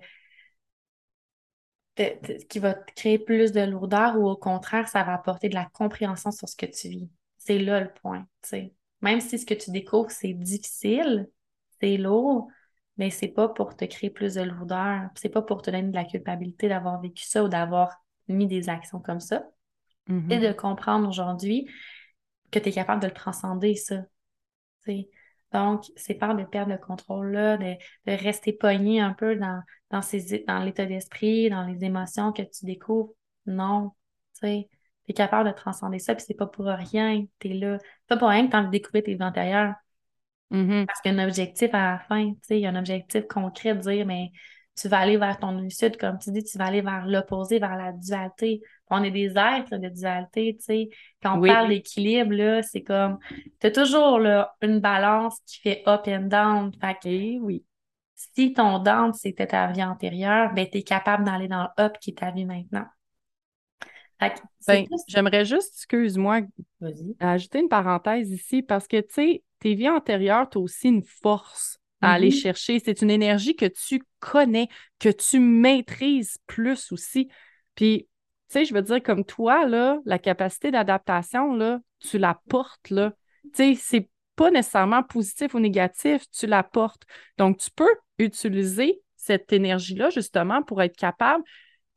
te- 1.95 2.19
te- 2.21 2.45
qui 2.45 2.59
va 2.59 2.73
te 2.73 2.91
créer 2.93 3.19
plus 3.19 3.51
de 3.51 3.61
lourdeur 3.61 4.17
ou 4.17 4.27
au 4.29 4.35
contraire, 4.37 4.87
ça 4.87 5.03
va 5.03 5.13
apporter 5.13 5.49
de 5.49 5.55
la 5.55 5.65
compréhension 5.73 6.31
sur 6.31 6.47
ce 6.47 6.55
que 6.55 6.65
tu 6.65 6.89
vis? 6.89 7.09
C'est 7.37 7.59
là 7.59 7.79
le 7.81 7.91
point. 7.93 8.27
Même 9.01 9.21
si 9.21 9.39
ce 9.39 9.45
que 9.45 9.53
tu 9.53 9.71
découvres, 9.71 10.11
c'est 10.11 10.33
difficile, 10.33 11.29
c'est 11.79 11.97
lourd, 11.97 12.49
mais 12.97 13.09
c'est 13.09 13.29
pas 13.29 13.47
pour 13.49 13.75
te 13.75 13.85
créer 13.85 14.09
plus 14.09 14.35
de 14.35 14.41
lourdeur, 14.41 15.09
c'est 15.15 15.29
pas 15.29 15.41
pour 15.41 15.61
te 15.61 15.71
donner 15.71 15.87
de 15.89 15.95
la 15.95 16.05
culpabilité 16.05 16.67
d'avoir 16.67 17.01
vécu 17.01 17.23
ça 17.25 17.43
ou 17.43 17.47
d'avoir 17.47 18.03
mis 18.29 18.47
des 18.47 18.69
actions 18.69 18.99
comme 18.99 19.19
ça. 19.19 19.45
Mhm. 20.07 20.27
C'est 20.29 20.39
de 20.39 20.53
comprendre 20.53 21.07
aujourd'hui 21.07 21.69
que 22.51 22.59
tu 22.59 22.69
es 22.69 22.71
capable 22.71 23.01
de 23.01 23.07
le 23.07 23.13
transcender, 23.13 23.75
ça. 23.75 24.01
tu 24.83 24.91
sais. 24.91 25.09
Donc, 25.51 25.85
c'est 25.95 26.13
par 26.13 26.35
de 26.35 26.43
perdre 26.43 26.71
le 26.71 26.77
contrôle-là, 26.77 27.57
de, 27.57 27.73
de 28.05 28.11
rester 28.11 28.53
pogné 28.53 29.01
un 29.01 29.13
peu 29.13 29.35
dans, 29.35 29.61
dans, 29.89 30.01
ces, 30.01 30.43
dans 30.47 30.59
l'état 30.59 30.85
d'esprit, 30.85 31.49
dans 31.49 31.63
les 31.63 31.83
émotions 31.83 32.31
que 32.31 32.43
tu 32.43 32.65
découvres. 32.65 33.13
Non, 33.45 33.91
tu 34.39 34.47
es 34.47 35.13
capable 35.15 35.49
de 35.49 35.55
transcender 35.55 35.97
ça, 35.97 36.13
puis 36.13 36.23
c'est 36.27 36.35
pas 36.35 36.45
pour 36.45 36.65
rien 36.65 37.25
que 37.25 37.29
tu 37.39 37.49
es 37.49 37.53
là. 37.55 37.79
C'est 37.79 38.07
pas 38.07 38.17
pour 38.17 38.29
rien 38.29 38.45
que 38.45 38.51
tu 38.51 38.55
as 38.55 38.59
envie 38.59 38.67
de 38.67 38.71
découvrir 38.71 39.03
tes 39.03 39.15
vies 39.15 39.23
antérieures. 39.23 39.73
Mhm. 40.51 40.85
Parce 40.85 41.01
qu'il 41.01 41.13
y 41.13 41.19
a 41.19 41.21
un 41.21 41.27
objectif 41.27 41.73
à 41.73 41.91
la 41.93 41.99
fin, 41.99 42.31
tu 42.31 42.39
sais, 42.43 42.59
il 42.59 42.61
y 42.61 42.65
a 42.65 42.69
un 42.69 42.75
objectif 42.75 43.27
concret 43.27 43.75
de 43.75 43.81
dire, 43.81 44.05
mais 44.05 44.31
tu 44.79 44.87
vas 44.87 44.99
aller 44.99 45.17
vers 45.17 45.37
ton 45.39 45.69
sud, 45.69 45.97
comme 45.97 46.17
tu 46.19 46.31
dis, 46.31 46.43
tu 46.43 46.57
vas 46.57 46.65
aller 46.65 46.81
vers 46.81 47.05
l'opposé, 47.05 47.59
vers 47.59 47.75
la 47.75 47.91
dualité. 47.91 48.61
On 48.89 49.03
est 49.03 49.11
des 49.11 49.31
êtres 49.37 49.77
de 49.77 49.89
dualité, 49.89 50.55
tu 50.57 50.63
sais. 50.63 50.89
Quand 51.21 51.37
on 51.37 51.41
Oui. 51.41 51.49
parle 51.49 51.69
d'équilibre, 51.69 52.61
c'est 52.63 52.83
comme, 52.83 53.19
tu 53.59 53.67
as 53.67 53.71
toujours 53.71 54.19
là, 54.19 54.55
une 54.61 54.79
balance 54.79 55.39
qui 55.45 55.59
fait 55.61 55.83
up 55.87 56.01
and 56.07 56.27
down. 56.27 56.71
Fait 56.79 56.95
que 57.01 57.07
Et 57.09 57.39
oui. 57.39 57.63
si 58.15 58.53
ton 58.53 58.79
down, 58.79 59.13
c'était 59.13 59.47
ta 59.47 59.67
vie 59.71 59.83
antérieure, 59.83 60.53
ben, 60.53 60.67
tu 60.69 60.79
es 60.79 60.83
capable 60.83 61.23
d'aller 61.23 61.47
dans 61.47 61.63
le 61.77 61.83
up 61.83 61.97
qui 61.99 62.11
est 62.11 62.17
ta 62.17 62.31
vie 62.31 62.45
maintenant. 62.45 62.85
Ben, 64.67 64.85
j'aimerais 65.07 65.45
juste, 65.45 65.73
excuse-moi, 65.77 66.41
ajouter 67.19 67.59
une 67.59 67.69
parenthèse 67.69 68.29
ici 68.31 68.61
parce 68.61 68.87
que, 68.87 68.99
tu 68.99 69.13
sais, 69.13 69.43
tes 69.59 69.75
vies 69.75 69.89
antérieures, 69.89 70.49
tu 70.49 70.57
as 70.57 70.61
aussi 70.61 70.89
une 70.89 71.03
force 71.03 71.78
à 72.01 72.13
aller 72.13 72.27
Mhm. 72.27 72.31
chercher. 72.31 72.79
C'est 72.79 73.01
une 73.01 73.11
énergie 73.11 73.55
que 73.55 73.65
tu 73.65 74.03
connais, 74.19 74.67
que 74.99 75.09
tu 75.09 75.39
maîtrises 75.39 76.37
plus 76.47 76.91
aussi. 76.91 77.29
Puis, 77.75 78.07
tu 78.49 78.53
sais, 78.53 78.65
je 78.65 78.73
veux 78.73 78.81
dire, 78.81 79.01
comme 79.03 79.25
toi, 79.25 79.65
là, 79.67 79.99
la 80.05 80.19
capacité 80.19 80.71
d'adaptation, 80.71 81.53
là, 81.53 81.79
tu 81.99 82.17
la 82.17 82.39
portes, 82.49 82.89
là. 82.89 83.13
Tu 83.53 83.75
sais, 83.75 83.75
c'est 83.75 84.09
pas 84.35 84.51
nécessairement 84.51 85.03
positif 85.03 85.53
ou 85.53 85.59
négatif, 85.59 86.23
tu 86.31 86.47
la 86.47 86.63
portes. 86.63 87.03
Donc, 87.37 87.57
tu 87.57 87.69
peux 87.71 87.93
utiliser 88.17 89.01
cette 89.17 89.51
énergie-là, 89.51 90.09
justement, 90.09 90.63
pour 90.63 90.81
être 90.81 90.95
capable 90.95 91.43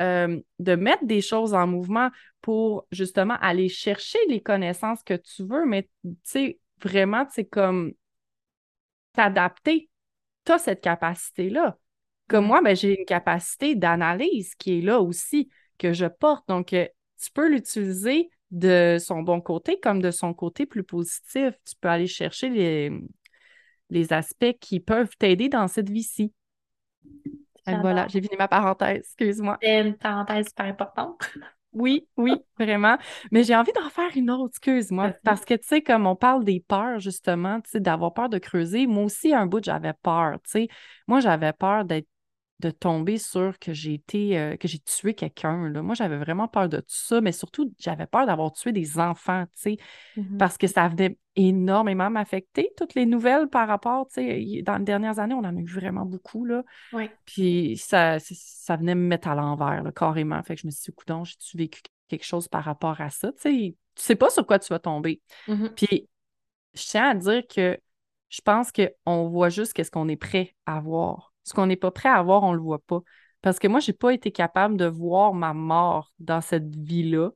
euh, 0.00 0.40
de 0.58 0.74
mettre 0.74 1.04
des 1.04 1.20
choses 1.20 1.54
en 1.54 1.66
mouvement 1.68 2.10
pour 2.40 2.86
justement 2.90 3.36
aller 3.40 3.68
chercher 3.68 4.18
les 4.28 4.40
connaissances 4.40 5.02
que 5.04 5.14
tu 5.14 5.44
veux, 5.44 5.64
mais 5.64 5.88
tu 6.02 6.10
sais, 6.24 6.58
vraiment, 6.82 7.24
c'est 7.30 7.44
comme 7.44 7.92
t'adapter. 9.12 9.88
Tu 10.44 10.52
as 10.52 10.58
cette 10.58 10.80
capacité-là. 10.80 11.78
Comme 12.28 12.46
moi, 12.46 12.60
ben, 12.62 12.74
j'ai 12.74 12.98
une 12.98 13.04
capacité 13.04 13.74
d'analyse 13.74 14.54
qui 14.54 14.78
est 14.78 14.82
là 14.82 15.00
aussi, 15.00 15.50
que 15.78 15.92
je 15.92 16.06
porte. 16.06 16.46
Donc, 16.48 16.72
euh, 16.72 16.86
tu 17.20 17.30
peux 17.32 17.48
l'utiliser 17.48 18.30
de 18.50 18.98
son 19.00 19.22
bon 19.22 19.40
côté 19.40 19.80
comme 19.80 20.02
de 20.02 20.10
son 20.10 20.34
côté 20.34 20.66
plus 20.66 20.84
positif. 20.84 21.54
Tu 21.64 21.74
peux 21.80 21.88
aller 21.88 22.06
chercher 22.06 22.48
les, 22.48 22.90
les 23.90 24.12
aspects 24.12 24.56
qui 24.60 24.80
peuvent 24.80 25.16
t'aider 25.18 25.48
dans 25.48 25.68
cette 25.68 25.90
vie-ci. 25.90 26.32
Voilà, 27.66 28.08
j'ai 28.08 28.20
fini 28.20 28.36
ma 28.36 28.48
parenthèse, 28.48 28.98
excuse-moi. 28.98 29.58
C'est 29.62 29.80
une 29.80 29.96
parenthèse 29.96 30.48
super 30.48 30.66
importante. 30.66 31.30
Oui, 31.72 32.06
oui, 32.18 32.34
vraiment. 32.58 32.98
Mais 33.30 33.44
j'ai 33.44 33.56
envie 33.56 33.72
d'en 33.72 33.88
faire 33.88 34.10
une 34.14 34.30
autre, 34.30 34.48
excuse-moi. 34.50 35.12
Parce 35.24 35.44
que, 35.44 35.54
tu 35.54 35.66
sais, 35.66 35.82
comme 35.82 36.06
on 36.06 36.14
parle 36.16 36.44
des 36.44 36.60
peurs, 36.60 36.98
justement, 37.00 37.60
tu 37.62 37.70
sais, 37.70 37.80
d'avoir 37.80 38.12
peur 38.12 38.28
de 38.28 38.38
creuser, 38.38 38.86
moi 38.86 39.04
aussi, 39.04 39.32
un 39.34 39.46
bout, 39.46 39.64
j'avais 39.64 39.94
peur, 40.02 40.34
tu 40.44 40.50
sais. 40.50 40.68
Moi, 41.08 41.20
j'avais 41.20 41.52
peur 41.54 41.84
d'être 41.86 42.08
de 42.62 42.70
tomber 42.70 43.18
sur 43.18 43.58
que 43.58 43.72
j'ai 43.72 43.94
été, 43.94 44.38
euh, 44.38 44.56
que 44.56 44.68
j'ai 44.68 44.78
tué 44.78 45.14
quelqu'un. 45.14 45.56
Moi, 45.82 45.94
j'avais 45.94 46.16
vraiment 46.16 46.46
peur 46.46 46.68
de 46.68 46.78
tout 46.78 46.84
ça, 46.86 47.20
mais 47.20 47.32
surtout, 47.32 47.72
j'avais 47.78 48.06
peur 48.06 48.24
d'avoir 48.24 48.52
tué 48.52 48.72
des 48.72 48.98
enfants, 48.98 49.44
tu 49.46 49.62
sais, 49.62 49.76
mm-hmm. 50.16 50.36
parce 50.38 50.56
que 50.56 50.68
ça 50.68 50.88
venait 50.88 51.18
énormément 51.34 52.08
m'affecter, 52.08 52.70
toutes 52.76 52.94
les 52.94 53.04
nouvelles 53.04 53.48
par 53.48 53.66
rapport, 53.66 54.06
tu 54.06 54.14
sais, 54.14 54.62
dans 54.62 54.78
les 54.78 54.84
dernières 54.84 55.18
années, 55.18 55.34
on 55.34 55.38
en 55.38 55.56
a 55.56 55.60
eu 55.60 55.66
vraiment 55.66 56.06
beaucoup, 56.06 56.44
là. 56.44 56.62
Oui. 56.92 57.10
Puis 57.24 57.76
ça, 57.76 58.18
ça 58.20 58.76
venait 58.76 58.94
me 58.94 59.06
mettre 59.06 59.28
à 59.28 59.34
l'envers, 59.34 59.82
carrément. 59.94 60.40
Fait 60.44 60.54
que 60.54 60.60
je 60.60 60.66
me 60.66 60.70
suis 60.70 60.92
dit, 60.92 60.92
coudon, 60.92 61.24
j'ai-tu 61.24 61.56
vécu 61.56 61.80
quelque 62.08 62.24
chose 62.24 62.46
par 62.46 62.62
rapport 62.62 63.00
à 63.00 63.10
ça, 63.10 63.32
tu 63.32 63.40
sais, 63.40 63.76
tu 63.94 64.02
sais 64.02 64.16
pas 64.16 64.30
sur 64.30 64.46
quoi 64.46 64.58
tu 64.60 64.68
vas 64.68 64.78
tomber. 64.78 65.20
Mm-hmm. 65.48 65.74
Puis 65.74 66.08
je 66.74 66.86
tiens 66.86 67.10
à 67.10 67.14
dire 67.14 67.42
que 67.48 67.78
je 68.28 68.40
pense 68.40 68.70
qu'on 68.70 69.28
voit 69.28 69.48
juste 69.48 69.72
qu'est-ce 69.72 69.90
qu'on 69.90 70.08
est 70.08 70.16
prêt 70.16 70.54
à 70.64 70.80
voir 70.80 71.31
ce 71.44 71.54
qu'on 71.54 71.66
n'est 71.66 71.76
pas 71.76 71.90
prêt 71.90 72.08
à 72.08 72.22
voir, 72.22 72.42
on 72.42 72.52
ne 72.52 72.56
le 72.56 72.62
voit 72.62 72.78
pas. 72.80 73.00
Parce 73.40 73.58
que 73.58 73.68
moi, 73.68 73.80
je 73.80 73.90
n'ai 73.90 73.96
pas 73.96 74.12
été 74.12 74.30
capable 74.30 74.76
de 74.76 74.86
voir 74.86 75.34
ma 75.34 75.52
mort 75.52 76.12
dans 76.18 76.40
cette 76.40 76.74
vie-là. 76.76 77.30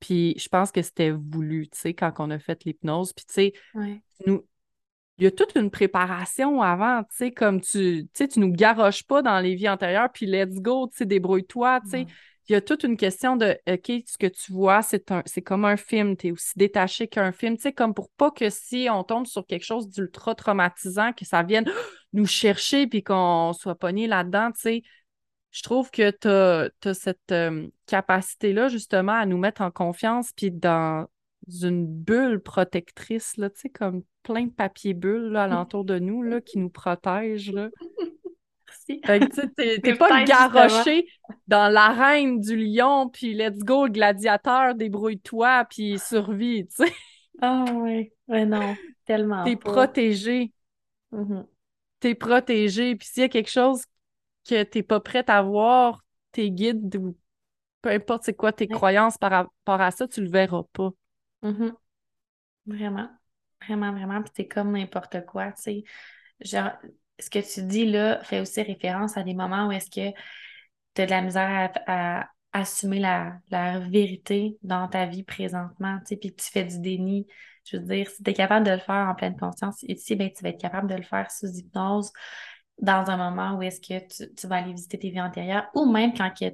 Puis 0.00 0.34
je 0.38 0.48
pense 0.48 0.70
que 0.70 0.82
c'était 0.82 1.10
voulu, 1.10 1.68
tu 1.68 1.78
sais, 1.78 1.94
quand 1.94 2.12
on 2.18 2.30
a 2.30 2.38
fait 2.38 2.64
l'hypnose. 2.64 3.12
Puis 3.14 3.24
tu 3.24 3.34
sais, 3.34 3.52
nous, 4.26 4.46
il 5.18 5.24
y 5.24 5.26
a 5.26 5.30
toute 5.30 5.54
une 5.54 5.70
préparation 5.70 6.60
avant, 6.60 7.02
tu 7.04 7.16
sais, 7.16 7.32
comme 7.32 7.62
tu, 7.62 8.04
tu 8.04 8.08
sais, 8.12 8.28
tu 8.28 8.40
nous 8.40 8.52
garoches 8.52 9.04
pas 9.04 9.22
dans 9.22 9.40
les 9.40 9.54
vies 9.54 9.70
antérieures, 9.70 10.10
puis 10.12 10.26
let's 10.26 10.60
go, 10.60 10.88
tu 10.88 10.98
sais, 10.98 11.06
débrouille-toi, 11.06 11.80
tu 11.84 11.90
sais 11.90 12.06
il 12.48 12.52
y 12.52 12.54
a 12.54 12.60
toute 12.60 12.84
une 12.84 12.96
question 12.96 13.36
de 13.36 13.58
OK, 13.68 13.92
ce 14.06 14.18
que 14.18 14.26
tu 14.26 14.52
vois, 14.52 14.82
c'est 14.82 15.10
un 15.10 15.22
c'est 15.26 15.42
comme 15.42 15.64
un 15.64 15.76
film, 15.76 16.16
tu 16.16 16.28
es 16.28 16.30
aussi 16.30 16.52
détaché 16.56 17.08
qu'un 17.08 17.32
film, 17.32 17.56
tu 17.56 17.62
sais, 17.62 17.72
comme 17.72 17.92
pour 17.92 18.10
pas 18.10 18.30
que 18.30 18.50
si 18.50 18.88
on 18.90 19.02
tombe 19.02 19.26
sur 19.26 19.46
quelque 19.46 19.64
chose 19.64 19.88
d'ultra 19.88 20.34
traumatisant, 20.34 21.12
que 21.12 21.24
ça 21.24 21.42
vienne 21.42 21.68
nous 22.16 22.26
chercher 22.26 22.86
puis 22.86 23.02
qu'on 23.02 23.52
soit 23.52 23.76
pogné 23.76 24.06
là-dedans, 24.06 24.50
tu 24.52 24.60
sais. 24.60 24.82
Je 25.52 25.62
trouve 25.62 25.90
que 25.90 26.10
tu 26.10 26.28
as, 26.28 26.94
cette 26.94 27.32
euh, 27.32 27.68
capacité-là, 27.86 28.68
justement, 28.68 29.12
à 29.12 29.24
nous 29.24 29.38
mettre 29.38 29.62
en 29.62 29.70
confiance 29.70 30.32
puis 30.32 30.50
dans 30.50 31.06
une 31.62 31.86
bulle 31.86 32.42
protectrice, 32.42 33.36
là, 33.36 33.48
tu 33.48 33.60
sais, 33.60 33.68
comme 33.70 34.02
plein 34.22 34.46
de 34.46 34.50
papier 34.50 34.92
bulles 34.92 35.30
là, 35.30 35.44
alentour 35.44 35.84
de 35.84 35.98
nous 35.98 36.22
là, 36.22 36.40
qui 36.40 36.58
nous 36.58 36.68
protègent. 36.68 37.52
Là. 37.52 37.70
t'es 38.86 38.98
pas 39.98 40.24
garoché 40.24 41.06
dans 41.46 41.72
l'arène 41.72 42.40
du 42.40 42.56
lion, 42.56 43.08
puis 43.08 43.32
let's 43.32 43.60
go, 43.60 43.88
gladiateur, 43.88 44.74
débrouille-toi, 44.74 45.64
puis 45.70 45.98
survie, 45.98 46.66
tu 46.66 46.84
sais. 46.84 46.92
Ah 47.40 47.64
oui, 47.74 48.10
ouais, 48.28 48.46
non, 48.46 48.74
tellement. 49.04 49.44
T'es 49.44 49.56
protégé. 49.56 50.52
Protégé, 52.14 52.96
puis 52.96 53.08
s'il 53.08 53.22
y 53.22 53.24
a 53.24 53.28
quelque 53.28 53.50
chose 53.50 53.84
que 54.48 54.62
t'es 54.62 54.82
pas 54.82 55.00
prête 55.00 55.28
à 55.28 55.42
voir, 55.42 56.04
tes 56.32 56.50
guides 56.50 56.96
ou 56.96 57.16
peu 57.82 57.90
importe 57.90 58.24
c'est 58.24 58.34
quoi 58.34 58.52
tes 58.52 58.68
croyances 58.68 59.18
par 59.18 59.30
rapport 59.30 59.80
à 59.80 59.90
ça, 59.90 60.06
tu 60.08 60.22
le 60.22 60.30
verras 60.30 60.62
pas. 60.72 60.90
Mm-hmm. 61.42 61.72
Vraiment, 62.66 63.08
vraiment, 63.62 63.92
vraiment, 63.92 64.22
puis 64.22 64.32
t'es 64.34 64.48
comme 64.48 64.72
n'importe 64.72 65.24
quoi, 65.26 65.52
tu 65.52 65.62
sais. 65.62 65.84
Genre, 66.40 66.72
ce 67.18 67.30
que 67.30 67.38
tu 67.38 67.62
dis 67.62 67.86
là 67.86 68.22
fait 68.24 68.40
aussi 68.40 68.60
référence 68.62 69.16
à 69.16 69.22
des 69.22 69.34
moments 69.34 69.68
où 69.68 69.72
est-ce 69.72 69.90
que 69.90 70.16
tu 70.94 71.02
as 71.02 71.06
de 71.06 71.10
la 71.10 71.22
misère 71.22 71.72
à, 71.86 72.28
assumer 72.52 73.00
la, 73.00 73.78
vérité 73.80 74.56
dans 74.62 74.88
ta 74.88 75.04
vie 75.06 75.22
présentement, 75.22 75.98
tu 76.00 76.06
sais, 76.06 76.16
puis 76.16 76.34
tu 76.34 76.50
fais 76.50 76.64
du 76.64 76.80
déni. 76.80 77.26
Je 77.66 77.76
veux 77.76 77.84
dire, 77.84 78.08
si 78.08 78.22
tu 78.22 78.30
es 78.30 78.34
capable 78.34 78.66
de 78.66 78.72
le 78.72 78.78
faire 78.78 79.08
en 79.08 79.14
pleine 79.14 79.36
conscience 79.36 79.82
ici, 79.82 80.16
ben, 80.16 80.30
tu 80.30 80.42
vas 80.42 80.50
être 80.50 80.60
capable 80.60 80.88
de 80.88 80.94
le 80.94 81.02
faire 81.02 81.30
sous 81.30 81.48
hypnose 81.48 82.12
dans 82.80 83.10
un 83.10 83.16
moment 83.16 83.56
où 83.56 83.62
est-ce 83.62 83.80
que 83.80 84.34
tu, 84.34 84.46
vas 84.46 84.56
aller 84.56 84.72
visiter 84.72 84.98
tes 84.98 85.10
vies 85.10 85.20
antérieures 85.20 85.68
ou 85.74 85.90
même 85.90 86.12
quand 86.14 86.30
tu 86.30 86.50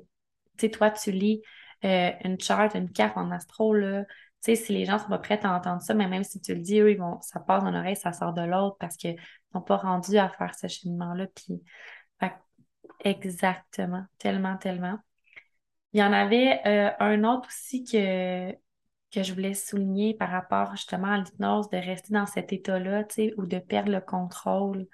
sais, 0.58 0.70
toi, 0.70 0.90
tu 0.90 1.10
lis 1.10 1.42
euh, 1.84 2.10
une 2.24 2.40
charte, 2.40 2.74
une 2.74 2.90
carte 2.90 3.16
en 3.16 3.30
astro, 3.30 3.74
là, 3.74 4.04
tu 4.04 4.10
sais, 4.40 4.56
si 4.56 4.72
les 4.72 4.84
gens 4.84 4.98
sont 4.98 5.08
pas 5.08 5.18
prêts 5.18 5.40
à 5.44 5.54
entendre 5.54 5.82
ça, 5.82 5.94
mais 5.94 6.08
même 6.08 6.24
si 6.24 6.40
tu 6.40 6.54
le 6.54 6.60
dis, 6.60 6.80
eux, 6.80 6.90
ils 6.90 6.98
vont, 6.98 7.20
ça 7.20 7.40
passe 7.40 7.62
dans 7.62 7.70
l'oreille, 7.70 7.96
ça 7.96 8.12
sort 8.12 8.32
de 8.32 8.42
l'autre 8.42 8.76
parce 8.78 8.96
qu'ils 8.96 9.16
sont 9.52 9.60
pas 9.60 9.76
rendus 9.76 10.18
à 10.18 10.28
faire 10.28 10.54
ce 10.54 10.68
cheminement-là. 10.68 11.26
Puis, 11.34 11.62
exactement, 13.04 14.04
tellement, 14.18 14.56
tellement. 14.56 14.98
Il 15.92 16.00
y 16.00 16.02
en 16.02 16.12
avait 16.12 16.60
euh, 16.66 16.90
un 17.00 17.24
autre 17.24 17.48
aussi 17.48 17.84
que, 17.84 18.52
que 19.12 19.22
je 19.22 19.32
voulais 19.34 19.54
souligner 19.54 20.14
par 20.14 20.30
rapport 20.30 20.74
justement 20.74 21.08
à 21.08 21.18
l'hypnose, 21.18 21.68
de 21.70 21.76
rester 21.76 22.12
dans 22.12 22.26
cet 22.26 22.52
état-là, 22.52 23.04
tu 23.04 23.14
sais, 23.14 23.34
ou 23.36 23.46
de 23.46 23.58
perdre 23.58 23.92
le 23.92 24.00
contrôle. 24.00 24.86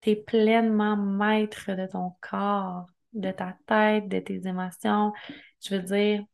Tu 0.00 0.10
es 0.10 0.16
pleinement 0.16 0.96
maître 0.96 1.72
de 1.74 1.86
ton 1.86 2.12
corps, 2.20 2.86
de 3.12 3.30
ta 3.30 3.56
tête, 3.66 4.08
de 4.08 4.18
tes 4.20 4.46
émotions. 4.46 5.12
Je 5.60 5.76
veux 5.76 5.82
dire, 5.82 6.24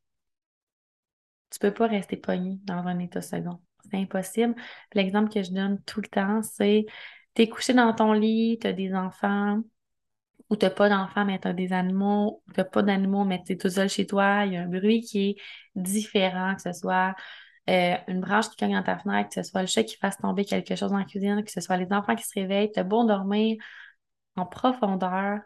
tu 1.50 1.58
peux 1.58 1.72
pas 1.72 1.86
rester 1.86 2.16
pogné 2.16 2.58
dans 2.64 2.86
un 2.86 2.98
état 2.98 3.20
second. 3.20 3.60
C'est 3.90 3.98
impossible. 3.98 4.54
L'exemple 4.94 5.32
que 5.32 5.42
je 5.42 5.52
donne 5.52 5.80
tout 5.84 6.00
le 6.00 6.08
temps, 6.08 6.42
c'est 6.42 6.86
tu 7.34 7.48
couché 7.48 7.74
dans 7.74 7.92
ton 7.94 8.12
lit, 8.12 8.58
tu 8.60 8.66
as 8.66 8.72
des 8.72 8.94
enfants, 8.94 9.62
ou 10.50 10.56
tu 10.56 10.64
n'as 10.64 10.70
pas 10.70 10.88
d'enfants, 10.88 11.24
mais 11.24 11.38
tu 11.40 11.48
as 11.48 11.52
des 11.52 11.72
animaux, 11.72 12.42
ou 12.46 12.52
tu 12.52 12.60
n'as 12.60 12.64
pas 12.64 12.82
d'animaux, 12.82 13.24
mais 13.24 13.42
tu 13.44 13.52
es 13.52 13.56
tout 13.56 13.70
seul 13.70 13.88
chez 13.88 14.06
toi, 14.06 14.44
il 14.46 14.54
y 14.54 14.56
a 14.56 14.62
un 14.62 14.66
bruit 14.68 15.00
qui 15.02 15.30
est 15.30 15.36
différent, 15.74 16.54
que 16.54 16.62
ce 16.62 16.72
soit 16.72 17.14
euh, 17.68 17.96
une 18.08 18.20
branche 18.20 18.48
qui 18.50 18.56
cogne 18.56 18.74
dans 18.74 18.82
ta 18.82 18.98
fenêtre, 18.98 19.30
que 19.30 19.42
ce 19.42 19.50
soit 19.50 19.62
le 19.62 19.66
chat 19.66 19.84
qui 19.84 19.96
fasse 19.96 20.18
tomber 20.18 20.44
quelque 20.44 20.76
chose 20.76 20.90
dans 20.90 20.98
la 20.98 21.04
cuisine, 21.04 21.42
que 21.44 21.50
ce 21.50 21.60
soit 21.60 21.76
les 21.76 21.92
enfants 21.92 22.14
qui 22.14 22.24
se 22.24 22.38
réveillent, 22.38 22.70
tu 22.72 22.78
as 22.80 22.84
beau 22.84 23.04
dormir 23.04 23.56
en 24.36 24.46
profondeur, 24.46 25.40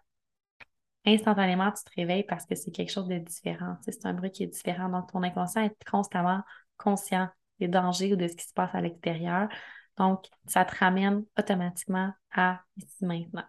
instantanément, 1.07 1.71
tu 1.73 1.85
te 1.85 1.91
réveilles 1.97 2.25
parce 2.25 2.47
que 2.47 2.55
c'est 2.55 2.71
quelque 2.71 2.91
chose 2.91 3.09
de 3.09 3.19
différent. 3.19 3.77
c'est 3.83 4.05
un 4.07 4.15
bruit 4.15 4.31
qui 4.31 4.45
est 4.45 4.49
différent. 4.49 4.89
Donc, 4.89 5.11
ton 5.13 5.23
inconscient 5.23 5.63
est 5.63 5.85
constamment 5.91 6.43
conscient 6.77 7.29
des 7.59 7.69
dangers 7.69 8.13
ou 8.13 8.17
de 8.17 8.29
ce 8.29 8.37
qui 8.37 8.47
se 8.47 8.53
passe 8.55 8.75
à 8.75 8.81
l'extérieur. 8.81 9.49
Donc, 9.97 10.27
ça 10.47 10.65
te 10.65 10.75
ramène 10.77 11.25
automatiquement 11.39 12.13
à 12.33 12.63
ici 12.77 13.05
maintenant. 13.05 13.45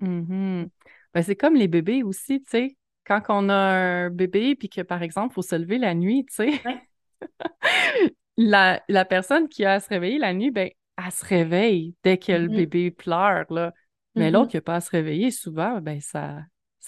Mm-hmm. 0.00 0.68
Ben, 1.14 1.22
c'est 1.22 1.36
comme 1.36 1.54
les 1.54 1.68
bébés 1.68 2.02
aussi, 2.02 2.42
tu 2.42 2.50
sais. 2.50 2.76
Quand 3.04 3.22
on 3.28 3.48
a 3.48 3.54
un 3.54 4.10
bébé 4.10 4.54
puis 4.54 4.68
que, 4.68 4.82
par 4.82 5.02
exemple, 5.02 5.32
il 5.32 5.34
faut 5.34 5.42
se 5.42 5.56
lever 5.56 5.78
la 5.78 5.94
nuit, 5.94 6.26
tu 6.26 6.34
sais. 6.34 6.62
la, 8.36 9.04
personne 9.04 9.48
qui 9.48 9.64
a 9.64 9.74
à 9.74 9.80
se 9.80 9.88
réveiller 9.88 10.18
la 10.18 10.34
nuit, 10.34 10.50
ben, 10.50 10.70
elle 10.96 11.12
se 11.12 11.24
réveille 11.24 11.94
dès 12.02 12.18
que 12.18 12.32
le 12.32 12.48
mm-hmm. 12.48 12.56
bébé 12.56 12.90
pleure, 12.90 13.44
là. 13.50 13.72
Mais 14.14 14.30
l'autre 14.30 14.46
mm-hmm. 14.46 14.50
qui 14.50 14.56
n'a 14.56 14.62
pas 14.62 14.74
à 14.76 14.80
se 14.80 14.90
réveiller, 14.90 15.30
souvent, 15.30 15.80
ben 15.80 16.00
ça 16.00 16.38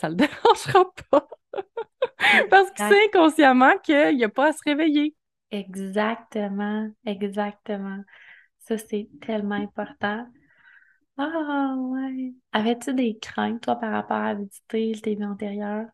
ça 0.01 0.09
le 0.09 0.15
dérangera 0.17 0.85
pas. 1.11 1.29
Parce 2.51 2.71
qu'il 2.73 2.87
sait 2.87 3.07
inconsciemment 3.07 3.77
qu'il 3.79 4.17
n'y 4.17 4.25
a 4.25 4.29
pas 4.29 4.49
à 4.49 4.53
se 4.53 4.63
réveiller. 4.65 5.15
Exactement, 5.51 6.89
exactement. 7.05 8.03
Ça, 8.59 8.79
c'est 8.79 9.09
tellement 9.21 9.57
important. 9.57 10.27
Ah 11.23 11.75
ouais. 11.77 12.33
Avais-tu 12.53 12.95
des 12.95 13.19
craintes, 13.19 13.61
toi, 13.61 13.77
par 13.77 13.93
rapport 13.93 14.17
à 14.17 14.35
visiter 14.35 14.95
le 14.95 15.01
TV 15.01 15.25
antérieur? 15.25 15.87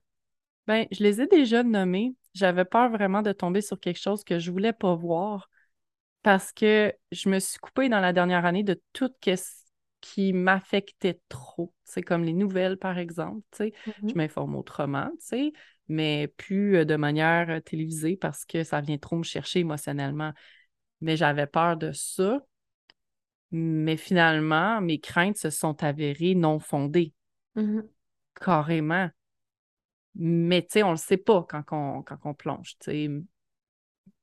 Ben, 0.68 0.86
je 0.92 1.02
les 1.02 1.20
ai 1.20 1.26
déjà 1.26 1.64
nommées. 1.64 2.14
J'avais 2.32 2.64
peur 2.64 2.90
vraiment 2.90 3.22
de 3.22 3.32
tomber 3.32 3.60
sur 3.60 3.80
quelque 3.80 3.98
chose 3.98 4.22
que 4.22 4.38
je 4.38 4.52
voulais 4.52 4.72
pas 4.72 4.94
voir 4.94 5.48
parce 6.22 6.52
que 6.52 6.94
je 7.10 7.28
me 7.28 7.40
suis 7.40 7.58
coupée 7.58 7.88
dans 7.88 7.98
la 7.98 8.12
dernière 8.12 8.44
année 8.44 8.62
de 8.62 8.80
tout 8.92 9.10
ce 9.24 9.36
qui 10.00 10.32
m'affectait 10.32 11.20
trop. 11.28 11.72
C'est 11.82 12.02
comme 12.02 12.22
les 12.22 12.32
nouvelles, 12.32 12.76
par 12.76 12.96
exemple. 12.96 13.42
Je 13.58 13.64
mm-hmm. 13.64 14.14
m'informe 14.14 14.54
autrement, 14.54 15.10
mais 15.88 16.28
plus 16.36 16.76
euh, 16.76 16.84
de 16.84 16.94
manière 16.96 17.50
euh, 17.50 17.60
télévisée 17.60 18.16
parce 18.16 18.44
que 18.44 18.62
ça 18.62 18.80
vient 18.80 18.98
trop 18.98 19.16
me 19.16 19.24
chercher 19.24 19.60
émotionnellement. 19.60 20.32
Mais 21.00 21.16
j'avais 21.16 21.46
peur 21.46 21.76
de 21.76 21.90
ça. 21.92 22.40
Mais 23.52 23.97
finalement, 23.97 24.81
mes 24.81 24.98
craintes 24.98 25.36
se 25.36 25.51
sont 25.51 25.82
avérées 25.82 26.35
non 26.35 26.59
fondées. 26.59 27.12
Mm-hmm. 27.56 27.89
Carrément. 28.40 29.09
Mais 30.14 30.62
tu 30.62 30.68
sais, 30.70 30.82
on 30.82 30.90
le 30.90 30.97
sait 30.97 31.16
pas 31.16 31.47
quand 31.48 31.64
on, 31.73 32.02
quand 32.02 32.18
on 32.24 32.35
plonge, 32.35 32.77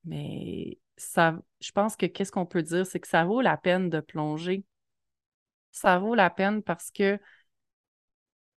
Mais 0.04 0.80
ça, 0.98 1.40
je 1.62 1.72
pense 1.72 1.96
que 1.96 2.06
qu'est-ce 2.06 2.32
qu'on 2.32 2.46
peut 2.46 2.64
dire, 2.64 2.86
c'est 2.86 3.00
que 3.00 3.08
ça 3.08 3.26
vaut 3.26 3.42
la 3.42 3.58
peine 3.58 3.90
de 3.90 4.00
plonger 4.00 4.66
ça 5.74 5.98
vaut 5.98 6.16
la 6.16 6.30
peine 6.30 6.64
parce 6.64 6.90
que 6.92 7.20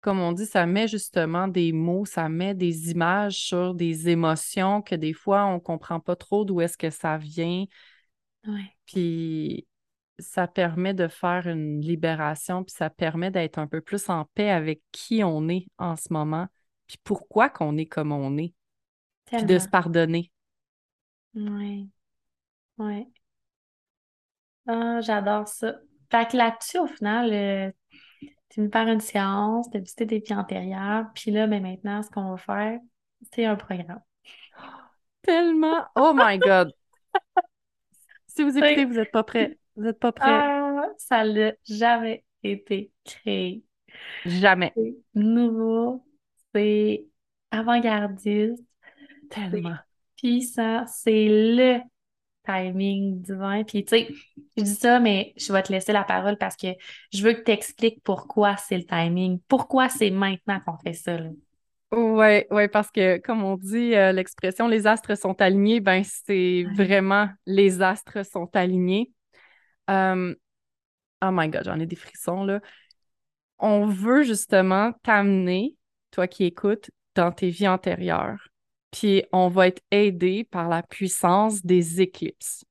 comme 0.03 0.20
on 0.20 0.32
dit, 0.32 0.45
ça 0.45 0.66
met 0.66 0.86
justement 0.86 1.49
des 1.49 1.73
mots, 1.73 2.05
ça 2.05 2.28
met 2.28 2.55
des 2.55 2.91
images 2.91 3.39
sur 3.39 3.74
des 3.74 4.11
émotions 4.11 4.82
que 4.82 4.95
des 4.95 5.15
fois, 5.15 5.47
on 5.47 5.55
ne 5.55 5.61
comprend 5.61 5.99
pas 5.99 6.15
trop 6.15 6.45
d'où 6.45 6.61
est-ce 6.61 6.77
que 6.77 6.91
ça 6.91 7.16
vient. 7.16 7.65
Ouais. 8.47 8.77
Puis 8.85 9.66
ça 10.19 10.47
permet 10.47 10.95
de 10.95 11.09
faire 11.09 11.47
une 11.47 11.81
libération, 11.81 12.65
puis 12.65 12.74
ça 12.74 12.91
permet 12.91 13.31
d'être 13.31 13.59
un 13.59 13.66
peu 13.66 13.81
plus 13.81 14.09
en 14.09 14.24
paix 14.35 14.51
avec 14.51 14.81
qui 14.93 15.24
on 15.24 15.49
est 15.49 15.66
en 15.78 15.97
ce 15.97 16.12
moment, 16.12 16.47
puis 16.86 16.99
pourquoi 17.03 17.49
qu'on 17.49 17.77
est 17.77 17.86
comme 17.86 18.12
on 18.12 18.36
est, 18.39 18.55
puis 19.27 19.45
de 19.45 19.59
se 19.59 19.69
pardonner. 19.69 20.31
Oui. 21.35 21.91
Oui. 22.78 23.07
Ah, 24.66 25.01
j'adore 25.01 25.49
ça. 25.49 25.74
Fait 26.11 26.31
que 26.31 26.36
là-dessus, 26.36 26.78
au 26.78 26.86
final, 26.86 27.32
euh, 27.32 27.70
tu 28.51 28.61
me 28.61 28.70
faire 28.70 28.89
une 28.89 29.01
séance, 29.01 29.69
de 29.70 29.78
visiter 29.78 30.07
des 30.07 30.20
pieds 30.20 30.36
antérieurs, 30.36 31.07
puis 31.15 31.31
là, 31.31 31.47
ben 31.47 31.62
maintenant, 31.62 32.03
ce 32.03 32.11
qu'on 32.11 32.31
va 32.31 32.36
faire, 32.36 32.81
c'est 33.32 33.45
un 33.45 33.57
programme. 33.57 34.01
Tellement! 35.23 35.85
Oh 35.97 36.12
my 36.15 36.39
God! 36.39 36.73
si 38.27 38.43
vous 38.45 38.57
écoutez, 38.57 38.85
vous 38.85 38.95
n'êtes 38.95 39.11
pas 39.11 39.24
prêts. 39.24 39.59
Vous 39.76 39.82
n'êtes 39.84 39.98
pas 40.01 40.12
prêts? 40.12 40.42
Ah, 40.42 40.86
ça 40.98 41.24
n'a 41.24 41.52
jamais 41.64 42.24
été 42.42 42.92
créé. 43.05 43.62
Jamais. 44.24 44.74
C'est 44.76 44.94
nouveau, 45.14 46.05
c'est 46.55 47.06
avant-gardiste, 47.51 48.62
Tellement. 49.28 49.78
puissant, 50.16 50.86
c'est 50.86 51.28
le 51.28 51.80
timing 52.46 53.22
divin. 53.22 53.64
Puis, 53.64 53.84
tu 53.84 53.90
sais, 53.96 54.09
je 54.56 54.62
dis 54.64 54.74
ça, 54.74 55.01
mais 55.01 55.34
je 55.36 55.52
vais 55.52 55.62
te 55.62 55.72
laisser 55.72 55.92
la 55.92 56.05
parole 56.05 56.38
parce 56.38 56.56
que 56.56 56.68
je 57.12 57.24
veux 57.24 57.34
que 57.34 57.42
tu 57.42 57.52
expliques 57.52 58.02
pourquoi 58.05 58.56
c'est 58.59 58.78
le 58.78 58.86
timing, 58.86 59.40
pourquoi 59.48 59.88
c'est 59.90 60.10
maintenant 60.10 60.60
qu'on 60.66 60.78
fait 60.78 60.94
ça. 60.94 61.18
Oui, 61.92 62.42
ouais, 62.51 62.68
parce 62.68 62.90
que 62.90 63.18
comme 63.18 63.44
on 63.44 63.56
dit, 63.56 63.94
euh, 63.94 64.10
l'expression 64.10 64.66
les 64.66 64.86
astres 64.88 65.16
sont 65.16 65.40
alignés, 65.40 65.78
ben 65.80 66.02
c'est 66.05 66.64
vraiment 66.74 67.28
les 67.46 67.82
astres 67.82 68.26
sont 68.26 68.51
alignés. 68.55 69.12
Euh, 69.90 70.35
oh 71.23 71.31
my 71.31 71.48
God, 71.48 71.65
j'en 71.65 71.81
ai 71.81 71.86
des 71.86 71.97
frissons 71.97 72.44
là. 72.44 72.61
On 73.59 73.86
veut 73.86 74.24
justement 74.24 74.93
t'amener, 75.02 75.77
toi 76.11 76.27
qui 76.27 76.44
écoutes, 76.44 76.90
dans 77.15 77.32
tes 77.32 77.51
vies 77.51 77.69
antérieures. 77.69 78.48
Puis 78.90 79.24
on 79.32 79.48
va 79.48 79.69
être 79.69 79.82
aidé 79.90 80.44
par 80.44 80.69
la 80.69 80.82
puissance 80.82 81.65
des 81.65 82.01
éclipses. 82.01 82.65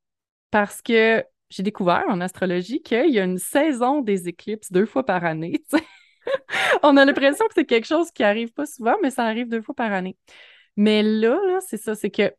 Parce 0.51 0.81
que 0.81 1.23
j'ai 1.49 1.63
découvert 1.63 2.03
en 2.07 2.21
astrologie 2.21 2.81
qu'il 2.81 3.11
y 3.11 3.19
a 3.19 3.23
une 3.23 3.37
saison 3.37 4.01
des 4.01 4.27
éclipses 4.27 4.71
deux 4.71 4.85
fois 4.85 5.05
par 5.05 5.23
année. 5.23 5.63
on 6.83 6.97
a 6.97 7.05
l'impression 7.05 7.45
que 7.47 7.53
c'est 7.55 7.65
quelque 7.65 7.87
chose 7.87 8.11
qui 8.11 8.23
arrive 8.23 8.51
pas 8.53 8.65
souvent, 8.65 8.95
mais 9.01 9.11
ça 9.11 9.25
arrive 9.25 9.49
deux 9.49 9.61
fois 9.61 9.75
par 9.75 9.91
année. 9.91 10.17
Mais 10.77 11.03
là, 11.03 11.39
là 11.47 11.59
c'est 11.61 11.77
ça, 11.77 11.95
c'est 11.95 12.09
que 12.09 12.33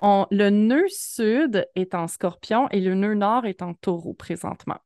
le 0.00 0.50
nœud 0.50 0.88
sud 0.88 1.68
est 1.74 1.94
en 1.94 2.08
scorpion 2.08 2.68
et 2.70 2.80
le 2.80 2.94
nœud 2.94 3.14
nord 3.14 3.46
est 3.46 3.62
en 3.62 3.74
taureau 3.74 4.14
présentement. 4.14 4.78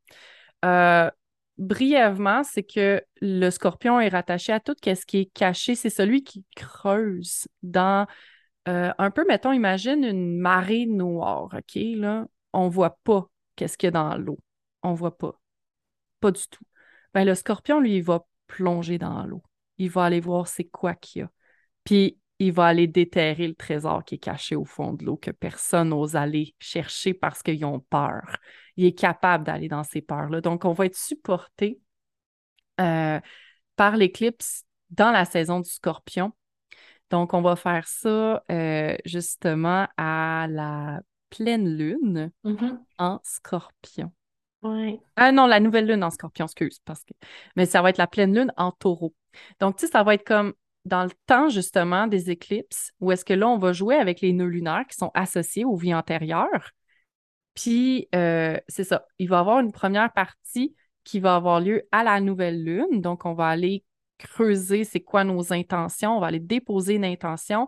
Euh, 0.65 1.11
brièvement, 1.59 2.43
c'est 2.43 2.63
que 2.63 3.03
le 3.21 3.51
scorpion 3.51 4.01
est 4.01 4.09
rattaché 4.09 4.53
à 4.53 4.61
tout 4.61 4.75
ce 4.83 5.07
qui 5.07 5.19
est 5.19 5.33
caché. 5.33 5.75
C'est 5.75 5.91
celui 5.91 6.23
qui 6.23 6.45
creuse 6.55 7.49
dans 7.63 8.07
euh, 8.69 8.93
un 8.99 9.11
peu, 9.11 9.25
mettons, 9.27 9.53
imagine 9.53 10.05
une 10.05 10.39
marée 10.39 10.87
noire, 10.87 11.55
OK? 11.57 11.75
Là, 11.75 12.27
on 12.53 12.69
voit 12.69 12.99
pas 13.05 13.29
qu'est-ce 13.55 13.79
qu'il 13.79 13.87
y 13.87 13.89
a 13.89 13.91
dans 13.93 14.17
l'eau. 14.17 14.39
On 14.83 14.93
voit 14.95 15.17
pas. 15.17 15.41
Pas 16.21 16.33
du 16.33 16.43
tout. 16.49 16.65
Ben, 17.15 17.25
le 17.25 17.35
scorpion, 17.35 17.81
lui, 17.81 17.97
il 17.97 18.03
va 18.03 18.27
plonger 18.49 18.99
dans 18.99 19.25
l'eau. 19.25 19.43
Il 19.79 19.91
va 19.91 20.05
aller 20.05 20.21
voir 20.21 20.49
c'est 20.49 20.65
quoi 20.65 20.95
qu'il 20.95 21.21
y 21.21 21.23
a. 21.25 21.31
Puis 21.85 22.19
il 22.39 22.53
va 22.53 22.67
aller 22.67 22.87
déterrer 22.87 23.49
le 23.49 23.55
trésor 23.55 24.05
qui 24.05 24.17
est 24.17 24.19
caché 24.19 24.57
au 24.57 24.65
fond 24.65 24.93
de 24.93 25.05
l'eau, 25.05 25.17
que 25.17 25.31
personne 25.31 25.91
n'ose 25.91 26.17
aller 26.17 26.55
chercher 26.59 27.15
parce 27.15 27.43
qu'ils 27.43 27.65
ont 27.65 27.81
peur. 27.81 28.37
Il 28.77 28.85
est 28.85 28.99
capable 28.99 29.45
d'aller 29.45 29.69
dans 29.69 29.85
ces 29.85 30.03
peurs-là. 30.03 30.41
Donc, 30.41 30.65
on 30.65 30.73
va 30.73 30.87
être 30.87 30.97
supporté 30.97 31.81
euh, 32.81 33.21
par 33.77 33.97
l'éclipse 33.97 34.65
dans 34.91 35.11
la 35.11 35.25
saison 35.25 35.61
du 35.61 35.71
scorpion. 35.71 36.33
Donc, 37.11 37.33
on 37.33 37.41
va 37.41 37.57
faire 37.57 37.87
ça 37.89 38.43
euh, 38.51 38.97
justement 39.05 39.89
à 39.97 40.47
la 40.51 41.01
pleine 41.31 41.69
lune 41.77 42.31
mm-hmm. 42.45 42.79
en 42.99 43.21
scorpion. 43.25 44.13
Ouais. 44.63 45.01
Ah 45.15 45.33
non, 45.33 45.47
la 45.47 45.61
nouvelle 45.61 45.87
lune 45.87 46.03
en 46.03 46.11
scorpion, 46.11 46.47
excuse, 46.47 46.81
parce 46.85 47.05
que. 47.05 47.13
Mais 47.55 47.67
ça 47.67 47.83
va 47.83 47.91
être 47.91 47.99
la 47.99 48.07
pleine 48.07 48.35
lune 48.35 48.53
en 48.57 48.73
taureau. 48.73 49.15
Donc, 49.61 49.77
tu 49.77 49.87
sais, 49.87 49.93
ça 49.93 50.03
va 50.03 50.15
être 50.15 50.27
comme 50.27 50.55
dans 50.87 51.05
le 51.05 51.11
temps 51.27 51.49
justement 51.49 52.07
des 52.07 52.31
éclipses, 52.31 52.93
où 53.01 53.11
est-ce 53.13 53.25
que 53.25 53.35
là, 53.35 53.49
on 53.49 53.59
va 53.59 53.73
jouer 53.73 53.97
avec 53.97 54.21
les 54.21 54.33
nœuds 54.33 54.47
lunaires 54.47 54.87
qui 54.89 54.97
sont 54.97 55.11
associés 55.15 55.65
aux 55.65 55.77
vies 55.77 55.95
antérieures. 55.95 56.71
Puis, 57.55 58.09
euh, 58.15 58.57
c'est 58.69 58.85
ça, 58.85 59.05
il 59.19 59.29
va 59.29 59.39
y 59.39 59.41
avoir 59.41 59.59
une 59.61 59.73
première 59.73 60.13
partie 60.13 60.77
qui 61.05 61.21
va 61.21 61.35
avoir 61.35 61.61
lieu 61.61 61.83
à 61.91 62.05
la 62.05 62.21
nouvelle 62.21 62.63
lune. 62.63 63.01
Donc, 63.01 63.27
on 63.27 63.35
va 63.35 63.49
aller 63.49 63.85
creuser 64.19 64.85
c'est 64.85 65.01
quoi 65.01 65.25
nos 65.25 65.53
intentions, 65.53 66.17
on 66.17 66.21
va 66.21 66.29
aller 66.29 66.41
déposer 66.41 66.95
une 66.95 67.05
intention, 67.05 67.67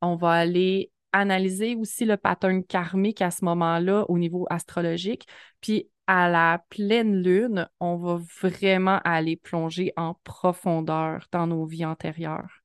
on 0.00 0.16
va 0.16 0.32
aller 0.32 0.90
analyser 1.12 1.74
aussi 1.74 2.04
le 2.04 2.16
pattern 2.16 2.64
karmique 2.64 3.20
à 3.22 3.30
ce 3.30 3.44
moment-là 3.44 4.04
au 4.08 4.18
niveau 4.18 4.46
astrologique. 4.50 5.26
Puis, 5.60 5.88
à 6.06 6.28
la 6.28 6.64
pleine 6.68 7.22
lune, 7.22 7.68
on 7.80 7.96
va 7.96 8.20
vraiment 8.42 9.00
aller 9.04 9.36
plonger 9.36 9.92
en 9.96 10.14
profondeur 10.24 11.26
dans 11.32 11.46
nos 11.46 11.64
vies 11.64 11.84
antérieures. 11.84 12.62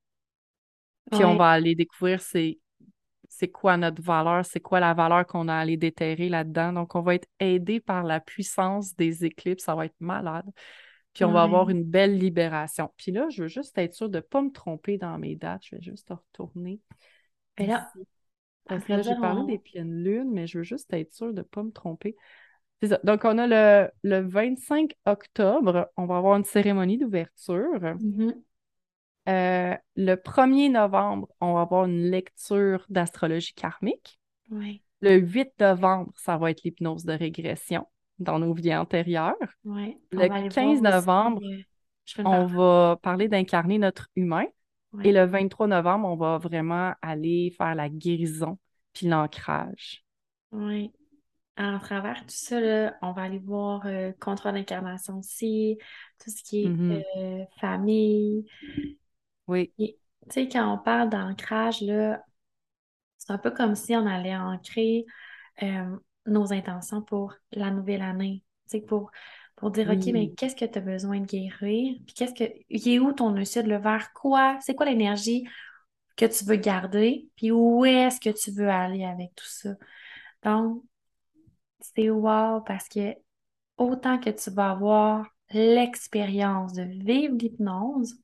Puis 1.11 1.23
on 1.23 1.35
va 1.35 1.51
aller 1.51 1.75
découvrir 1.75 2.21
c'est, 2.21 2.59
c'est 3.29 3.47
quoi 3.47 3.77
notre 3.77 4.01
valeur, 4.01 4.45
c'est 4.45 4.59
quoi 4.59 4.79
la 4.79 4.93
valeur 4.93 5.25
qu'on 5.25 5.47
a 5.47 5.53
à 5.53 5.59
aller 5.59 5.77
déterrer 5.77 6.29
là-dedans. 6.29 6.73
Donc, 6.73 6.95
on 6.95 7.01
va 7.01 7.15
être 7.15 7.27
aidé 7.39 7.79
par 7.79 8.03
la 8.03 8.19
puissance 8.19 8.95
des 8.95 9.23
éclipses, 9.23 9.63
ça 9.63 9.75
va 9.75 9.85
être 9.85 9.95
malade. 9.99 10.45
Puis 11.13 11.25
on 11.25 11.31
va 11.31 11.43
avoir 11.43 11.69
une 11.69 11.83
belle 11.83 12.17
libération. 12.17 12.91
Puis 12.95 13.11
là, 13.11 13.27
je 13.29 13.43
veux 13.43 13.47
juste 13.47 13.77
être 13.77 13.93
sûre 13.93 14.09
de 14.09 14.17
ne 14.17 14.21
pas 14.21 14.41
me 14.41 14.51
tromper 14.51 14.97
dans 14.97 15.17
mes 15.17 15.35
dates. 15.35 15.63
Je 15.65 15.75
vais 15.75 15.81
juste 15.81 16.09
retourner. 16.11 16.79
Et 17.57 17.65
là, 17.65 17.89
Parce 18.67 18.83
que 18.83 19.01
j'ai 19.01 19.15
parlé 19.15 19.43
des 19.45 19.57
pleines 19.57 20.03
lunes, 20.03 20.31
mais 20.31 20.45
je 20.45 20.59
veux 20.59 20.63
juste 20.63 20.93
être 20.93 21.13
sûre 21.13 21.33
de 21.33 21.39
ne 21.39 21.43
pas 21.43 21.63
me 21.63 21.71
tromper. 21.71 22.15
Donc, 22.81 23.25
on 23.25 23.37
a 23.37 23.47
le, 23.47 23.89
le, 24.03 24.27
25 24.27 24.93
octobre, 25.05 25.89
on 25.97 26.05
va 26.05 26.17
avoir 26.17 26.37
une 26.37 26.43
cérémonie 26.43 26.97
d'ouverture. 26.97 27.79
Mm-hmm. 27.79 28.33
Euh, 29.29 29.75
le 29.95 30.15
1er 30.15 30.71
novembre, 30.71 31.27
on 31.41 31.55
va 31.55 31.61
avoir 31.61 31.85
une 31.85 32.09
lecture 32.09 32.85
d'astrologie 32.89 33.53
karmique. 33.53 34.19
Le 35.01 35.17
8 35.17 35.59
novembre, 35.59 36.11
ça 36.15 36.37
va 36.37 36.51
être 36.51 36.63
l'hypnose 36.63 37.03
de 37.03 37.13
régression 37.13 37.87
dans 38.19 38.39
nos 38.39 38.53
vies 38.53 38.75
antérieures. 38.75 39.35
Le 40.11 40.49
15 40.49 40.81
novembre, 40.81 41.41
euh, 41.43 42.23
on 42.23 42.45
va 42.45 42.99
parler 43.01 43.27
d'incarner 43.27 43.79
notre 43.79 44.07
humain. 44.15 44.45
Et 45.03 45.11
le 45.11 45.25
23 45.25 45.67
novembre, 45.67 46.07
on 46.07 46.15
va 46.15 46.37
vraiment 46.37 46.93
aller 47.01 47.53
faire 47.55 47.75
la 47.75 47.89
guérison 47.89 48.57
puis 48.93 49.07
l'ancrage. 49.07 50.03
Oui 50.51 50.91
à 51.57 51.79
travers 51.79 52.21
tout 52.21 52.35
ça, 52.35 52.93
on 53.01 53.11
va 53.11 53.23
aller 53.23 53.39
voir 53.39 53.85
euh, 53.85 54.11
contrôle 54.19 54.53
d'incarnation 54.53 55.17
aussi, 55.17 55.77
tout 56.23 56.29
ce 56.29 56.43
qui 56.43 56.63
est 56.63 56.69
mm-hmm. 56.69 57.03
euh, 57.17 57.45
famille. 57.59 58.45
Oui. 59.47 59.73
Tu 59.77 59.95
sais, 60.29 60.47
quand 60.47 60.71
on 60.71 60.77
parle 60.77 61.09
d'ancrage, 61.09 61.81
là, 61.81 62.23
c'est 63.17 63.31
un 63.31 63.37
peu 63.37 63.51
comme 63.51 63.75
si 63.75 63.95
on 63.95 64.05
allait 64.05 64.35
ancrer 64.35 65.05
euh, 65.63 65.97
nos 66.27 66.53
intentions 66.53 67.01
pour 67.01 67.33
la 67.51 67.71
nouvelle 67.71 68.03
année. 68.03 68.43
Tu 68.69 68.77
sais, 68.77 68.81
pour, 68.81 69.09
pour 69.55 69.71
dire, 69.71 69.89
OK, 69.89 70.05
mais 70.13 70.31
qu'est-ce 70.33 70.55
que 70.55 70.65
tu 70.65 70.77
as 70.77 70.81
besoin 70.81 71.21
de 71.21 71.25
guérir? 71.25 71.97
Puis 72.05 72.13
qu'est-ce 72.13 72.33
que. 72.33 72.51
Il 72.69 72.87
est 72.87 72.99
où 72.99 73.13
ton 73.13 73.31
de 73.31 73.39
le 73.39 73.77
vers 73.77 74.13
quoi? 74.13 74.57
C'est 74.61 74.75
quoi 74.75 74.85
l'énergie 74.85 75.47
que 76.15 76.25
tu 76.25 76.45
veux 76.45 76.57
garder? 76.57 77.29
Puis 77.35 77.51
où 77.51 77.83
est-ce 77.83 78.19
que 78.19 78.29
tu 78.29 78.51
veux 78.51 78.69
aller 78.69 79.03
avec 79.05 79.33
tout 79.35 79.47
ça? 79.47 79.71
Donc, 80.43 80.83
c'est 81.95 82.09
wow 82.09 82.61
parce 82.61 82.87
que 82.89 83.15
autant 83.77 84.19
que 84.19 84.29
tu 84.29 84.49
vas 84.51 84.71
avoir 84.71 85.27
l'expérience 85.51 86.73
de 86.73 86.83
vivre 86.83 87.35
l'hypnose, 87.37 88.15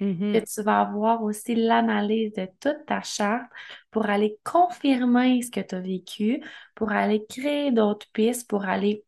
mm-hmm. 0.00 0.32
que 0.32 0.54
tu 0.54 0.62
vas 0.62 0.80
avoir 0.80 1.22
aussi 1.22 1.54
l'analyse 1.54 2.32
de 2.34 2.48
toute 2.60 2.84
ta 2.86 3.02
charte 3.02 3.50
pour 3.90 4.06
aller 4.06 4.38
confirmer 4.44 5.42
ce 5.42 5.50
que 5.50 5.60
tu 5.60 5.74
as 5.74 5.80
vécu, 5.80 6.42
pour 6.74 6.92
aller 6.92 7.24
créer 7.28 7.72
d'autres 7.72 8.06
pistes, 8.12 8.48
pour 8.48 8.64
aller 8.64 9.04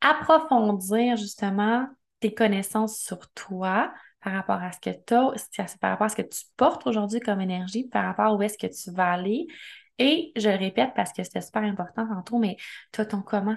approfondir 0.00 1.16
justement 1.16 1.88
tes 2.20 2.34
connaissances 2.34 2.98
sur 2.98 3.28
toi 3.30 3.92
par 4.22 4.32
rapport 4.32 4.62
à 4.62 4.72
ce 4.72 4.80
que 4.80 4.90
tu 4.90 5.78
par 5.80 5.90
rapport 5.90 6.06
à 6.06 6.08
ce 6.08 6.16
que 6.16 6.22
tu 6.22 6.42
portes 6.56 6.86
aujourd'hui 6.86 7.20
comme 7.20 7.40
énergie, 7.40 7.84
par 7.84 8.04
rapport 8.04 8.24
à 8.26 8.34
où 8.34 8.42
est-ce 8.42 8.58
que 8.58 8.66
tu 8.66 8.90
vas 8.94 9.12
aller, 9.12 9.46
et 9.98 10.32
je 10.36 10.48
le 10.48 10.56
répète 10.56 10.90
parce 10.94 11.12
que 11.12 11.22
c'était 11.22 11.40
super 11.40 11.62
important 11.62 12.06
tantôt, 12.06 12.38
mais 12.38 12.56
toi, 12.92 13.06
ton 13.06 13.22
comment? 13.22 13.56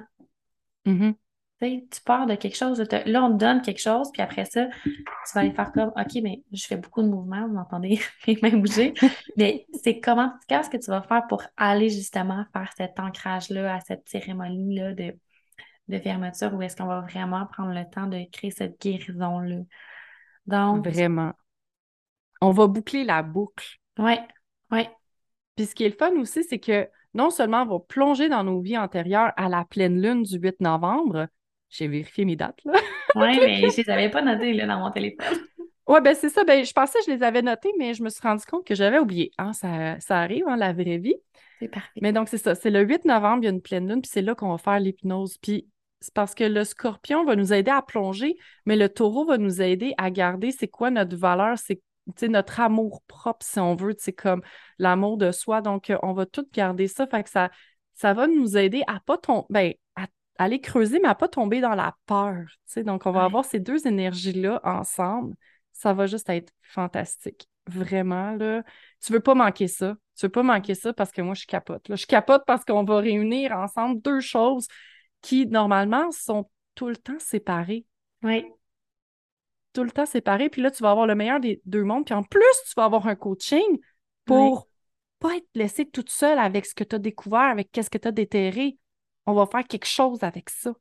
Mm-hmm. 0.86 1.90
tu 1.90 2.02
pars 2.06 2.26
de 2.26 2.36
quelque 2.36 2.56
chose, 2.56 2.80
là, 2.80 3.24
on 3.24 3.34
te 3.34 3.38
donne 3.38 3.62
quelque 3.62 3.82
chose, 3.82 4.10
puis 4.14 4.22
après 4.22 4.46
ça, 4.46 4.68
tu 4.84 5.04
vas 5.36 5.42
aller 5.42 5.52
faire 5.52 5.72
comme, 5.74 5.90
OK, 5.90 6.22
mais 6.24 6.42
je 6.54 6.66
fais 6.66 6.78
beaucoup 6.78 7.02
de 7.02 7.10
mouvements, 7.10 7.48
vous 7.48 7.54
m'entendez 7.54 8.00
mes 8.28 8.38
mains 8.42 8.58
bouger, 8.58 8.94
mais 9.38 9.68
c'est 9.84 10.00
comment, 10.00 10.32
qu'est-ce 10.48 10.70
que 10.70 10.78
tu 10.78 10.90
vas 10.90 11.02
faire 11.02 11.28
pour 11.28 11.44
aller 11.58 11.90
justement 11.90 12.46
faire 12.54 12.72
cet 12.78 13.00
ancrage-là, 13.00 13.76
à 13.76 13.80
cette 13.82 14.08
cérémonie-là 14.08 14.94
de, 14.94 15.14
de 15.90 16.00
fermeture, 16.00 16.54
où 16.54 16.62
est-ce 16.62 16.78
qu'on 16.78 16.86
va 16.86 17.02
vraiment 17.02 17.46
prendre 17.48 17.74
le 17.74 17.84
temps 17.90 18.08
de 18.08 18.24
créer 18.32 18.52
cette 18.52 18.80
guérison-là? 18.80 19.58
Donc. 20.46 20.88
Vraiment. 20.88 21.34
On 22.42 22.52
va 22.52 22.68
boucler 22.68 23.04
la 23.04 23.22
boucle. 23.22 23.80
Oui, 23.98 24.16
oui. 24.72 24.88
Puis 25.60 25.66
ce 25.66 25.76
qui 25.76 25.84
est 25.84 25.90
le 25.90 25.96
fun 25.96 26.16
aussi, 26.22 26.46
c'est 26.46 26.58
que 26.58 26.88
non 27.14 27.30
seulement 27.32 27.64
on 27.64 27.66
va 27.66 27.80
plonger 27.86 28.30
dans 28.30 28.46
nos 28.46 28.62
vies 28.62 28.78
antérieures 28.78 29.34
à 29.36 29.50
la 29.50 29.66
pleine 29.66 30.02
lune 30.02 30.24
du 30.24 30.38
8 30.38 30.62
novembre, 30.62 31.28
j'ai 31.68 31.90
vérifié 31.90 32.24
mes 32.24 32.38
dates, 32.38 32.62
là. 32.64 32.80
oui, 33.16 33.38
mais 33.38 33.70
je 33.70 33.82
les 33.82 33.90
avais 33.90 34.10
pas 34.10 34.22
notées 34.22 34.54
là, 34.54 34.66
dans 34.68 34.80
mon 34.80 34.90
téléphone. 34.90 35.38
Oui, 35.86 36.00
ben 36.02 36.16
c'est 36.16 36.30
ça. 36.30 36.46
Ben, 36.46 36.64
je 36.64 36.72
pensais 36.72 36.98
que 37.00 37.12
je 37.12 37.12
les 37.12 37.24
avais 37.24 37.42
notées, 37.42 37.74
mais 37.78 37.94
je 37.94 38.02
me 38.04 38.08
suis 38.08 38.22
rendu 38.22 38.46
compte 38.46 38.66
que 38.66 38.74
j'avais 38.74 39.00
oublié. 39.00 39.32
Ah, 39.38 39.52
ça, 39.52 40.00
ça 40.00 40.20
arrive, 40.20 40.48
hein, 40.48 40.56
la 40.56 40.72
vraie 40.72 40.98
vie. 40.98 41.16
C'est 41.60 41.68
parfait. 41.68 42.00
Mais 42.02 42.14
donc, 42.14 42.30
c'est 42.30 42.38
ça. 42.38 42.56
C'est 42.56 42.70
le 42.70 42.84
8 42.84 43.04
novembre, 43.04 43.40
il 43.42 43.46
y 43.46 43.50
a 43.50 43.52
une 43.52 43.62
pleine 43.62 43.86
lune, 43.86 44.02
puis 44.02 44.10
c'est 44.10 44.22
là 44.22 44.36
qu'on 44.36 44.52
va 44.52 44.58
faire 44.58 44.80
l'hypnose. 44.80 45.38
Puis 45.40 45.68
c'est 46.00 46.14
parce 46.14 46.36
que 46.36 46.46
le 46.46 46.64
scorpion 46.64 47.26
va 47.26 47.36
nous 47.36 47.52
aider 47.52 47.72
à 47.72 47.82
plonger, 47.82 48.38
mais 48.66 48.78
le 48.78 48.88
taureau 48.88 49.26
va 49.26 49.38
nous 49.38 49.62
aider 49.62 49.94
à 49.98 50.10
garder 50.10 50.52
c'est 50.52 50.70
quoi 50.70 50.90
notre 50.90 51.18
valeur, 51.18 51.58
c'est 51.58 51.82
notre 52.24 52.60
amour 52.60 53.02
propre, 53.08 53.46
si 53.46 53.60
on 53.60 53.76
veut, 53.76 53.96
c'est 53.98 54.14
comme 54.14 54.42
l'amour 54.78 55.18
de 55.18 55.32
soi. 55.32 55.62
Donc, 55.62 55.92
on 56.02 56.14
va 56.14 56.26
tout 56.26 56.48
garder 56.54 56.88
ça. 56.88 57.08
Fait 57.08 57.24
que 57.24 57.30
ça, 57.30 57.50
ça 57.96 58.14
va 58.14 58.28
nous 58.28 58.58
aider 58.58 58.84
à 58.88 59.00
pas 59.00 59.18
tomber, 59.18 59.46
ben, 59.50 59.74
à 59.96 60.08
aller 60.38 60.62
creuser, 60.62 61.00
mais 61.00 61.10
à 61.10 61.16
pas 61.16 61.28
tomber 61.28 61.62
dans 61.62 61.76
la 61.76 61.96
peur. 62.06 62.46
Donc, 62.78 63.06
on 63.06 63.12
va 63.12 63.24
avoir 63.24 63.46
ces 63.46 63.60
deux 63.60 63.88
énergies-là 63.88 64.62
ensemble. 64.64 65.36
Ça 65.74 65.94
va 65.94 66.08
juste 66.08 66.30
être 66.30 66.52
fantastique. 66.62 67.48
Vraiment, 67.68 68.32
là. 68.36 68.64
Tu 69.06 69.14
veux 69.14 69.20
pas 69.20 69.36
manquer 69.36 69.68
ça. 69.68 69.96
Tu 70.18 70.26
veux 70.26 70.32
pas 70.32 70.44
manquer 70.44 70.76
ça 70.76 70.94
parce 70.94 71.12
que 71.12 71.22
moi, 71.22 71.34
je 71.34 71.46
capote. 71.46 71.88
Là. 71.88 71.96
Je 71.96 72.06
capote 72.06 72.44
parce 72.48 72.66
qu'on 72.66 72.84
va 72.84 72.98
réunir 72.98 73.52
ensemble 73.52 74.02
deux 74.02 74.20
choses 74.20 74.68
qui, 75.22 75.46
normalement, 75.46 76.12
sont 76.12 76.50
tout 76.76 76.88
le 76.88 76.98
temps 76.98 77.20
séparées. 77.20 77.86
Oui. 78.24 78.46
Tout 79.80 79.86
le 79.86 79.92
temps 79.92 80.06
séparées. 80.06 80.50
Puis 80.50 80.62
là, 80.62 80.72
tu 80.72 80.84
vas 80.84 80.92
avoir 80.92 81.08
le 81.08 81.16
meilleur 81.16 81.40
des 81.40 81.62
deux 81.64 81.86
mondes. 81.86 82.04
Puis 82.04 82.14
en 82.14 82.22
plus, 82.22 82.44
tu 82.68 82.74
vas 82.76 82.84
avoir 82.84 83.08
un 83.08 83.16
coaching 83.16 83.80
pour 84.26 84.68
pas 85.20 85.38
être 85.38 85.48
laissé 85.56 85.86
toute 85.86 86.10
seule 86.10 86.38
avec 86.38 86.66
ce 86.66 86.76
que 86.76 86.84
tu 86.84 86.98
as 86.98 87.00
découvert, 87.00 87.40
avec 87.40 87.72
qu'est-ce 87.72 87.90
que 87.90 87.98
tu 87.98 88.10
as 88.10 88.12
déterré. 88.12 88.78
On 89.26 89.34
va 89.34 89.46
faire 89.46 89.66
quelque 89.66 89.86
chose 89.86 90.22
avec 90.22 90.50
ça. 90.50 90.74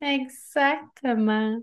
Exactement. 0.00 1.60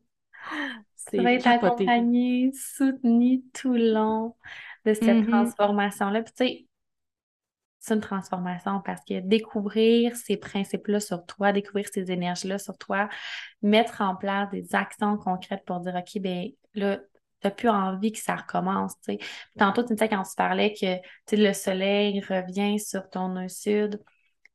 Ça 0.96 1.22
va 1.22 1.34
être 1.34 1.46
accompagné, 1.46 2.52
soutenu 2.54 3.44
tout 3.54 3.74
le 3.74 3.92
long 3.92 4.38
de 4.86 4.94
cette 4.94 5.26
mm-hmm. 5.26 5.28
transformation-là. 5.28 6.24
Puis 6.24 6.34
tu 6.38 6.46
sais, 6.46 6.68
c'est 7.80 7.96
une 7.96 8.00
transformation 8.00 8.80
parce 8.86 9.02
que 9.04 9.20
découvrir 9.20 10.16
ces 10.16 10.38
principes-là 10.38 11.02
sur 11.02 11.26
toi, 11.26 11.52
découvrir 11.52 11.90
ces 11.92 12.14
énergies-là 12.14 12.60
sur 12.60 12.78
toi, 12.78 13.10
mettre 13.62 14.00
en 14.00 14.16
place 14.16 14.50
des 14.52 14.74
actions 14.74 15.18
concrètes 15.18 15.66
pour 15.66 15.82
dire, 15.82 15.96
OK, 15.96 16.22
ben 16.22 16.48
là, 16.74 16.98
tu 16.98 17.48
n'as 17.48 17.52
plus 17.52 17.70
envie 17.70 18.12
que 18.12 18.20
ça 18.20 18.36
recommence. 18.36 18.94
sais. 19.02 19.20
Tantôt, 19.58 19.84
tu 19.84 19.96
sais, 19.98 20.10
quand 20.10 20.24
tu 20.24 20.36
parlais 20.36 20.74
que 20.74 21.36
le 21.36 21.54
soleil 21.54 22.22
revient 22.22 22.80
sur 22.80 23.10
ton 23.10 23.30
nœud 23.30 23.50
sud, 23.50 24.02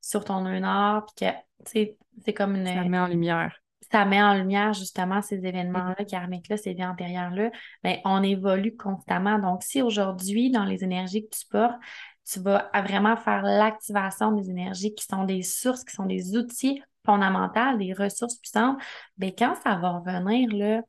sur 0.01 0.25
ton 0.25 0.43
nœud 0.43 0.61
nord, 0.61 1.07
puis 1.07 1.27
que 1.27 1.97
c'est 2.25 2.33
comme 2.33 2.57
une. 2.57 2.67
Ça 2.67 2.85
met 2.85 2.99
en 2.99 3.09
lumière. 3.09 3.61
Ça 3.91 4.05
met 4.05 4.23
en 4.23 4.35
lumière 4.35 4.73
justement 4.73 5.23
ces 5.23 5.47
événements-là, 5.47 5.97
mm-hmm. 6.01 6.11
karmiques-là, 6.11 6.57
ces 6.57 6.75
vies 6.75 6.85
antérieures-là. 6.85 7.51
Mais 7.85 8.01
on 8.05 8.23
évolue 8.23 8.77
constamment. 8.77 9.39
Donc, 9.39 9.63
si 9.63 9.83
aujourd'hui, 9.83 10.51
dans 10.51 10.65
les 10.65 10.83
énergies 10.83 11.23
que 11.29 11.37
tu 11.37 11.47
portes, 11.47 11.77
tu 12.29 12.41
vas 12.41 12.71
vraiment 12.75 13.17
faire 13.17 13.43
l'activation 13.43 14.33
des 14.33 14.51
énergies 14.51 14.95
qui 14.95 15.05
sont 15.05 15.25
des 15.25 15.43
sources, 15.43 15.85
qui 15.85 15.95
sont 15.95 16.07
des 16.07 16.37
outils 16.37 16.83
fondamentaux, 17.05 17.77
des 17.79 17.93
ressources 17.93 18.37
puissantes, 18.37 18.79
bien, 19.17 19.31
quand 19.31 19.55
ça 19.63 19.77
va 19.77 19.99
revenir, 19.99 20.53
là, 20.53 20.83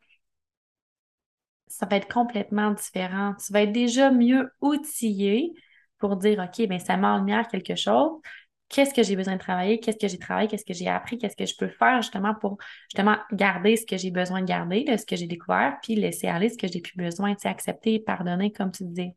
ça 1.68 1.86
va 1.86 1.98
être 1.98 2.12
complètement 2.12 2.72
différent. 2.72 3.36
Tu 3.44 3.52
vas 3.54 3.64
être 3.64 3.72
déjà 3.72 4.12
mieux 4.12 4.52
outillé 4.62 5.54
pour 6.00 6.16
dire, 6.16 6.40
OK, 6.40 6.68
bien, 6.68 6.80
ça 6.80 6.98
met 6.98 7.08
en 7.08 7.20
lumière 7.20 7.48
quelque 7.48 7.76
chose. 7.76 8.22
Qu'est-ce 8.70 8.94
que 8.94 9.02
j'ai 9.02 9.16
besoin 9.16 9.36
de 9.36 9.40
travailler? 9.40 9.80
Qu'est-ce 9.80 9.98
que 9.98 10.08
j'ai 10.08 10.20
travaillé? 10.20 10.48
Qu'est-ce 10.48 10.66
que 10.66 10.74
j'ai 10.74 10.90
appris? 10.90 11.18
Qu'est-ce 11.18 11.38
que 11.38 11.46
je 11.46 11.56
peux 11.56 11.70
faire 11.70 12.02
justement 12.02 12.36
pour 12.36 12.58
justement 12.90 13.18
garder 13.32 13.78
ce 13.78 13.86
que 13.86 13.98
j'ai 13.98 14.12
besoin 14.12 14.42
de 14.42 14.46
garder, 14.46 14.86
ce 14.98 15.06
que 15.06 15.16
j'ai 15.16 15.28
découvert, 15.28 15.78
puis 15.82 15.96
laisser 15.96 16.28
aller 16.28 16.50
ce 16.50 16.58
que 16.58 16.68
j'ai 16.68 16.82
plus 16.82 16.98
besoin, 16.98 17.34
tu 17.34 17.42
sais, 17.42 17.48
accepter, 17.48 18.00
pardonner, 18.00 18.52
comme 18.52 18.72
tu 18.72 18.84
disais. 18.84 19.16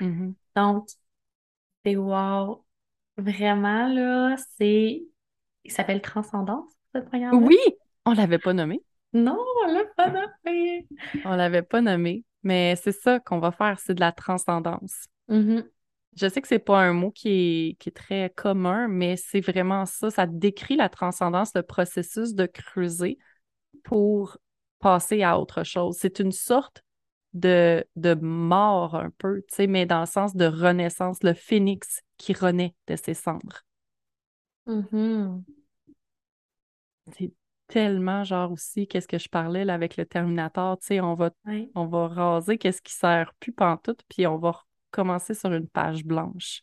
Mm-hmm. 0.00 0.34
Donc, 0.56 0.88
c'est 1.84 1.96
wow. 1.96 2.64
Vraiment, 3.16 3.88
là, 3.88 4.36
c'est. 4.58 5.04
Il 5.64 5.70
s'appelle 5.70 6.02
Transcendance, 6.02 6.70
ce 6.92 7.00
programme. 7.00 7.44
Oui! 7.44 7.58
On 8.04 8.14
l'avait 8.14 8.38
pas 8.38 8.52
nommé. 8.52 8.82
Non, 9.12 9.38
on 9.64 9.72
l'a 9.72 9.84
pas 9.96 10.10
nommé. 10.10 10.86
On 11.24 11.36
l'avait 11.36 11.62
pas 11.62 11.80
nommé. 11.80 12.24
Mais 12.42 12.76
c'est 12.76 12.92
ça 12.92 13.20
qu'on 13.20 13.38
va 13.38 13.52
faire, 13.52 13.78
c'est 13.78 13.94
de 13.94 14.00
la 14.00 14.12
transcendance. 14.12 15.06
Mm-hmm. 15.28 15.64
Je 16.16 16.28
sais 16.28 16.42
que 16.42 16.48
c'est 16.48 16.58
pas 16.58 16.80
un 16.80 16.92
mot 16.92 17.10
qui 17.10 17.28
est, 17.28 17.74
qui 17.78 17.88
est 17.88 17.96
très 17.96 18.30
commun, 18.36 18.88
mais 18.88 19.16
c'est 19.16 19.40
vraiment 19.40 19.86
ça. 19.86 20.10
Ça 20.10 20.26
décrit 20.26 20.76
la 20.76 20.88
transcendance, 20.88 21.52
le 21.54 21.62
processus 21.62 22.34
de 22.34 22.46
creuser 22.46 23.18
pour 23.84 24.38
passer 24.80 25.22
à 25.22 25.38
autre 25.38 25.62
chose. 25.62 25.96
C'est 25.98 26.18
une 26.18 26.32
sorte 26.32 26.84
de, 27.32 27.84
de 27.96 28.14
mort 28.14 28.94
un 28.94 29.10
peu, 29.16 29.40
tu 29.48 29.54
sais, 29.54 29.66
mais 29.66 29.86
dans 29.86 30.00
le 30.00 30.06
sens 30.06 30.34
de 30.34 30.44
renaissance, 30.44 31.22
le 31.22 31.32
phénix 31.32 32.02
qui 32.18 32.34
renaît 32.34 32.74
de 32.88 32.96
ses 32.96 33.14
cendres. 33.14 33.62
Mm-hmm. 34.66 35.42
C'est 37.16 37.32
tellement 37.68 38.24
genre 38.24 38.52
aussi, 38.52 38.86
qu'est-ce 38.86 39.08
que 39.08 39.18
je 39.18 39.28
parlais 39.28 39.64
là, 39.64 39.74
avec 39.74 39.96
le 39.96 40.04
Terminator, 40.04 40.78
tu 40.78 40.86
sais, 40.86 41.00
on 41.00 41.14
va, 41.14 41.30
on 41.74 41.86
va 41.86 42.08
raser 42.08 42.58
qu'est-ce 42.58 42.82
qui 42.82 42.92
sert 42.92 43.32
plus 43.40 43.52
pantoute, 43.52 44.02
puis 44.08 44.26
on 44.26 44.36
va 44.36 44.60
commencer 44.90 45.34
sur 45.34 45.52
une 45.52 45.68
page 45.68 46.04
blanche. 46.04 46.62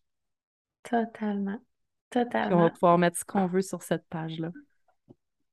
Totalement. 0.84 1.60
Totalement. 2.10 2.48
Puis 2.48 2.56
on 2.56 2.62
va 2.62 2.70
pouvoir 2.70 2.98
mettre 2.98 3.18
ce 3.18 3.26
qu'on 3.26 3.48
veut 3.48 3.62
sur 3.62 3.82
cette 3.82 4.06
page-là. 4.08 4.52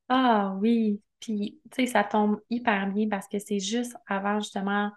Ah 0.08 0.54
oui, 0.60 1.00
puis, 1.20 1.58
tu 1.72 1.84
sais, 1.84 1.86
ça 1.86 2.04
tombe 2.04 2.40
hyper 2.50 2.88
bien 2.88 3.08
parce 3.08 3.26
que 3.28 3.38
c'est 3.38 3.58
juste 3.58 3.96
avant 4.06 4.40
justement 4.40 4.92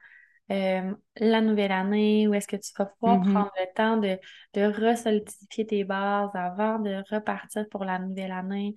euh, 0.51 0.93
la 1.17 1.41
nouvelle 1.41 1.71
année 1.71 2.27
où 2.27 2.33
est-ce 2.33 2.47
que 2.47 2.55
tu 2.55 2.71
vas 2.77 2.85
pouvoir 2.85 3.19
mm-hmm. 3.19 3.31
prendre 3.31 3.51
le 3.57 3.73
temps 3.73 3.97
de, 3.97 4.19
de 4.53 4.65
resolidifier 4.65 5.65
tes 5.65 5.83
bases 5.83 6.31
avant 6.33 6.79
de 6.79 7.03
repartir 7.13 7.67
pour 7.69 7.85
la 7.85 7.99
nouvelle 7.99 8.31
année, 8.31 8.75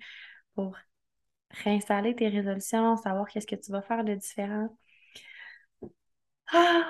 pour 0.55 0.77
réinstaller 1.63 2.15
tes 2.15 2.27
résolutions, 2.27 2.97
savoir 2.97 3.27
qu'est-ce 3.27 3.47
que 3.47 3.55
tu 3.55 3.71
vas 3.71 3.81
faire 3.81 4.03
de 4.03 4.15
différent. 4.15 4.69
Ah, 6.51 6.83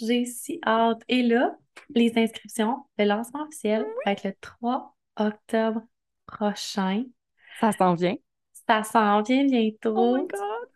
j'ai 0.00 0.24
si 0.24 0.60
hâte. 0.66 1.02
Et 1.08 1.22
là, 1.22 1.56
les 1.94 2.12
inscriptions, 2.16 2.84
le 2.98 3.04
lancement 3.04 3.42
officiel 3.44 3.86
va 4.04 4.12
être 4.12 4.24
le 4.24 4.34
3 4.40 4.96
octobre 5.16 5.82
prochain. 6.26 7.04
Ça 7.60 7.72
s'en 7.72 7.94
vient. 7.94 8.16
Ça 8.66 8.82
s'en 8.82 9.22
vient 9.22 9.44
bientôt. 9.44 9.94
Oh 9.96 10.16
my 10.16 10.26
God! 10.26 10.68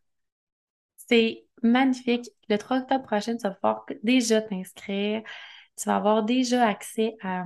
C'est 0.96 1.46
magnifique. 1.62 2.28
Le 2.48 2.56
3 2.56 2.78
octobre 2.78 3.04
prochain, 3.04 3.36
tu 3.36 3.42
vas 3.42 3.50
pouvoir 3.50 3.86
déjà 4.02 4.40
t'inscrire. 4.40 5.22
Tu 5.76 5.88
vas 5.88 5.96
avoir 5.96 6.22
déjà 6.22 6.66
accès 6.66 7.16
à, 7.22 7.44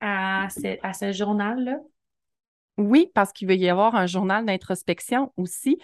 à 0.00 0.48
ce, 0.48 1.12
journal-là. 1.12 1.78
Oui, 2.78 3.10
parce 3.14 3.32
qu'il 3.32 3.48
va 3.48 3.54
y 3.54 3.68
avoir 3.68 3.94
un 3.94 4.06
journal 4.06 4.44
d'introspection 4.44 5.32
aussi 5.36 5.78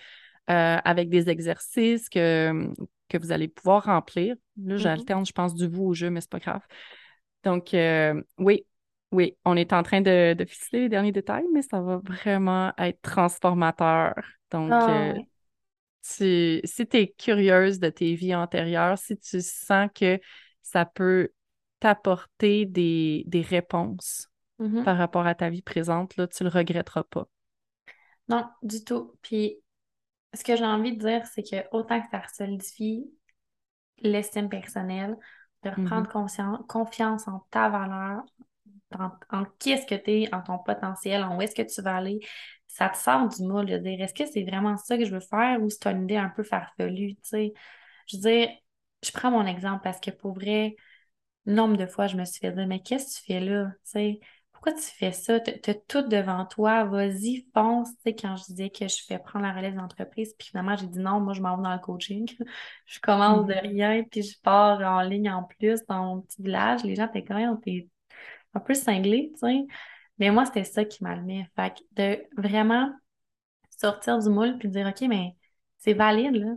euh, 0.51 0.79
avec 0.85 1.09
des 1.11 1.29
exercices 1.29 2.09
que, 2.09 2.73
que 3.09 3.19
vous 3.19 3.33
allez 3.33 3.49
pouvoir 3.49 3.85
remplir. 3.85 4.35
Là, 4.57 4.75
mm-hmm. 4.75 4.79
j'alterne, 4.79 5.27
je 5.27 5.33
pense, 5.33 5.55
du 5.55 5.69
vous 5.69 5.85
au 5.85 5.95
jeu, 5.95 6.11
mais 6.11 6.21
c'est 6.21 6.31
pas 6.31 6.39
grave. 6.39 6.63
Donc, 7.45 7.75
euh, 7.75 8.21
oui, 8.39 8.65
oui, 9.13 9.37
on 9.45 9.57
est 9.57 9.73
en 9.73 9.83
train 9.83 10.01
de, 10.01 10.35
de 10.35 10.45
ficeler 10.45 10.83
les 10.83 10.89
derniers 10.89 11.13
détails, 11.13 11.47
mais 11.53 11.63
ça 11.63 11.81
va 11.81 11.99
vraiment 11.99 12.73
être 12.79 13.01
transformateur. 13.03 14.15
Donc, 14.51 14.73
euh, 14.73 15.15
ah. 15.17 15.23
si 16.03 16.63
tu 16.63 16.97
es 16.97 17.15
curieuse 17.17 17.79
de 17.79 17.91
tes 17.91 18.15
vies 18.15 18.35
antérieures, 18.35 18.99
si 18.99 19.17
tu 19.19 19.41
sens 19.41 19.89
que 19.95 20.19
ça 20.63 20.85
peut 20.85 21.31
t'apporter 21.81 22.67
des, 22.67 23.47
réponses 23.49 24.29
mm-hmm. 24.61 24.85
par 24.85 24.97
rapport 24.97 25.27
à 25.27 25.35
ta 25.35 25.51
vie 25.51 25.63
présente, 25.63 26.17
là, 26.17 26.27
tu 26.27 26.45
le 26.45 26.51
regretteras 26.51 27.05
pas. 27.05 27.27
Non, 28.29 28.45
du 28.63 28.85
tout. 28.85 29.15
Puis, 29.23 29.59
ce 30.35 30.45
que 30.45 30.57
j'ai 30.57 30.65
envie 30.65 30.97
de 30.97 31.05
dire, 31.05 31.27
c'est 31.27 31.43
que 31.43 31.65
autant 31.73 32.01
que 32.01 32.07
ça 32.11 32.23
solidifie 32.33 33.11
l'estime 33.99 34.49
personnelle, 34.49 35.17
de 35.65 35.71
reprendre 35.71 36.09
mm-hmm. 36.09 36.67
confiance 36.67 37.27
en 37.27 37.45
ta 37.51 37.69
valeur, 37.69 38.23
en, 38.97 39.45
qu'est-ce 39.59 39.87
que 39.87 39.95
tu 39.95 40.23
es, 40.23 40.35
en 40.35 40.43
ton 40.43 40.59
potentiel, 40.59 41.23
en 41.25 41.37
où 41.37 41.43
est-ce 41.43 41.55
que 41.55 41.63
tu 41.63 41.83
vas 41.83 41.97
aller, 41.97 42.21
ça 42.67 42.89
te 42.89 42.97
sort 42.97 43.29
du 43.29 43.43
moule 43.43 43.67
de 43.67 43.79
dire 43.79 44.01
est-ce 44.01 44.15
que 44.15 44.27
c'est 44.27 44.45
vraiment 44.45 44.77
ça 44.77 44.97
que 44.97 45.05
je 45.05 45.13
veux 45.13 45.21
faire 45.21 45.61
ou 45.63 45.69
c'est 45.69 45.87
une 45.87 46.05
idée 46.05 46.17
un 46.17 46.29
peu 46.29 46.43
farfelue, 46.43 47.15
tu 47.17 47.21
sais? 47.23 47.53
Je 48.07 48.17
veux 48.17 48.23
dire, 48.23 48.49
je 49.05 49.11
prends 49.11 49.31
mon 49.31 49.47
exemple 49.47 49.81
parce 49.83 50.01
que 50.01 50.11
pour 50.11 50.35
vrai, 50.35 50.77
nombre 51.47 51.77
de 51.77 51.87
fois, 51.87 52.07
je 52.07 52.17
me 52.17 52.25
suis 52.25 52.41
fait 52.41 52.53
dire 52.53 52.67
mais 52.67 52.81
qu'est-ce 52.81 53.21
que 53.21 53.27
tu 53.27 53.33
fais 53.33 53.41
là, 53.41 53.67
tu 53.67 53.77
sais? 53.85 54.21
Pourquoi 54.61 54.73
tu 54.81 54.89
fais 54.89 55.13
ça? 55.13 55.39
Tu 55.39 55.71
as 55.71 55.75
tout 55.75 56.03
devant 56.03 56.45
toi, 56.45 56.83
vas-y, 56.83 57.47
fonce. 57.55 57.91
Tu 57.91 58.03
sais, 58.07 58.15
quand 58.17 58.35
je 58.37 58.45
disais 58.47 58.71
que 58.71 58.89
je 58.89 59.05
fais 59.07 59.19
prendre 59.21 59.47
la 59.47 59.53
relève 59.53 59.77
d'entreprise, 59.77 60.35
puis 60.37 60.49
finalement, 60.49 60.77
j'ai 60.77 60.89
dit 60.89 60.99
non, 60.99 61.21
moi, 61.21 61.33
je 61.33 61.41
m'en 61.41 61.57
vais 61.57 61.63
dans 61.63 61.73
le 61.73 61.79
coaching. 61.79 62.29
je 62.87 62.99
commence 62.99 63.47
de 63.47 63.53
mm-hmm. 63.53 63.69
rien, 63.69 64.03
puis 64.03 64.23
je 64.23 64.37
pars 64.43 64.81
en 64.81 65.03
ligne 65.03 65.31
en 65.31 65.45
plus 65.45 65.85
dans 65.87 66.03
mon 66.05 66.23
petit 66.23 66.43
village. 66.43 66.83
Les 66.83 66.97
gens 66.97 67.07
étaient 67.07 67.25
quand 67.25 67.37
même 67.37 67.57
un 68.55 68.61
peu 68.61 68.75
cinglés, 68.75 69.31
tu 69.35 69.41
sais. 69.47 69.65
Mais 70.19 70.31
moi, 70.33 70.45
c'était 70.45 70.65
ça 70.65 70.85
qui 70.85 71.05
m'allumait. 71.05 71.49
Fait 71.55 71.75
que 71.75 71.83
de 71.93 72.25
vraiment 72.37 72.93
sortir 73.71 74.19
du 74.19 74.29
moule 74.29 74.59
puis 74.59 74.69
dire, 74.69 74.89
OK, 74.89 75.07
mais 75.09 75.37
c'est 75.79 75.95
valide, 75.95 76.35
là. 76.35 76.55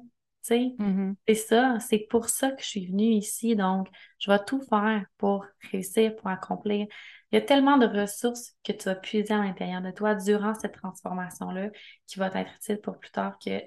Mm-hmm. 0.49 1.15
c'est 1.27 1.35
ça, 1.35 1.80
c'est 1.80 2.07
pour 2.09 2.30
ça 2.30 2.51
que 2.51 2.61
je 2.61 2.68
suis 2.68 2.88
venue 2.88 3.11
ici. 3.11 3.55
Donc, 3.55 3.88
je 4.19 4.31
vais 4.31 4.43
tout 4.43 4.61
faire 4.61 5.05
pour 5.18 5.45
réussir, 5.72 6.15
pour 6.15 6.27
accomplir. 6.27 6.88
Il 7.31 7.35
y 7.35 7.38
a 7.38 7.41
tellement 7.41 7.77
de 7.77 7.85
ressources 7.85 8.53
que 8.63 8.72
tu 8.72 8.85
vas 8.85 8.95
puiser 8.95 9.34
à 9.34 9.38
l'intérieur 9.38 9.81
de 9.81 9.91
toi 9.91 10.15
durant 10.15 10.53
cette 10.53 10.73
transformation-là 10.73 11.69
qui 12.07 12.19
va 12.19 12.27
être 12.27 12.51
utile 12.55 12.81
pour 12.81 12.97
plus 12.97 13.11
tard 13.11 13.38
que 13.39 13.61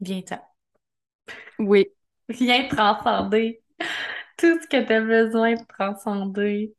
viens-t'en. 0.00 0.40
Oui. 1.58 1.86
Viens 2.28 2.68
transcender 2.68 3.62
tout 4.36 4.60
ce 4.60 4.66
que 4.66 4.84
tu 4.84 4.92
as 4.92 5.00
besoin 5.00 5.54
de 5.54 5.64
transcender. 5.66 6.74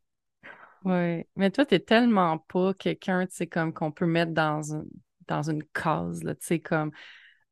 Oui, 0.85 1.25
mais 1.35 1.51
toi, 1.51 1.65
tu 1.65 1.75
n'es 1.75 1.79
tellement 1.79 2.37
pas 2.37 2.73
quelqu'un, 2.73 3.25
tu 3.25 3.35
sais, 3.35 3.47
comme 3.47 3.73
qu'on 3.73 3.91
peut 3.91 4.05
mettre 4.05 4.31
dans, 4.31 4.61
dans 5.27 5.49
une 5.49 5.63
case, 5.73 6.21
tu 6.21 6.35
sais, 6.39 6.59
comme 6.59 6.91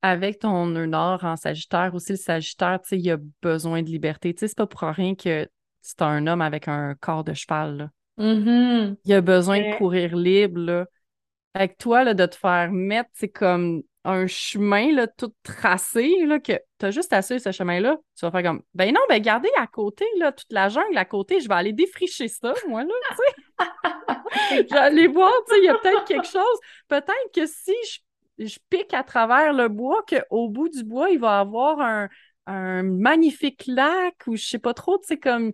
avec 0.01 0.39
ton 0.39 0.67
nœud 0.67 0.85
nord 0.85 1.23
en 1.23 1.35
Sagittaire, 1.35 1.91
aussi 1.93 2.13
le 2.13 2.17
Sagittaire, 2.17 2.79
tu 2.81 2.89
sais, 2.89 2.99
il 2.99 3.11
a 3.11 3.17
besoin 3.41 3.81
de 3.81 3.89
liberté. 3.89 4.33
Tu 4.33 4.41
sais, 4.41 4.47
c'est 4.47 4.57
pas 4.57 4.67
pour 4.67 4.81
rien 4.81 5.15
que 5.15 5.47
c'est 5.81 6.01
un 6.01 6.27
homme 6.27 6.41
avec 6.41 6.67
un 6.67 6.95
corps 6.95 7.23
de 7.23 7.33
cheval. 7.33 7.91
Mm-hmm. 8.17 8.97
Il 9.05 9.13
a 9.13 9.21
besoin 9.21 9.59
de 9.59 9.77
courir 9.77 10.15
libre. 10.15 10.59
Là. 10.59 10.85
Avec 11.53 11.77
toi, 11.77 12.03
là, 12.03 12.13
de 12.13 12.25
te 12.25 12.35
faire 12.35 12.71
mettre, 12.71 13.09
c'est 13.13 13.29
comme 13.29 13.81
un 14.03 14.25
chemin 14.25 14.93
là, 14.93 15.07
tout 15.07 15.33
tracé, 15.43 16.15
là, 16.25 16.39
que 16.39 16.53
tu 16.79 16.85
as 16.85 16.91
juste 16.91 17.11
à 17.11 17.21
suivre 17.21 17.41
ce 17.41 17.51
chemin-là. 17.51 17.97
Tu 18.17 18.25
vas 18.25 18.31
faire 18.31 18.43
comme, 18.43 18.61
ben 18.73 18.93
non, 18.93 19.01
ben 19.09 19.21
gardez 19.21 19.49
à 19.57 19.67
côté, 19.67 20.05
là, 20.17 20.31
toute 20.31 20.51
la 20.51 20.69
jungle 20.69 20.97
à 20.97 21.03
côté, 21.03 21.41
je 21.41 21.49
vais 21.49 21.55
aller 21.55 21.73
défricher 21.73 22.29
ça, 22.29 22.53
moi, 22.69 22.83
là, 22.83 22.93
tu 23.09 23.15
sais. 23.17 24.67
J'allais 24.69 25.07
voir, 25.07 25.33
tu 25.47 25.55
sais, 25.55 25.61
il 25.61 25.65
y 25.65 25.69
a 25.69 25.75
peut-être 25.75 26.05
quelque 26.05 26.27
chose. 26.27 26.59
Peut-être 26.87 27.31
que 27.35 27.45
si 27.45 27.73
je, 27.91 27.99
je, 28.37 28.57
pique 28.69 28.93
à 28.93 29.03
travers 29.03 29.53
le 29.53 29.67
bois, 29.67 30.03
qu'au 30.07 30.49
bout 30.49 30.69
du 30.69 30.83
bois, 30.83 31.09
il 31.09 31.19
va 31.19 31.37
y 31.37 31.41
avoir 31.41 31.79
un, 31.79 32.09
un 32.47 32.83
magnifique 32.83 33.65
lac 33.67 34.15
ou 34.27 34.35
je 34.35 34.45
sais 34.45 34.59
pas 34.59 34.73
trop, 34.73 34.97
tu 34.97 35.07
sais, 35.07 35.17
comme 35.17 35.51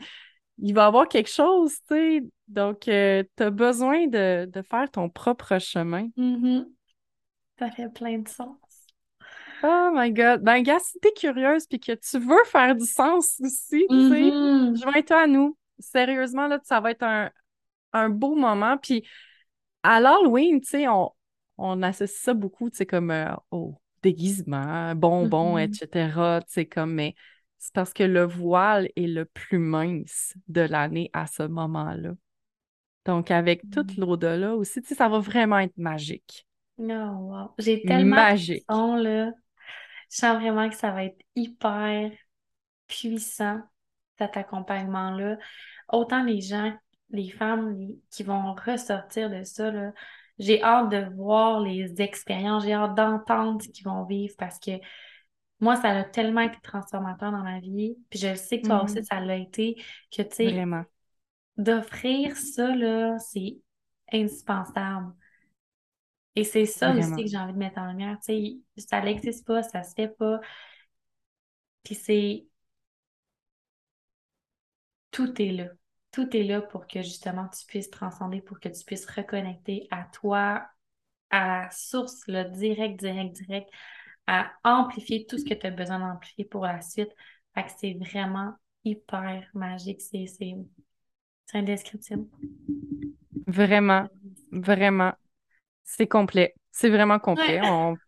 il 0.60 0.74
va 0.74 0.84
y 0.84 0.86
avoir 0.86 1.08
quelque 1.08 1.30
chose, 1.30 1.74
tu 1.88 1.96
sais. 1.96 2.24
Donc, 2.48 2.88
euh, 2.88 3.24
tu 3.36 3.44
as 3.44 3.50
besoin 3.50 4.08
de, 4.08 4.50
faire 4.70 4.90
ton 4.92 5.10
propre 5.10 5.60
chemin. 5.60 6.08
Mm-hmm. 6.18 6.66
Ça 7.58 7.72
fait 7.72 7.90
plein 7.90 8.20
de 8.20 8.28
sens. 8.28 8.58
Oh 9.64 9.92
my 9.94 10.12
God. 10.12 10.42
Ben, 10.42 10.62
gars, 10.62 10.80
si 10.80 11.00
t'es 11.00 11.14
curieuse 11.14 11.66
puis 11.66 11.80
que 11.80 11.94
tu 11.94 12.20
veux 12.20 12.44
faire 12.46 12.76
du 12.76 12.86
sens 12.86 13.40
aussi, 13.42 13.86
tu 13.90 14.10
sais, 14.10 14.22
mm-hmm. 14.22 14.82
joins-toi 14.82 15.22
à 15.22 15.28
nous. 15.28 15.58
Sérieusement, 15.80 16.48
là, 16.48 16.60
ça 16.64 16.80
va 16.80 16.92
être 16.92 17.04
un, 17.94 18.10
beau 18.10 18.36
moment. 18.36 18.78
Puis 18.78 19.08
à 19.82 20.00
l'Halloween, 20.00 20.62
tu 20.62 20.68
sais, 20.68 20.88
on, 20.88 21.12
on 21.58 21.82
associe 21.84 22.20
ça 22.20 22.34
beaucoup, 22.34 22.70
tu 22.70 22.78
sais, 22.78 22.86
comme 22.86 23.12
euh, 23.12 23.34
au 23.52 23.76
déguisement, 24.02 24.96
bonbons, 24.96 25.58
mm-hmm. 25.58 25.82
etc. 25.82 26.40
Tu 26.42 26.54
sais, 26.54 26.66
comme, 26.66 26.94
mais 26.94 27.16
c'est 27.58 27.74
parce 27.74 27.94
que 27.94 28.04
le 28.04 28.24
voile 28.24 28.90
est 28.96 29.08
le 29.08 29.26
plus 29.26 29.60
mince 29.60 30.34
de 30.48 30.62
l'année 30.62 31.10
à 31.14 31.28
ce 31.28 31.44
moment-là. 31.44 32.12
Donc, 33.06 33.32
avec 33.32 33.62
toute 33.72 33.98
mm. 33.98 34.02
l'au-delà 34.02 34.56
aussi, 34.56 34.82
tu 34.82 34.90
sais, 34.90 34.96
ça 34.96 35.10
va 35.10 35.20
vraiment 35.20 35.60
être 35.60 35.78
magique. 35.78 36.46
Oh, 36.78 36.84
wow. 36.84 37.54
J'ai 37.58 37.82
tellement 37.84 38.16
magique. 38.16 38.66
de 38.68 39.04
là. 39.04 39.32
Je 40.10 40.18
sens 40.18 40.36
vraiment 40.40 40.70
que 40.70 40.76
ça 40.76 40.92
va 40.92 41.06
être 41.06 41.20
hyper 41.36 42.12
puissant, 42.88 43.62
cet 44.18 44.38
accompagnement-là. 44.38 45.38
Autant 45.92 46.24
les 46.24 46.42
gens, 46.42 46.74
les 47.10 47.30
femmes 47.30 47.78
qui 48.12 48.24
vont 48.24 48.54
ressortir 48.54 49.30
de 49.30 49.44
ça, 49.44 49.72
là, 49.72 49.92
j'ai 50.40 50.64
hâte 50.64 50.90
de 50.90 51.16
voir 51.16 51.60
les 51.62 52.02
expériences, 52.02 52.64
j'ai 52.64 52.74
hâte 52.74 52.96
d'entendre 52.96 53.62
ce 53.62 53.70
qu'ils 53.70 53.86
vont 53.86 54.04
vivre 54.06 54.34
parce 54.38 54.60
que 54.60 54.72
moi, 55.60 55.78
ça 55.78 55.90
a 55.90 56.04
tellement 56.04 56.42
été 56.42 56.58
transformateur 56.62 57.32
dans 57.32 57.44
ma 57.44 57.60
vie. 57.60 57.96
Puis 58.10 58.20
je 58.20 58.30
le 58.30 58.36
sais 58.36 58.60
que 58.60 58.68
toi 58.68 58.84
aussi, 58.84 58.96
mm-hmm. 58.96 59.06
ça 59.06 59.20
l'a 59.22 59.38
été. 59.38 59.76
Que, 60.12 60.22
tu 60.24 60.36
sais, 60.36 60.66
d'offrir 61.58 62.36
ça, 62.36 62.76
là, 62.76 63.18
c'est 63.20 63.58
indispensable. 64.12 65.14
Et 66.36 66.44
c'est 66.44 66.66
ça 66.66 66.92
aussi 66.94 67.24
que 67.24 67.28
j'ai 67.30 67.38
envie 67.38 67.54
de 67.54 67.58
mettre 67.58 67.78
en 67.78 67.88
lumière. 67.88 68.18
Tu 68.26 68.62
sais, 68.76 68.86
ça 68.90 69.02
n'existe 69.02 69.46
pas, 69.46 69.64
ça 69.64 69.84
se 69.84 69.94
fait 69.94 70.10
pas. 70.10 70.40
Puis 71.84 71.96
c'est... 71.96 72.46
Tout 75.12 75.42
est 75.42 75.52
là 75.52 75.70
tout 76.14 76.38
est 76.38 76.44
là 76.44 76.62
pour 76.62 76.88
que 76.88 77.02
justement 77.02 77.48
tu 77.50 77.66
puisses 77.66 77.90
transcender, 77.90 78.40
pour 78.40 78.60
que 78.60 78.70
tu 78.70 78.86
puisses 78.86 79.08
reconnecter 79.08 79.88
à 79.92 80.06
toi, 80.14 80.64
à 81.32 81.64
la 81.64 81.72
source, 81.72 82.22
le 82.28 82.44
direct, 82.44 83.00
direct, 83.00 83.36
direct, 83.36 83.70
à 84.28 84.52
amplifier 84.64 85.26
tout 85.26 85.40
ce 85.40 85.44
que 85.44 85.56
tu 85.56 85.66
as 85.66 85.72
besoin 85.72 86.00
d'amplifier 86.00 86.46
pour 86.46 86.66
la 86.66 86.82
suite. 86.82 87.10
Fait 87.56 87.64
que 87.64 87.72
c'est 87.78 87.94
vraiment 87.94 88.54
hyper 88.86 89.44
magique. 89.56 90.02
C'est, 90.02 90.28
c'est, 90.28 90.56
indescriptible. 91.56 92.28
Vraiment, 93.48 94.08
vraiment. 94.52 95.14
C'est 95.84 96.08
complet. 96.08 96.54
C'est 96.72 96.90
vraiment 96.90 97.20
complet. 97.20 97.60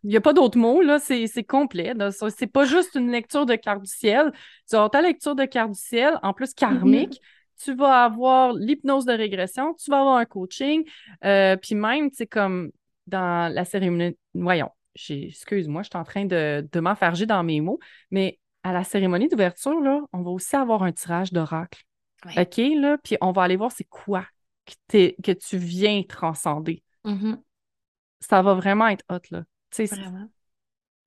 Il 0.02 0.10
n'y 0.10 0.16
a 0.16 0.20
pas 0.20 0.32
d'autres 0.32 0.58
mots, 0.58 0.80
là. 0.80 0.98
C'est, 1.00 1.44
complet. 1.44 1.92
C'est 2.30 2.46
pas 2.46 2.64
juste 2.64 2.94
une 2.94 3.10
lecture 3.10 3.46
de 3.46 3.56
carte 3.56 3.82
du 3.82 3.90
ciel. 3.90 4.32
Tu 4.68 4.76
as 4.76 4.88
ta 4.88 5.02
lecture 5.02 5.34
de 5.34 5.44
carte 5.44 5.72
du 5.72 5.78
ciel, 5.78 6.18
en 6.22 6.32
plus 6.32 6.54
karmique. 6.54 7.14
Mm-hmm 7.14 7.36
tu 7.62 7.74
vas 7.74 8.04
avoir 8.04 8.52
l'hypnose 8.52 9.04
de 9.04 9.12
régression, 9.12 9.74
tu 9.74 9.90
vas 9.90 10.00
avoir 10.00 10.16
un 10.16 10.24
coaching, 10.24 10.84
euh, 11.24 11.56
puis 11.56 11.74
même, 11.74 12.10
c'est 12.12 12.26
comme 12.26 12.70
dans 13.06 13.52
la 13.52 13.64
cérémonie, 13.64 14.16
voyons, 14.34 14.70
excuse-moi, 14.94 15.82
je 15.82 15.88
suis 15.88 15.98
en 15.98 16.04
train 16.04 16.24
de, 16.24 16.66
de 16.70 16.80
m'enfarger 16.80 17.26
dans 17.26 17.42
mes 17.42 17.60
mots, 17.60 17.78
mais 18.10 18.38
à 18.62 18.72
la 18.72 18.84
cérémonie 18.84 19.28
d'ouverture, 19.28 19.80
là, 19.80 20.00
on 20.12 20.22
va 20.22 20.30
aussi 20.30 20.56
avoir 20.56 20.82
un 20.82 20.92
tirage 20.92 21.32
d'oracle. 21.32 21.84
OK, 22.36 22.56
là, 22.56 22.98
puis 22.98 23.16
on 23.20 23.30
va 23.30 23.42
aller 23.42 23.56
voir 23.56 23.70
c'est 23.70 23.84
quoi 23.84 24.26
que, 24.88 25.20
que 25.20 25.32
tu 25.32 25.58
viens 25.58 26.02
transcender. 26.02 26.82
Mm-hmm. 27.04 27.36
Ça 28.20 28.42
va 28.42 28.54
vraiment 28.54 28.88
être 28.88 29.04
hot, 29.08 29.20
là. 29.30 29.44
Vraiment. 29.78 30.28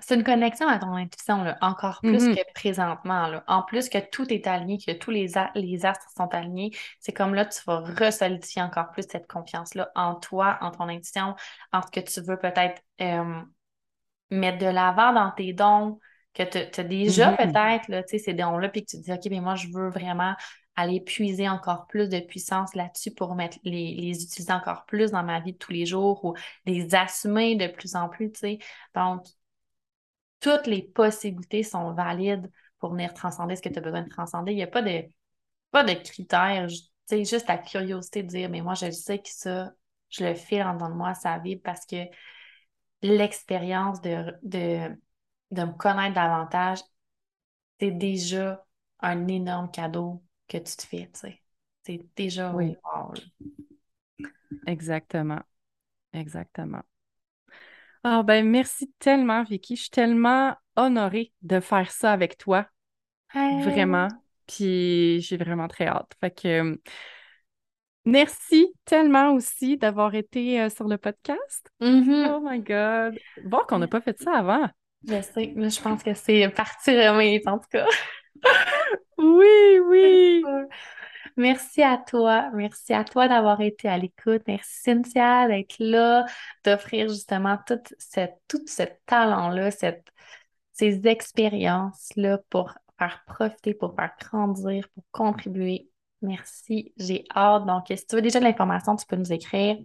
C'est 0.02 0.16
une 0.16 0.24
connexion 0.24 0.68
à 0.68 0.80
ton 0.80 0.96
intuition, 0.96 1.44
là, 1.44 1.58
encore 1.62 2.00
plus 2.02 2.30
mm-hmm. 2.30 2.36
que 2.36 2.54
présentement. 2.54 3.28
Là. 3.28 3.44
En 3.48 3.64
plus 3.64 3.90
que 3.90 3.98
tout 3.98 4.32
est 4.32 4.48
aligné, 4.48 4.78
que 4.78 4.94
tous 4.94 5.12
les, 5.12 5.28
les 5.56 5.86
astres 5.86 6.08
sont 6.16 6.34
alignés, 6.34 6.72
c'est 7.00 7.12
comme 7.12 7.34
là, 7.34 7.46
tu 7.46 7.60
vas 7.68 7.80
resolidifier 7.80 8.62
encore 8.62 8.92
plus 8.92 9.04
cette 9.10 9.28
confiance-là 9.28 9.92
en 9.96 10.16
toi, 10.16 10.58
en 10.62 10.72
ton 10.72 10.88
intuition, 10.88 11.36
en 11.74 11.82
ce 11.82 11.92
que 11.92 12.00
tu 12.00 12.22
veux 12.22 12.38
peut-être 12.38 12.82
euh, 13.02 13.42
mettre 14.32 14.60
de 14.60 14.68
l'avant 14.68 15.12
dans 15.12 15.32
tes 15.32 15.52
dons, 15.52 16.00
que 16.34 16.44
tu 16.44 16.80
as 16.80 16.84
déjà 16.84 17.34
mm-hmm. 17.34 17.84
peut-être 17.88 18.08
ces 18.08 18.34
dons-là, 18.34 18.70
puis 18.70 18.86
que 18.86 18.92
tu 18.92 18.98
te 18.98 19.04
dis, 19.04 19.12
OK, 19.12 19.26
mais 19.30 19.42
moi, 19.42 19.56
je 19.56 19.68
veux 19.68 19.90
vraiment 19.90 20.34
aller 20.78 21.02
puiser 21.02 21.50
encore 21.50 21.88
plus 21.88 22.08
de 22.08 22.22
puissance 22.22 22.74
là-dessus 22.74 23.12
pour 23.12 23.36
mettre 23.36 23.58
les, 23.66 23.96
les, 23.96 24.24
utiliser 24.24 24.54
encore 24.54 24.86
plus 24.86 25.12
dans 25.12 25.24
ma 25.24 25.42
vie 25.42 25.52
de 25.52 25.58
tous 25.58 25.74
les 25.74 25.86
jours 25.86 26.24
ou 26.24 26.36
les 26.66 26.96
assumer 26.96 27.58
de 27.58 27.68
plus 27.68 27.96
en 27.96 28.08
plus, 28.08 28.32
tu 28.32 28.40
sais. 28.40 28.60
Donc, 28.96 29.26
toutes 30.40 30.68
les 30.68 30.84
possibilités 30.84 31.64
sont 31.64 31.94
valides 31.94 32.50
pour 32.80 32.92
venir 32.92 33.14
transcender 33.14 33.56
ce 33.56 33.62
que 33.62 33.70
tu 33.70 33.80
as 33.80 33.82
besoin 33.82 34.04
de 34.04 34.10
transcender. 34.10 34.52
Il 34.54 34.56
n'y 34.56 34.64
a 34.64 34.68
pas 34.68 34.82
de, 34.82 35.04
pas 35.72 35.84
de 35.84 35.94
critères. 35.94 36.68
C'est 37.06 37.26
juste 37.26 37.48
la 37.48 37.58
curiosité 37.58 38.24
de 38.24 38.28
dire, 38.30 38.50
mais 38.50 38.62
moi, 38.62 38.76
je 38.76 38.92
sais 38.92 39.20
que 39.20 39.30
ça, 39.30 39.74
je 40.10 40.26
le 40.26 40.36
fais 40.36 40.64
en 40.64 40.74
dedans 40.76 40.90
de 40.90 40.96
moi, 40.96 41.14
ça 41.16 41.38
vibre 41.40 41.62
parce 41.64 41.86
que 41.86 41.98
l'expérience 43.02 44.02
de, 44.02 44.34
de, 44.44 44.90
de 45.52 45.64
me 45.64 45.74
connaître 45.74 46.16
davantage, 46.16 46.80
c'est 47.80 47.92
déjà 47.92 48.66
un 49.00 49.28
énorme 49.28 49.72
cadeau 49.72 50.24
que 50.48 50.58
tu 50.58 50.76
te 50.76 50.84
fais, 50.84 51.10
tu 51.14 51.20
sais. 51.20 51.42
C'est 51.86 52.06
déjà 52.16 52.54
oui. 52.54 52.76
Exactement. 54.68 55.44
Exactement. 56.14 56.84
Ah 58.04 58.24
ben 58.24 58.48
merci 58.48 58.92
tellement, 59.00 59.44
Vicky. 59.44 59.76
Je 59.76 59.82
suis 59.82 59.90
tellement 59.90 60.56
honorée 60.76 61.34
de 61.42 61.60
faire 61.60 61.92
ça 61.92 62.12
avec 62.12 62.38
toi. 62.38 62.66
Vraiment. 63.34 64.08
Puis 64.48 65.22
j'ai 65.22 65.38
vraiment 65.38 65.68
très 65.68 65.88
hâte. 65.88 66.12
Fait 66.20 66.32
que 66.32 66.80
Merci 68.06 68.74
tellement 68.86 69.34
aussi 69.34 69.78
d'avoir 69.78 70.16
été 70.16 70.62
euh, 70.62 70.70
sur 70.70 70.88
le 70.88 70.98
podcast. 70.98 71.70
Mhm. 71.80 72.30
Oh 72.32 72.40
my 72.42 72.60
God. 72.60 73.20
Bon 73.44 73.60
qu'on 73.68 73.80
n'a 73.80 73.88
pas 73.88 74.02
fait 74.02 74.20
ça 74.20 74.38
avant. 74.38 74.68
Je 75.08 75.22
sais, 75.22 75.54
mais 75.56 75.70
je 75.70 75.82
pense 75.82 76.02
que 76.02 76.14
c'est 76.14 76.50
parti 76.50 76.92
remise, 76.92 77.48
en 77.48 77.60
tout 77.60 77.70
cas. 77.72 77.86
Oui, 79.18 79.80
oui. 79.86 80.44
Merci 81.40 81.82
à 81.82 81.98
toi. 81.98 82.50
Merci 82.54 82.94
à 82.94 83.06
toi 83.06 83.30
d'avoir 83.30 83.62
été 83.62 83.88
à 83.88 83.98
l'écoute. 83.98 84.42
Merci 84.46 84.82
Cynthia 84.82 85.48
d'être 85.48 85.78
là, 85.80 86.26
d'offrir 86.66 87.08
justement 87.08 87.58
tout, 87.66 87.80
cette, 87.98 88.36
tout 88.50 88.62
ce 88.68 88.84
talent-là, 89.06 89.72
cette, 89.72 90.06
ces 90.74 91.08
expériences-là 91.08 92.40
pour 92.50 92.74
faire 92.98 93.24
profiter, 93.26 93.74
pour 93.74 93.96
faire 93.96 94.12
grandir, 94.20 94.90
pour 94.94 95.04
contribuer. 95.12 95.90
Merci. 96.22 96.94
J'ai 96.98 97.24
hâte. 97.34 97.66
Donc, 97.66 97.86
si 97.88 98.06
tu 98.06 98.16
veux 98.18 98.22
déjà 98.22 98.40
de 98.40 98.44
l'information, 98.44 98.98
tu 98.98 99.06
peux 99.06 99.16
nous 99.16 99.32
écrire. 99.32 99.78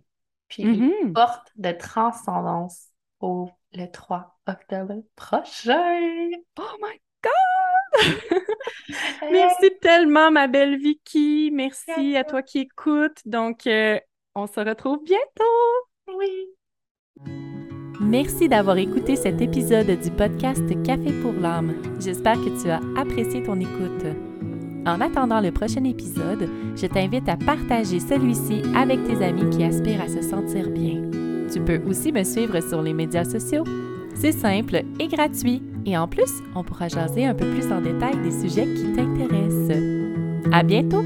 Puis, 0.49 0.65
Mhm. 0.65 1.13
porte 1.13 1.53
de 1.55 1.71
transcendance 1.71 2.89
au 3.21 3.49
le 3.73 3.87
3 3.87 4.37
octobre 4.49 5.03
prochain. 5.15 6.31
Oh 6.59 6.77
my 6.83 7.01
God! 7.23 7.64
Merci 9.31 9.71
tellement, 9.81 10.31
ma 10.31 10.47
belle 10.47 10.79
Vicky. 10.79 11.51
Merci 11.53 12.17
à 12.17 12.25
toi 12.25 12.43
qui 12.43 12.61
écoutes. 12.61 13.21
Donc, 13.25 13.67
euh, 13.67 13.99
on 14.35 14.47
se 14.47 14.61
retrouve 14.61 15.03
bientôt. 15.05 16.19
Oui. 16.19 16.49
Merci 18.01 18.49
d'avoir 18.49 18.77
écouté 18.77 19.17
cet 19.17 19.41
épisode 19.41 19.87
du 19.87 20.11
podcast 20.11 20.63
Café 20.83 21.13
pour 21.23 21.33
l'âme. 21.33 21.75
J'espère 22.01 22.35
que 22.35 22.63
tu 22.63 22.69
as 22.69 22.81
apprécié 22.97 23.43
ton 23.43 23.59
écoute. 23.61 24.05
En 24.87 25.01
attendant 25.01 25.41
le 25.41 25.51
prochain 25.51 25.85
épisode, 25.85 26.49
je 26.77 26.87
t'invite 26.87 27.29
à 27.29 27.37
partager 27.37 28.01
celui-ci 28.01 28.63
avec 28.77 29.03
tes 29.05 29.25
amis 29.25 29.49
qui 29.51 29.65
aspirent 29.65 30.03
à 30.03 30.09
se 30.09 30.21
sentir 30.21 30.69
bien. 30.69 31.03
Tu 31.51 31.61
peux 31.61 31.81
aussi 31.89 32.13
me 32.13 32.25
suivre 32.25 32.61
sur 32.61 32.83
les 32.83 32.93
médias 32.93 33.25
sociaux. 33.25 33.65
C'est 34.15 34.33
simple 34.33 34.83
et 34.99 35.09
gratuit. 35.09 35.63
Et 35.87 35.97
en 35.97 36.09
plus, 36.09 36.43
on 36.55 36.65
pourra 36.65 36.89
jaser 36.89 37.27
un 37.27 37.35
peu 37.35 37.51
plus 37.51 37.71
en 37.71 37.81
détail 37.81 38.17
des 38.23 38.31
sujets 38.31 38.67
qui 38.75 38.93
t'intéressent. 38.93 39.79
À 40.53 40.63
bientôt! 40.63 41.05